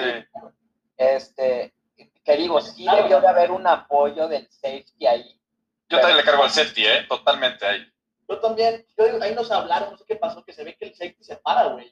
debió 2.95 3.21
de 3.21 3.27
haber 3.27 3.51
un 3.51 3.65
apoyo 3.67 4.27
del 4.27 4.49
safety 4.51 5.07
ahí. 5.07 5.41
yo 5.89 5.97
también 5.99 6.17
le 6.17 6.23
cargo 6.23 6.43
al 6.43 6.49
safety, 6.49 6.85
¿eh? 6.85 7.05
Totalmente 7.07 7.65
ahí. 7.65 7.85
Yo 8.27 8.39
también, 8.39 8.85
yo 8.97 9.05
digo, 9.05 9.17
ahí 9.21 9.33
nos 9.33 9.51
hablaron, 9.51 9.91
no 9.91 9.97
sé 9.97 10.05
qué 10.07 10.15
pasó, 10.15 10.43
que 10.43 10.53
se 10.53 10.63
ve 10.63 10.75
que 10.77 10.85
el 10.85 10.93
safety 10.93 11.23
se 11.23 11.37
para, 11.37 11.65
güey. 11.65 11.91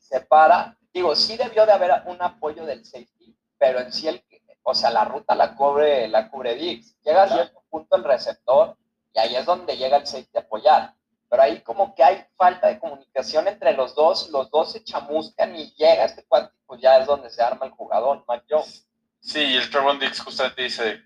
se 0.00 0.20
para. 0.20 0.78
Digo, 0.92 1.14
sí 1.14 1.36
debió 1.36 1.66
de 1.66 1.72
haber 1.72 2.02
un 2.06 2.22
apoyo 2.22 2.64
del 2.64 2.84
safety, 2.84 3.36
pero 3.58 3.80
en 3.80 3.92
sí 3.92 4.08
el, 4.08 4.24
o 4.62 4.74
sea, 4.74 4.90
la 4.90 5.04
ruta 5.04 5.34
la 5.34 5.54
cubre, 5.54 6.08
la 6.08 6.30
cubre 6.30 6.54
Dix. 6.54 6.98
Llega 7.02 7.24
a 7.24 7.28
cierto 7.28 7.62
punto 7.68 7.96
el 7.96 8.04
receptor 8.04 8.76
y 9.14 9.18
ahí 9.18 9.36
es 9.36 9.44
donde 9.44 9.76
llega 9.76 9.98
el 9.98 10.06
safety 10.06 10.38
a 10.38 10.40
apoyar. 10.40 10.94
Pero 11.28 11.42
ahí 11.42 11.60
como 11.60 11.94
que 11.94 12.02
hay 12.02 12.24
falta 12.36 12.68
de 12.68 12.78
comunicación 12.78 13.46
entre 13.46 13.74
los 13.74 13.94
dos, 13.94 14.30
los 14.30 14.50
dos 14.50 14.72
se 14.72 14.82
chamuscan 14.82 15.54
y 15.54 15.72
llega 15.74 16.04
este 16.04 16.24
cuate, 16.26 16.52
pues 16.66 16.80
ya 16.80 16.98
es 16.98 17.06
donde 17.06 17.30
se 17.30 17.42
arma 17.42 17.66
el 17.66 17.72
jugador, 17.72 18.24
Mac 18.26 18.44
Jones. 18.48 18.88
Sí, 19.26 19.40
y 19.40 19.56
el 19.56 19.68
Trevon 19.70 19.98
Dix 19.98 20.20
justamente 20.20 20.62
dice, 20.62 21.02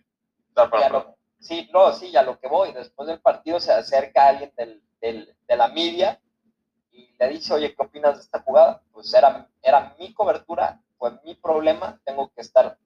da 0.55 0.69
para 0.71 0.89
lo- 0.91 1.17
sí, 1.39 1.69
no, 1.73 1.91
sí, 1.93 2.15
a 2.17 2.23
lo 2.23 2.39
que 2.39 2.49
voy. 2.49 2.73
Después 2.73 3.09
del 3.09 3.19
partido 3.21 3.59
se 3.61 3.73
acerca 3.73 4.29
alguien 4.29 4.53
del, 4.57 4.83
del- 5.01 5.35
de 5.49 5.57
la 5.57 5.69
media 5.69 6.21
y 6.93 7.15
le 7.19 7.29
dice, 7.31 7.55
oye, 7.55 7.75
¿qué 7.75 7.83
opinas 7.83 8.17
de 8.17 8.21
esta 8.23 8.41
jugada? 8.43 8.83
Pues 8.93 9.13
era, 9.15 9.49
era 9.63 9.95
mi 9.99 10.13
cobertura, 10.13 10.81
fue 10.99 11.13
mi 11.25 11.35
problema, 11.35 11.99
tengo 12.05 12.31
que 12.35 12.43
estar 12.43 12.77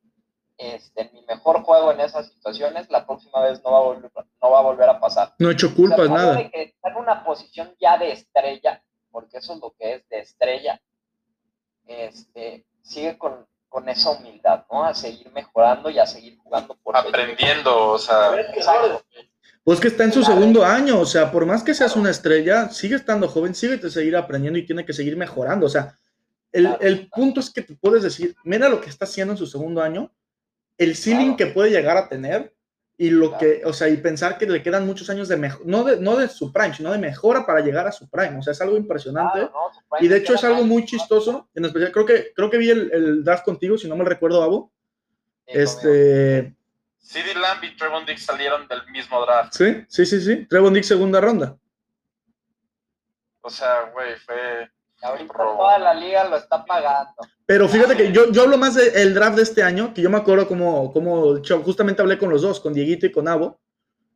este, 0.57 1.01
en 1.03 1.13
mi 1.13 1.23
mejor 1.27 1.63
juego 1.65 1.91
en 1.91 1.99
esas 2.01 2.29
situaciones, 2.31 2.89
la 2.89 3.05
próxima 3.05 3.41
vez 3.43 3.61
no 3.65 3.73
va 3.73 3.79
a 3.79 3.83
volver, 3.83 4.13
no 4.41 4.51
va 4.51 4.59
a, 4.61 4.63
volver 4.63 4.89
a 4.89 5.01
pasar. 5.01 5.35
No 5.41 5.51
he 5.51 5.55
hecho 5.55 5.67
O 5.67 5.71
sea, 5.71 5.77
culpas, 5.77 6.07
jugador 6.07 6.19
nada. 6.29 6.35
de 6.37 6.51
que 6.53 6.63
está 6.63 6.91
en 6.91 6.97
una 6.97 7.25
posición 7.25 7.75
ya 7.81 7.99
de 7.99 8.13
estrella, 8.13 8.81
porque 9.11 9.39
eso 9.39 9.55
es 9.55 9.59
lo 9.61 9.73
que 9.77 9.95
es 9.95 10.09
de 10.09 10.21
estrella, 10.21 10.81
este, 11.87 12.65
sigue 12.83 13.19
con, 13.19 13.47
con 13.75 13.89
esa 13.89 14.11
humildad, 14.11 14.65
¿no? 14.71 14.85
A 14.85 14.95
seguir 14.95 15.29
mejorando 15.33 15.91
y 15.91 15.99
a 15.99 16.07
seguir 16.07 16.39
jugando 16.39 16.77
por. 16.81 16.97
Aprendiendo, 16.97 17.89
o 17.91 17.99
sea, 17.99 18.31
Exacto. 18.55 19.03
Pues 19.65 19.81
que 19.81 19.89
está 19.89 20.05
en 20.05 20.13
su 20.13 20.21
Claro. 20.21 20.35
segundo 20.39 20.65
año, 20.65 21.01
o 21.01 21.05
sea, 21.07 21.33
por 21.33 21.45
más 21.45 21.65
que 21.65 21.75
seas 21.75 21.97
una 21.97 22.11
estrella, 22.11 22.69
sigue 22.71 22.95
estando 22.95 23.27
joven, 23.27 23.53
sigue 23.53 23.81
que 23.81 23.91
seguir 23.91 24.15
aprendiendo 24.17 24.61
y 24.61 24.65
tiene 24.67 24.85
que 24.87 24.93
seguir 24.93 25.17
mejorando. 25.17 25.67
O 25.67 25.69
sea, 25.69 25.99
el, 26.53 26.67
Claro. 26.67 26.79
el 26.83 27.09
punto 27.09 27.41
es 27.41 27.51
que 27.51 27.63
tú 27.63 27.77
puedes 27.77 28.05
decir, 28.05 28.37
mira 28.45 28.69
lo 28.69 28.81
que 28.81 28.91
está 28.91 29.07
haciendo 29.07 29.33
en 29.33 29.39
su 29.39 29.47
segundo 29.49 29.83
año, 29.83 30.13
el 30.79 30.95
ceiling 30.95 31.35
Claro. 31.35 31.37
que 31.39 31.47
puede 31.47 31.71
llegar 31.71 31.97
a 31.97 32.09
tener 32.09 32.55
y 32.97 33.11
lo 33.11 33.31
Claro. 33.31 33.41
que, 33.41 33.63
o 33.65 33.73
sea, 33.73 33.89
y 33.89 33.97
pensar 33.97 34.39
que 34.39 34.47
le 34.47 34.63
quedan 34.63 34.87
muchos 34.87 35.11
años 35.11 35.27
de 35.29 35.37
mejor, 35.37 35.67
no 35.67 35.83
de, 35.83 35.99
no 35.99 36.17
de 36.17 36.29
su 36.29 36.53
prime, 36.53 36.75
sino 36.75 36.93
de 36.93 36.99
mejora 36.99 37.45
para 37.45 37.61
llegar 37.61 37.87
a 37.89 37.93
su 37.93 38.09
prime. 38.09 38.39
O 38.39 38.43
sea, 38.43 38.53
es 38.53 38.61
algo 38.61 38.77
impresionante. 38.77 39.51
Y 40.01 40.07
de 40.09 40.19
hecho 40.19 40.35
es 40.35 40.45
algo 40.45 40.65
muy 40.65 40.85
chistoso, 40.85 41.49
en 41.55 41.65
especial, 41.65 41.91
creo 41.93 42.07
que, 42.07 42.33
creo 42.35 42.51
que 42.51 42.59
vi 42.59 42.71
el, 42.71 42.91
el 42.93 43.25
draft 43.25 43.45
contigo, 43.45 43.77
si 43.77 43.89
no 43.89 43.97
me 43.97 44.05
recuerdo. 44.05 44.39
Sí, 44.45 44.45
conmigo. 44.45 44.71
Este, 45.47 46.55
CD 46.99 47.35
Lamb 47.35 47.65
y 47.65 47.77
Trevon 47.77 48.07
Diggs 48.07 48.25
salieron 48.25 48.67
del 48.69 48.87
mismo 48.91 49.21
draft. 49.27 49.53
sí, 49.55 49.85
sí, 49.89 50.07
sí, 50.07 50.21
sí, 50.21 50.47
Trevon 50.47 50.73
Diggs 50.73 50.87
segunda 50.89 51.21
ronda. 51.21 51.57
O 53.43 53.51
sea, 53.51 53.91
güey, 53.93 54.17
fue. 54.17 54.71
Ahorita 55.05 55.35
toda 55.35 55.79
la 55.79 55.95
liga 55.95 56.29
lo 56.29 56.37
está 56.37 56.65
pagando. 56.65 57.13
Pero 57.47 57.69
fíjate 57.69 57.97
que 57.97 58.11
yo, 58.11 58.33
yo 58.33 58.43
hablo 58.43 58.57
más 58.57 58.75
del 58.75 59.13
draft 59.13 59.37
de 59.37 59.43
este 59.43 59.63
año, 59.63 59.93
que 59.93 60.01
yo 60.01 60.09
me 60.09 60.17
acuerdo 60.17 60.49
como, 60.49 60.93
como 60.93 61.37
justamente 61.63 62.01
hablé 62.01 62.19
con 62.19 62.31
los 62.31 62.43
dos, 62.43 62.59
con 62.59 62.73
Dieguito 62.73 63.05
y 63.07 63.13
con 63.13 63.29
Abo, 63.29 63.61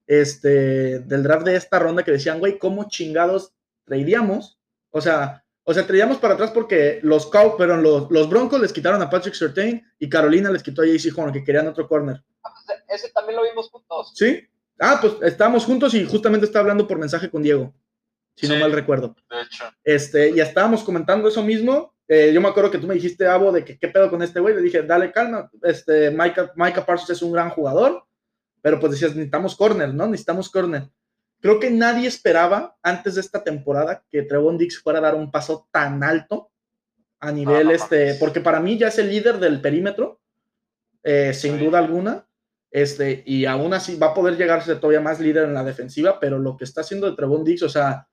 este, 0.06 1.00
del 1.00 1.22
draft 1.22 1.44
de 1.44 1.56
esta 1.56 1.78
ronda 1.78 2.02
que 2.02 2.12
decían, 2.12 2.40
güey, 2.40 2.58
¿cómo 2.58 2.88
chingados 2.88 3.52
tradeíamos? 3.84 4.58
O 4.90 5.02
sea, 5.02 5.44
o 5.64 5.74
sea, 5.74 5.86
traíamos 5.86 6.16
para 6.16 6.32
atrás 6.32 6.50
porque 6.50 6.98
los 7.02 7.26
Cow, 7.26 7.56
pero 7.58 7.76
los, 7.76 8.10
los 8.10 8.30
Broncos 8.30 8.58
les 8.58 8.72
quitaron 8.72 9.02
a 9.02 9.10
Patrick 9.10 9.34
Surtain 9.34 9.86
y 9.98 10.08
Carolina 10.08 10.50
les 10.50 10.62
quitó 10.62 10.80
a 10.80 10.86
JC 10.86 11.12
Horn, 11.14 11.30
que 11.30 11.44
querían 11.44 11.68
otro 11.68 11.86
corner. 11.86 12.24
Ah, 12.42 12.50
pues, 12.54 12.78
ese 12.88 13.12
también 13.12 13.36
lo 13.36 13.42
vimos 13.42 13.68
juntos. 13.68 14.12
¿Sí? 14.14 14.48
Ah, 14.80 14.96
pues 14.98 15.14
estábamos 15.20 15.66
juntos 15.66 15.92
y 15.92 16.06
justamente 16.06 16.46
estaba 16.46 16.62
hablando 16.62 16.88
por 16.88 16.98
mensaje 16.98 17.28
con 17.28 17.42
Diego, 17.42 17.74
si 18.40 18.48
no 18.48 18.58
mal 18.60 18.72
recuerdo. 18.72 19.14
De 19.30 19.42
hecho, 19.42 19.64
Este, 19.84 20.30
y 20.30 20.40
estábamos 20.40 20.82
comentando 20.84 21.28
eso 21.28 21.42
mismo. 21.42 21.94
Eh, 22.06 22.30
yo 22.32 22.40
me 22.40 22.48
acuerdo 22.48 22.70
que 22.70 22.78
tú 22.78 22.86
me 22.86 22.94
dijiste, 22.94 23.26
Abo, 23.26 23.52
de 23.52 23.64
que 23.64 23.78
qué 23.78 23.88
pedo 23.88 24.08
con 24.10 24.22
este 24.22 24.40
güey. 24.40 24.54
Le 24.54 24.62
dije, 24.62 24.82
dale 24.82 25.12
calma. 25.12 25.50
Este, 25.62 26.10
Micah, 26.10 26.52
Micah 26.56 26.84
Parsons 26.86 27.10
es 27.10 27.22
un 27.22 27.32
gran 27.32 27.50
jugador, 27.50 28.04
pero 28.62 28.80
pues 28.80 28.92
decías, 28.92 29.10
necesitamos 29.14 29.56
corner, 29.56 29.92
¿no? 29.92 30.06
Necesitamos 30.06 30.50
corner. 30.50 30.88
Creo 31.40 31.60
que 31.60 31.70
nadie 31.70 32.08
esperaba 32.08 32.76
antes 32.82 33.14
de 33.16 33.20
esta 33.20 33.44
temporada 33.44 34.04
que 34.10 34.22
Trevon 34.22 34.58
Dix 34.58 34.78
fuera 34.80 34.98
a 34.98 35.02
dar 35.02 35.14
un 35.14 35.30
paso 35.30 35.68
tan 35.70 36.02
alto 36.02 36.50
a 37.20 37.30
nivel, 37.30 37.66
no 37.66 37.72
este, 37.72 38.14
porque 38.14 38.40
para 38.40 38.60
mí 38.60 38.78
ya 38.78 38.88
es 38.88 38.98
el 38.98 39.08
líder 39.08 39.38
del 39.38 39.60
perímetro, 39.60 40.20
eh, 41.02 41.32
sin 41.34 41.58
Sí. 41.58 41.64
duda 41.64 41.78
alguna. 41.78 42.24
Este, 42.70 43.22
y 43.26 43.44
aún 43.46 43.72
así 43.72 43.96
va 43.96 44.08
a 44.08 44.14
poder 44.14 44.36
llegar 44.36 44.58
a 44.58 44.62
ser 44.62 44.78
todavía 44.78 45.00
más 45.00 45.20
líder 45.20 45.44
en 45.44 45.54
la 45.54 45.64
defensiva, 45.64 46.18
pero 46.20 46.38
lo 46.38 46.56
que 46.56 46.64
está 46.64 46.80
haciendo 46.82 47.08
de 47.08 47.16
Trevon 47.16 47.44
Dix, 47.44 47.62
o 47.62 47.68
sea, 47.68 48.06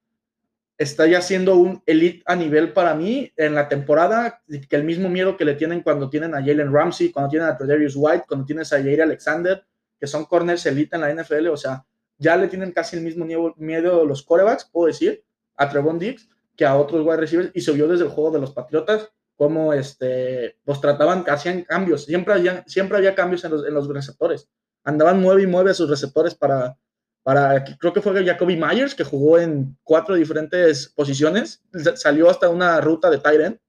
está 0.77 1.07
ya 1.07 1.22
siendo 1.22 1.56
un 1.56 1.81
elite 1.85 2.23
a 2.26 2.35
nivel 2.35 2.73
para 2.73 2.93
mí 2.95 3.31
en 3.38 3.56
la 3.56 3.69
temporada, 3.69 4.41
que 4.47 4.76
el 4.76 4.84
mismo 4.84 5.10
miedo 5.10 5.38
que 5.38 5.45
le 5.45 5.56
tienen 5.56 5.81
cuando 5.81 6.10
tienen 6.10 6.35
a 6.35 6.39
Jalen 6.39 6.73
Ramsey, 6.73 7.11
cuando 7.11 7.30
tienen 7.30 7.47
a 7.47 7.57
Tredavious 7.57 7.93
White, 7.95 8.26
cuando 8.27 8.45
tienes 8.45 8.73
a 8.73 8.81
Jair 8.81 9.02
Alexander, 9.02 9.64
que 9.99 10.07
son 10.07 10.26
corners 10.26 10.65
elite 10.65 10.95
en 10.95 11.02
la 11.02 11.14
NFL, 11.14 11.47
o 11.47 11.57
sea, 11.57 11.85
ya 12.18 12.35
le 12.35 12.47
tienen 12.47 12.72
casi 12.72 12.97
el 12.97 13.03
mismo 13.03 13.26
miedo, 13.26 13.53
miedo 13.57 14.06
los 14.06 14.23
corebacks, 14.23 14.65
puedo 14.65 14.88
decir, 14.88 15.23
a 15.56 15.69
Trevon 15.69 15.99
Diggs, 15.99 16.30
que 16.56 16.65
a 16.65 16.76
otros 16.76 17.06
wide 17.06 17.18
receivers, 17.18 17.52
y 17.53 17.61
se 17.61 17.72
vio 17.72 17.88
desde 17.88 18.06
el 18.06 18.11
juego 18.11 18.31
de 18.31 18.39
los 18.39 18.52
Patriotas, 18.52 19.10
como 19.38 19.73
este, 19.73 20.57
los 20.65 20.80
trataban, 20.80 21.26
hacían 21.27 21.64
cambios, 21.64 22.06
siempre 22.06 22.34
había, 22.34 22.64
siempre 22.68 22.97
había 22.97 23.15
cambios 23.15 23.43
en 23.43 23.52
los, 23.52 23.65
en 23.65 23.73
los 23.73 23.88
receptores, 23.88 24.49
andaban 24.84 25.22
mueve 25.22 25.43
y 25.43 25.47
mueve 25.47 25.72
a 25.72 25.73
sus 25.73 25.89
receptores 25.89 26.35
para, 26.35 26.77
para, 27.26 27.64
creo 27.80 27.91
que 27.91 28.03
fue 28.03 28.23
Jacoby 28.23 28.56
Myers, 28.56 28.93
que 28.93 29.03
jugó 29.03 29.39
en 29.39 29.76
cuatro 29.84 30.14
diferentes 30.14 30.89
posiciones, 30.89 31.64
salió 31.95 32.30
hasta 32.30 32.49
una 32.49 32.80
ruta 32.81 33.10
de 33.10 33.19
end 33.43 33.60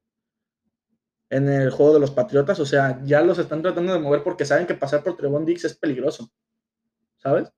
en 1.30 1.48
el 1.48 1.70
juego 1.70 1.94
de 1.94 2.00
los 2.00 2.10
Patriotas, 2.10 2.60
o 2.60 2.66
sea, 2.66 3.00
ya 3.02 3.22
los 3.22 3.38
están 3.38 3.62
tratando 3.62 3.94
de 3.94 3.98
mover 3.98 4.22
porque 4.22 4.44
saben 4.44 4.66
que 4.66 4.74
pasar 4.74 5.02
por 5.02 5.16
Trevon 5.16 5.46
Diggs 5.46 5.64
es 5.64 5.74
peligroso, 5.74 6.30
¿sabes? 7.16 7.50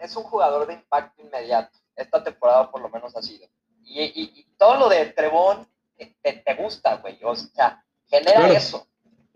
Es 0.00 0.16
un 0.16 0.24
jugador 0.24 0.66
de 0.66 0.74
impacto 0.74 1.22
inmediato. 1.22 1.78
Esta 1.94 2.22
temporada 2.24 2.72
por 2.72 2.80
lo 2.80 2.88
menos 2.88 3.16
ha 3.16 3.22
sido. 3.22 3.46
Y, 3.84 4.02
y- 4.02 4.32
y 4.40 4.46
todo 4.58 4.78
lo 4.78 4.88
de 4.88 5.06
Trebón 5.06 5.68
te, 5.96 6.16
te- 6.20 6.42
te 6.44 6.54
gusta, 6.56 6.96
güey. 6.96 7.20
O 7.22 7.36
sea, 7.36 7.84
genera 8.06 8.40
Claro. 8.40 8.52
eso. 8.54 8.88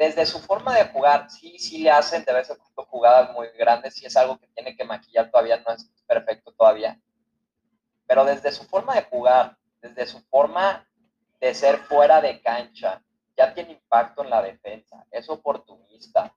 Desde 0.02 0.26
su 0.26 0.40
forma 0.40 0.74
de 0.74 0.86
jugar, 0.88 1.30
sí, 1.30 1.60
sí 1.60 1.78
le 1.78 1.92
hacen 1.92 2.24
de 2.24 2.32
vez 2.32 2.50
en 2.50 2.56
cuando 2.56 2.90
jugadas 2.90 3.32
muy 3.34 3.46
grandes, 3.56 3.94
sí 3.94 4.04
es 4.04 4.16
algo 4.16 4.36
que 4.36 4.48
tiene 4.48 4.74
que 4.74 4.82
maquillar 4.82 5.30
todavía, 5.30 5.62
no 5.64 5.72
es 5.72 5.88
perfecto 6.08 6.50
todavía. 6.50 7.00
Pero 8.08 8.24
desde 8.24 8.50
su 8.50 8.64
forma 8.64 8.96
de 8.96 9.04
jugar, 9.04 9.56
desde 9.80 10.06
su 10.06 10.20
forma 10.22 10.84
de 11.38 11.54
ser 11.54 11.78
fuera 11.84 12.20
de 12.20 12.42
cancha, 12.42 13.00
ya 13.36 13.54
tiene 13.54 13.74
impacto 13.74 14.24
en 14.24 14.30
la 14.30 14.42
defensa, 14.42 15.06
es 15.12 15.28
oportunista. 15.28 16.34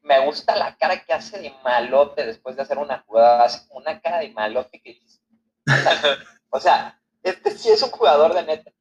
Me 0.00 0.18
gusta 0.24 0.56
la 0.56 0.74
cara 0.74 1.04
que 1.04 1.12
hace 1.12 1.38
de 1.38 1.54
malote 1.62 2.24
después 2.24 2.56
de 2.56 2.62
hacer 2.62 2.78
una 2.78 3.04
jugada, 3.06 3.44
hace 3.44 3.66
una 3.72 4.00
cara 4.00 4.20
de 4.20 4.30
malote 4.30 4.80
que 4.80 4.98
"Ándale". 5.66 6.16
o 6.48 6.60
sea, 6.60 6.98
este 7.22 7.50
sí 7.50 7.68
es 7.68 7.82
un 7.82 7.90
jugador 7.90 8.32
de 8.32 8.42
neta. 8.42 8.72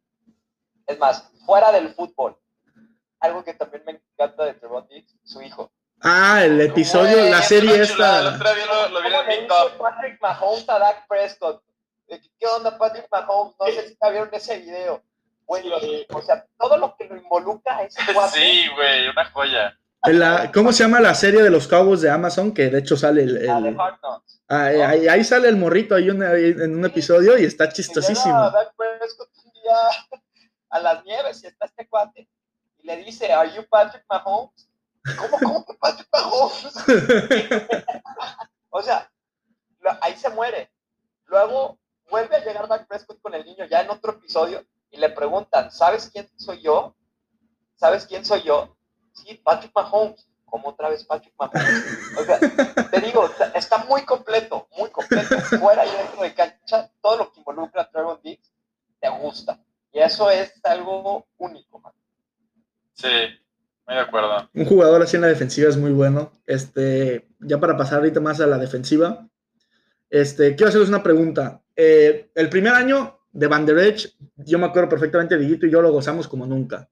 Es 0.88 0.98
más, 0.98 1.30
fuera 1.46 1.74
del 1.74 1.94
fútbol, 1.94 2.40
algo 3.20 3.44
que 3.44 3.54
también 3.54 3.84
me 3.86 3.92
encanta 3.94 4.46
de 4.46 4.54
Trevon 4.56 4.88
Diggs, 4.88 5.16
su 5.24 5.42
hijo. 5.42 5.72
Ah, 6.02 6.44
el 6.44 6.60
episodio, 6.62 7.30
la 7.30 7.40
es 7.40 7.48
serie 7.48 7.86
chulada, 7.88 8.20
El 8.20 8.36
esta. 8.36 8.36
otro 8.36 8.56
día 8.56 8.66
lo, 8.66 8.90
lo 8.90 9.02
vi 9.02 9.08
en 9.08 9.12
¿Cómo 9.14 9.22
el 9.22 9.28
le 9.28 9.38
TikTok. 9.38 9.64
dice 9.72 9.78
Patrick 9.80 10.22
Mahomes 10.22 10.70
a 10.70 10.80
Dak 10.80 11.08
Prescott? 11.08 11.64
Eh, 12.08 12.22
¿Qué 12.40 12.46
onda 12.48 12.78
Patrick 12.78 13.08
Mahomes? 13.12 13.56
No 13.60 13.66
sé 13.68 13.88
si 13.90 13.98
ya 14.02 14.10
vieron 14.10 14.30
ese 14.34 14.60
video. 14.60 15.02
Güey, 15.48 16.06
o 16.12 16.22
sea, 16.22 16.46
todo 16.58 16.78
lo 16.78 16.96
que 16.98 17.06
lo 17.06 17.18
involucra 17.18 17.82
cuate. 18.14 18.40
Sí, 18.40 18.68
güey, 18.76 19.08
una 19.08 19.26
joya. 19.32 19.78
La- 20.08 20.52
¿Cómo 20.54 20.72
se 20.72 20.84
llama 20.84 21.00
la 21.00 21.16
serie 21.16 21.42
de 21.42 21.50
los 21.50 21.68
Cowboys 21.68 22.02
de 22.02 22.10
Amazon? 22.12 22.54
Que 22.54 22.70
de 22.70 22.80
hecho 22.80 22.96
sale 22.98 23.24
el... 23.24 23.40
de 23.40 23.50
Hard 23.50 24.00
Knocks. 24.02 24.42
ah, 24.50 24.72
eh, 24.72 24.84
ahí, 24.84 25.08
ahí 25.08 25.24
sale 25.24 25.48
el 25.50 25.56
morrito 25.56 25.96
ahí 25.96 26.10
una- 26.12 26.34
en 26.34 26.78
un 26.78 26.86
episodio 26.86 27.38
y 27.38 27.46
está 27.46 27.64
Y 27.64 27.68
llega 27.68 27.74
chistosísimo. 27.76 28.52
Dak 28.52 28.76
Prescott 28.76 29.30
un 29.46 29.52
día 29.54 29.76
a 30.70 30.80
las 30.80 31.04
nieves 31.06 31.44
y 31.44 31.48
está 31.48 31.66
este 31.66 31.88
cuate 31.88 32.28
y 32.86 32.88
le 32.88 32.98
dice, 32.98 33.34
¿Are 33.34 33.52
you 33.52 33.66
Patrick 33.68 34.06
Mahomes? 34.08 34.70
¿Cómo, 35.18 35.40
cómo 35.40 35.66
que 35.66 35.74
Patrick 35.74 36.08
Mahomes? 36.14 36.76
o 38.70 38.82
sea, 38.84 39.10
ahí 40.02 40.16
se 40.16 40.30
muere. 40.30 40.72
Luego 41.26 41.80
vuelve 42.12 42.36
a 42.36 42.46
llegar 42.46 42.68
Dak 42.68 42.88
Prescott 42.88 43.20
con 43.22 43.34
el 43.34 43.44
niño 43.44 43.66
ya 43.66 43.82
en 43.82 43.90
otro 43.90 44.12
episodio 44.14 44.64
y 44.92 44.98
le 44.98 45.10
preguntan, 45.10 45.72
¿sabes 45.72 46.10
quién 46.12 46.30
soy 46.38 46.62
yo? 46.62 46.96
¿Sabes 47.76 48.06
quién 48.06 48.24
soy 48.24 48.44
yo? 48.44 48.78
Sí, 49.14 49.34
Patrick 49.44 49.72
Mahomes. 49.76 50.28
¿Cómo 50.46 50.70
otra 50.70 50.90
vez 50.90 51.04
Patrick 51.04 51.34
Mahomes? 51.40 51.84
O 52.20 52.24
sea, 52.24 52.40
te 52.92 53.02
digo, 53.02 53.26
está- 53.26 53.48
está 53.56 53.78
muy 53.80 54.04
completo, 54.06 54.68
muy 54.78 54.92
completo. 54.92 55.40
Fuera 55.60 55.86
y 55.86 55.90
dentro 55.92 56.22
de 56.22 56.34
cancha, 56.36 56.92
todo 57.02 57.18
lo 57.18 57.32
que 57.32 57.40
involucra 57.40 57.82
a 57.82 57.90
Trevor 57.90 58.22
Diggs 58.22 58.54
te 59.02 59.10
gusta. 59.10 59.60
Y 59.92 60.00
eso 60.00 60.30
es 60.30 60.54
algo 60.64 61.26
único, 61.38 61.80
man. 61.80 61.94
Sí, 62.96 63.08
muy 63.86 63.96
de 63.96 64.02
acuerdo. 64.02 64.50
Un 64.54 64.66
jugador 64.66 65.02
así 65.02 65.16
en 65.16 65.22
la 65.22 65.28
defensiva 65.28 65.70
es 65.70 65.78
muy 65.78 65.92
bueno. 65.92 66.32
Este, 66.46 67.28
ya 67.40 67.60
para 67.60 67.78
pasar 67.78 68.00
ahorita 68.00 68.20
más 68.20 68.42
a 68.42 68.48
la 68.48 68.58
defensiva, 68.58 69.28
este, 70.10 70.56
quiero 70.56 70.70
hacerles 70.70 70.90
una 70.90 71.04
pregunta. 71.04 71.62
Eh, 71.76 72.32
el 72.34 72.50
primer 72.50 72.74
año 72.74 73.20
de 73.32 73.48
Van 73.48 73.66
Der 73.66 73.78
Esch, 73.80 74.16
yo 74.38 74.58
me 74.58 74.66
acuerdo 74.66 74.90
perfectamente, 74.90 75.38
Diguito 75.38 75.66
y 75.66 75.72
yo 75.72 75.82
lo 75.82 75.92
gozamos 75.92 76.28
como 76.28 76.46
nunca. 76.46 76.90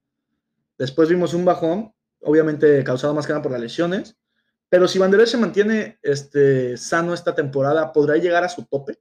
Después 0.78 1.08
vimos 1.08 1.34
un 1.34 1.46
bajón, 1.46 1.94
obviamente 2.22 2.84
causado 2.84 3.14
más 3.14 3.26
que 3.26 3.32
nada 3.34 3.42
por 3.42 3.52
las 3.52 3.62
lesiones. 3.62 4.18
Pero 4.70 4.88
si 4.88 5.00
Van 5.00 5.12
Der 5.12 5.22
Esch 5.22 5.30
se 5.30 5.38
mantiene 5.38 6.00
este, 6.02 6.76
sano 6.78 7.14
esta 7.14 7.34
temporada, 7.34 7.94
¿podrá 7.94 8.18
llegar 8.18 8.44
a 8.44 8.50
su 8.50 8.66
tope? 8.66 9.00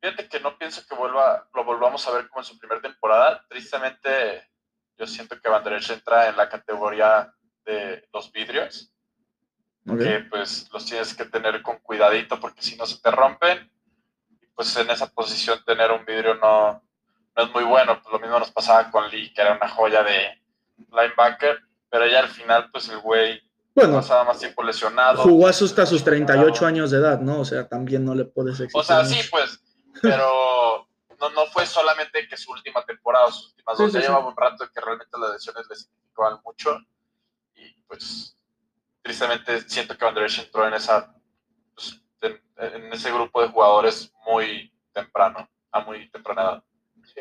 Fíjate 0.00 0.28
que 0.28 0.38
no 0.38 0.56
pienso 0.56 0.82
que 0.88 0.94
vuelva, 0.94 1.48
lo 1.52 1.64
volvamos 1.64 2.06
a 2.06 2.12
ver 2.12 2.28
como 2.28 2.42
en 2.42 2.44
su 2.44 2.58
primera 2.58 2.80
temporada. 2.80 3.44
Tristemente, 3.48 4.50
yo 4.98 5.06
siento 5.06 5.40
que 5.40 5.48
Van 5.48 5.62
Der 5.64 5.74
Esch 5.74 5.90
entra 5.90 6.28
en 6.28 6.36
la 6.36 6.48
categoría 6.48 7.32
de 7.64 8.08
los 8.12 8.30
vidrios, 8.32 8.92
Ok. 9.88 9.98
que 9.98 10.20
pues 10.30 10.68
los 10.72 10.84
tienes 10.84 11.14
que 11.14 11.24
tener 11.26 11.62
con 11.62 11.78
cuidadito 11.78 12.40
porque 12.40 12.62
si 12.62 12.76
no 12.76 12.86
se 12.86 13.00
te 13.00 13.10
rompen. 13.10 13.70
Y 14.42 14.46
pues 14.54 14.76
en 14.76 14.90
esa 14.90 15.06
posición 15.06 15.62
tener 15.64 15.92
un 15.92 16.04
vidrio 16.04 16.34
no, 16.34 16.82
no 17.36 17.42
es 17.42 17.50
muy 17.52 17.62
bueno. 17.64 18.00
Pues 18.02 18.12
lo 18.12 18.18
mismo 18.18 18.38
nos 18.38 18.50
pasaba 18.50 18.90
con 18.90 19.08
Lee, 19.10 19.32
que 19.32 19.42
era 19.42 19.54
una 19.54 19.68
joya 19.68 20.02
de, 20.02 20.42
linebacker, 20.76 21.60
pero 21.90 22.06
ya 22.06 22.20
al 22.20 22.28
final, 22.28 22.70
pues 22.70 22.88
el 22.88 22.98
güey 22.98 23.40
Bueno, 23.74 23.94
pasaba 23.94 24.24
más 24.24 24.38
tiempo 24.38 24.62
lesionado. 24.62 25.22
jugó 25.22 25.46
hasta 25.46 25.86
sus 25.86 26.04
38 26.04 26.66
años 26.66 26.90
de 26.90 26.98
edad, 26.98 27.20
¿no? 27.20 27.40
O 27.40 27.44
sea, 27.44 27.68
también 27.68 28.04
no 28.04 28.14
le 28.14 28.24
puedes 28.24 28.60
exigir. 28.60 28.80
O 28.80 28.84
sea, 28.84 29.02
mucho. 29.02 29.14
sí, 29.14 29.28
pues, 29.30 29.60
pero 30.02 30.88
no, 31.20 31.30
no 31.30 31.46
fue 31.46 31.66
solamente 31.66 32.26
que 32.28 32.36
su 32.36 32.52
última 32.52 32.84
temporada, 32.84 33.30
sus 33.30 33.50
últimas 33.50 33.78
dos, 33.78 33.86
sí, 33.90 33.94
ya 33.94 34.00
sí. 34.00 34.06
llevaba 34.06 34.28
un 34.28 34.36
rato 34.36 34.70
que 34.72 34.80
realmente 34.80 35.18
las 35.18 35.32
lesiones 35.32 35.66
le 35.68 35.76
significaban 35.76 36.40
mucho. 36.44 36.78
Y 37.54 37.72
pues, 37.82 38.36
tristemente 39.02 39.68
siento 39.68 39.96
que 39.96 40.04
Van 40.04 40.14
Der 40.14 40.24
Esch 40.24 40.40
entró 40.40 40.66
en 40.66 40.74
esa 40.74 41.14
pues, 41.74 42.00
en, 42.20 42.42
en 42.56 42.92
ese 42.92 43.12
grupo 43.12 43.40
de 43.40 43.48
jugadores 43.48 44.12
muy 44.26 44.72
temprano, 44.92 45.48
a 45.70 45.80
muy 45.80 46.10
temprana 46.10 46.42
edad. 46.42 46.64
Sí. 47.14 47.20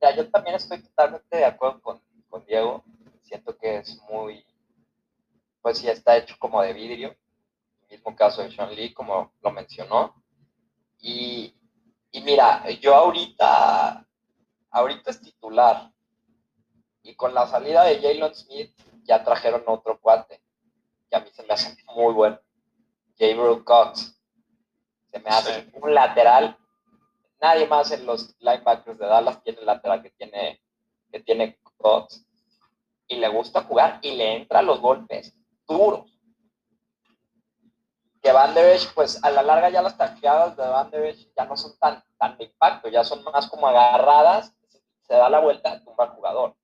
Ya, 0.00 0.14
yo 0.14 0.30
también 0.30 0.56
estoy 0.56 0.82
totalmente 0.82 1.36
de 1.36 1.44
acuerdo 1.44 1.80
con, 1.80 2.02
con 2.28 2.44
Diego. 2.44 2.84
Siento 3.22 3.56
que 3.56 3.78
es 3.78 4.00
muy, 4.08 4.44
pues 5.60 5.78
sí, 5.78 5.88
está 5.88 6.16
hecho 6.16 6.36
como 6.38 6.62
de 6.62 6.72
vidrio. 6.72 7.16
El 7.82 7.96
mismo 7.96 8.14
caso 8.14 8.42
de 8.42 8.50
Sean 8.50 8.74
Lee, 8.74 8.92
como 8.92 9.32
lo 9.42 9.50
mencionó. 9.50 10.22
Y, 11.00 11.54
y 12.10 12.20
mira, 12.22 12.68
yo 12.70 12.94
ahorita, 12.94 14.06
ahorita 14.70 15.10
es 15.10 15.20
titular. 15.20 15.92
Y 17.02 17.14
con 17.14 17.34
la 17.34 17.46
salida 17.46 17.84
de 17.84 18.00
Jalen 18.00 18.34
Smith, 18.34 18.74
ya 19.04 19.24
trajeron 19.24 19.62
otro 19.66 19.98
cuate, 20.00 20.42
que 21.08 21.16
a 21.16 21.20
mí 21.20 21.30
se 21.32 21.42
me 21.44 21.54
hace 21.54 21.76
muy 21.94 22.12
bueno. 22.12 22.38
Gabriel 23.18 23.64
Cox. 23.64 24.14
Se 25.10 25.18
me 25.20 25.30
hace 25.30 25.62
Sí. 25.62 25.70
un 25.80 25.94
lateral 25.94 26.56
nadie 27.40 27.66
más 27.66 27.90
en 27.92 28.04
los 28.04 28.34
linebackers 28.40 28.98
de 28.98 29.06
Dallas 29.06 29.42
tiene 29.42 29.60
el 29.60 29.66
lateral 29.66 30.02
que 30.02 30.10
tiene, 30.10 30.60
que 31.10 31.20
tiene 31.20 31.58
Cox. 31.78 32.24
Y 33.06 33.16
le 33.16 33.28
gusta 33.28 33.62
jugar 33.62 34.00
y 34.02 34.16
le 34.16 34.36
entra 34.36 34.60
los 34.60 34.80
golpes 34.80 35.34
duros. 35.66 36.17
Que 38.22 38.32
Van 38.32 38.54
Der 38.54 38.74
Esch, 38.74 38.92
pues 38.94 39.22
a 39.22 39.30
la 39.30 39.42
larga 39.42 39.70
ya 39.70 39.82
las 39.82 39.96
tacleadas 39.96 40.56
de 40.56 40.66
Van 40.66 40.90
Der 40.90 41.04
Esch 41.04 41.28
ya 41.36 41.44
no 41.44 41.56
son 41.56 41.78
tan, 41.78 42.02
tan 42.18 42.36
de 42.36 42.44
impacto, 42.44 42.88
ya 42.88 43.04
son 43.04 43.22
más 43.24 43.48
como 43.48 43.68
agarradas, 43.68 44.54
se 45.02 45.14
da 45.14 45.28
la 45.28 45.40
vuelta, 45.40 45.82
tumba 45.84 46.04
al 46.04 46.10
jugador. 46.10 46.54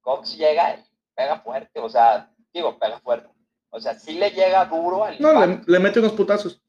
Cox 0.00 0.36
llega 0.36 0.74
y 0.74 0.84
pega 1.14 1.40
fuerte, 1.40 1.80
o 1.80 1.88
sea, 1.88 2.30
digo, 2.52 2.78
pega 2.78 3.00
fuerte. 3.00 3.28
O 3.70 3.80
sea, 3.80 3.98
sí 3.98 4.14
le 4.14 4.30
llega 4.30 4.64
duro 4.64 5.04
al 5.04 5.20
No, 5.20 5.62
le 5.66 5.78
mete 5.78 6.00
unos 6.00 6.12
putazos. 6.12 6.60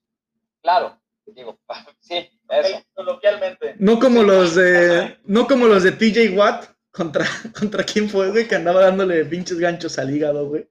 claro. 0.62 1.00
Digo, 1.26 1.60
sí, 2.00 2.28
eso. 2.50 2.82
Coloquialmente. 2.96 3.76
No 3.78 4.00
como 4.00 4.24
los 4.24 4.56
de. 4.56 5.20
No 5.26 5.48
como 5.48 5.68
los 5.68 5.84
de 5.84 5.92
TJ 5.92 6.36
Watt. 6.36 6.66
Contra, 6.92 7.24
contra 7.58 7.84
quién 7.84 8.10
fue, 8.10 8.32
güey, 8.32 8.48
que 8.48 8.56
andaba 8.56 8.82
dándole 8.82 9.24
pinches 9.26 9.60
ganchos 9.60 10.00
al 10.00 10.10
hígado, 10.10 10.48
güey. 10.48 10.68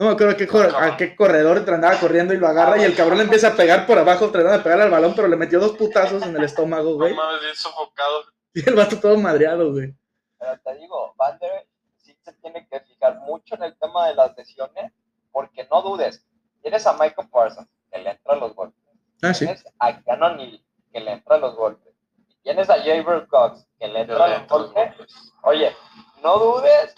No 0.00 0.06
me 0.06 0.12
acuerdo 0.12 0.32
a 0.32 0.36
qué, 0.36 0.48
a 0.78 0.96
qué 0.96 1.14
corredor 1.14 1.62
andaba 1.70 2.00
corriendo 2.00 2.32
y 2.32 2.38
lo 2.38 2.48
agarra 2.48 2.78
y 2.78 2.84
el 2.84 2.96
cabrón 2.96 3.18
le 3.18 3.24
empieza 3.24 3.48
a 3.48 3.54
pegar 3.54 3.86
por 3.86 3.98
abajo, 3.98 4.30
tratando 4.30 4.56
de 4.56 4.64
pegar 4.64 4.80
al 4.80 4.90
balón, 4.90 5.12
pero 5.14 5.28
le 5.28 5.36
metió 5.36 5.60
dos 5.60 5.72
putazos 5.76 6.22
en 6.22 6.34
el 6.34 6.42
estómago, 6.42 6.94
güey. 6.94 7.14
No 7.14 7.22
mames, 7.22 7.42
bien 7.42 7.54
sofocado. 7.54 8.24
Y 8.54 8.68
el 8.68 8.74
vato 8.74 8.98
todo 8.98 9.16
madreado, 9.18 9.70
güey. 9.72 9.94
Pero 10.38 10.58
te 10.64 10.74
digo, 10.78 11.14
Van 11.18 11.38
Der 11.38 11.52
Esch 11.52 11.66
sí 11.98 12.16
se 12.24 12.32
tiene 12.32 12.66
que 12.66 12.80
fijar 12.80 13.18
mucho 13.20 13.54
en 13.56 13.62
el 13.62 13.76
tema 13.78 14.08
de 14.08 14.14
las 14.14 14.34
lesiones, 14.36 14.90
porque 15.30 15.68
no 15.70 15.82
dudes, 15.82 16.24
tienes 16.62 16.84
a 16.86 16.94
Michael 16.94 17.28
Parsons, 17.30 17.68
que 17.92 17.98
le 17.98 18.10
entra 18.10 18.36
los 18.36 18.54
golpes, 18.54 18.82
Ah, 19.22 19.34
sí. 19.34 19.44
tienes 19.44 19.64
a 19.78 20.02
Cannon 20.02 20.38
Neal, 20.38 20.64
que 20.92 21.00
le 21.00 21.12
entra 21.12 21.36
los 21.36 21.54
golpes, 21.54 21.92
y 22.26 22.34
tienes 22.42 22.70
a 22.70 22.78
Jaber 22.78 23.28
Cox, 23.28 23.66
que 23.78 23.86
le 23.86 24.00
entra 24.00 24.26
los 24.38 24.48
golpes, 24.48 24.94
oye, 25.42 25.76
no 26.24 26.38
dudes 26.38 26.94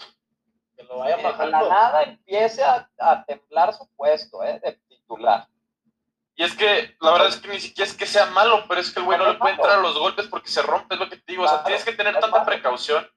Que 0.75 0.83
lo 0.83 0.97
vayan 0.97 1.17
que 1.19 1.23
de 1.23 1.31
la 1.31 1.37
bajando. 1.37 1.69
nada 1.69 2.03
empiece 2.03 2.63
a, 2.63 2.89
a 2.99 3.23
temblar 3.25 3.73
su 3.73 3.87
puesto, 3.95 4.43
¿eh? 4.43 4.59
De 4.63 4.73
titular. 4.87 5.47
Y 6.35 6.43
es 6.43 6.55
que 6.55 6.95
la 6.99 7.11
verdad 7.11 7.27
es 7.27 7.37
que 7.37 7.47
ni 7.47 7.59
siquiera 7.59 7.89
es 7.89 7.95
que 7.95 8.07
sea 8.07 8.25
malo, 8.27 8.63
pero 8.67 8.81
es 8.81 8.91
que 8.91 8.99
el 8.99 9.05
güey 9.05 9.19
no 9.19 9.25
le 9.31 9.37
puede 9.37 9.53
entrar 9.53 9.77
a 9.77 9.81
los 9.81 9.97
golpes 9.99 10.27
porque 10.27 10.49
se 10.49 10.63
rompe, 10.63 10.95
es 10.95 10.99
lo 10.99 11.07
que 11.09 11.17
te 11.17 11.31
digo. 11.33 11.43
O 11.43 11.47
sea, 11.47 11.63
tienes 11.63 11.85
que 11.85 11.93
tener 11.93 12.13
tanta 12.15 12.27
malo. 12.29 12.45
precaución. 12.45 13.07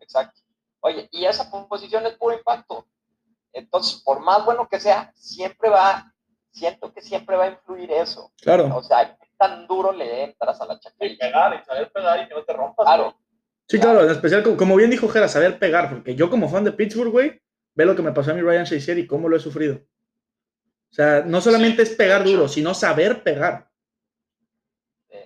Exacto. 0.00 0.40
Oye, 0.80 1.08
y 1.12 1.24
esa 1.24 1.48
posición 1.68 2.04
es 2.06 2.14
puro 2.14 2.36
impacto. 2.36 2.86
Entonces, 3.52 4.02
por 4.02 4.18
más 4.20 4.44
bueno 4.44 4.68
que 4.68 4.80
sea, 4.80 5.12
siempre 5.14 5.70
va, 5.70 6.12
siento 6.50 6.92
que 6.92 7.00
siempre 7.00 7.36
va 7.36 7.44
a 7.44 7.50
influir 7.50 7.92
eso. 7.92 8.32
Claro. 8.42 8.76
O 8.76 8.82
sea, 8.82 9.16
qué 9.16 9.28
tan 9.38 9.68
duro 9.68 9.92
le 9.92 10.24
entras 10.24 10.60
a 10.60 10.66
la 10.66 10.74
Y 10.74 10.80
chacarilla. 10.80 11.18
pegar, 11.20 11.54
y 11.54 11.64
saber 11.64 11.92
pegar 11.92 12.20
y 12.24 12.28
que 12.28 12.34
no 12.34 12.42
te 12.42 12.52
rompas. 12.52 12.84
Claro. 12.86 13.16
Sí, 13.66 13.78
claro, 13.78 14.04
en 14.04 14.10
especial, 14.10 14.42
como, 14.56 14.76
bien 14.76 14.90
dijo 14.90 15.08
Jera, 15.08 15.28
saber 15.28 15.58
pegar, 15.58 15.88
porque 15.90 16.14
yo 16.14 16.28
como 16.28 16.48
fan 16.50 16.64
de 16.64 16.72
Pittsburgh, 16.72 17.10
güey, 17.10 17.40
ve 17.74 17.86
lo 17.86 17.96
que 17.96 18.02
me 18.02 18.12
pasó 18.12 18.30
a 18.30 18.34
mi 18.34 18.42
Ryan 18.42 18.64
Shazier 18.64 18.98
y 18.98 19.06
cómo 19.06 19.28
lo 19.28 19.36
he 19.36 19.40
sufrido. 19.40 19.76
O 20.90 20.94
sea, 20.94 21.24
no 21.26 21.40
solamente 21.40 21.82
es 21.82 21.90
pegar 21.90 22.24
duro, 22.24 22.46
sino 22.46 22.74
saber 22.74 23.22
pegar. 23.22 23.68
Sí. 25.10 25.18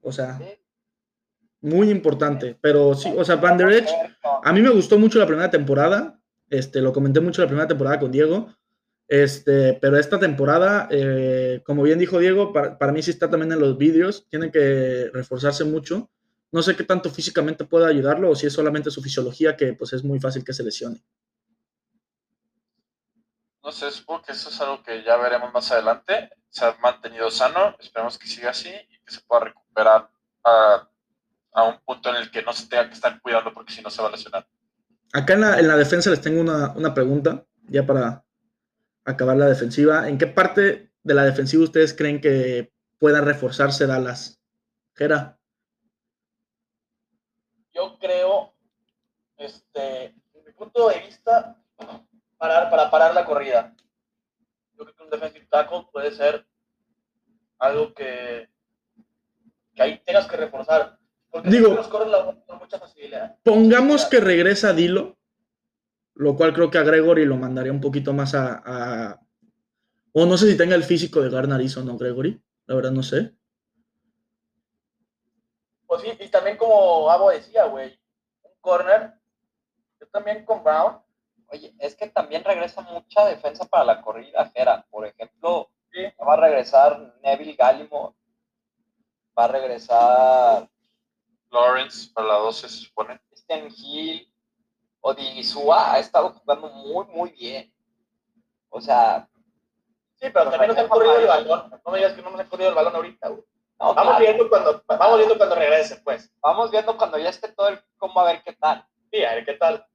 O 0.00 0.10
sea, 0.10 0.38
Sí. 0.38 0.44
muy 1.60 1.90
importante. 1.90 2.56
Pero 2.60 2.94
sí, 2.94 3.12
o 3.16 3.24
sea, 3.24 3.36
Van 3.36 3.56
Der 3.58 3.68
Esch, 3.70 3.90
a 4.42 4.52
mí 4.52 4.62
me 4.62 4.70
gustó 4.70 4.98
mucho 4.98 5.18
la 5.18 5.26
primera 5.26 5.50
temporada. 5.50 6.18
Este, 6.48 6.80
lo 6.80 6.92
comenté 6.92 7.20
mucho 7.20 7.42
la 7.42 7.48
primera 7.48 7.68
temporada 7.68 8.00
con 8.00 8.10
Diego. 8.10 8.48
Este, 9.08 9.74
pero 9.74 9.96
esta 9.98 10.18
temporada, 10.18 10.88
eh, 10.90 11.62
como 11.64 11.82
bien 11.82 11.98
dijo 11.98 12.18
Diego, 12.18 12.52
para, 12.52 12.76
para 12.78 12.92
mí 12.92 13.02
sí 13.02 13.10
está 13.12 13.30
también 13.30 13.52
en 13.52 13.60
los 13.60 13.78
vídeos. 13.78 14.26
Tienen 14.28 14.50
que 14.50 15.10
reforzarse 15.12 15.64
mucho. 15.64 16.10
No 16.52 16.62
sé 16.62 16.76
qué 16.76 16.84
tanto 16.84 17.10
físicamente 17.10 17.64
puede 17.64 17.86
ayudarlo 17.86 18.30
o 18.30 18.36
si 18.36 18.46
es 18.46 18.52
solamente 18.52 18.90
su 18.90 19.02
fisiología 19.02 19.56
que 19.56 19.72
pues 19.72 19.92
es 19.92 20.04
muy 20.04 20.20
fácil 20.20 20.44
que 20.44 20.52
se 20.52 20.62
lesione. 20.62 21.02
No 23.62 23.72
sé, 23.72 23.90
supongo 23.90 24.22
que 24.22 24.32
eso 24.32 24.48
es 24.48 24.60
algo 24.60 24.82
que 24.82 25.02
ya 25.02 25.16
veremos 25.16 25.52
más 25.52 25.72
adelante. 25.72 26.30
Se 26.48 26.64
ha 26.64 26.76
mantenido 26.80 27.30
sano, 27.30 27.76
esperemos 27.80 28.16
que 28.16 28.28
siga 28.28 28.50
así 28.50 28.68
y 28.68 28.98
que 29.04 29.12
se 29.12 29.20
pueda 29.22 29.46
recuperar 29.46 30.08
a, 30.44 30.88
a 31.52 31.62
un 31.64 31.80
punto 31.84 32.10
en 32.10 32.16
el 32.16 32.30
que 32.30 32.42
no 32.42 32.52
se 32.52 32.68
tenga 32.68 32.88
que 32.88 32.94
estar 32.94 33.20
cuidando 33.20 33.52
porque 33.52 33.72
si 33.72 33.82
no 33.82 33.90
se 33.90 34.00
va 34.00 34.08
a 34.08 34.12
lesionar. 34.12 34.46
Acá 35.12 35.34
en 35.34 35.40
la, 35.40 35.58
en 35.58 35.66
la 35.66 35.76
defensa 35.76 36.10
les 36.10 36.20
tengo 36.20 36.40
una, 36.40 36.72
una 36.72 36.94
pregunta, 36.94 37.44
ya 37.64 37.84
para 37.84 38.24
acabar 39.04 39.36
la 39.36 39.46
defensiva. 39.46 40.08
¿En 40.08 40.18
qué 40.18 40.26
parte 40.26 40.92
de 41.02 41.14
la 41.14 41.24
defensiva 41.24 41.64
ustedes 41.64 41.94
creen 41.94 42.20
que 42.20 42.72
pueda 42.98 43.20
reforzarse 43.20 43.86
Dallas? 43.86 44.40
Jera. 44.94 45.35
Yo 47.76 47.98
creo, 47.98 48.54
este, 49.36 50.14
desde 50.32 50.46
mi 50.46 50.52
punto 50.52 50.88
de 50.88 51.00
vista, 51.00 51.62
parar, 52.38 52.70
para 52.70 52.90
parar 52.90 53.14
la 53.14 53.26
corrida. 53.26 53.74
Yo 54.78 54.84
creo 54.84 54.96
que 54.96 55.02
un 55.04 55.10
defensive 55.10 55.46
tackle 55.50 55.86
puede 55.92 56.10
ser 56.12 56.46
algo 57.58 57.92
que, 57.92 58.48
que 59.74 59.82
ahí 59.82 60.00
tengas 60.06 60.26
que 60.26 60.36
reforzar. 60.38 60.98
Porque 61.30 61.50
Digo- 61.50 61.76
corren 61.90 62.10
la 62.10 62.34
con 62.46 62.58
mucha 62.58 62.78
facilidad. 62.78 63.36
Pongamos 63.42 64.06
que 64.06 64.20
regresa 64.20 64.72
Dilo, 64.72 65.18
lo 66.14 66.34
cual 66.34 66.54
creo 66.54 66.70
que 66.70 66.78
a 66.78 66.82
Gregory 66.82 67.26
lo 67.26 67.36
mandaría 67.36 67.72
un 67.72 67.80
poquito 67.82 68.14
más 68.14 68.34
a, 68.34 68.62
a- 68.64 69.20
O 70.12 70.24
no 70.24 70.38
sé 70.38 70.50
si 70.50 70.56
tenga 70.56 70.74
el 70.76 70.84
físico 70.84 71.20
de 71.20 71.28
Garnariz 71.28 71.76
o 71.76 71.84
no, 71.84 71.98
Gregory. 71.98 72.40
La 72.66 72.74
verdad 72.74 72.90
no 72.90 73.02
sé. 73.02 73.34
Pues 75.86 76.02
sí, 76.02 76.16
y 76.18 76.28
también 76.28 76.56
como 76.56 77.10
Abo 77.10 77.30
decía, 77.30 77.64
güey, 77.64 77.98
un 78.42 78.52
corner, 78.60 79.14
yo 80.00 80.06
también 80.08 80.44
con 80.44 80.62
Brown, 80.62 81.00
Oye, 81.48 81.74
es 81.78 81.94
que 81.94 82.08
también 82.08 82.44
regresa 82.44 82.80
mucha 82.80 83.24
defensa 83.24 83.64
para 83.66 83.84
la 83.84 84.02
corrida, 84.02 84.50
Jera. 84.54 84.84
Por 84.90 85.06
ejemplo, 85.06 85.70
Sí. 85.92 86.02
va 86.26 86.34
a 86.34 86.36
regresar 86.36 87.14
Neville 87.22 87.54
Gallimore, 87.54 88.14
va 89.38 89.44
a 89.44 89.48
regresar 89.48 90.68
Lawrence 91.50 92.10
para 92.12 92.26
la 92.26 92.34
12 92.34 92.68
se 92.68 92.76
supone. 92.86 93.20
Sten 93.32 93.68
Hill, 93.74 94.30
Odigizua 95.00 95.92
ha 95.92 95.98
estado 96.00 96.30
jugando 96.30 96.68
muy, 96.68 97.06
muy 97.06 97.30
bien. 97.30 97.72
O 98.68 98.80
sea, 98.80 99.28
sí, 100.16 100.28
pero 100.32 100.50
también 100.50 100.68
nos 100.68 100.78
han 100.78 100.88
corrido 100.88 101.18
el 101.18 101.26
balón. 101.28 101.80
No 101.84 101.92
me 101.92 101.98
digas 101.98 102.12
que 102.14 102.22
no 102.22 102.30
nos 102.30 102.40
han 102.40 102.48
corrido 102.48 102.70
el 102.70 102.74
balón 102.74 102.96
ahorita, 102.96 103.28
güey. 103.28 103.44
No, 103.78 103.94
Vamos 103.94 104.16
claro, 104.16 104.18
viendo 104.24 104.48
cuando, 104.48 104.82
vamos 104.86 105.18
viendo 105.18 105.36
cuando 105.36 105.54
regrese, 105.54 105.96
pues. 106.04 106.30
vamos 106.40 106.70
viendo 106.70 106.96
cuando 106.96 107.18
ya 107.18 107.28
esté 107.30 107.48
todo 107.48 107.68
el 107.68 107.80
cómo 107.98 108.20
a 108.20 108.24
ver 108.32 108.42
qué 108.44 108.52
tal. 108.54 108.86
Sí, 109.12 109.22
a 109.24 109.34
ver 109.34 109.44
qué 109.44 109.54
tal. 109.54 109.86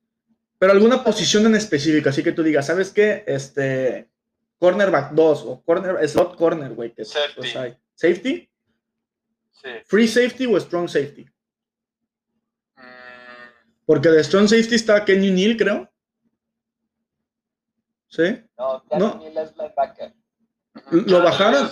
Pero 0.59 0.71
alguna 0.73 1.03
posición 1.03 1.45
en 1.47 1.55
específico, 1.55 2.09
así 2.09 2.23
que 2.23 2.31
tú 2.31 2.43
digas, 2.43 2.67
¿sabes 2.67 2.91
qué? 2.91 3.23
Este. 3.27 4.07
Cornerback 4.59 5.13
2 5.13 5.43
o 5.47 5.61
corner, 5.63 6.07
slot 6.07 6.35
corner, 6.37 6.75
güey. 6.75 6.93
Que 6.93 7.03
Safety. 7.03 7.33
pues, 7.35 7.55
hay. 7.55 7.75
¿Safety? 7.95 8.47
Sí. 9.51 9.69
¿Free 9.85 10.07
safety 10.07 10.45
o 10.45 10.59
strong 10.59 10.87
safety? 10.87 11.25
Mm, 12.75 12.81
Porque 13.87 14.09
de 14.09 14.23
strong 14.23 14.47
safety 14.47 14.75
está 14.75 15.03
Kenny 15.03 15.31
Neal, 15.31 15.57
creo. 15.57 15.89
¿Sí? 18.07 18.43
No, 18.57 18.83
No. 18.91 19.09
Danny 19.09 19.29
Neal 19.29 19.37
es 19.47 19.57
linebacker. 19.57 20.13
¿Lo 20.91 21.22
bajaron? 21.23 21.69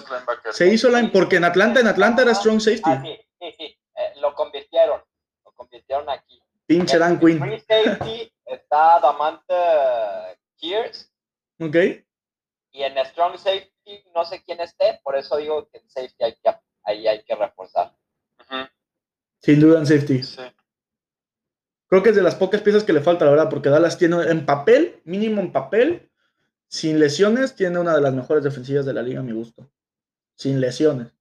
Se 0.51 0.67
hizo 0.67 0.89
line, 0.89 1.09
porque 1.13 1.37
en 1.37 1.45
Atlanta, 1.45 1.79
en 1.79 1.87
Atlanta 1.87 2.21
era 2.21 2.35
strong 2.35 2.59
safety. 2.59 2.81
Ah, 2.85 3.01
sí, 3.03 3.17
sí, 3.39 3.55
sí. 3.57 3.79
Eh, 3.95 4.19
lo 4.21 4.33
convirtieron. 4.33 5.01
Lo 5.45 5.51
convirtieron 5.53 6.09
aquí. 6.09 6.41
Pinche 6.65 6.97
Dan 6.97 7.19
Quinn. 7.19 7.39
Free 7.39 7.59
safety 7.61 8.31
está 8.45 8.99
Damante 8.99 9.53
Kears 10.57 11.11
Ok. 11.59 11.75
y 12.71 12.83
en 12.83 12.97
strong 13.05 13.37
safety 13.37 14.03
no 14.13 14.23
sé 14.25 14.43
quién 14.43 14.59
esté, 14.59 14.99
por 15.03 15.15
eso 15.17 15.37
digo 15.37 15.67
que 15.69 15.79
en 15.79 15.89
safety 15.89 16.23
hay 16.23 16.35
que, 16.35 16.55
ahí 16.83 17.07
hay 17.07 17.23
que 17.23 17.35
reforzar. 17.35 17.95
Sin 19.41 19.59
duda 19.59 19.79
en 19.79 19.87
safety. 19.87 20.21
Sí. 20.23 20.41
Creo 21.87 22.03
que 22.03 22.09
es 22.09 22.15
de 22.15 22.21
las 22.21 22.35
pocas 22.35 22.61
piezas 22.61 22.83
que 22.83 22.93
le 22.93 23.01
falta, 23.01 23.25
la 23.25 23.31
verdad, 23.31 23.49
porque 23.49 23.69
Dallas 23.69 23.97
tiene 23.97 24.21
en 24.23 24.45
papel, 24.45 25.01
mínimo 25.05 25.41
en 25.41 25.51
papel, 25.51 26.08
sin 26.69 26.99
lesiones, 26.99 27.55
tiene 27.55 27.79
una 27.79 27.95
de 27.95 28.01
las 28.01 28.13
mejores 28.13 28.43
defensivas 28.43 28.85
de 28.85 28.93
la 28.93 29.01
liga 29.01 29.19
a 29.19 29.23
mi 29.23 29.33
gusto. 29.33 29.69
Sin 30.35 30.61
lesiones. 30.61 31.11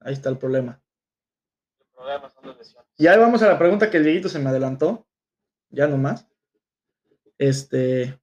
Ahí 0.00 0.12
está 0.14 0.28
el 0.30 0.38
problema. 0.38 0.80
El 1.80 1.86
problema 1.94 2.30
son 2.30 2.46
las 2.46 2.56
lesiones. 2.56 2.88
Y 2.96 3.06
ahí 3.08 3.18
vamos 3.18 3.42
a 3.42 3.48
la 3.48 3.58
pregunta 3.58 3.90
que 3.90 3.96
el 3.98 4.04
Dieguito 4.04 4.28
se 4.28 4.38
me 4.38 4.48
adelantó. 4.50 5.06
Ya 5.70 5.88
nomás. 5.88 6.26
Este. 7.38 8.18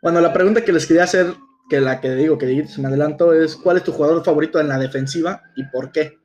Bueno, 0.00 0.20
la 0.20 0.32
pregunta 0.32 0.64
que 0.64 0.72
les 0.72 0.86
quería 0.86 1.04
hacer, 1.04 1.34
que 1.68 1.80
la 1.80 2.00
que 2.00 2.10
digo 2.14 2.38
que 2.38 2.46
Dieguito 2.46 2.68
se 2.72 2.80
me 2.80 2.88
adelantó, 2.88 3.34
es: 3.34 3.56
¿cuál 3.56 3.76
es 3.76 3.84
tu 3.84 3.92
jugador 3.92 4.24
favorito 4.24 4.58
en 4.58 4.68
la 4.68 4.78
defensiva 4.78 5.42
y 5.54 5.64
por 5.64 5.92
qué? 5.92 6.18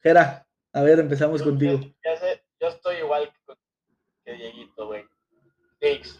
Jera, 0.00 0.46
a 0.72 0.82
ver, 0.82 1.00
empezamos 1.00 1.40
Yo- 1.40 1.50
contigo. 1.50 1.80
yo- 1.80 2.68
estoy 2.68 2.96
igual 2.96 3.30
que, 4.24 4.32
Dieguito, 4.32 4.86
güey. 4.86 5.04
Diggs. 5.80 6.18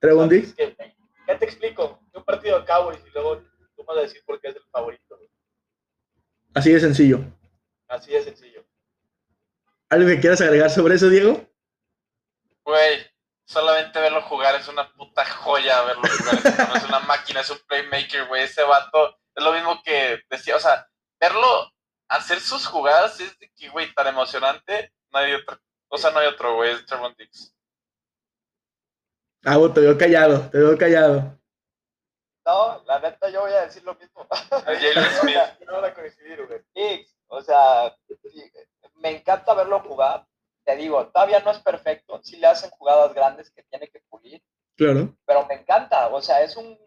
Trevon 0.00 0.28
¿Sabes 0.28 0.56
Diggs. 0.56 0.76
qué? 0.76 0.94
¿Qué 1.26 1.34
te 1.36 1.44
explico? 1.44 2.00
Un 2.12 2.24
partido 2.24 2.58
de 2.58 2.66
Cowboys 2.66 3.00
y 3.06 3.10
luego 3.10 3.42
tú 3.76 3.84
vas 3.84 3.98
a 3.98 4.00
decir 4.02 4.22
por 4.24 4.40
qué 4.40 4.48
es 4.48 4.56
el 4.56 4.62
favorito. 4.70 5.16
güey. 5.16 5.28
Así 6.54 6.72
de 6.72 6.80
sencillo. 6.80 7.20
Así 7.88 8.10
de 8.12 8.22
sencillo. 8.22 8.64
¿Algo 9.88 10.08
que 10.08 10.20
quieras 10.20 10.40
agregar 10.40 10.70
sobre 10.70 10.94
eso, 10.94 11.08
Diego? 11.08 11.46
Güey, 12.64 13.06
solamente 13.44 13.98
verlo 14.00 14.22
jugar 14.22 14.54
es 14.54 14.68
una 14.68 14.92
puta 14.92 15.24
joya 15.24 15.82
verlo 15.82 16.02
jugar. 16.02 16.40
Es 16.76 16.84
una 16.84 17.00
máquina, 17.00 17.40
es 17.40 17.50
un 17.50 17.58
playmaker, 17.66 18.26
güey. 18.28 18.44
Ese 18.44 18.62
vato 18.62 19.16
es 19.34 19.44
lo 19.44 19.52
mismo 19.52 19.80
que 19.84 20.20
decía, 20.30 20.56
o 20.56 20.60
sea, 20.60 20.86
verlo 21.20 21.70
hacer 22.08 22.40
sus 22.40 22.66
jugadas 22.66 23.20
es 23.20 23.38
de 23.38 23.50
que, 23.56 23.68
güey, 23.68 23.92
tan 23.94 24.06
emocionante. 24.08 24.92
No 25.12 25.18
hay 25.18 25.34
otro, 25.34 25.58
o 25.88 25.98
sea, 25.98 26.10
no 26.10 26.20
hay 26.20 26.28
otro, 26.28 26.54
güey, 26.56 26.72
es 26.72 26.86
Trevon 26.86 27.14
Diggs. 27.18 27.54
Ah, 29.44 29.56
bueno, 29.56 29.72
te 29.74 29.80
veo 29.80 29.96
callado, 29.96 30.50
te 30.50 30.58
veo 30.58 30.76
callado. 30.78 31.38
No, 32.46 32.82
la 32.84 32.98
neta 33.00 33.28
yo 33.30 33.42
voy 33.42 33.52
a 33.52 33.62
decir 33.62 33.82
lo 33.84 33.94
mismo. 33.94 34.26
Jalen 34.50 35.04
Smith. 35.20 35.36
No 35.66 35.74
van 35.80 35.84
a 35.90 35.94
coincidir, 35.94 36.46
güey. 36.46 37.06
O 37.28 37.40
sea, 37.42 37.94
me 38.96 39.10
encanta 39.16 39.54
verlo 39.54 39.80
jugar. 39.80 40.26
Te 40.64 40.76
digo, 40.76 41.06
todavía 41.08 41.40
no 41.40 41.50
es 41.52 41.58
perfecto, 41.60 42.20
sí 42.22 42.36
le 42.36 42.46
hacen 42.46 42.70
jugadas 42.70 43.14
grandes 43.14 43.50
que 43.50 43.62
tiene 43.64 43.88
que 43.88 44.00
pulir, 44.10 44.42
Claro. 44.76 45.16
pero 45.24 45.46
me 45.46 45.54
encanta, 45.54 46.08
o 46.08 46.20
sea, 46.20 46.42
es 46.42 46.54
un 46.54 46.78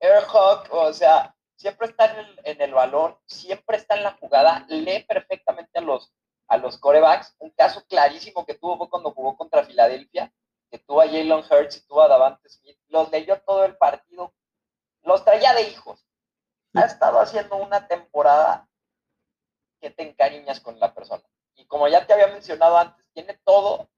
air 0.00 0.24
hawk, 0.32 0.68
o 0.72 0.92
sea, 0.94 1.34
siempre 1.54 1.88
está 1.88 2.06
en 2.06 2.18
el, 2.20 2.40
en 2.44 2.62
el 2.62 2.72
balón, 2.72 3.16
siempre 3.26 3.76
está 3.76 3.96
en 3.96 4.04
la 4.04 4.12
jugada, 4.12 4.64
lee 4.68 5.04
perfectamente 5.06 5.78
a 5.78 5.82
los, 5.82 6.10
a 6.48 6.56
los 6.56 6.78
corebacks. 6.78 7.36
Un 7.38 7.50
caso 7.50 7.84
clarísimo 7.86 8.46
que 8.46 8.54
tuvo 8.54 8.78
fue 8.78 8.88
cuando 8.90 9.12
jugó 9.12 9.36
contra 9.36 9.62
Filadelfia, 9.64 10.32
que 10.72 10.78
tuvo 10.78 11.02
a 11.02 11.06
Jalen 11.06 11.32
Hurts 11.32 11.76
y 11.76 11.86
tuvo 11.86 12.00
a 12.00 12.08
Davante 12.08 12.48
Smith, 12.48 12.78
los 12.88 13.10
leyó 13.10 13.38
todo 13.42 13.66
el 13.66 13.76
partido, 13.76 14.34
los 15.02 15.22
traía 15.22 15.52
de 15.52 15.68
hijos. 15.68 16.08
Ha 16.72 16.86
estado 16.86 17.20
haciendo 17.20 17.56
una 17.56 17.86
temporada 17.86 18.66
que 19.78 19.90
te 19.90 20.02
encariñas 20.02 20.60
con 20.60 20.80
la 20.80 20.94
persona. 20.94 21.22
Y 21.56 21.66
como 21.66 21.88
ya 21.88 22.06
te 22.06 22.14
había 22.14 22.28
mencionado 22.28 22.78
antes, 22.78 23.04
tiene 23.12 23.38
todo 23.44 23.90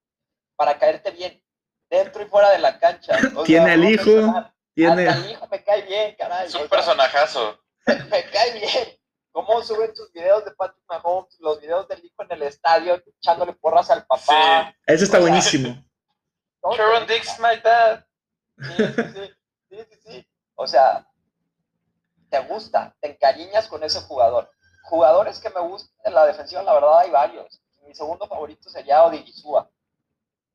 para 0.57 0.77
caerte 0.77 1.13
bien, 1.13 1.41
dentro 1.89 2.21
y 2.25 2.27
fuera 2.27 2.51
de 2.51 2.59
la 2.59 2.77
cancha. 2.81 3.19
O 3.37 3.45
Tiene 3.45 3.67
sea, 3.67 3.77
no 3.77 3.89
hijo, 3.89 4.51
Tiene. 4.75 5.09
Hasta 5.09 5.25
el 5.25 5.31
hijo 5.31 5.49
me 5.49 5.63
cae 5.63 5.83
bien, 5.83 6.17
caray. 6.19 6.49
Es 6.49 6.55
o 6.57 6.63
un 6.63 6.69
sea, 6.69 6.77
personajazo. 6.77 7.61
me 8.11 8.25
cae 8.31 8.59
bien. 8.59 8.99
Cómo 9.31 9.63
suben 9.63 9.95
sus 9.95 10.13
videos 10.13 10.45
de 10.45 10.51
Patrick 10.51 10.85
Mahomes, 10.89 11.37
los 11.39 11.61
videos 11.61 11.87
del 11.87 12.05
hijo 12.05 12.21
en 12.25 12.33
el 12.33 12.43
estadio, 12.43 13.01
echándole 13.07 13.53
porras 13.53 13.91
al 13.91 14.05
papá. 14.07 14.75
Ese 14.87 15.05
está 15.05 15.19
o 15.19 15.21
sea, 15.21 15.29
buenísimo. 15.29 15.85
Te 16.70 17.12
Diggs, 17.12 17.39
my 17.39 17.61
dad. 17.62 18.05
Sí, 18.59 18.73
sí, 18.77 19.03
sí, 19.12 19.31
sí, 19.70 19.77
sí, 19.91 19.99
sí. 20.05 20.27
O 20.55 20.66
sea, 20.66 21.07
te 22.31 22.41
gusta, 22.41 22.97
te 23.01 23.11
encariñas 23.11 23.69
con 23.69 23.82
ese 23.85 24.01
jugador. 24.01 24.51
Jugadores 24.85 25.39
que 25.41 25.51
me 25.51 25.61
gustan 25.61 25.95
en 26.05 26.15
la 26.15 26.27
defensiva, 26.27 26.62
la 26.62 26.74
verdad 26.74 26.99
hay 27.01 27.11
varios. 27.11 27.61
Mi 27.86 27.95
segundo 27.95 28.27
favorito 28.27 28.69
sería 28.70 29.05
Odigizua. 29.05 29.70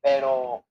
Pero 0.00 0.64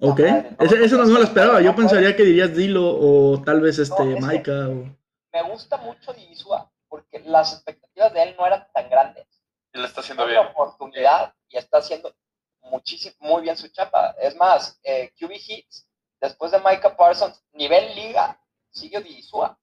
Ok. 0.00 0.20
madre, 0.20 0.50
no, 0.58 0.64
Ese, 0.64 0.84
ese 0.84 0.96
no, 0.96 1.04
no, 1.04 1.12
me 1.12 1.18
lo 1.20 1.24
esperaba. 1.24 1.60
Yo 1.60 1.74
pensaría 1.74 2.14
que 2.14 2.24
dirías 2.24 2.54
Dilo 2.54 2.84
o 2.84 3.42
tal 3.42 3.60
vez 3.60 3.78
este 3.78 4.04
No, 4.04 4.20
Maika. 4.20 4.68
O... 4.68 4.96
me 5.32 5.42
gusta 5.50 5.76
mucho 5.78 6.10
Odigizua 6.10 6.70
porque 6.88 7.20
las 7.20 7.54
expectativas 7.54 8.12
de 8.12 8.22
él 8.22 8.36
no 8.38 8.46
eran 8.46 8.66
tan 8.72 8.88
grandes. 8.88 9.26
Y 9.72 9.78
lo 9.78 9.86
está 9.86 10.00
haciendo 10.00 10.26
bien. 10.26 10.38
oportunidad 10.38 11.34
y 11.48 11.58
está 11.58 11.78
haciendo 11.78 12.14
muchísimo, 12.62 13.14
muy 13.20 13.42
bien 13.42 13.56
su 13.56 13.68
chapa. 13.68 14.14
Es 14.20 14.34
más, 14.36 14.78
eh, 14.82 15.12
QB 15.18 15.32
Hits, 15.32 15.88
después 16.20 16.52
de 16.52 16.58
Micah 16.58 16.96
Parsons, 16.96 17.42
nivel 17.52 17.94
liga, 17.94 18.40
sigue 18.70 18.98
Odigizua. 18.98 19.58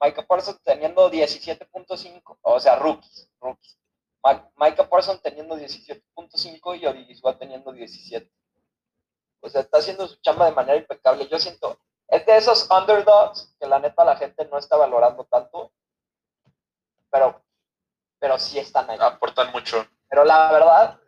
Micah 0.00 0.26
Parsons 0.26 0.60
teniendo 0.62 1.10
17.5, 1.10 2.38
o 2.42 2.60
sea, 2.60 2.76
rookies, 2.76 3.30
rookies. 3.40 3.78
Micah 4.56 4.88
Parsons 4.88 5.20
teniendo 5.22 5.56
17.5 5.56 6.80
y 6.80 6.86
Odigizua 6.86 7.38
teniendo 7.38 7.72
17. 7.72 8.30
O 9.40 9.48
sea, 9.48 9.60
está 9.60 9.78
haciendo 9.78 10.06
su 10.08 10.16
chamba 10.16 10.46
de 10.46 10.52
manera 10.52 10.78
impecable. 10.78 11.28
Yo 11.28 11.38
siento, 11.38 11.78
es 12.08 12.24
de 12.24 12.36
esos 12.36 12.68
underdogs 12.70 13.54
que 13.60 13.66
la 13.66 13.78
neta 13.78 14.04
la 14.04 14.16
gente 14.16 14.46
no 14.46 14.58
está 14.58 14.76
valorando 14.76 15.24
tanto, 15.24 15.72
pero, 17.10 17.42
pero 18.18 18.38
sí 18.38 18.58
están 18.58 18.88
ahí. 18.90 18.98
Aportan 19.00 19.52
mucho. 19.52 19.86
Pero 20.08 20.24
la 20.24 20.50
verdad, 20.50 21.00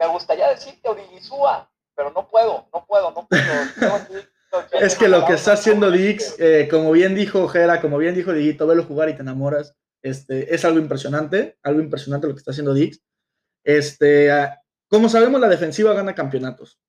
me 0.00 0.06
gustaría 0.08 0.48
decirte 0.48 0.88
Odigizua, 0.88 1.70
pero 1.94 2.10
no 2.10 2.26
puedo, 2.28 2.66
no 2.72 2.86
puedo, 2.86 3.10
no 3.12 3.28
puedo. 3.28 3.40
Es 4.72 4.96
que 4.96 5.06
lo 5.06 5.24
que 5.24 5.34
está 5.34 5.52
haciendo 5.52 5.92
Dix, 5.92 6.34
eh, 6.40 6.66
como 6.68 6.90
bien 6.90 7.14
dijo 7.14 7.46
Jera, 7.46 7.80
como 7.80 7.98
bien 7.98 8.16
dijo 8.16 8.32
Diguito, 8.32 8.66
velo 8.66 8.82
jugar 8.82 9.08
y 9.08 9.14
te 9.14 9.22
enamoras. 9.22 9.76
Este, 10.02 10.52
es 10.52 10.64
algo 10.64 10.80
impresionante, 10.80 11.56
algo 11.62 11.80
impresionante 11.80 12.26
lo 12.26 12.34
que 12.34 12.38
está 12.38 12.50
haciendo 12.50 12.74
Dix. 12.74 13.00
Este, 13.62 14.32
ah, 14.32 14.60
como 14.88 15.08
sabemos, 15.08 15.40
la 15.40 15.48
defensiva 15.48 15.92
gana 15.92 16.16
campeonatos. 16.16 16.80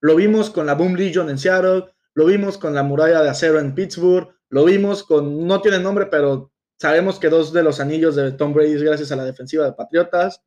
Lo 0.00 0.14
vimos 0.14 0.50
con 0.50 0.66
la 0.66 0.74
Boom 0.74 0.94
Legion 0.94 1.30
en 1.30 1.38
Seattle, 1.38 1.86
lo 2.14 2.26
vimos 2.26 2.58
con 2.58 2.74
la 2.74 2.84
muralla 2.84 3.22
de 3.22 3.30
acero 3.30 3.58
en 3.58 3.74
Pittsburgh, 3.74 4.32
lo 4.48 4.64
vimos 4.64 5.02
con, 5.02 5.48
no 5.48 5.60
tiene 5.60 5.80
nombre, 5.80 6.06
pero 6.06 6.52
sabemos 6.78 7.18
que 7.18 7.28
dos 7.28 7.52
de 7.52 7.64
los 7.64 7.80
anillos 7.80 8.14
de 8.14 8.30
Tom 8.32 8.52
Brady 8.52 8.74
es 8.74 8.82
gracias 8.82 9.10
a 9.10 9.16
la 9.16 9.24
defensiva 9.24 9.64
de 9.64 9.72
Patriotas. 9.72 10.44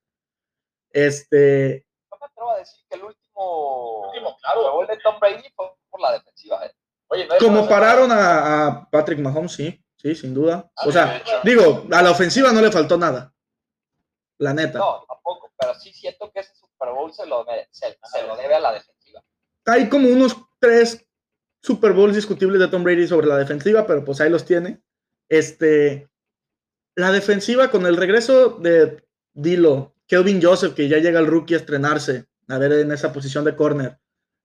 Este, 0.91 1.86
atrevo 2.37 2.51
a 2.51 2.57
decir 2.59 2.85
que 2.89 2.97
el 2.97 3.03
último, 3.03 4.07
Último, 4.07 4.37
claro. 4.41 4.71
gol 4.73 4.87
de 4.87 4.97
Tom 4.97 5.19
Brady 5.19 5.43
fue 5.55 5.65
por 5.89 6.01
la 6.01 6.13
defensiva. 6.13 6.65
¿eh? 6.65 6.71
Oye, 7.07 7.27
no 7.27 7.35
como 7.39 7.67
pararon 7.67 8.11
a, 8.11 8.67
a 8.67 8.89
Patrick 8.89 9.19
Mahomes, 9.19 9.53
sí, 9.53 9.83
sí, 9.97 10.15
sin 10.15 10.33
duda. 10.33 10.69
O 10.83 10.87
de 10.87 10.91
sea, 10.93 11.23
digo, 11.43 11.85
a 11.91 12.01
la 12.01 12.11
ofensiva 12.11 12.51
no 12.51 12.61
le 12.61 12.71
faltó 12.71 12.97
nada. 12.97 13.33
La 14.39 14.53
neta. 14.53 14.77
No, 14.77 15.03
tampoco, 15.07 15.51
pero 15.57 15.73
sí 15.75 15.91
siento 15.91 16.31
que 16.31 16.41
ese 16.41 16.53
Super 16.55 16.89
Bowl 16.89 17.11
se 17.11 17.25
lo, 17.25 17.45
se, 17.71 17.97
se 18.03 18.27
lo 18.27 18.35
debe 18.35 18.55
a 18.55 18.59
la 18.59 18.73
defensiva. 18.73 19.23
Hay 19.65 19.89
como 19.89 20.09
unos 20.09 20.35
tres 20.59 21.05
Super 21.61 21.93
Bowls 21.93 22.15
discutibles 22.15 22.59
de 22.59 22.67
Tom 22.67 22.83
Brady 22.83 23.07
sobre 23.07 23.27
la 23.27 23.37
defensiva, 23.37 23.87
pero 23.87 24.05
pues 24.05 24.21
ahí 24.21 24.29
los 24.29 24.45
tiene. 24.45 24.81
Este, 25.27 26.07
la 26.95 27.11
defensiva 27.11 27.69
con 27.71 27.85
el 27.85 27.97
regreso 27.97 28.51
de 28.51 29.03
Dilo, 29.33 29.95
Kelvin 30.07 30.41
Joseph, 30.41 30.73
que 30.73 30.87
ya 30.87 30.97
llega 30.97 31.19
el 31.19 31.27
rookie 31.27 31.53
a 31.53 31.57
estrenarse, 31.57 32.25
a 32.47 32.57
ver 32.57 32.71
en 32.71 32.91
esa 32.91 33.11
posición 33.11 33.43
de 33.43 33.55
corner. 33.55 33.99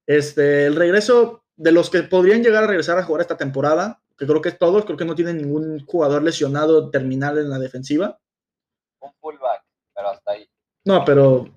Este, 0.07 0.67
el 0.67 0.77
regreso 0.77 1.45
de 1.57 1.73
los 1.73 1.91
que 1.91 2.03
podrían 2.03 2.43
llegar 2.43 2.65
a 2.65 2.67
regresar 2.67 2.99
a 2.99 3.05
jugar 3.05 3.23
esta 3.23 3.37
temporada, 3.37 4.03
que 4.19 4.27
creo 4.27 4.43
que 4.43 4.53
todos, 4.53 4.85
creo 4.85 4.97
que 4.97 5.05
no 5.05 5.15
tienen 5.15 5.39
ningún 5.39 5.85
jugador 5.87 6.23
lesionado 6.23 6.91
terminal 6.91 7.39
en 7.39 7.51
la 7.51 7.59
defensiva. 7.59 8.19
Un 9.01 9.13
fullback, 9.21 9.63
pero 9.95 10.11
hasta 10.11 10.33
ahí. 10.33 10.49
No, 10.85 11.05
pero 11.05 11.49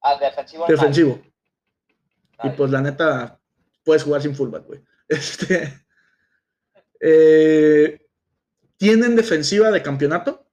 Al 0.00 0.18
defensivo. 0.18 0.66
nadie. 0.66 1.32
Y 2.44 2.50
pues 2.50 2.70
la 2.70 2.80
neta, 2.80 3.38
puedes 3.84 4.04
jugar 4.04 4.22
sin 4.22 4.34
fullback, 4.34 4.66
güey. 4.66 4.80
Este, 5.08 5.86
eh, 7.00 8.06
¿Tienen 8.76 9.16
defensiva 9.16 9.70
de 9.70 9.82
campeonato? 9.82 10.46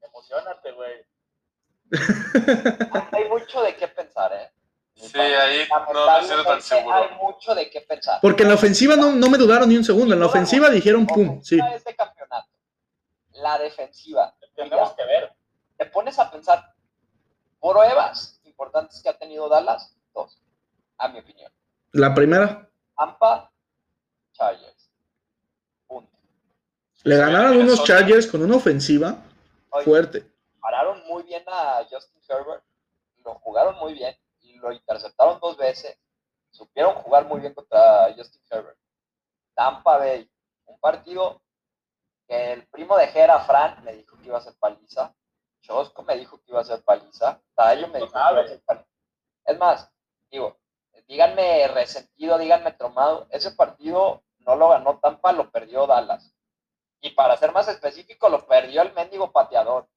Emocionate, 0.00 0.72
güey. 0.72 1.06
Hay 3.12 3.28
mucho 3.28 3.62
de 3.62 3.76
qué 3.76 3.88
pensar, 3.88 4.32
¿eh? 4.32 4.50
Sí, 4.94 5.18
ahí 5.18 5.66
no 5.70 6.20
me 6.20 6.26
siento 6.26 6.44
tan 6.44 6.60
seguro. 6.60 6.94
Hay 6.94 7.16
mucho 7.16 7.54
de 7.54 7.70
qué 7.70 7.80
pensar. 7.80 8.18
Porque 8.20 8.42
en 8.42 8.50
la 8.50 8.56
ofensiva 8.56 8.96
no, 8.96 9.12
no 9.12 9.30
me 9.30 9.38
dudaron 9.38 9.68
ni 9.68 9.76
un 9.76 9.84
segundo. 9.84 10.12
En 10.12 10.20
la 10.20 10.26
ofensiva 10.26 10.68
dijeron 10.68 11.06
pum, 11.06 11.40
sí. 11.42 11.58
Ofensiva 11.58 11.76
es 11.76 11.84
de 11.84 11.96
campeonato. 11.96 12.48
La 13.32 13.58
defensiva. 13.58 14.34
Tenemos 14.54 14.92
que 14.94 15.04
ver. 15.06 15.32
Te 15.78 15.86
pones 15.86 16.18
a 16.18 16.30
pensar 16.30 16.74
pruebas 17.60 18.40
importantes 18.44 19.02
que 19.02 19.08
ha 19.08 19.16
tenido 19.16 19.48
Dallas, 19.48 19.96
dos, 20.14 20.42
a 20.98 21.08
mi 21.08 21.20
opinión. 21.20 21.50
La 21.92 22.14
primera, 22.14 22.68
Tampa, 22.96 23.50
Chargers. 24.32 24.90
Punto. 25.86 26.10
le 27.04 27.16
ganaron 27.16 27.56
unos. 27.56 27.82
Chargers 27.84 28.26
con 28.26 28.42
una 28.42 28.56
ofensiva 28.56 29.16
Oye, 29.70 29.84
fuerte. 29.84 30.29
Pararon 30.60 31.02
muy 31.06 31.22
bien 31.24 31.42
a 31.46 31.84
Justin 31.90 32.20
Herbert, 32.28 32.64
lo 33.24 33.34
jugaron 33.36 33.76
muy 33.76 33.94
bien 33.94 34.16
y 34.40 34.54
lo 34.56 34.72
interceptaron 34.72 35.40
dos 35.40 35.56
veces. 35.56 35.98
Supieron 36.50 36.94
jugar 36.96 37.26
muy 37.26 37.40
bien 37.40 37.54
contra 37.54 38.12
Justin 38.16 38.42
Herbert. 38.50 38.78
Tampa 39.54 39.98
Bay, 39.98 40.30
un 40.66 40.78
partido 40.80 41.42
que 42.26 42.52
el 42.52 42.66
primo 42.68 42.96
de 42.96 43.08
Jera, 43.08 43.40
Fran, 43.40 43.82
me 43.84 43.92
dijo 43.92 44.16
que 44.16 44.26
iba 44.26 44.38
a 44.38 44.42
ser 44.42 44.54
paliza. 44.58 45.14
Chosco 45.60 46.02
me 46.02 46.16
dijo 46.16 46.38
que 46.38 46.50
iba 46.50 46.60
a 46.60 46.64
ser 46.64 46.82
paliza. 46.82 47.40
Tayo 47.54 47.88
me 47.88 47.98
dijo 47.98 48.12
que 48.12 48.18
iba 48.18 48.40
a 48.40 48.48
ser 48.48 48.62
paliza. 48.62 48.88
Es 49.44 49.58
más, 49.58 49.90
digo, 50.30 50.58
díganme 51.06 51.68
resentido, 51.68 52.38
díganme 52.38 52.72
tromado. 52.72 53.26
Ese 53.30 53.50
partido 53.52 54.22
no 54.38 54.56
lo 54.56 54.68
ganó 54.70 54.98
Tampa, 54.98 55.32
lo 55.32 55.50
perdió 55.50 55.86
Dallas. 55.86 56.32
Y 57.00 57.10
para 57.10 57.36
ser 57.36 57.52
más 57.52 57.68
específico, 57.68 58.28
lo 58.28 58.46
perdió 58.46 58.82
el 58.82 58.92
mendigo 58.92 59.32
pateador. 59.32 59.88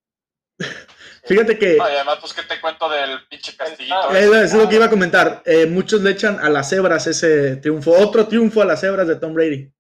Fíjate 1.26 1.58
que 1.58 1.78
No, 1.78 1.90
y 1.90 1.94
además, 1.94 2.18
pues, 2.20 2.34
¿qué 2.34 2.44
te 2.44 2.60
cuento 2.60 2.90
del 2.90 3.26
pinche 3.28 3.56
castillito? 3.56 4.10
Eso 4.12 4.36
es 4.36 4.54
lo 4.54 4.68
que 4.68 4.76
iba 4.76 4.86
a 4.86 4.90
comentar. 4.90 5.42
Eh, 5.46 5.66
muchos 5.66 6.02
le 6.02 6.12
echan 6.12 6.40
a 6.40 6.50
las 6.50 6.70
cebras 6.70 7.08
ese 7.08 7.58
triunfo. 7.58 7.92
Otro 7.92 8.28
triunfo 8.28 8.62
a 8.62 8.66
las 8.66 8.82
cebras 8.82 9.08
de 9.08 9.16
Tom 9.16 9.34
Brady. 9.34 9.72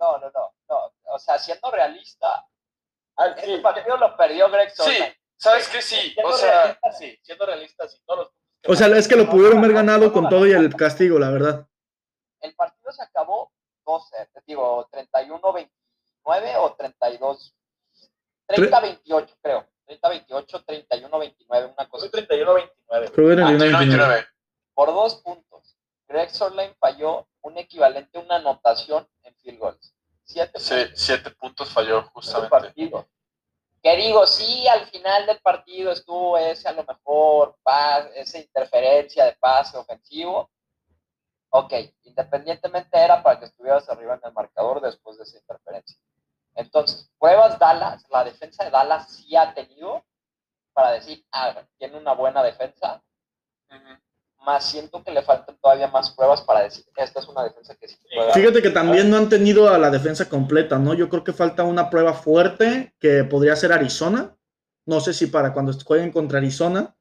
No, 0.00 0.18
no, 0.18 0.30
no, 0.30 0.54
no. 0.68 0.92
O 1.14 1.18
sea, 1.18 1.38
siendo 1.38 1.70
realista, 1.70 2.46
Ah, 3.16 3.34
sí, 3.44 3.58
partido 3.58 3.96
lo 3.96 4.16
perdió 4.16 4.50
Greg 4.50 4.70
Sí, 4.70 4.76
Solheim. 4.82 5.12
¿sabes 5.36 5.68
qué? 5.68 5.82
Sí, 5.82 5.96
siendo 6.12 6.28
o 6.28 6.36
sea, 6.36 6.62
realista, 6.62 6.92
sí, 6.92 7.18
siendo 7.22 7.46
realista, 7.46 7.88
sí, 7.88 7.98
todos 8.06 8.20
los 8.20 8.72
O 8.72 8.76
sea, 8.76 8.86
es 8.96 9.06
que 9.06 9.16
lo 9.16 9.28
pudieron 9.28 9.58
haber 9.58 9.72
ganado 9.72 10.12
con 10.12 10.28
todo 10.28 10.46
y 10.46 10.52
el 10.52 10.74
castigo, 10.74 11.18
la 11.18 11.30
verdad. 11.30 11.66
El 12.40 12.54
partido 12.54 12.92
se 12.92 13.02
acabó 13.02 13.52
12, 13.84 14.28
te 14.32 14.40
digo, 14.46 14.88
31-29 14.90 15.68
o 16.58 16.74
32, 16.74 17.54
30-28 18.48 19.36
creo. 19.42 19.68
30-28, 19.86 20.64
31-29, 20.64 21.74
una 21.74 21.88
cosa. 21.88 22.08
Soy 22.08 22.22
31-29. 22.26 22.70
Creo 22.88 23.10
que 23.26 23.32
era 23.32 23.42
el 23.42 23.48
ah, 23.48 23.50
99. 23.52 23.72
99. 23.72 24.26
Por 24.74 24.88
dos 24.88 25.16
puntos. 25.16 25.76
Greg 26.08 26.30
Solheim 26.30 26.74
falló 26.78 27.26
un 27.42 27.58
equivalente 27.58 28.18
a 28.18 28.20
una 28.22 28.36
anotación 28.36 29.08
en 29.22 29.34
field 29.36 29.58
goals. 29.58 29.94
Siete 30.24 30.58
Sí, 30.60 30.74
puntos. 30.74 30.92
siete 31.00 31.30
puntos 31.30 31.70
falló 31.70 32.02
justamente. 32.14 32.50
partido. 32.50 33.08
Que 33.82 33.96
digo, 33.96 34.26
sí, 34.26 34.66
al 34.68 34.86
final 34.86 35.26
del 35.26 35.40
partido 35.40 35.90
estuvo 35.90 36.38
ese 36.38 36.68
a 36.68 36.72
lo 36.72 36.84
mejor, 36.84 37.56
pas- 37.64 38.10
esa 38.14 38.38
interferencia 38.38 39.24
de 39.24 39.32
pase 39.32 39.76
ofensivo. 39.76 40.50
Ok, 41.50 41.72
independientemente 42.04 42.96
era 42.98 43.22
para 43.22 43.38
que 43.40 43.46
estuvieras 43.46 43.88
arriba 43.90 44.14
en 44.14 44.20
el 44.24 44.32
marcador 44.32 44.80
después 44.80 45.18
de 45.18 45.24
esa 45.24 45.36
interferencia. 45.36 45.98
Entonces, 46.54 47.10
pruebas 47.18 47.58
Dallas, 47.58 48.04
la 48.10 48.24
defensa 48.24 48.64
de 48.64 48.70
Dallas 48.70 49.10
sí 49.10 49.34
ha 49.36 49.54
tenido 49.54 50.04
para 50.74 50.92
decir, 50.92 51.24
ah, 51.32 51.62
tiene 51.78 51.98
una 51.98 52.12
buena 52.14 52.42
defensa, 52.42 53.02
Ujú. 53.70 54.44
más 54.44 54.64
siento 54.64 55.02
que 55.02 55.10
le 55.10 55.22
faltan 55.22 55.56
todavía 55.58 55.88
más 55.88 56.10
pruebas 56.10 56.42
para 56.42 56.60
decir, 56.60 56.84
esta 56.96 57.20
es 57.20 57.28
una 57.28 57.44
defensa 57.44 57.74
que 57.76 57.88
sí 57.88 57.96
puede 58.14 58.26
dar". 58.26 58.34
Fíjate 58.34 58.62
que 58.62 58.70
también 58.70 59.10
no 59.10 59.16
han 59.16 59.28
tenido 59.28 59.72
a 59.72 59.78
la 59.78 59.90
defensa 59.90 60.28
completa, 60.28 60.78
¿no? 60.78 60.94
Yo 60.94 61.08
creo 61.08 61.24
que 61.24 61.32
falta 61.32 61.62
una 61.62 61.88
prueba 61.90 62.12
fuerte 62.14 62.94
que 62.98 63.24
podría 63.24 63.56
ser 63.56 63.72
Arizona. 63.72 64.36
No 64.84 65.00
sé 65.00 65.14
si 65.14 65.26
para 65.26 65.52
cuando 65.52 65.72
jueguen 65.84 66.10
contra 66.10 66.38
Arizona 66.38 66.94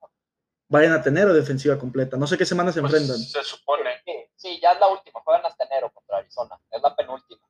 vayan 0.68 0.94
a 0.94 1.02
tener 1.02 1.28
defensiva 1.34 1.78
completa. 1.78 2.16
No 2.16 2.28
sé 2.28 2.38
qué 2.38 2.46
semana 2.46 2.72
se 2.72 2.80
Pues, 2.82 2.94
enfrentan. 2.94 3.18
se 3.18 3.44
supone. 3.44 3.90
Sí, 4.06 4.14
sí, 4.36 4.60
ya 4.62 4.72
es 4.74 4.80
la 4.80 4.88
última, 4.88 5.20
juegan 5.22 5.46
hasta 5.46 5.66
enero 5.66 5.92
contra 5.92 6.18
Arizona, 6.18 6.60
es 6.70 6.82
la 6.82 6.96
penúltima. 6.96 7.42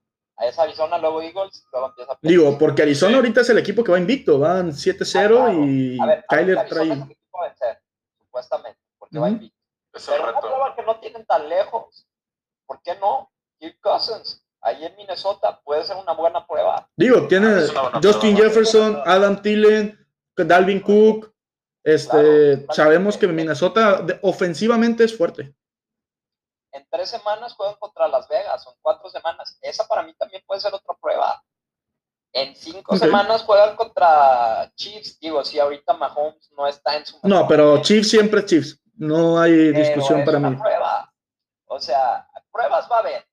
A 0.42 0.48
esa 0.48 0.64
Arizona, 0.64 0.98
luego 0.98 1.22
Eagles, 1.22 1.64
luego 1.72 1.90
empieza 1.90 2.18
Digo, 2.22 2.58
porque 2.58 2.82
Arizona 2.82 3.12
Sí. 3.12 3.16
ahorita 3.18 3.42
es 3.42 3.50
el 3.50 3.58
equipo 3.60 3.84
que 3.84 3.92
va 3.92 4.00
invicto, 4.00 4.40
van 4.40 4.72
7-0 4.74 5.54
y 5.68 6.00
A 6.02 6.06
ver, 6.08 6.26
Kyler 6.28 6.58
Arizona 6.58 6.82
trae. 6.82 6.92
es 6.94 6.98
el 7.06 7.12
equipo 7.12 7.42
a 7.44 7.48
vencer, 7.48 7.82
supuestamente, 8.18 8.80
porque 8.98 9.20
va 9.20 9.30
invicto. 9.30 9.58
Es 9.94 10.08
el 10.08 10.14
Pero 10.16 10.24
una 10.24 10.32
reto. 10.34 10.48
prueba 10.48 10.76
que 10.76 10.82
no 10.84 11.00
tienen 11.00 11.26
tan 11.26 11.48
lejos, 11.48 12.08
¿por 12.66 12.82
qué 12.82 12.96
no? 13.00 13.30
Kirk 13.60 13.78
Cousins, 13.82 14.44
ahí 14.62 14.84
en 14.84 14.96
Minnesota, 14.96 15.62
puede 15.64 15.84
ser 15.84 15.98
una 15.98 16.14
buena 16.14 16.46
prueba. 16.48 16.90
Digo, 16.98 17.28
tiene 17.28 17.48
Ah, 17.48 17.90
una 17.90 18.00
Justin 18.02 18.34
prueba. 18.36 18.38
Jefferson, 18.50 19.02
Adam 19.06 19.42
Thielen, 19.42 20.00
Dalvin 20.36 20.80
Cook. 20.80 21.32
Este, 21.84 22.58
Claro. 22.58 22.74
sabemos 22.74 23.18
que 23.18 23.28
Minnesota 23.28 24.06
ofensivamente 24.24 25.04
es 25.04 25.16
fuerte. 25.16 25.54
En 26.74 26.88
tres 26.90 27.10
semanas 27.10 27.54
juegan 27.54 27.76
contra 27.76 28.08
Las 28.08 28.28
Vegas, 28.28 28.64
son 28.64 28.74
cuatro 28.82 29.10
semanas. 29.10 29.58
Esa 29.62 29.88
para 29.88 30.04
mí 30.04 30.14
también 30.16 30.44
puede 30.46 30.62
ser 30.62 30.74
otra 30.74 30.96
prueba. 31.02 31.44
En 32.34 32.56
cinco 32.56 32.96
semanas 32.96 33.44
juegan 33.44 33.76
contra 33.76 34.72
Chiefs. 34.76 35.20
Digo, 35.20 35.44
si 35.44 35.60
ahorita 35.60 35.94
Mahomes 35.94 36.50
no 36.54 36.66
está 36.68 36.96
en 36.96 37.06
su 37.06 37.20
No, 37.24 37.46
pero 37.48 37.82
Chiefs 37.82 38.10
siempre 38.10 38.40
es 38.40 38.46
Chiefs. 38.46 38.82
No 38.96 39.40
hay 39.40 39.72
pero 39.74 39.80
discusión 39.80 40.20
es 40.22 40.26
para 40.26 40.38
una 40.38 40.50
mí. 40.52 40.56
prueba. 40.58 41.14
O 41.66 41.80
sea, 41.80 42.28
pruebas 42.52 42.90
va 42.90 42.98
a 42.98 43.00
haber. 43.00 43.28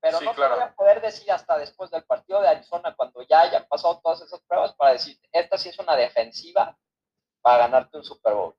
Pero 0.00 0.18
Sí, 0.18 0.24
no 0.24 0.34
claro. 0.34 0.54
te 0.56 0.60
voy 0.60 0.68
a 0.68 0.74
poder 0.74 1.00
decir 1.00 1.30
hasta 1.30 1.56
después 1.56 1.90
del 1.90 2.02
partido 2.04 2.40
de 2.42 2.48
Arizona, 2.48 2.94
cuando 2.96 3.22
ya 3.22 3.40
hayan 3.42 3.66
pasado 3.68 4.00
todas 4.02 4.20
esas 4.20 4.40
pruebas, 4.42 4.72
para 4.74 4.92
decir, 4.94 5.18
esta 5.30 5.56
sí 5.56 5.68
es 5.68 5.78
una 5.78 5.94
defensiva 5.96 6.76
para 7.40 7.58
ganarte 7.58 7.96
un 7.98 8.04
Super 8.04 8.34
Bowl. 8.34 8.54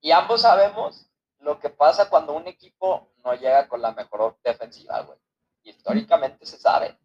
Y 0.00 0.10
ambos 0.10 0.42
sabemos 0.42 1.06
lo 1.44 1.60
que 1.60 1.70
pasa 1.70 2.08
cuando 2.08 2.32
un 2.32 2.46
equipo 2.48 3.12
no 3.24 3.34
llega 3.34 3.68
con 3.68 3.80
la 3.82 3.92
mejor 3.92 4.38
defensiva, 4.42 5.00
güey. 5.02 5.18
Históricamente 5.62 6.44
se 6.46 6.58
sabe. 6.58 6.98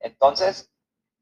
Entonces, 0.00 0.70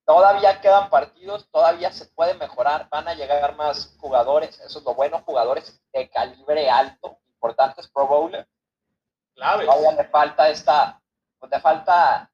todavía 0.04 0.60
quedan 0.60 0.90
partidos, 0.90 1.48
todavía 1.50 1.92
se 1.92 2.06
puede 2.06 2.34
mejorar, 2.34 2.88
van 2.90 3.08
a 3.08 3.14
llegar 3.14 3.56
más 3.56 3.96
jugadores, 3.98 4.58
eso 4.60 4.78
es 4.78 4.84
lo 4.84 4.94
bueno, 4.94 5.22
jugadores 5.24 5.80
de 5.92 6.10
calibre 6.10 6.68
alto, 6.70 7.18
importantes 7.28 7.88
Pro 7.88 8.06
Bowler. 8.06 8.48
Claves. 9.34 9.66
Todavía 9.66 9.92
le 9.92 10.04
falta 10.08 10.48
esta, 10.48 11.02
pues 11.38 11.50
le 11.52 11.60
falta 11.60 12.30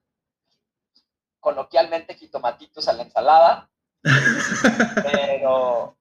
coloquialmente 1.40 2.14
jitomatitos 2.14 2.86
a 2.88 2.92
la 2.92 3.02
ensalada, 3.02 3.70
pero 5.02 5.96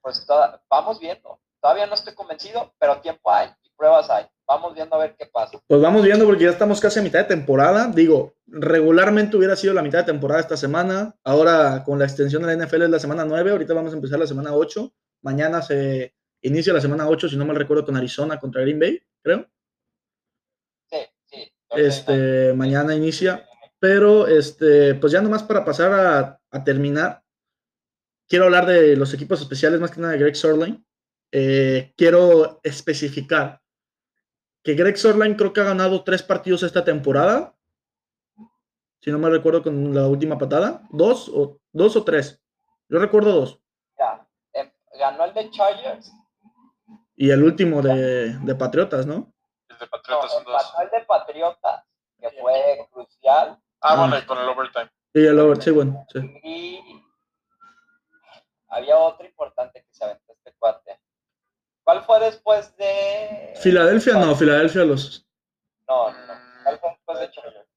pues 0.00 0.24
toda- 0.26 0.62
vamos 0.68 0.98
viendo. 1.00 1.40
Todavía 1.60 1.86
no 1.86 1.94
estoy 1.94 2.14
convencido, 2.14 2.74
pero 2.78 3.00
tiempo 3.00 3.30
hay 3.30 3.48
y 3.62 3.70
pruebas 3.70 4.08
hay. 4.10 4.26
Vamos 4.46 4.74
viendo 4.74 4.94
a 4.94 4.98
ver 5.00 5.16
qué 5.18 5.26
pasa. 5.26 5.58
Pues 5.66 5.80
vamos 5.80 6.04
viendo 6.04 6.24
porque 6.24 6.44
ya 6.44 6.50
estamos 6.50 6.80
casi 6.80 7.00
a 7.00 7.02
mitad 7.02 7.18
de 7.20 7.24
temporada. 7.24 7.90
Digo, 7.92 8.34
regularmente 8.46 9.36
hubiera 9.36 9.56
sido 9.56 9.74
la 9.74 9.82
mitad 9.82 9.98
de 9.98 10.12
temporada 10.12 10.40
esta 10.40 10.56
semana. 10.56 11.16
Ahora 11.24 11.82
con 11.84 11.98
la 11.98 12.04
extensión 12.04 12.42
de 12.42 12.54
la 12.54 12.64
NFL 12.64 12.82
es 12.82 12.90
la 12.90 13.00
semana 13.00 13.24
9. 13.24 13.50
Ahorita 13.50 13.74
vamos 13.74 13.92
a 13.92 13.96
empezar 13.96 14.20
la 14.20 14.26
semana 14.26 14.54
8. 14.54 14.92
Mañana 15.22 15.62
se 15.62 16.14
inicia 16.42 16.72
la 16.72 16.80
semana 16.80 17.08
8, 17.08 17.28
si 17.28 17.36
no 17.36 17.44
mal 17.44 17.56
recuerdo, 17.56 17.84
con 17.84 17.96
Arizona 17.96 18.38
contra 18.38 18.62
Green 18.62 18.78
Bay, 18.78 19.00
creo. 19.22 19.46
Sí, 20.88 20.98
sí. 21.24 21.52
Este, 21.70 22.52
mañana 22.52 22.94
inicia. 22.94 23.44
Pero, 23.78 24.26
este, 24.26 24.94
pues 24.94 25.12
ya 25.12 25.20
nomás 25.20 25.42
para 25.42 25.64
pasar 25.64 25.92
a, 25.92 26.40
a 26.50 26.64
terminar, 26.64 27.22
quiero 28.28 28.46
hablar 28.46 28.66
de 28.66 28.96
los 28.96 29.12
equipos 29.12 29.40
especiales, 29.40 29.80
más 29.80 29.90
que 29.90 30.00
nada 30.00 30.12
de 30.12 30.18
Greg 30.20 30.36
Sorline. 30.36 30.84
Eh, 31.32 31.92
quiero 31.96 32.60
especificar 32.62 33.60
que 34.62 34.74
Greg 34.74 34.96
Sorline 34.96 35.36
creo 35.36 35.52
que 35.52 35.60
ha 35.60 35.64
ganado 35.64 36.02
tres 36.04 36.22
partidos 36.22 36.62
esta 36.62 36.84
temporada. 36.84 37.54
Si 39.00 39.10
no 39.12 39.18
me 39.18 39.30
recuerdo 39.30 39.62
con 39.62 39.94
la 39.94 40.06
última 40.08 40.36
patada. 40.38 40.82
¿Dos 40.90 41.28
o, 41.28 41.60
dos 41.72 41.94
o 41.96 42.04
tres? 42.04 42.42
Yo 42.88 42.98
recuerdo 42.98 43.32
dos. 43.32 43.60
Ya, 43.98 44.26
em, 44.52 44.70
ganó 44.98 45.24
el 45.24 45.34
de 45.34 45.50
Chargers. 45.50 46.12
Y 47.14 47.30
el 47.30 47.42
último 47.42 47.80
de, 47.82 48.36
de 48.38 48.54
Patriotas, 48.54 49.06
¿no? 49.06 49.32
El 49.68 49.78
de 49.78 49.84
No, 49.84 49.90
Patriotas 49.90 50.32
son 50.32 50.44
dos. 50.44 50.74
el 50.82 50.90
de 50.90 51.04
Patriotas, 51.06 51.84
que 52.20 52.30
fue 52.40 52.88
crucial. 52.92 53.58
Ah, 53.80 53.92
Ah. 53.94 53.96
bueno, 54.00 54.18
y 54.18 54.22
con 54.26 54.38
el 54.38 54.48
overtime. 54.48 54.90
Y 55.14 55.24
el 55.26 55.38
over, 55.38 55.62
sí, 55.62 55.70
bueno. 55.70 56.04
sí. 56.12 56.18
Y 56.42 57.02
había 58.68 58.96
otro 58.98 59.24
importante 59.26 59.80
que 59.82 59.88
se 59.94 60.04
aventó. 60.04 60.25
¿Cuál 61.86 62.02
fue 62.02 62.18
después 62.18 62.76
de. 62.76 63.54
Filadelfia, 63.62 64.14
no, 64.14 64.34
Filadelfia 64.34 64.84
los. 64.84 65.24
No, 65.88 66.10
no. 66.10 66.34
¿Cuál 66.64 66.80
fue 66.80 66.90
después 66.90 67.20
de 67.20 67.30
Chargers? 67.30 67.68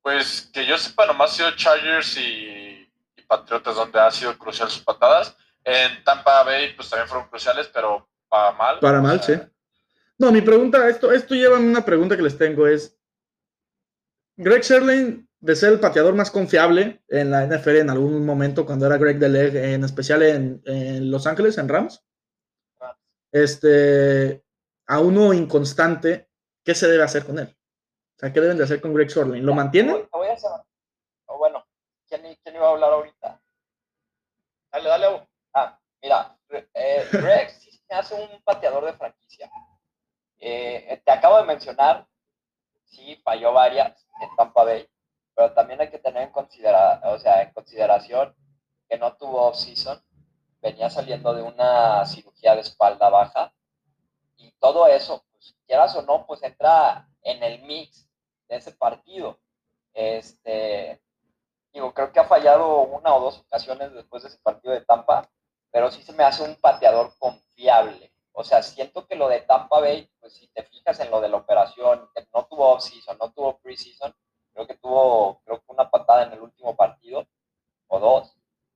Pues 0.00 0.50
que 0.50 0.64
yo 0.64 0.78
sepa, 0.78 1.04
nomás 1.04 1.32
ha 1.32 1.34
sido 1.34 1.50
Chargers 1.50 2.16
y, 2.16 2.88
y 3.14 3.22
Patriotas 3.28 3.76
donde 3.76 4.00
ha 4.00 4.10
sido 4.10 4.38
crucial 4.38 4.70
sus 4.70 4.82
patadas. 4.82 5.36
En 5.64 6.02
Tampa 6.02 6.42
Bay, 6.44 6.72
pues 6.72 6.88
también 6.88 7.08
fueron 7.08 7.28
cruciales, 7.28 7.68
pero 7.68 8.08
para 8.26 8.52
mal. 8.52 8.78
Para 8.78 9.02
mal, 9.02 9.22
sí. 9.22 9.34
No, 10.16 10.32
mi 10.32 10.40
pregunta, 10.40 10.88
esto, 10.88 11.12
esto 11.12 11.34
lleva 11.34 11.58
a 11.58 11.60
una 11.60 11.84
pregunta 11.84 12.16
que 12.16 12.22
les 12.22 12.38
tengo 12.38 12.66
es, 12.66 12.98
Greg 14.36 14.62
Sherlin 14.62 15.28
de 15.40 15.56
ser 15.56 15.74
el 15.74 15.80
pateador 15.80 16.14
más 16.14 16.30
confiable 16.30 17.02
en 17.08 17.30
la 17.30 17.46
NFL 17.46 17.76
en 17.76 17.90
algún 17.90 18.24
momento 18.24 18.64
cuando 18.64 18.86
era 18.86 18.96
Greg 18.96 19.18
Deleg, 19.18 19.54
en 19.56 19.84
especial 19.84 20.22
en, 20.22 20.62
en 20.64 21.10
Los 21.10 21.26
Ángeles, 21.26 21.58
en 21.58 21.68
Rams. 21.68 22.02
Este, 23.34 24.44
a 24.86 25.00
uno 25.00 25.32
inconstante, 25.34 26.28
¿qué 26.64 26.72
se 26.72 26.86
debe 26.86 27.02
hacer 27.02 27.26
con 27.26 27.36
él? 27.40 27.48
O 27.48 28.18
sea, 28.20 28.32
¿qué 28.32 28.40
deben 28.40 28.56
de 28.56 28.62
hacer 28.62 28.80
con 28.80 28.94
Greg 28.94 29.10
Sorlin? 29.10 29.44
¿Lo 29.44 29.50
Te 29.50 29.56
mantienen? 29.56 29.92
voy- 29.92 30.02
te 30.04 30.08
voy 30.18 30.28
a 30.28 30.32
hacer- 30.34 30.50
o 31.26 31.36
bueno, 31.38 31.66
¿quién, 32.08 32.22
quién 32.44 32.54
iba 32.54 32.68
a 32.68 32.70
hablar 32.70 32.92
ahorita? 32.92 33.42
Dale, 34.70 34.88
dale. 34.88 35.28
Ah, 35.52 35.80
mira, 36.00 36.38
eh, 36.74 37.08
Greg 37.10 37.50
sí 37.50 37.70
se 37.72 37.92
hace 37.94 38.14
un 38.14 38.40
pateador 38.44 38.84
de 38.84 38.92
franquicia. 38.92 39.50
Eh, 40.38 41.02
te 41.04 41.10
acabo 41.10 41.38
de 41.38 41.44
mencionar, 41.44 42.06
sí, 42.84 43.20
falló 43.24 43.52
varias 43.52 44.06
en 44.20 44.28
Tampa 44.36 44.62
Bay, 44.62 44.88
pero 45.34 45.52
también 45.54 45.80
hay 45.80 45.90
que 45.90 45.98
tener 45.98 46.22
en, 46.22 46.30
considera 46.30 47.00
o 47.02 47.18
sea, 47.18 47.42
en 47.42 47.52
consideración 47.52 48.32
que 48.88 48.96
no 48.96 49.16
tuvo 49.16 49.42
off-season, 49.48 50.00
venía 50.64 50.88
saliendo 50.88 51.34
de 51.34 51.42
una 51.42 52.06
cirugía 52.06 52.54
de 52.54 52.62
espalda 52.62 53.10
baja, 53.10 53.52
y 54.38 54.50
todo 54.52 54.86
eso, 54.86 55.22
pues, 55.30 55.54
quieras 55.66 55.94
o 55.94 56.02
no, 56.02 56.26
pues 56.26 56.42
entra 56.42 57.06
en 57.22 57.42
el 57.42 57.62
mix 57.62 58.08
de 58.48 58.56
ese 58.56 58.72
partido. 58.72 59.38
Este, 59.92 61.02
digo, 61.70 61.92
creo 61.92 62.10
que 62.10 62.20
ha 62.20 62.24
fallado 62.24 62.80
una 62.80 63.14
o 63.14 63.20
dos 63.20 63.40
ocasiones 63.40 63.92
después 63.92 64.22
de 64.22 64.30
ese 64.30 64.38
partido 64.38 64.72
de 64.72 64.80
Tampa, 64.80 65.28
pero 65.70 65.90
sí 65.90 66.02
se 66.02 66.14
me 66.14 66.24
hace 66.24 66.42
un 66.42 66.56
pateador 66.56 67.12
confiable. 67.18 68.10
O 68.32 68.42
sea, 68.42 68.62
siento 68.62 69.06
que 69.06 69.16
lo 69.16 69.28
de 69.28 69.42
Tampa 69.42 69.80
Bay, 69.80 70.10
pues 70.18 70.32
si 70.32 70.48
te 70.48 70.62
fijas 70.62 70.98
en 70.98 71.10
lo 71.10 71.20
de 71.20 71.28
la 71.28 71.36
operación, 71.36 72.08
que 72.14 72.26
no 72.34 72.46
tuvo 72.46 72.70
off-season, 72.70 73.18
no 73.18 73.30
tuvo 73.32 73.58
pre-season, 73.58 74.16
creo 74.54 74.66
que 74.66 74.76
tuvo, 74.76 75.42
creo 75.44 75.58
que 75.58 75.72
una 75.72 75.90
patada 75.90 76.22
en 76.24 76.32
el 76.32 76.40
último 76.40 76.74
partido, 76.74 77.26
o 77.88 78.00
dos, 78.00 78.34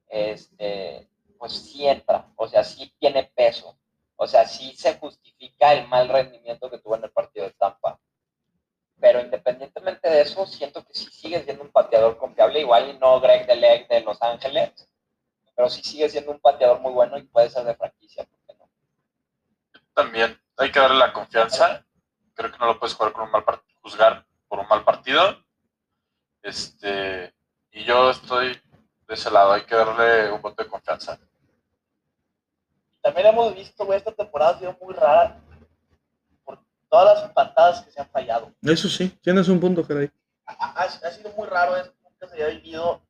este, 0.09 1.09
pues 1.39 1.53
sí 1.53 1.87
entra, 1.87 2.27
o 2.37 2.49
sea, 2.49 2.65
sí 2.65 2.93
tiene 2.99 3.25
peso, 3.35 3.79
o 4.17 4.27
sea, 4.27 4.47
sí 4.47 4.75
se 4.77 4.99
justifica 4.99 5.73
el 5.73 5.87
mal 5.89 6.09
rendimiento 6.09 6.71
que 6.71 6.79
tuvo 6.79 6.97
en 6.97 7.05
el 7.05 7.11
partido 7.11 7.47
de 7.47 7.53
Tampa. 7.53 7.99
Pero 9.01 9.21
independientemente 9.21 10.11
de 10.11 10.23
eso, 10.23 10.45
siento 10.45 10.85
que 10.85 10.93
sí 10.93 11.09
sigue 11.13 11.43
siendo 11.45 11.63
un 11.63 11.71
pateador 11.71 12.19
confiable, 12.19 12.61
igual 12.61 12.91
y 12.91 12.99
no 12.99 13.21
Greg 13.21 13.47
Deleg 13.47 13.87
de 13.87 14.01
Los 14.01 14.21
Ángeles, 14.21 14.89
pero 15.55 15.71
sí 15.71 15.83
sigue 15.83 16.09
siendo 16.09 16.33
un 16.33 16.41
pateador 16.41 16.81
muy 16.81 16.93
bueno 16.93 17.17
y 17.17 17.23
puede 17.23 17.49
ser 17.51 17.65
de 17.65 17.77
franquicia, 17.77 18.25
¿por 18.25 18.39
qué 18.47 18.55
no? 18.59 18.69
También 19.95 20.41
hay 20.57 20.73
que 20.73 20.81
darle 20.81 20.99
la 20.99 21.13
confianza. 21.13 21.85
Creo 22.35 22.51
que 22.51 22.59
no 22.59 22.67
lo 22.67 22.79
puedes 22.79 22.95
jugar 22.95 23.13
con 23.13 23.25
un 23.25 23.31
mal 23.31 23.45
juzgar 23.81 24.27
por 24.49 24.59
un 24.59 24.69
mal 24.69 24.85
partido. 24.85 25.45
Este, 26.43 27.35
y 27.71 27.85
yo 27.85 28.11
estoy 28.11 28.61
de 29.09 29.15
ese 29.15 29.31
lado, 29.31 29.53
hay 29.53 29.63
que 29.65 29.75
darle 29.75 30.31
un 30.31 30.43
voto 30.43 30.63
de 30.63 30.69
confianza. 30.69 31.19
También 33.03 33.27
hemos 33.29 33.55
visto, 33.55 33.85
güey, 33.87 33.99
esta 33.99 34.13
temporada 34.13 34.53
ha 34.57 34.59
sido 34.59 34.77
muy 34.83 34.95
rara 34.95 35.41
por 36.45 36.59
todas 36.91 37.23
las 37.23 37.33
patadas 37.33 37.83
que 37.83 37.91
se 37.91 38.01
han 38.01 38.09
fallado. 38.11 38.53
Eso 38.63 38.89
sí, 38.89 39.09
tienes 39.23 39.49
un 39.49 39.59
punto, 39.59 39.83
Geray. 39.85 40.11
Ha, 40.47 40.83
ha 40.83 41.11
sido 41.11 41.31
muy 41.33 41.47
raro 41.49 41.77
esto, 41.77 41.95
nunca 42.03 42.27
se 42.29 42.35
había 42.35 42.49
vivido 42.59 43.03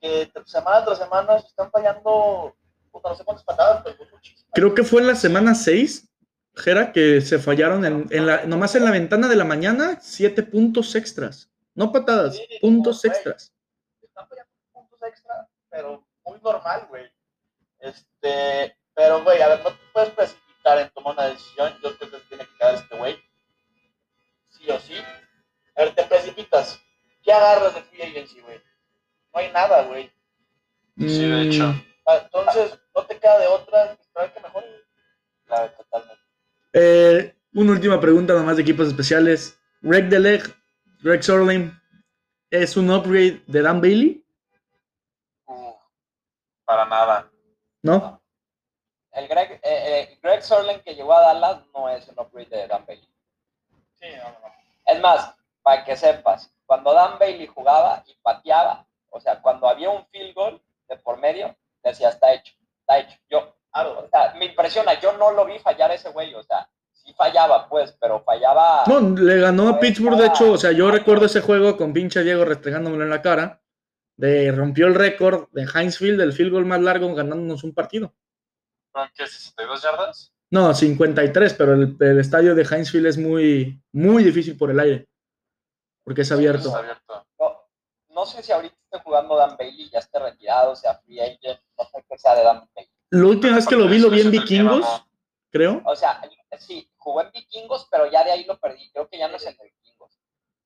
que 0.00 0.30
semana 0.46 0.84
tras 0.84 0.98
semana 0.98 1.38
se 1.40 1.46
están 1.46 1.70
fallando, 1.70 2.56
puta, 2.90 3.08
no 3.08 3.14
sé 3.14 3.24
cuántas 3.24 3.44
patadas, 3.44 3.82
pero 3.84 3.96
muchísimas. 4.12 4.50
Creo 4.52 4.74
que 4.74 4.82
fue 4.82 5.00
en 5.00 5.06
la 5.08 5.14
semana 5.14 5.54
6, 5.54 6.08
Jera, 6.56 6.92
que 6.92 7.20
se 7.20 7.38
fallaron 7.38 7.84
en, 7.84 8.06
en 8.10 8.26
la, 8.26 8.44
nomás 8.44 8.74
en 8.74 8.84
la 8.84 8.90
ventana 8.90 9.28
de 9.28 9.36
la 9.36 9.44
mañana, 9.44 9.98
siete 10.00 10.42
puntos 10.42 10.94
extras. 10.94 11.48
No 11.74 11.90
patadas, 11.92 12.36
Sí, 12.36 12.46
puntos 12.60 13.04
extras. 13.04 13.52
están 14.02 14.28
fallando 14.28 14.50
pero 15.72 16.06
muy 16.24 16.38
normal, 16.40 16.86
güey. 16.88 17.10
Este, 17.80 18.76
pero, 18.94 19.24
güey, 19.24 19.40
a 19.42 19.48
ver, 19.48 19.64
no 19.64 19.70
te 19.70 19.78
puedes 19.92 20.10
precipitar 20.10 20.78
en 20.78 20.90
tomar 20.90 21.14
una 21.14 21.26
decisión. 21.26 21.72
Yo 21.82 21.96
creo 21.98 22.10
que 22.10 22.18
se 22.18 22.24
tiene 22.26 22.46
que 22.46 22.56
quedar 22.58 22.74
este 22.76 22.96
güey. 22.96 23.16
Sí 24.48 24.70
o 24.70 24.78
sí. 24.78 24.94
A 25.76 25.80
ver, 25.84 25.94
te 25.94 26.04
precipitas. 26.04 26.78
¿Qué 27.24 27.32
agarras 27.32 27.74
de 27.74 27.82
free 27.82 28.02
agency, 28.02 28.40
güey? 28.40 28.58
No 29.34 29.40
hay 29.40 29.50
nada, 29.50 29.82
güey. 29.84 30.12
Sí, 30.98 31.26
de 31.28 31.42
hecho. 31.42 31.68
Mm, 31.68 31.82
Ah, 32.04 32.18
Entonces, 32.24 32.78
no 32.96 33.06
te 33.06 33.16
queda 33.16 33.38
de 33.38 33.46
otra 33.46 33.94
que 33.96 34.02
esperar 34.02 34.34
que 34.34 34.40
mejore. 34.40 34.66
Claro, 35.46 35.72
totalmente. 35.76 36.22
eh, 36.72 37.36
una 37.54 37.72
última 37.72 38.00
pregunta 38.00 38.34
nomás 38.34 38.56
de 38.56 38.62
equipos 38.62 38.88
especiales. 38.88 39.56
Greg 39.82 40.08
Deleg, 40.08 40.42
Greg 41.00 41.22
Sorlin, 41.22 41.72
¿es 42.50 42.76
un 42.76 42.90
upgrade 42.90 43.40
de 43.46 43.62
Dan 43.62 43.80
Bailey? 43.80 44.21
Para 46.72 46.86
nada. 46.86 47.30
¿No? 47.82 48.22
El 49.12 49.28
Greg, 49.28 49.52
eh, 49.52 49.60
eh, 49.62 50.18
Greg 50.22 50.42
Sorlin 50.42 50.80
que 50.80 50.94
llegó 50.94 51.12
a 51.12 51.20
Dallas 51.20 51.58
no 51.74 51.86
es 51.90 52.08
un 52.08 52.18
upgrade 52.18 52.48
de 52.48 52.66
Dan 52.66 52.86
Bailey. 52.86 53.06
Sí, 54.00 54.06
no, 54.16 54.30
no, 54.30 54.38
no. 54.40 54.54
Es 54.86 54.98
más, 55.02 55.34
para 55.62 55.84
que 55.84 55.94
sepas, 55.96 56.50
cuando 56.64 56.94
Dan 56.94 57.18
Bailey 57.18 57.46
jugaba 57.46 58.02
y 58.06 58.14
pateaba, 58.22 58.86
o 59.10 59.20
sea, 59.20 59.42
cuando 59.42 59.68
había 59.68 59.90
un 59.90 60.06
field 60.06 60.34
goal 60.34 60.62
de 60.88 60.96
por 60.96 61.18
medio, 61.18 61.54
decía, 61.82 62.08
está 62.08 62.32
hecho, 62.32 62.54
está 62.80 63.00
hecho. 63.00 63.18
Yo, 63.28 63.54
o 63.74 64.08
sea, 64.08 64.32
me 64.38 64.46
impresiona, 64.46 64.98
yo 64.98 65.12
no 65.18 65.30
lo 65.32 65.44
vi 65.44 65.58
fallar 65.58 65.90
ese 65.90 66.08
güey, 66.08 66.34
o 66.34 66.42
sea, 66.42 66.66
sí 66.94 67.12
fallaba, 67.12 67.68
pues, 67.68 67.94
pero 68.00 68.22
fallaba. 68.24 68.84
No, 68.86 68.98
le 68.98 69.40
ganó 69.40 69.68
a 69.68 69.78
Pittsburgh, 69.78 70.16
de 70.16 70.28
hecho, 70.28 70.52
o 70.52 70.56
sea, 70.56 70.72
yo 70.72 70.90
recuerdo 70.90 71.26
ese 71.26 71.42
juego 71.42 71.76
con 71.76 71.92
pinche 71.92 72.22
Diego 72.22 72.46
restregándomelo 72.46 73.04
en 73.04 73.10
la 73.10 73.20
cara, 73.20 73.61
de 74.22 74.52
rompió 74.52 74.86
el 74.86 74.94
récord 74.94 75.48
de 75.50 75.62
Heinz 75.62 75.98
Field, 75.98 76.20
el 76.20 76.32
field 76.32 76.52
goal 76.52 76.64
más 76.64 76.80
largo, 76.80 77.12
ganándonos 77.12 77.64
un 77.64 77.74
partido. 77.74 78.14
¿Fueron 78.92 79.10
qué? 79.16 79.24
¿62 79.24 79.82
yardas? 79.82 80.32
No, 80.48 80.72
53, 80.72 81.54
pero 81.54 81.72
el, 81.72 81.96
el 81.98 82.20
estadio 82.20 82.54
de 82.54 82.62
Heinz 82.62 82.92
Field 82.92 83.06
es 83.06 83.18
muy, 83.18 83.82
muy 83.90 84.22
difícil 84.22 84.56
por 84.56 84.70
el 84.70 84.78
aire, 84.78 85.08
porque 86.04 86.20
es 86.20 86.30
abierto. 86.30 86.68
Está 86.68 86.78
abierto. 86.78 87.26
No, 87.40 87.68
no 88.10 88.24
sé 88.24 88.44
si 88.44 88.52
ahorita 88.52 88.76
esté 88.84 89.00
jugando 89.00 89.34
Dan 89.34 89.56
Bailey, 89.56 89.90
ya 89.90 89.98
esté 89.98 90.20
retirado, 90.20 90.76
sea 90.76 90.94
free 91.04 91.18
agent, 91.18 91.60
no 91.76 91.84
sé 91.84 92.04
qué 92.08 92.16
sea 92.16 92.36
de 92.36 92.44
Dan 92.44 92.68
Bailey. 92.76 92.92
La 93.10 93.26
última 93.26 93.56
vez 93.56 93.66
que 93.66 93.74
lo 93.74 93.88
vi, 93.88 93.98
lo 93.98 94.08
vi 94.08 94.20
en 94.20 94.26
es 94.28 94.30
Vikingos, 94.30 95.04
creo. 95.50 95.82
O 95.84 95.96
sea, 95.96 96.22
sí, 96.58 96.88
jugó 96.96 97.22
en 97.22 97.32
Vikingos, 97.32 97.88
pero 97.90 98.08
ya 98.08 98.22
de 98.22 98.30
ahí 98.30 98.44
lo 98.44 98.56
perdí. 98.60 98.88
Creo 98.92 99.08
que 99.08 99.18
ya 99.18 99.26
no 99.26 99.34
es 99.34 99.44
de 99.44 99.50
Vikingos. 99.50 100.20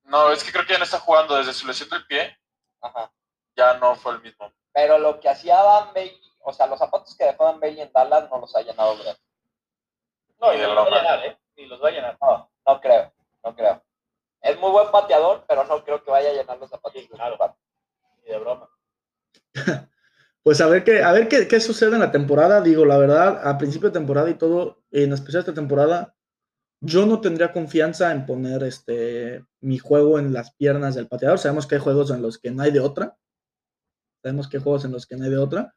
No, 0.05 0.31
es 0.31 0.45
que 0.45 0.53
creo 0.53 0.67
que 0.67 0.75
ya 0.75 0.79
no 0.79 0.85
está 0.85 0.99
jugando 0.99 1.37
desde 1.37 1.55
su 1.55 1.67
lesión 1.67 1.89
del 1.89 2.05
pie. 2.05 2.37
Ajá. 2.83 3.11
Ya 3.57 3.79
no 3.79 3.95
fue 3.97 4.13
el 4.13 4.23
mismo. 4.23 4.53
Pero 4.73 4.99
lo 4.99 5.19
que 5.21 5.29
hacía 5.29 5.57
Dan 5.63 5.95
Bailey, 5.95 6.21
o 6.41 6.53
sea, 6.53 6.67
los 6.67 6.79
zapatos 6.79 7.17
que 7.17 7.25
dejó 7.25 7.45
Dan 7.45 7.61
Bailey 7.61 7.81
en 7.83 7.93
Dallas 7.93 8.29
no 8.31 8.39
los 8.39 8.55
ha 8.57 8.63
llenado 8.63 8.97
Greg. 8.99 9.17
no, 10.41 10.53
Ni 10.53 10.59
y 10.59 10.61
de 10.61 10.67
ni 10.67 10.75
los 10.75 10.77
va 10.77 10.81
a 10.83 10.85
broma. 10.85 11.03
llenar, 11.03 11.25
¿eh? 11.27 11.39
Ni 11.57 11.67
los 11.67 11.83
va 11.83 11.89
a 11.89 11.93
llenar. 11.93 12.19
No, 12.21 12.51
no 12.67 12.81
creo, 12.81 13.13
no 13.45 13.57
creo. 13.57 13.83
Es 14.43 14.59
muy 14.61 14.71
buen 14.71 14.91
pateador, 14.91 15.45
pero 15.49 15.65
no 15.65 15.83
creo 15.85 16.05
que 16.05 16.11
vaya 16.11 16.31
a 16.31 16.35
llenar 16.35 16.59
los 16.59 16.71
zapatos. 16.71 17.01
Sí, 17.01 17.09
de 17.09 17.15
claro. 17.15 17.39
Ni 18.25 18.31
de 18.33 18.39
broma. 18.39 18.69
Pues 20.43 20.61
a 20.61 20.69
ver 20.69 20.85
qué, 20.85 21.03
a 21.03 21.11
ver 21.11 21.27
qué, 21.27 21.49
qué 21.49 21.59
sucede 21.59 21.95
en 21.95 22.01
la 22.01 22.13
temporada. 22.13 22.61
Digo, 22.61 22.85
la 22.85 22.99
verdad, 22.99 23.41
a 23.49 23.59
principio 23.59 23.89
de 23.89 23.95
temporada 23.95 24.31
y 24.31 24.35
todo, 24.35 24.81
en 24.93 25.13
especial 25.13 25.41
esta 25.41 25.55
temporada, 25.55 26.15
yo 26.81 27.05
no 27.05 27.21
tendría 27.21 27.53
confianza 27.53 28.13
en 28.13 28.27
poner 28.27 28.63
este 28.63 29.45
mi 29.61 29.79
juego 29.79 30.21
en 30.21 30.33
las 30.33 30.55
piernas 30.55 30.95
del 30.95 31.09
pateador. 31.09 31.41
Sabemos 31.41 31.67
que 31.67 31.75
hay 31.75 31.81
juegos 31.81 32.13
en 32.13 32.23
los 32.23 32.39
que 32.39 32.53
no 32.53 32.63
hay 32.63 32.71
de 32.71 32.79
otra. 32.79 33.17
Sabemos 34.27 34.49
que 34.49 34.57
hay 34.57 34.63
juegos 34.65 34.85
en 34.85 34.91
los 34.91 35.07
que 35.07 35.17
no 35.17 35.23
hay 35.25 35.31
de 35.31 35.39
otra. 35.39 35.73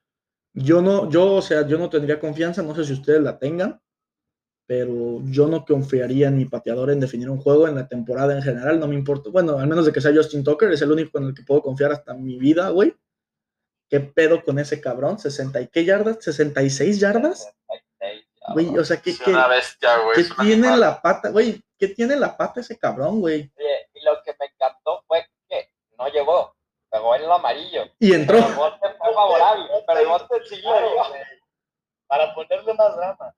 Yo 0.56 0.82
no, 0.82 1.08
yo, 1.08 1.34
o 1.36 1.42
sea, 1.44 1.68
yo 1.68 1.78
no 1.78 1.88
tendría 1.88 2.20
confianza, 2.20 2.64
no 2.64 2.74
sé 2.74 2.84
si 2.84 2.94
ustedes 2.94 3.22
la 3.22 3.38
tengan, 3.38 3.80
pero 4.66 5.22
yo 5.26 5.46
no 5.48 5.64
confiaría 5.64 6.30
en 6.30 6.38
mi 6.38 6.46
pateador 6.46 6.90
en 6.90 7.00
definir 7.00 7.30
un 7.30 7.38
juego 7.40 7.68
en 7.68 7.76
la 7.76 7.88
temporada 7.88 8.36
en 8.36 8.42
general, 8.42 8.80
no 8.80 8.88
me 8.88 8.96
importa. 8.96 9.30
Bueno, 9.30 9.60
al 9.60 9.68
menos 9.68 9.86
de 9.86 9.94
que 9.94 10.02
sea 10.02 10.12
Justin 10.16 10.44
Tucker, 10.44 10.72
es 10.72 10.82
el 10.82 10.92
único 10.92 11.20
en 11.20 11.26
el 11.26 11.34
que 11.36 11.44
puedo 11.44 11.62
confiar 11.62 11.92
hasta 11.92 12.16
mi 12.16 12.40
vida, 12.40 12.70
güey. 12.70 12.96
¿Qué 13.88 14.00
pedo 14.00 14.44
con 14.44 14.58
ese 14.58 14.82
cabrón? 14.82 15.18
¿60 15.18 15.62
y 15.64 15.68
qué 15.68 15.86
yardas? 15.86 16.18
¿66 16.18 16.98
yardas? 17.00 17.54
66, 17.68 18.26
ya, 18.42 18.54
Güey, 18.54 18.78
o 18.80 18.84
sea, 18.84 18.98
¿qué, 19.00 19.14
qué- 19.16 19.32
bestia, 19.48 19.92
tiene 20.42 20.54
animal. 20.70 20.80
la 20.80 21.00
pata? 21.04 21.30
Güey, 21.30 21.62
¿qué 21.78 21.90
tiene 21.90 22.16
en 22.16 22.22
la 22.22 22.36
pata 22.36 22.62
ese 22.62 22.80
cabrón, 22.80 23.20
güey? 23.20 23.52
Oye, 23.56 23.90
y 23.94 24.04
lo 24.04 24.14
que 24.26 24.32
me 24.40 24.48
encantó 24.48 25.04
fue 25.08 25.24
que 25.48 25.70
no 26.00 26.08
llegó, 26.08 26.56
pegó 27.00 27.16
en 27.16 27.22
lo 27.24 27.34
amarillo. 27.34 27.84
Y 28.00 28.14
entró. 28.14 28.38
Pero 28.38 28.50
el 28.50 28.56
bote 28.56 28.88
fue 28.98 29.14
favorable, 29.14 29.70
pero 29.88 30.00
el 30.00 30.08
bote 30.08 30.36
güey. 30.64 30.84
Para 32.08 32.34
ponerle 32.34 32.74
más 32.74 32.96
drama. 32.96 33.36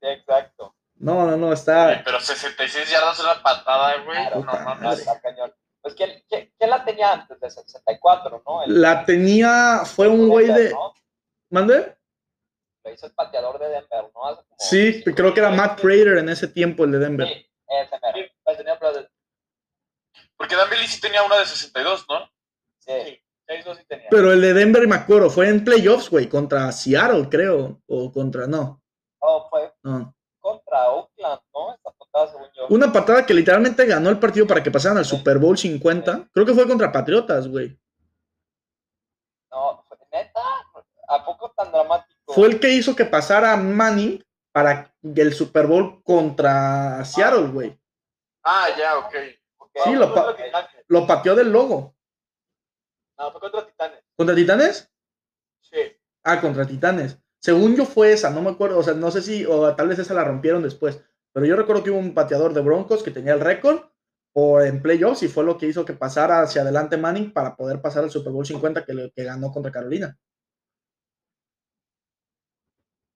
Sí, 0.00 0.08
exacto. 0.08 0.74
No, 0.96 1.26
no, 1.26 1.36
no, 1.36 1.52
está. 1.52 2.02
Pero 2.04 2.20
66 2.20 2.90
yardas 2.90 3.18
es 3.18 3.24
una 3.24 3.42
patada, 3.42 3.96
güey. 4.04 4.16
Claro, 4.16 4.40
no 4.40 4.74
No, 4.76 4.92
está 4.92 5.20
cañón. 5.20 5.54
Pues, 5.82 5.94
¿quién, 5.94 6.24
quién, 6.28 6.52
quién 6.56 6.70
la 6.70 6.84
tenía 6.84 7.12
antes 7.12 7.38
de 7.38 7.50
64, 7.50 8.42
no? 8.46 8.62
El- 8.62 8.80
La 8.80 9.04
tenía, 9.04 9.82
fue 9.84 10.08
un 10.08 10.28
güey 10.28 10.46
Denver, 10.46 10.64
de. 10.68 10.70
¿no? 10.72 10.94
¿Mande? 11.50 11.96
Lo 12.84 12.90
hizo 12.92 13.06
el 13.06 13.12
pateador 13.12 13.58
de 13.58 13.68
Denver, 13.68 14.04
¿no? 14.04 14.10
Como 14.12 14.36
Sí, 14.58 15.02
creo 15.04 15.34
que 15.34 15.40
era. 15.40 15.50
Matt 15.50 15.80
Prater 15.80 16.18
en 16.18 16.28
ese 16.30 16.48
tiempo, 16.48 16.84
el 16.84 16.92
de 16.92 16.98
Denver. 16.98 17.28
Sí, 17.28 17.50
ese 17.68 17.98
mero. 18.00 18.18
Sí, 18.18 18.30
pues 18.44 18.58
Porque 20.36 20.56
Dan 20.56 20.70
Bailey 20.70 20.86
sí 20.88 21.00
tenía 21.00 21.22
una 21.22 21.36
de 21.38 21.46
62, 21.46 22.06
¿no? 22.08 22.30
Sí. 22.86 22.92
Sí, 23.06 23.20
6-2 23.46 23.76
sí 23.78 23.84
tenía. 23.88 24.06
Pero 24.10 24.32
el 24.32 24.40
de 24.40 24.54
Denver, 24.54 24.86
me 24.88 24.94
acuerdo, 24.96 25.28
fue 25.30 25.48
en 25.48 25.64
playoffs, 25.64 26.08
güey, 26.10 26.28
contra 26.28 26.70
Seattle, 26.72 27.28
creo. 27.28 27.80
O 27.86 28.10
contra, 28.12 28.46
no, 28.46 28.82
No, 29.22 29.46
fue 29.50 29.72
no. 29.82 30.14
contra 30.40 30.90
Oakland, 30.90 31.40
¿no? 31.54 31.74
Esta 31.74 31.90
patada, 31.92 32.28
según 32.30 32.46
yo. 32.56 32.66
Una 32.70 32.92
patada 32.92 33.26
que 33.26 33.34
literalmente 33.34 33.84
ganó 33.86 34.08
el 34.10 34.18
partido 34.18 34.46
para 34.46 34.62
que 34.62 34.70
pasaran 34.70 34.98
al 34.98 35.04
Super 35.04 35.38
Bowl 35.38 35.56
50. 35.58 36.28
Creo 36.32 36.46
que 36.46 36.54
fue 36.54 36.66
contra 36.66 36.90
Patriotas, 36.92 37.48
güey. 37.48 37.78
No, 39.50 39.84
fue- 39.88 39.98
neta, 40.12 40.40
¿a 41.08 41.24
poco 41.24 41.52
tan 41.56 41.70
dramático? 41.72 42.32
Fue 42.34 42.48
el 42.48 42.58
que 42.60 42.70
hizo 42.70 42.94
que 42.96 43.04
pasara 43.04 43.56
Manning 43.56 44.22
para 44.52 44.92
el 45.02 45.32
Super 45.34 45.66
Bowl 45.66 46.02
contra 46.02 47.04
Seattle, 47.04 47.48
güey. 47.48 47.78
Ah, 48.42 48.68
ya, 48.78 48.98
ok. 48.98 49.14
Ok. 49.58 49.70
Sí, 49.84 49.94
pa-. 50.14 50.36
Lo 50.88 51.06
pateó 51.06 51.34
del 51.34 51.50
logo. 51.50 51.93
No, 53.18 53.30
fue 53.32 53.40
contra 53.40 53.66
Titanes. 53.66 54.00
¿Contra 54.16 54.34
Titanes? 54.34 54.90
Sí. 55.60 55.78
Ah, 56.24 56.40
contra 56.40 56.66
Titanes. 56.66 57.18
Según 57.40 57.76
yo 57.76 57.84
fue 57.84 58.12
esa, 58.12 58.30
no 58.30 58.40
me 58.42 58.50
acuerdo, 58.50 58.78
o 58.78 58.82
sea, 58.82 58.94
no 58.94 59.10
sé 59.10 59.20
si, 59.22 59.44
o 59.44 59.74
tal 59.76 59.88
vez 59.88 59.98
esa 59.98 60.14
la 60.14 60.24
rompieron 60.24 60.62
después, 60.62 61.00
pero 61.32 61.44
yo 61.46 61.56
recuerdo 61.56 61.82
que 61.84 61.90
hubo 61.90 61.98
un 61.98 62.14
pateador 62.14 62.54
de 62.54 62.62
Broncos 62.62 63.02
que 63.02 63.10
tenía 63.10 63.34
el 63.34 63.40
récord 63.40 63.80
o 64.32 64.60
en 64.62 64.80
playoffs 64.82 65.22
y 65.22 65.28
fue 65.28 65.44
lo 65.44 65.58
que 65.58 65.66
hizo 65.66 65.84
que 65.84 65.92
pasara 65.92 66.40
hacia 66.40 66.62
adelante 66.62 66.96
Manning 66.96 67.32
para 67.32 67.54
poder 67.54 67.80
pasar 67.82 68.02
al 68.04 68.10
Super 68.10 68.32
Bowl 68.32 68.46
50 68.46 68.84
que, 68.84 68.94
le- 68.94 69.10
que 69.12 69.24
ganó 69.24 69.52
contra 69.52 69.70
Carolina. 69.70 70.16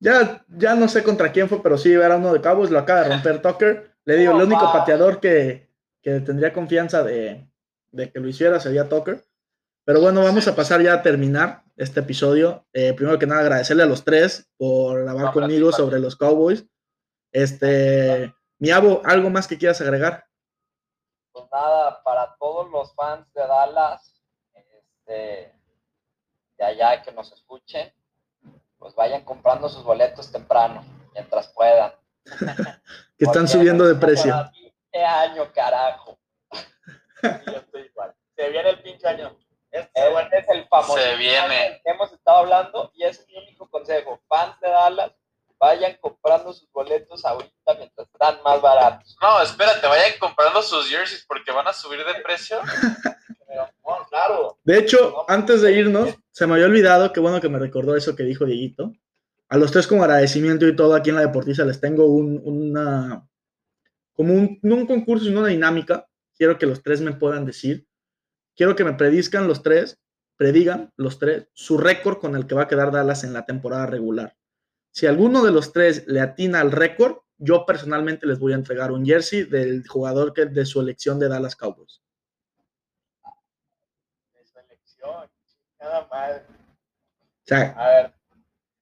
Ya, 0.01 0.45
ya 0.49 0.75
no 0.75 0.87
sé 0.89 1.03
contra 1.03 1.33
quién 1.33 1.49
fue, 1.49 1.63
pero 1.63 1.77
sí, 1.77 1.93
era 1.93 2.17
uno 2.17 2.33
de 2.33 2.41
Cowboys, 2.41 2.71
lo 2.71 2.79
acaba 2.79 3.03
de 3.03 3.09
romper 3.09 3.43
Tucker. 3.43 3.91
Le 4.05 4.15
digo, 4.17 4.33
el 4.37 4.43
único 4.47 4.61
pateador 4.73 5.21
que, 5.21 5.69
que 6.03 6.21
tendría 6.21 6.53
confianza 6.53 7.03
de, 7.03 7.49
de 7.91 8.13
que 8.13 8.21
lo 8.21 8.29
hiciera 8.29 8.61
sería 8.61 8.89
Tucker. 8.89 9.25
Pero 9.89 10.03
bueno, 10.03 10.23
vamos 10.23 10.47
a 10.47 10.55
pasar 10.55 10.83
ya 10.83 10.93
a 10.93 11.03
terminar 11.03 11.63
este 11.75 12.01
episodio. 12.01 12.67
Eh, 12.75 12.93
primero 12.93 13.19
que 13.19 13.27
nada, 13.27 13.41
agradecerle 13.41 13.85
a 13.85 13.87
los 13.87 14.05
tres 14.05 14.47
por 14.59 15.09
hablar 15.09 15.25
No, 15.25 15.33
conmigo 15.33 15.73
sobre 15.73 15.99
los 15.99 16.15
Cowboys. 16.15 16.67
Este, 17.33 18.35
Miavo, 18.59 19.01
¿algo 19.07 19.31
más 19.31 19.49
que 19.49 19.57
quieras 19.57 19.81
agregar? 19.81 20.27
Pues 21.33 21.47
nada, 21.51 22.03
para 22.03 22.37
todos 22.39 22.71
los 22.71 22.95
fans 22.95 23.33
de 23.33 23.41
Dallas, 23.41 24.23
este, 24.53 25.55
de 26.59 26.65
allá 26.65 27.01
que 27.01 27.11
nos 27.13 27.33
escuchen, 27.33 27.91
pues 28.77 28.95
vayan 28.95 29.25
comprando 29.25 29.71
sus 29.71 29.85
boletos 29.85 30.31
temprano, 30.31 30.85
mientras 31.15 31.49
puedan. 31.55 31.95
Que 33.17 33.25
están 33.25 33.49
subiendo 33.49 33.87
de 33.87 33.95
precio. 33.95 34.35
Este 34.85 35.03
año, 35.03 35.51
carajo. 35.55 36.19
Yo 37.23 37.57
estoy 37.57 37.87
igual. 37.87 38.15
Se 38.37 38.51
viene 38.51 38.69
el 38.69 38.83
pinche 38.83 39.09
año. 39.09 39.35
Este, 39.71 40.11
bueno, 40.11 40.29
es 40.33 40.49
el 40.49 40.67
famoso 40.69 40.97
Se 40.97 41.17
viene. 41.17 41.81
que 41.85 41.91
hemos 41.91 42.13
estado 42.13 42.39
hablando 42.39 42.91
y 42.95 43.05
es 43.05 43.27
mi 43.29 43.37
único 43.37 43.69
consejo. 43.69 44.21
Fans 44.29 44.59
de 44.61 44.69
Dallas, 44.69 45.13
vayan 45.59 45.97
comprando 46.01 46.53
sus 46.53 46.71
boletos 46.73 47.25
ahorita 47.25 47.75
mientras 47.77 48.09
están 48.09 48.39
más 48.45 48.61
baratos. 48.61 49.17
No, 49.21 49.43
espérate, 49.43 49.87
vayan 49.87 50.19
comprando 50.19 50.63
sus 50.63 50.89
jerseys 50.89 51.25
porque 51.27 51.53
van 51.53 51.67
a 51.67 51.73
subir 51.73 51.99
de 51.99 52.21
precio. 52.23 52.59
pero, 53.47 53.69
bueno, 53.83 54.07
claro. 54.09 54.59
De 54.65 54.79
hecho, 54.79 55.29
antes 55.29 55.63
de 55.63 55.73
irnos, 55.73 56.15
se 56.31 56.47
me 56.47 56.55
había 56.55 56.67
olvidado, 56.67 57.13
qué 57.13 57.21
bueno 57.21 57.41
que 57.41 57.49
me 57.49 57.59
recordó 57.59 57.97
eso 57.97 58.15
que 58.15 58.23
dijo 58.23 58.45
Dieguito. 58.45 58.93
A 59.49 59.57
los 59.57 59.73
tres 59.73 59.87
como 59.87 60.05
agradecimiento 60.05 60.67
y 60.67 60.77
todo 60.77 60.95
aquí 60.95 61.11
en 61.11 61.17
la 61.17 61.23
Deportiza 61.23 61.65
les 61.65 61.81
tengo 61.81 62.07
un, 62.07 62.41
una, 62.45 63.27
como 64.13 64.35
un, 64.35 64.59
no 64.63 64.75
un 64.77 64.87
concurso, 64.87 65.25
sino 65.25 65.41
una 65.41 65.49
dinámica. 65.49 66.07
Quiero 66.37 66.59
que 66.59 66.67
los 66.67 66.83
tres 66.83 67.01
me 67.01 67.13
puedan 67.13 67.45
decir. 67.45 67.88
Quiero 68.59 68.75
que 68.75 68.83
me 68.83 68.95
predizcan 68.95 69.47
los 69.47 69.63
tres, 69.63 70.01
predigan 70.37 70.93
los 70.97 71.21
tres, 71.21 71.47
su 71.53 71.79
récord 71.79 72.19
con 72.19 72.35
el 72.35 72.49
que 72.49 72.57
va 72.57 72.63
a 72.63 72.67
quedar 72.67 72.91
Dallas 72.91 73.23
en 73.23 73.33
la 73.33 73.47
temporada 73.47 73.87
regular. 73.87 74.37
Si 74.91 75.07
alguno 75.07 75.45
de 75.45 75.53
los 75.53 75.73
tres 75.73 76.09
le 76.09 76.21
atina 76.21 76.59
al 76.61 76.73
récord, 76.73 77.19
yo 77.37 77.65
personalmente 77.65 78.27
les 78.27 78.41
voy 78.41 78.53
a 78.53 78.57
entregar 78.57 78.91
un 78.91 79.07
jersey 79.07 79.45
del 79.45 79.87
jugador 79.87 80.35
que 80.35 80.47
de 80.47 80.67
su 80.67 80.81
elección 80.81 81.21
de 81.21 81.29
Dallas 81.29 81.55
Cowboys. 81.55 82.03
De 84.35 84.45
selección. 84.45 85.31
Nada 85.79 86.09
mal. 86.11 86.45
O 86.49 87.45
sea, 87.45 87.77
A 87.79 87.89
ver, 87.91 88.15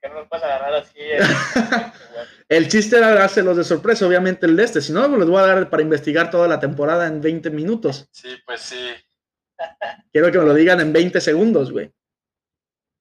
que 0.00 0.08
no 0.08 0.14
nos 0.14 0.28
puedes 0.28 0.44
agarrar 0.46 0.72
así. 0.72 0.98
eh. 1.00 1.20
El 2.48 2.68
chiste 2.68 2.96
era 2.96 3.12
dárselos 3.12 3.58
de 3.58 3.64
sorpresa, 3.64 4.06
obviamente 4.06 4.46
el 4.46 4.56
de 4.56 4.64
este. 4.64 4.80
Si 4.80 4.90
no, 4.90 5.06
pues 5.06 5.18
les 5.18 5.28
voy 5.28 5.40
a 5.40 5.46
dar 5.46 5.68
para 5.68 5.82
investigar 5.82 6.30
toda 6.30 6.48
la 6.48 6.58
temporada 6.58 7.06
en 7.06 7.20
20 7.20 7.50
minutos. 7.50 8.08
Sí, 8.10 8.38
pues 8.46 8.62
sí. 8.62 8.94
Quiero 10.12 10.30
que 10.32 10.38
me 10.38 10.44
lo 10.44 10.54
digan 10.54 10.80
en 10.80 10.92
20 10.92 11.20
segundos, 11.20 11.70
güey. 11.72 11.92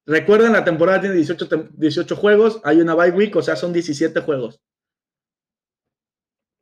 Recuerden, 0.06 0.52
la 0.52 0.64
temporada 0.64 1.00
tiene 1.00 1.16
18, 1.16 1.48
tem- 1.48 1.68
18 1.72 2.14
juegos, 2.16 2.60
hay 2.64 2.80
una 2.80 2.94
bye 2.94 3.10
week, 3.10 3.34
o 3.36 3.42
sea, 3.42 3.56
son 3.56 3.72
17 3.72 4.20
juegos. 4.20 4.60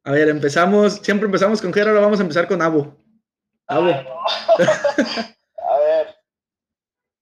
A 0.05 0.13
ver, 0.13 0.29
empezamos, 0.29 0.95
siempre 0.97 1.27
empezamos 1.27 1.61
con 1.63 1.73
Jera, 1.73 1.91
ahora 1.91 2.03
vamos 2.03 2.19
a 2.21 2.23
empezar 2.23 2.47
con 2.49 2.61
Abu. 2.63 2.95
Abu, 3.67 3.87
Ay, 3.87 4.05
no. 4.05 4.65
A 5.75 5.79
ver. 5.79 6.15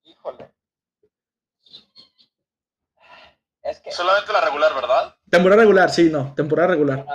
Híjole. 0.05 0.53
Es 3.63 3.81
que 3.81 3.93
Solamente 3.93 4.33
la 4.33 4.41
regular, 4.41 4.75
¿verdad? 4.75 5.17
temporada 5.31 5.61
regular, 5.63 5.91
sí, 5.91 6.11
no, 6.11 6.35
temporada 6.35 6.69
regular. 6.69 7.07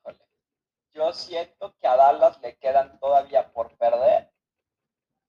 Híjole. 0.00 0.18
Yo 1.04 1.12
siento 1.12 1.74
que 1.78 1.86
a 1.86 1.96
Dallas 1.96 2.40
le 2.42 2.56
quedan 2.56 2.98
todavía 2.98 3.52
por 3.52 3.76
perder 3.76 4.30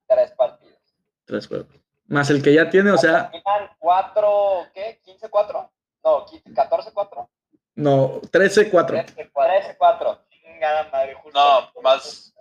tres 0.08 0.32
partidos. 0.32 0.80
Tres 1.26 1.48
juegos. 1.50 1.68
Más 2.08 2.30
el 2.30 2.42
que 2.42 2.54
ya 2.54 2.70
tiene, 2.70 2.92
o 2.92 2.98
sea, 2.98 3.30
Terminan 3.30 3.72
cuatro, 3.78 4.68
¿qué? 4.74 5.02
¿15-4? 5.06 5.70
No, 6.06 6.26
qui- 6.28 6.42
¿14-4? 6.44 7.28
no, 7.76 8.22
13-4. 8.22 9.04
13-4. 9.34 10.20
Chingada 10.30 10.88
madre, 10.92 11.14
justo. 11.16 11.38
No, 11.76 11.82
más. 11.82 12.34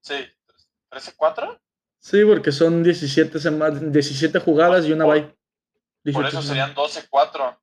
Sí. 0.00 0.24
¿13-4? 0.92 1.58
Sí, 1.98 2.24
porque 2.24 2.52
son 2.52 2.84
17, 2.84 3.40
sema- 3.40 3.70
17 3.70 4.38
jugadas 4.38 4.84
y 4.84 4.92
una 4.92 5.06
bye. 5.06 5.22
Por 5.22 5.34
18 6.04 6.28
eso 6.28 6.42
serían 6.42 6.72
12-4. 6.72 7.58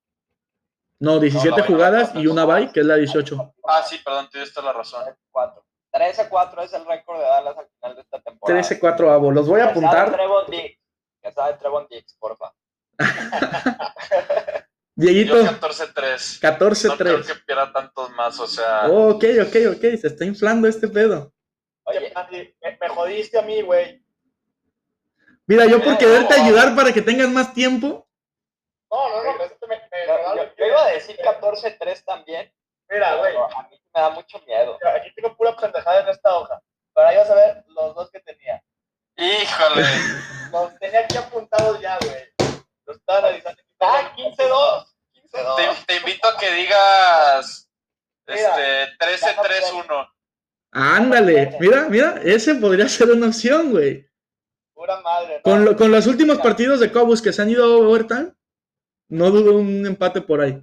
No, 1.04 1.20
17 1.20 1.58
No, 1.58 1.64
jugadas 1.68 2.12
y 2.16 2.28
una 2.28 2.46
bye, 2.46 2.72
que 2.72 2.80
es 2.80 2.86
la 2.86 2.96
18. 2.96 3.54
Ah, 3.68 3.84
sí, 3.84 3.98
perdón, 4.06 4.30
tienes 4.32 4.54
toda 4.54 4.68
la 4.68 4.74
razón. 4.78 5.04
13-4. 5.34 5.62
13-4 5.92 6.64
es 6.64 6.74
el 6.74 6.86
récord 6.86 7.18
de 7.20 7.24
Dallas 7.26 7.58
al 7.58 7.68
final 7.68 7.96
de 7.96 8.02
esta 8.02 8.22
temporada. 8.22 8.62
13-4 8.62 9.14
Abo. 9.14 9.32
Los 9.32 9.46
voy 9.48 9.60
a 9.60 9.66
apuntar. 9.66 10.16
Que 11.22 11.32
sabe 11.34 11.56
Trevon 11.56 11.88
Diggs, 11.90 12.16
porfa. 12.18 12.54
Dieguito, 14.96 15.36
Yo 15.44 15.52
14-3. 15.60 16.40
No 16.90 16.98
creo 16.98 17.18
14-3. 17.20 17.26
que 17.28 17.36
pierda 17.46 17.74
tantos 17.74 18.10
más, 18.12 18.40
o 18.40 18.48
sea. 18.48 18.88
Oh, 18.90 19.10
ok, 19.16 19.24
ok, 19.42 19.56
ok. 19.76 19.82
Se 20.00 20.08
está 20.08 20.24
inflando 20.24 20.68
este 20.70 20.88
pedo. 20.88 21.34
Oye, 21.84 22.14
Andy, 22.16 22.56
me, 22.62 22.78
me 22.80 22.90
jodiste 22.90 23.40
a 23.40 23.42
mí, 23.42 23.62
güey. 23.62 24.02
Mira, 25.48 25.66
yo 25.66 25.84
por 25.84 25.94
Eh, 25.94 25.98
quererte 25.98 26.38
no. 26.38 26.44
ayudar 26.46 26.76
para 26.76 26.94
que 26.94 27.02
tengas 27.02 27.28
más 27.30 27.54
tiempo. 27.54 28.08
No, 28.90 29.10
no, 29.10 29.24
no, 29.38 29.43
iba 30.74 30.86
a 30.86 30.92
decir 30.92 31.18
14-3 31.18 32.04
también. 32.06 32.54
Mira, 32.90 33.16
güey, 33.16 33.36
a 33.36 33.64
mí 33.70 33.80
me 33.94 34.02
da 34.02 34.10
mucho 34.10 34.40
miedo. 34.46 34.78
aquí 34.96 35.14
tengo 35.16 35.36
pura 35.36 35.56
pendejada 35.56 36.02
en 36.02 36.10
esta 36.10 36.36
hoja. 36.36 36.60
Pero 36.94 37.08
ahí 37.08 37.18
vas 37.18 37.30
a 37.30 37.36
ver 37.36 37.64
los 37.68 37.96
dos 37.96 38.12
que 38.12 38.20
tenía. 38.20 38.62
Híjole. 39.18 39.86
Los 40.52 40.78
tenía 40.80 41.00
aquí 41.02 41.18
apuntados 41.18 41.80
ya, 41.80 41.98
güey. 42.02 42.56
Los 42.86 42.98
estaba 42.98 43.20
analizando. 43.20 43.62
Ah, 43.80 44.14
15-2. 44.16 44.86
15-2. 45.34 45.56
Te, 45.56 45.86
te 45.94 45.96
invito 46.00 46.28
a 46.28 46.38
que 46.38 46.52
digas. 46.52 47.70
Mira. 48.28 48.84
Este, 48.84 48.98
13-3-1. 49.26 50.10
Ándale. 50.72 51.58
Mira, 51.60 51.88
mira. 51.90 52.20
Ese 52.24 52.56
podría 52.56 52.88
ser 52.90 53.12
una 53.12 53.28
opción, 53.28 53.72
güey. 53.72 54.08
Pura 54.74 55.00
madre, 55.02 55.38
¿no? 55.38 55.42
Con, 55.44 55.66
lo- 55.66 55.76
con 55.78 55.92
los 55.92 56.08
últimos 56.08 56.38
Mira. 56.38 56.44
partidos 56.44 56.80
de 56.80 56.92
Cowboys 56.92 57.22
que 57.22 57.32
se 57.32 57.42
han 57.42 57.50
ido 57.50 57.64
a 57.64 57.78
overtime, 57.88 58.34
no 59.10 59.30
dudo 59.30 59.54
un 59.58 59.86
empate 59.86 60.22
por 60.22 60.42
ahí. 60.42 60.62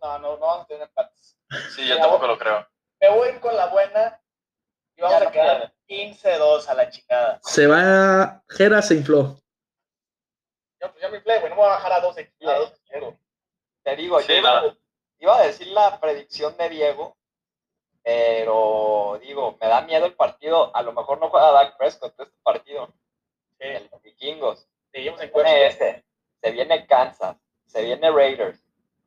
No, 0.00 0.18
no, 0.18 0.36
no 0.36 0.46
vamos 0.46 0.64
a 0.64 0.66
tener 0.66 0.82
empates. 0.82 1.36
Sí, 1.74 1.86
yo 1.86 1.96
tampoco 1.98 2.26
lo 2.26 2.38
creo. 2.38 2.66
Me 3.00 3.08
voy 3.10 3.32
con 3.40 3.54
la 3.56 3.66
buena 3.66 4.20
y 4.96 5.02
vamos 5.02 5.18
Ya 5.18 5.22
a 5.22 5.24
no 5.26 5.32
quedar 5.32 5.74
15-2 5.88 6.68
a 6.68 6.74
la 6.74 6.90
chingada. 6.90 7.40
Se 7.42 7.66
va. 7.66 8.42
Jera 8.48 8.82
se 8.82 8.94
infló. 8.94 9.38
Yo, 10.80 10.90
pues 10.90 11.00
ya 11.02 11.08
me 11.08 11.18
inflé, 11.18 11.38
güey. 11.38 11.50
No 11.50 11.56
me 11.56 11.62
voy 11.62 11.70
a 11.70 11.74
bajar 11.74 11.92
a 11.92 12.00
12. 12.00 12.34
A 12.42 12.54
12 12.54 12.76
Te 13.84 13.96
digo, 13.96 14.20
Sí, 14.20 14.28
yo 14.28 14.34
iba, 14.38 14.76
iba 15.18 15.36
a 15.38 15.42
decir 15.42 15.66
la 15.68 16.00
predicción 16.00 16.56
de 16.56 16.68
Diego, 16.68 17.16
pero 18.02 19.18
digo, 19.22 19.56
me 19.60 19.68
da 19.68 19.82
miedo 19.82 20.06
el 20.06 20.14
partido. 20.14 20.74
A 20.74 20.82
lo 20.82 20.92
mejor 20.92 21.20
no 21.20 21.28
juega 21.30 21.52
Dak 21.52 21.76
Prescott 21.76 22.18
este 22.18 22.34
partido. 22.42 22.88
Sí, 23.58 23.66
El 23.68 23.88
de 23.90 23.98
Vikingos. 24.02 24.66
seguimos 24.90 25.20
en 25.20 25.30
cuenta. 25.30 25.56
este, 25.56 26.04
se 26.42 26.50
viene 26.50 26.86
Kansas, 26.86 27.36
se 27.66 27.82
viene 27.82 28.10
Raiders. 28.10 28.58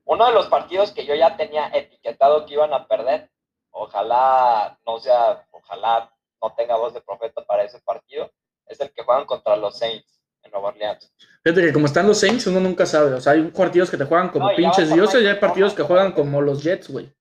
Uno 0.05 0.25
de 0.25 0.31
los 0.33 0.47
partidos 0.47 0.91
que 0.91 1.05
yo 1.05 1.15
ya 1.15 1.35
tenía 1.35 1.67
etiquetado 1.73 2.45
que 2.45 2.53
iban 2.53 2.73
a 2.73 2.87
perder. 2.87 3.29
Ojalá 3.71 4.79
no 4.85 4.99
sea, 4.99 5.45
ojalá 5.51 6.11
no 6.41 6.53
tenga 6.53 6.77
voz 6.77 6.93
de 6.93 7.01
profeta 7.01 7.43
para 7.45 7.63
ese 7.63 7.79
partido, 7.81 8.31
es 8.67 8.79
el 8.79 8.91
que 8.93 9.03
juegan 9.03 9.25
contra 9.25 9.57
los 9.57 9.77
Saints 9.77 10.21
en 10.43 10.51
Nueva 10.51 10.69
Orleans. 10.69 11.11
Fíjate 11.43 11.61
que 11.61 11.73
como 11.73 11.87
están 11.87 12.07
los 12.07 12.19
Saints, 12.19 12.47
uno 12.47 12.59
nunca 12.59 12.85
sabe. 12.85 13.13
O 13.13 13.19
sea, 13.21 13.33
hay 13.33 13.43
partidos 13.49 13.89
que 13.89 13.97
te 13.97 14.05
juegan 14.05 14.29
como 14.29 14.49
No, 14.49 14.55
pinches 14.55 14.93
dioses 14.93 15.21
y 15.21 15.27
hay 15.27 15.35
partidos 15.39 15.73
que 15.73 15.83
juegan 15.83 16.13
como 16.13 16.41
los 16.41 16.63
Jets, 16.63 16.89
güey. 16.89 17.11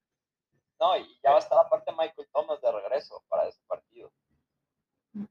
No, 0.79 0.95
y 0.97 1.19
ya 1.23 1.31
va 1.31 1.37
a 1.37 1.39
estar 1.39 1.57
aparte 1.57 1.91
Michael 1.91 2.27
Thomas 2.31 2.61
de 2.61 2.71
regreso 2.71 3.21
para 3.27 3.47
ese 3.47 3.59
partido. 3.67 4.11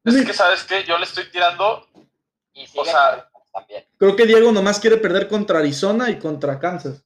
Es 0.05 0.25
que, 0.27 0.33
¿sabes 0.33 0.65
qué? 0.65 0.85
Yo 0.85 0.99
le 0.99 1.05
estoy 1.05 1.31
tirando. 1.31 1.87
Y 2.53 2.67
sigue 2.67 2.85
sea- 2.85 3.31
también. 3.55 3.87
Creo 3.99 4.15
que 4.17 4.27
Diego 4.27 4.53
nomás 4.53 4.79
quiere 4.81 4.99
perder 4.99 5.29
contra 5.29 5.61
Arizona 5.61 6.11
y 6.11 6.19
contra 6.19 6.59
Kansas. 6.59 7.03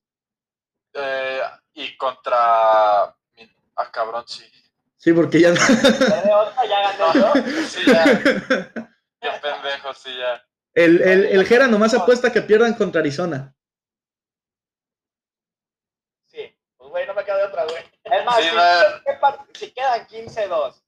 eh, 0.94 1.40
y 1.74 1.96
contra. 1.96 3.04
Ah, 3.76 3.90
cabrón, 3.92 4.24
sí. 4.26 4.44
Sí, 4.96 5.12
porque 5.12 5.40
ya. 5.40 5.52
Otra 5.52 6.66
ya 6.66 6.92
gané 6.96 7.20
yo. 7.20 7.32
Sí, 7.68 7.80
ya. 7.86 8.04
Qué 9.20 9.30
pendejo, 9.42 9.94
sí, 9.94 10.10
ya. 10.18 10.42
El, 10.74 11.00
el, 11.02 11.24
el 11.26 11.46
Jera 11.46 11.66
nomás 11.68 11.94
apuesta 11.94 12.32
que 12.32 12.42
pierdan 12.42 12.74
contra 12.74 13.00
Arizona. 13.00 13.54
Sí, 16.26 16.56
pues 16.76 16.90
güey, 16.90 17.06
no 17.06 17.14
me 17.14 17.24
queda 17.24 17.36
de 17.38 17.44
otra, 17.44 17.64
güey. 17.64 17.82
Es 18.04 18.24
más, 18.24 18.36
Sí, 18.36 18.48
si, 18.48 18.54
no. 18.56 18.62
¿qué 19.04 19.12
par- 19.20 19.46
si 19.54 19.70
quedan 19.72 20.06
15-2 20.06 20.82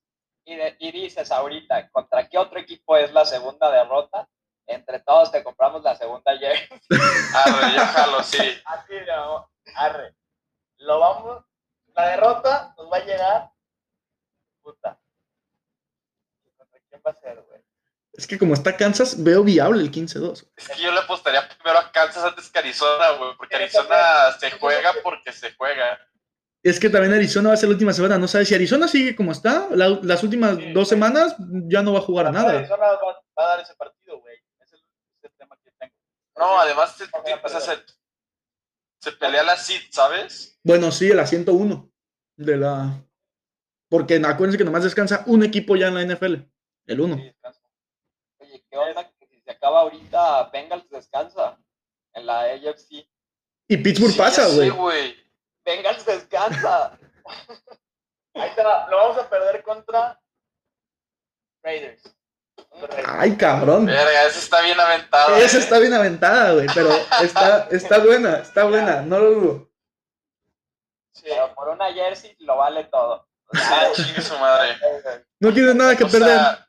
y, 0.45 0.55
y 0.89 0.93
dices 0.93 1.31
ahorita, 1.31 1.89
¿contra 1.91 2.29
qué 2.29 2.39
otro 2.39 2.59
equipo 2.59 2.97
es 2.97 3.13
la 3.13 3.25
segunda 3.25 3.71
derrota? 3.71 4.29
Entre 4.73 5.01
todos 5.01 5.33
te 5.33 5.43
compramos 5.43 5.83
la 5.83 5.97
segunda 5.97 6.37
jersey. 6.39 6.69
Arre, 7.35 7.75
yo 7.75 7.85
jalo, 7.87 8.23
sí. 8.23 8.39
Así, 8.65 8.93
no, 9.07 9.51
arre. 9.75 10.15
Lo 10.79 10.99
vamos, 11.01 11.45
la 11.95 12.07
derrota 12.11 12.73
nos 12.79 12.91
va 12.91 12.97
a 12.99 13.05
llegar. 13.05 13.51
Puta. 14.63 14.99
¿Contra 16.57 16.79
quién 16.89 17.03
va 17.07 17.11
a 17.11 17.15
ser, 17.15 17.43
güey? 17.49 17.61
Es 18.13 18.27
que 18.27 18.39
como 18.39 18.55
está 18.55 18.77
Kansas, 18.77 19.23
veo 19.23 19.43
viable 19.43 19.83
el 19.83 19.91
15-2. 19.91 20.49
Es 20.57 20.69
que 20.69 20.83
yo 20.83 20.93
le 20.93 21.01
apostaría 21.01 21.49
primero 21.49 21.79
a 21.79 21.91
Kansas 21.91 22.23
antes 22.25 22.51
que 22.51 22.59
a 22.59 22.63
Arizona, 22.63 23.11
güey. 23.13 23.37
Porque 23.37 23.57
Arizona 23.57 24.33
se 24.39 24.51
juega 24.53 24.93
porque 25.03 25.33
se 25.33 25.53
juega. 25.55 25.99
Es 26.63 26.79
que 26.79 26.91
también 26.91 27.15
Arizona 27.15 27.49
va 27.49 27.55
a 27.55 27.57
ser 27.57 27.69
la 27.71 27.75
última 27.75 27.93
semana. 27.93 28.19
No 28.19 28.29
sabes 28.29 28.49
si 28.49 28.55
Arizona 28.55 28.87
sigue 28.89 29.17
como 29.17 29.33
está. 29.33 29.69
la- 29.71 29.99
las 30.03 30.23
últimas 30.23 30.57
Sí, 30.57 30.73
dos 30.73 30.89
semanas 30.89 31.35
ya 31.69 31.83
no 31.83 31.93
va 31.93 32.01
a 32.01 32.03
jugar 32.03 32.27
a 32.27 32.33
nada. 32.33 32.51
Arizona 32.59 32.87
va, 32.87 32.99
va 33.39 33.45
a 33.45 33.49
dar 33.49 33.61
ese 33.61 33.75
partido, 33.77 34.21
güey. 34.21 34.37
Ese 34.61 34.75
es 34.77 34.83
el, 34.83 34.89
ese 35.19 35.27
es 35.27 35.33
el 35.33 35.39
tema 35.39 35.57
que 35.65 35.71
tengo. 35.79 35.95
No, 36.41 36.59
además 36.59 36.97
voy 37.23 37.33
a 37.33 37.37
o 37.45 37.49
sea, 37.51 37.61
se, 37.61 37.85
se 38.99 39.13
pelea 39.13 39.43
la 39.43 39.57
seed, 39.59 39.83
¿sabes? 39.91 40.59
Bueno, 40.65 40.91
sí, 40.91 41.11
el 41.11 41.19
asiento 41.19 41.53
1 41.53 41.93
de 42.37 42.57
la. 42.57 43.05
Porque 43.91 44.17
acuérdense 44.17 44.57
que 44.57 44.65
nomás 44.65 44.85
descansa 44.85 45.23
un 45.27 45.45
equipo 45.45 45.77
ya 45.77 45.89
en 45.89 45.95
la 45.97 46.15
NFL. 46.15 46.37
El 46.87 47.01
1. 47.01 47.17
Sí. 47.17 47.35
Oye, 48.39 48.65
¿qué 48.71 48.79
onda? 48.79 49.13
Que 49.19 49.27
si 49.27 49.43
se 49.43 49.51
acaba 49.51 49.81
ahorita, 49.81 50.49
Bengals 50.51 50.89
descansa 50.89 51.59
en 52.15 52.25
la 52.25 52.41
AFC. 52.41 53.07
Y 53.69 53.77
Pittsburgh 53.77 54.13
Sí, 54.13 54.19
pasa, 54.19 54.49
güey. 54.49 55.15
Bengals 55.63 56.07
descansa. 56.07 56.99
Ahí 58.35 58.55
te 58.55 58.63
va. 58.63 58.89
Lo 58.89 58.97
vamos 58.97 59.19
a 59.19 59.29
perder 59.29 59.63
contra 59.63 60.19
Raiders. 61.63 62.03
Ay, 63.07 63.37
cabrón. 63.37 63.87
Verga, 63.87 64.25
esa 64.27 64.39
está 64.39 64.61
bien 64.63 64.79
aventada. 64.81 65.39
Esa 65.39 65.57
¿eh? 65.59 65.61
está 65.61 65.79
bien 65.79 65.93
aventada, 65.95 66.53
güey. 66.55 66.67
Pero 66.75 66.91
está, 67.23 67.69
está 67.71 67.99
buena, 67.99 68.39
está 68.39 68.65
buena. 68.65 69.03
No 69.03 69.19
lo 69.19 69.31
dudo. 69.31 69.71
Sí. 71.13 71.23
Pero 71.25 71.55
por 71.55 71.69
una 71.69 71.93
jersey 71.93 72.35
lo 72.41 72.57
vale 72.57 72.85
todo. 72.85 73.29
O 73.53 73.57
sea, 73.57 73.81
Ah, 73.83 73.93
chingue 73.95 74.23
su 74.23 74.39
madre. 74.39 74.77
No 75.41 75.53
tienes 75.53 75.75
nada 75.75 75.97
que 75.97 76.05
O 76.05 76.09
perder. 76.09 76.29
sea, 76.29 76.67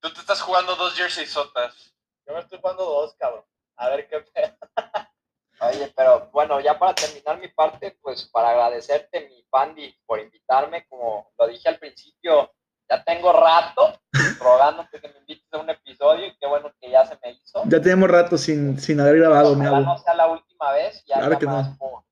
tú 0.00 0.12
te 0.12 0.20
estás 0.20 0.40
jugando 0.40 0.74
dos 0.76 0.94
jersey 0.94 1.26
sotas. 1.26 1.94
Yo 2.26 2.34
me 2.34 2.40
estoy 2.40 2.58
jugando 2.60 2.84
dos, 2.84 3.14
cabrón. 3.18 3.44
A 3.76 3.88
ver 3.88 4.08
qué 4.08 4.20
pedo. 4.20 4.56
Oye, 5.60 5.92
pero 5.96 6.28
bueno, 6.32 6.58
ya 6.60 6.76
para 6.76 6.94
terminar 6.94 7.38
mi 7.38 7.46
parte, 7.48 7.96
pues 8.02 8.24
para 8.32 8.50
agradecerte, 8.50 9.28
mi 9.28 9.44
Pandi, 9.48 9.96
por 10.06 10.18
invitarme, 10.18 10.86
como 10.88 11.32
lo 11.38 11.46
dije 11.46 11.68
al 11.68 11.78
principio, 11.78 12.52
ya 12.92 13.04
tengo 13.04 13.32
rato 13.32 13.98
rogándote 14.38 15.00
que 15.00 15.08
me 15.08 15.18
invites 15.20 15.48
a 15.52 15.58
un 15.58 15.70
episodio 15.70 16.26
y 16.26 16.36
qué 16.38 16.46
bueno 16.46 16.70
que 16.78 16.90
ya 16.90 17.06
se 17.06 17.18
me 17.22 17.32
hizo. 17.32 17.62
Ya 17.66 17.80
tenemos 17.80 18.10
rato 18.10 18.36
sin, 18.36 18.78
sin 18.78 19.00
haber 19.00 19.18
grabado, 19.18 19.54
mi 19.54 19.66
Ojalá 19.66 19.80
no 19.80 19.98
sea 19.98 20.14
la 20.14 20.26
última 20.26 20.72
vez, 20.72 21.02
ya 21.06 21.18
Claro 21.18 21.38
que 21.38 21.46
no. 21.46 21.76
por, 21.78 22.04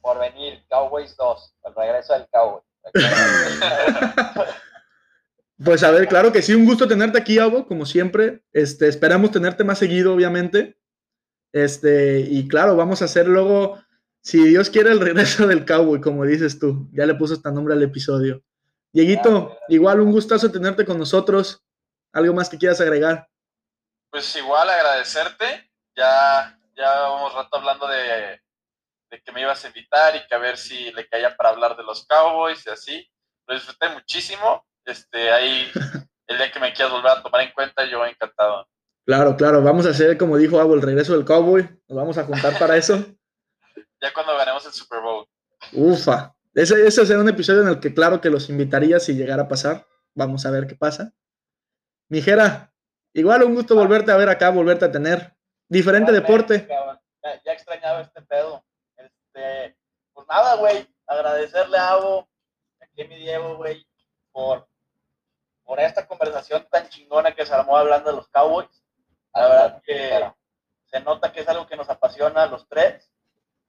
por 0.00 0.18
venir, 0.18 0.64
Cowboys 0.68 1.16
2, 1.16 1.54
el 1.64 1.74
regreso 1.74 2.12
del 2.12 2.28
Cowboy. 2.30 2.60
Pues 5.64 5.82
a 5.82 5.90
ver, 5.90 6.06
claro 6.06 6.30
que 6.30 6.40
sí, 6.40 6.54
un 6.54 6.64
gusto 6.64 6.86
tenerte 6.86 7.18
aquí, 7.18 7.40
Abo, 7.40 7.66
como 7.66 7.84
siempre. 7.84 8.44
Este, 8.52 8.86
esperamos 8.86 9.32
tenerte 9.32 9.64
más 9.64 9.80
seguido, 9.80 10.14
obviamente. 10.14 10.78
Este, 11.52 12.20
y 12.20 12.46
claro, 12.46 12.76
vamos 12.76 13.02
a 13.02 13.06
hacer 13.06 13.26
luego, 13.26 13.76
si 14.20 14.40
Dios 14.44 14.70
quiere, 14.70 14.92
el 14.92 15.00
regreso 15.00 15.48
del 15.48 15.64
cowboy, 15.64 16.00
como 16.00 16.24
dices 16.24 16.60
tú. 16.60 16.88
Ya 16.92 17.06
le 17.06 17.16
puso 17.16 17.34
hasta 17.34 17.50
nombre 17.50 17.74
al 17.74 17.82
episodio. 17.82 18.40
Dieguito, 18.92 19.58
igual 19.68 20.00
un 20.00 20.12
gustazo 20.12 20.50
tenerte 20.50 20.84
con 20.84 20.98
nosotros. 20.98 21.62
¿Algo 22.12 22.32
más 22.34 22.48
que 22.48 22.58
quieras 22.58 22.80
agregar? 22.80 23.28
Pues 24.10 24.34
igual 24.36 24.68
agradecerte. 24.70 25.70
Ya, 25.94 26.58
ya 26.76 27.00
vamos 27.00 27.34
rato 27.34 27.56
hablando 27.56 27.86
de, 27.86 28.40
de 29.10 29.22
que 29.22 29.32
me 29.32 29.42
ibas 29.42 29.64
a 29.64 29.68
invitar 29.68 30.16
y 30.16 30.26
que 30.26 30.34
a 30.34 30.38
ver 30.38 30.56
si 30.56 30.90
le 30.92 31.06
caía 31.08 31.36
para 31.36 31.50
hablar 31.50 31.76
de 31.76 31.82
los 31.82 32.06
Cowboys 32.06 32.64
y 32.66 32.70
así. 32.70 33.10
Lo 33.46 33.54
disfruté 33.54 33.88
muchísimo. 33.90 34.64
Este, 34.84 35.30
ahí, 35.30 35.70
el 36.26 36.38
día 36.38 36.50
que 36.50 36.60
me 36.60 36.72
quieras 36.72 36.92
volver 36.92 37.12
a 37.12 37.22
tomar 37.22 37.42
en 37.42 37.52
cuenta, 37.52 37.84
yo 37.84 38.04
encantado. 38.06 38.66
Claro, 39.04 39.36
claro, 39.36 39.62
vamos 39.62 39.86
a 39.86 39.90
hacer, 39.90 40.18
como 40.18 40.36
dijo 40.36 40.60
Abo, 40.60 40.74
el 40.74 40.82
regreso 40.82 41.12
del 41.14 41.24
cowboy. 41.24 41.62
Nos 41.88 41.96
vamos 41.96 42.18
a 42.18 42.24
juntar 42.24 42.58
para 42.58 42.76
eso. 42.76 42.98
Ya 44.00 44.12
cuando 44.12 44.36
ganemos 44.36 44.64
el 44.64 44.72
Super 44.72 45.00
Bowl. 45.00 45.26
Ufa. 45.72 46.32
Ese, 46.54 46.86
ese 46.86 47.06
será 47.06 47.20
un 47.20 47.28
episodio 47.28 47.62
en 47.62 47.68
el 47.68 47.80
que 47.80 47.94
claro 47.94 48.20
que 48.20 48.30
los 48.30 48.48
invitaría 48.48 49.00
si 49.00 49.14
llegara 49.14 49.44
a 49.44 49.48
pasar. 49.48 49.86
Vamos 50.14 50.44
a 50.46 50.50
ver 50.50 50.66
qué 50.66 50.74
pasa. 50.74 51.12
Mijera, 52.08 52.72
igual 53.12 53.44
un 53.44 53.54
gusto 53.54 53.74
volverte 53.74 54.10
a 54.10 54.16
ver 54.16 54.28
acá, 54.28 54.50
volverte 54.50 54.86
a 54.86 54.92
tener. 54.92 55.36
Diferente 55.68 56.12
deporte. 56.12 56.66
Cabrón. 56.66 56.98
Ya, 57.22 57.42
ya 57.44 57.52
extrañaba 57.52 58.00
este 58.00 58.22
pedo. 58.22 58.64
Este, 58.96 59.76
pues 60.12 60.26
nada, 60.28 60.56
güey. 60.56 60.88
Agradecerle 61.06 61.78
a 61.78 61.90
Abo, 61.90 62.28
aquí 62.80 63.02
a 63.02 63.08
mi 63.08 63.16
Diego, 63.16 63.56
güey, 63.56 63.86
por, 64.30 64.68
por 65.64 65.80
esta 65.80 66.06
conversación 66.06 66.66
tan 66.70 66.88
chingona 66.88 67.34
que 67.34 67.46
se 67.46 67.54
armó 67.54 67.76
hablando 67.76 68.10
de 68.10 68.16
los 68.16 68.28
Cowboys. 68.28 68.84
La 69.34 69.48
verdad 69.48 69.82
que 69.84 70.32
se 70.86 71.00
nota 71.00 71.32
que 71.32 71.40
es 71.40 71.48
algo 71.48 71.66
que 71.66 71.76
nos 71.76 71.88
apasiona 71.88 72.42
a 72.42 72.46
los 72.46 72.66
tres. 72.68 73.10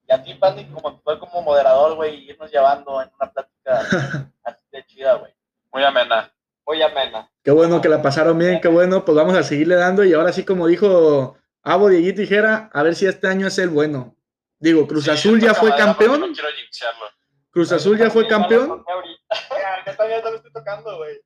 Y 0.10 0.14
a 0.14 0.23
ti, 0.23 0.34
Pandy, 0.34 0.65
como 0.65 0.99
fue 1.03 1.19
como 1.19 1.44
moderador, 1.44 1.95
güey, 1.95 2.31
irnos 2.31 2.52
llevando 2.52 2.99
en 3.02 3.11
una 3.19 3.31
plática 3.31 4.31
así 4.44 4.60
de 4.72 4.86
chida, 4.88 5.14
güey. 5.15 5.31
Muy 5.72 5.84
amena. 5.84 6.34
Muy 6.65 6.81
amena. 6.81 7.30
Qué 7.44 7.52
bueno 7.52 7.80
que 7.80 7.90
la 7.90 8.02
pasaron 8.02 8.38
bien, 8.40 8.60
qué 8.60 8.68
bueno. 8.68 9.06
Pues 9.06 9.15
vamos 9.15 9.38
a 9.38 9.44
seguirle 9.44 9.76
dando. 9.76 10.03
Y 10.03 10.14
ahora 10.14 10.34
sí, 10.34 10.44
como 10.44 10.65
dijo 10.65 11.38
Abo, 11.61 11.90
Dieguito 11.90 12.23
y 12.23 12.27
Jera, 12.27 12.72
a 12.73 12.81
ver 12.81 12.95
si 12.95 13.06
este 13.06 13.27
año 13.27 13.45
es 13.48 13.60
el 13.60 13.69
bueno. 13.69 14.15
Digo, 14.57 14.88
Cruz 14.88 15.03
Sí, 15.03 15.11
Azul 15.11 15.40
ya 15.40 15.53
fue 15.53 15.76
campeón. 15.76 16.22
No 16.22 16.34
quiero 16.34 16.49
jinxearlo. 16.49 17.06
Cruz 17.52 17.72
Azul 17.72 17.98
ya 17.98 18.10
fue 18.10 18.27
campeón. 18.27 18.84
ahorita. 18.88 19.19
Ya, 19.52 19.91
yo 19.91 19.95
también 19.95 20.23
te 20.23 20.31
lo 20.31 20.36
estoy 20.38 20.52
tocando, 20.52 20.98
güey. 20.98 21.22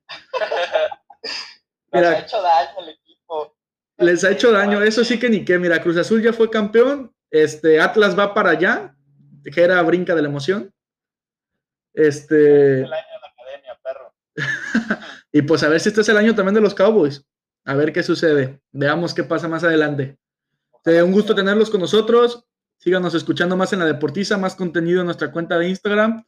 Mira. 1.90 2.10
ha 2.10 2.18
hecho 2.18 2.42
daño 2.42 2.80
el 2.80 2.88
equipo. 2.90 3.56
Les 3.96 4.24
ha 4.24 4.30
hecho 4.30 4.52
daño. 4.52 4.82
Eso 4.82 5.04
sí 5.04 5.18
que 5.18 5.30
ni 5.30 5.42
qué. 5.42 5.58
Mira, 5.58 5.80
Cruz 5.80 5.96
Azul 5.96 6.22
ya 6.22 6.34
fue 6.34 6.50
campeón. 6.50 7.14
Este, 7.34 7.80
Atlas 7.80 8.16
va 8.16 8.32
para 8.32 8.50
allá. 8.50 8.96
Jera 9.44 9.82
brinca 9.82 10.14
de 10.14 10.22
la 10.22 10.28
emoción. 10.28 10.72
Este. 11.92 12.82
El 12.82 12.92
año 12.92 13.06
de 13.12 13.20
la 13.20 13.28
academia, 13.28 13.80
perro. 13.82 14.14
Y 15.32 15.42
pues 15.42 15.64
a 15.64 15.68
ver 15.68 15.80
si 15.80 15.88
este 15.88 16.02
es 16.02 16.08
el 16.08 16.16
año 16.16 16.32
también 16.36 16.54
de 16.54 16.60
los 16.60 16.76
Cowboys. 16.76 17.26
A 17.64 17.74
ver 17.74 17.92
qué 17.92 18.04
sucede. 18.04 18.60
Veamos 18.70 19.14
qué 19.14 19.24
pasa 19.24 19.48
más 19.48 19.64
adelante. 19.64 20.16
Eh, 20.84 21.02
un 21.02 21.10
gusto 21.10 21.34
tenerlos 21.34 21.70
con 21.70 21.80
nosotros. 21.80 22.44
Síganos 22.76 23.14
escuchando 23.14 23.56
más 23.56 23.72
en 23.72 23.80
la 23.80 23.86
Deportiza, 23.86 24.38
más 24.38 24.54
contenido 24.54 25.00
en 25.00 25.06
nuestra 25.06 25.32
cuenta 25.32 25.58
de 25.58 25.70
Instagram. 25.70 26.24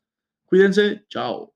Cuídense. 0.47 1.05
Chao. 1.09 1.56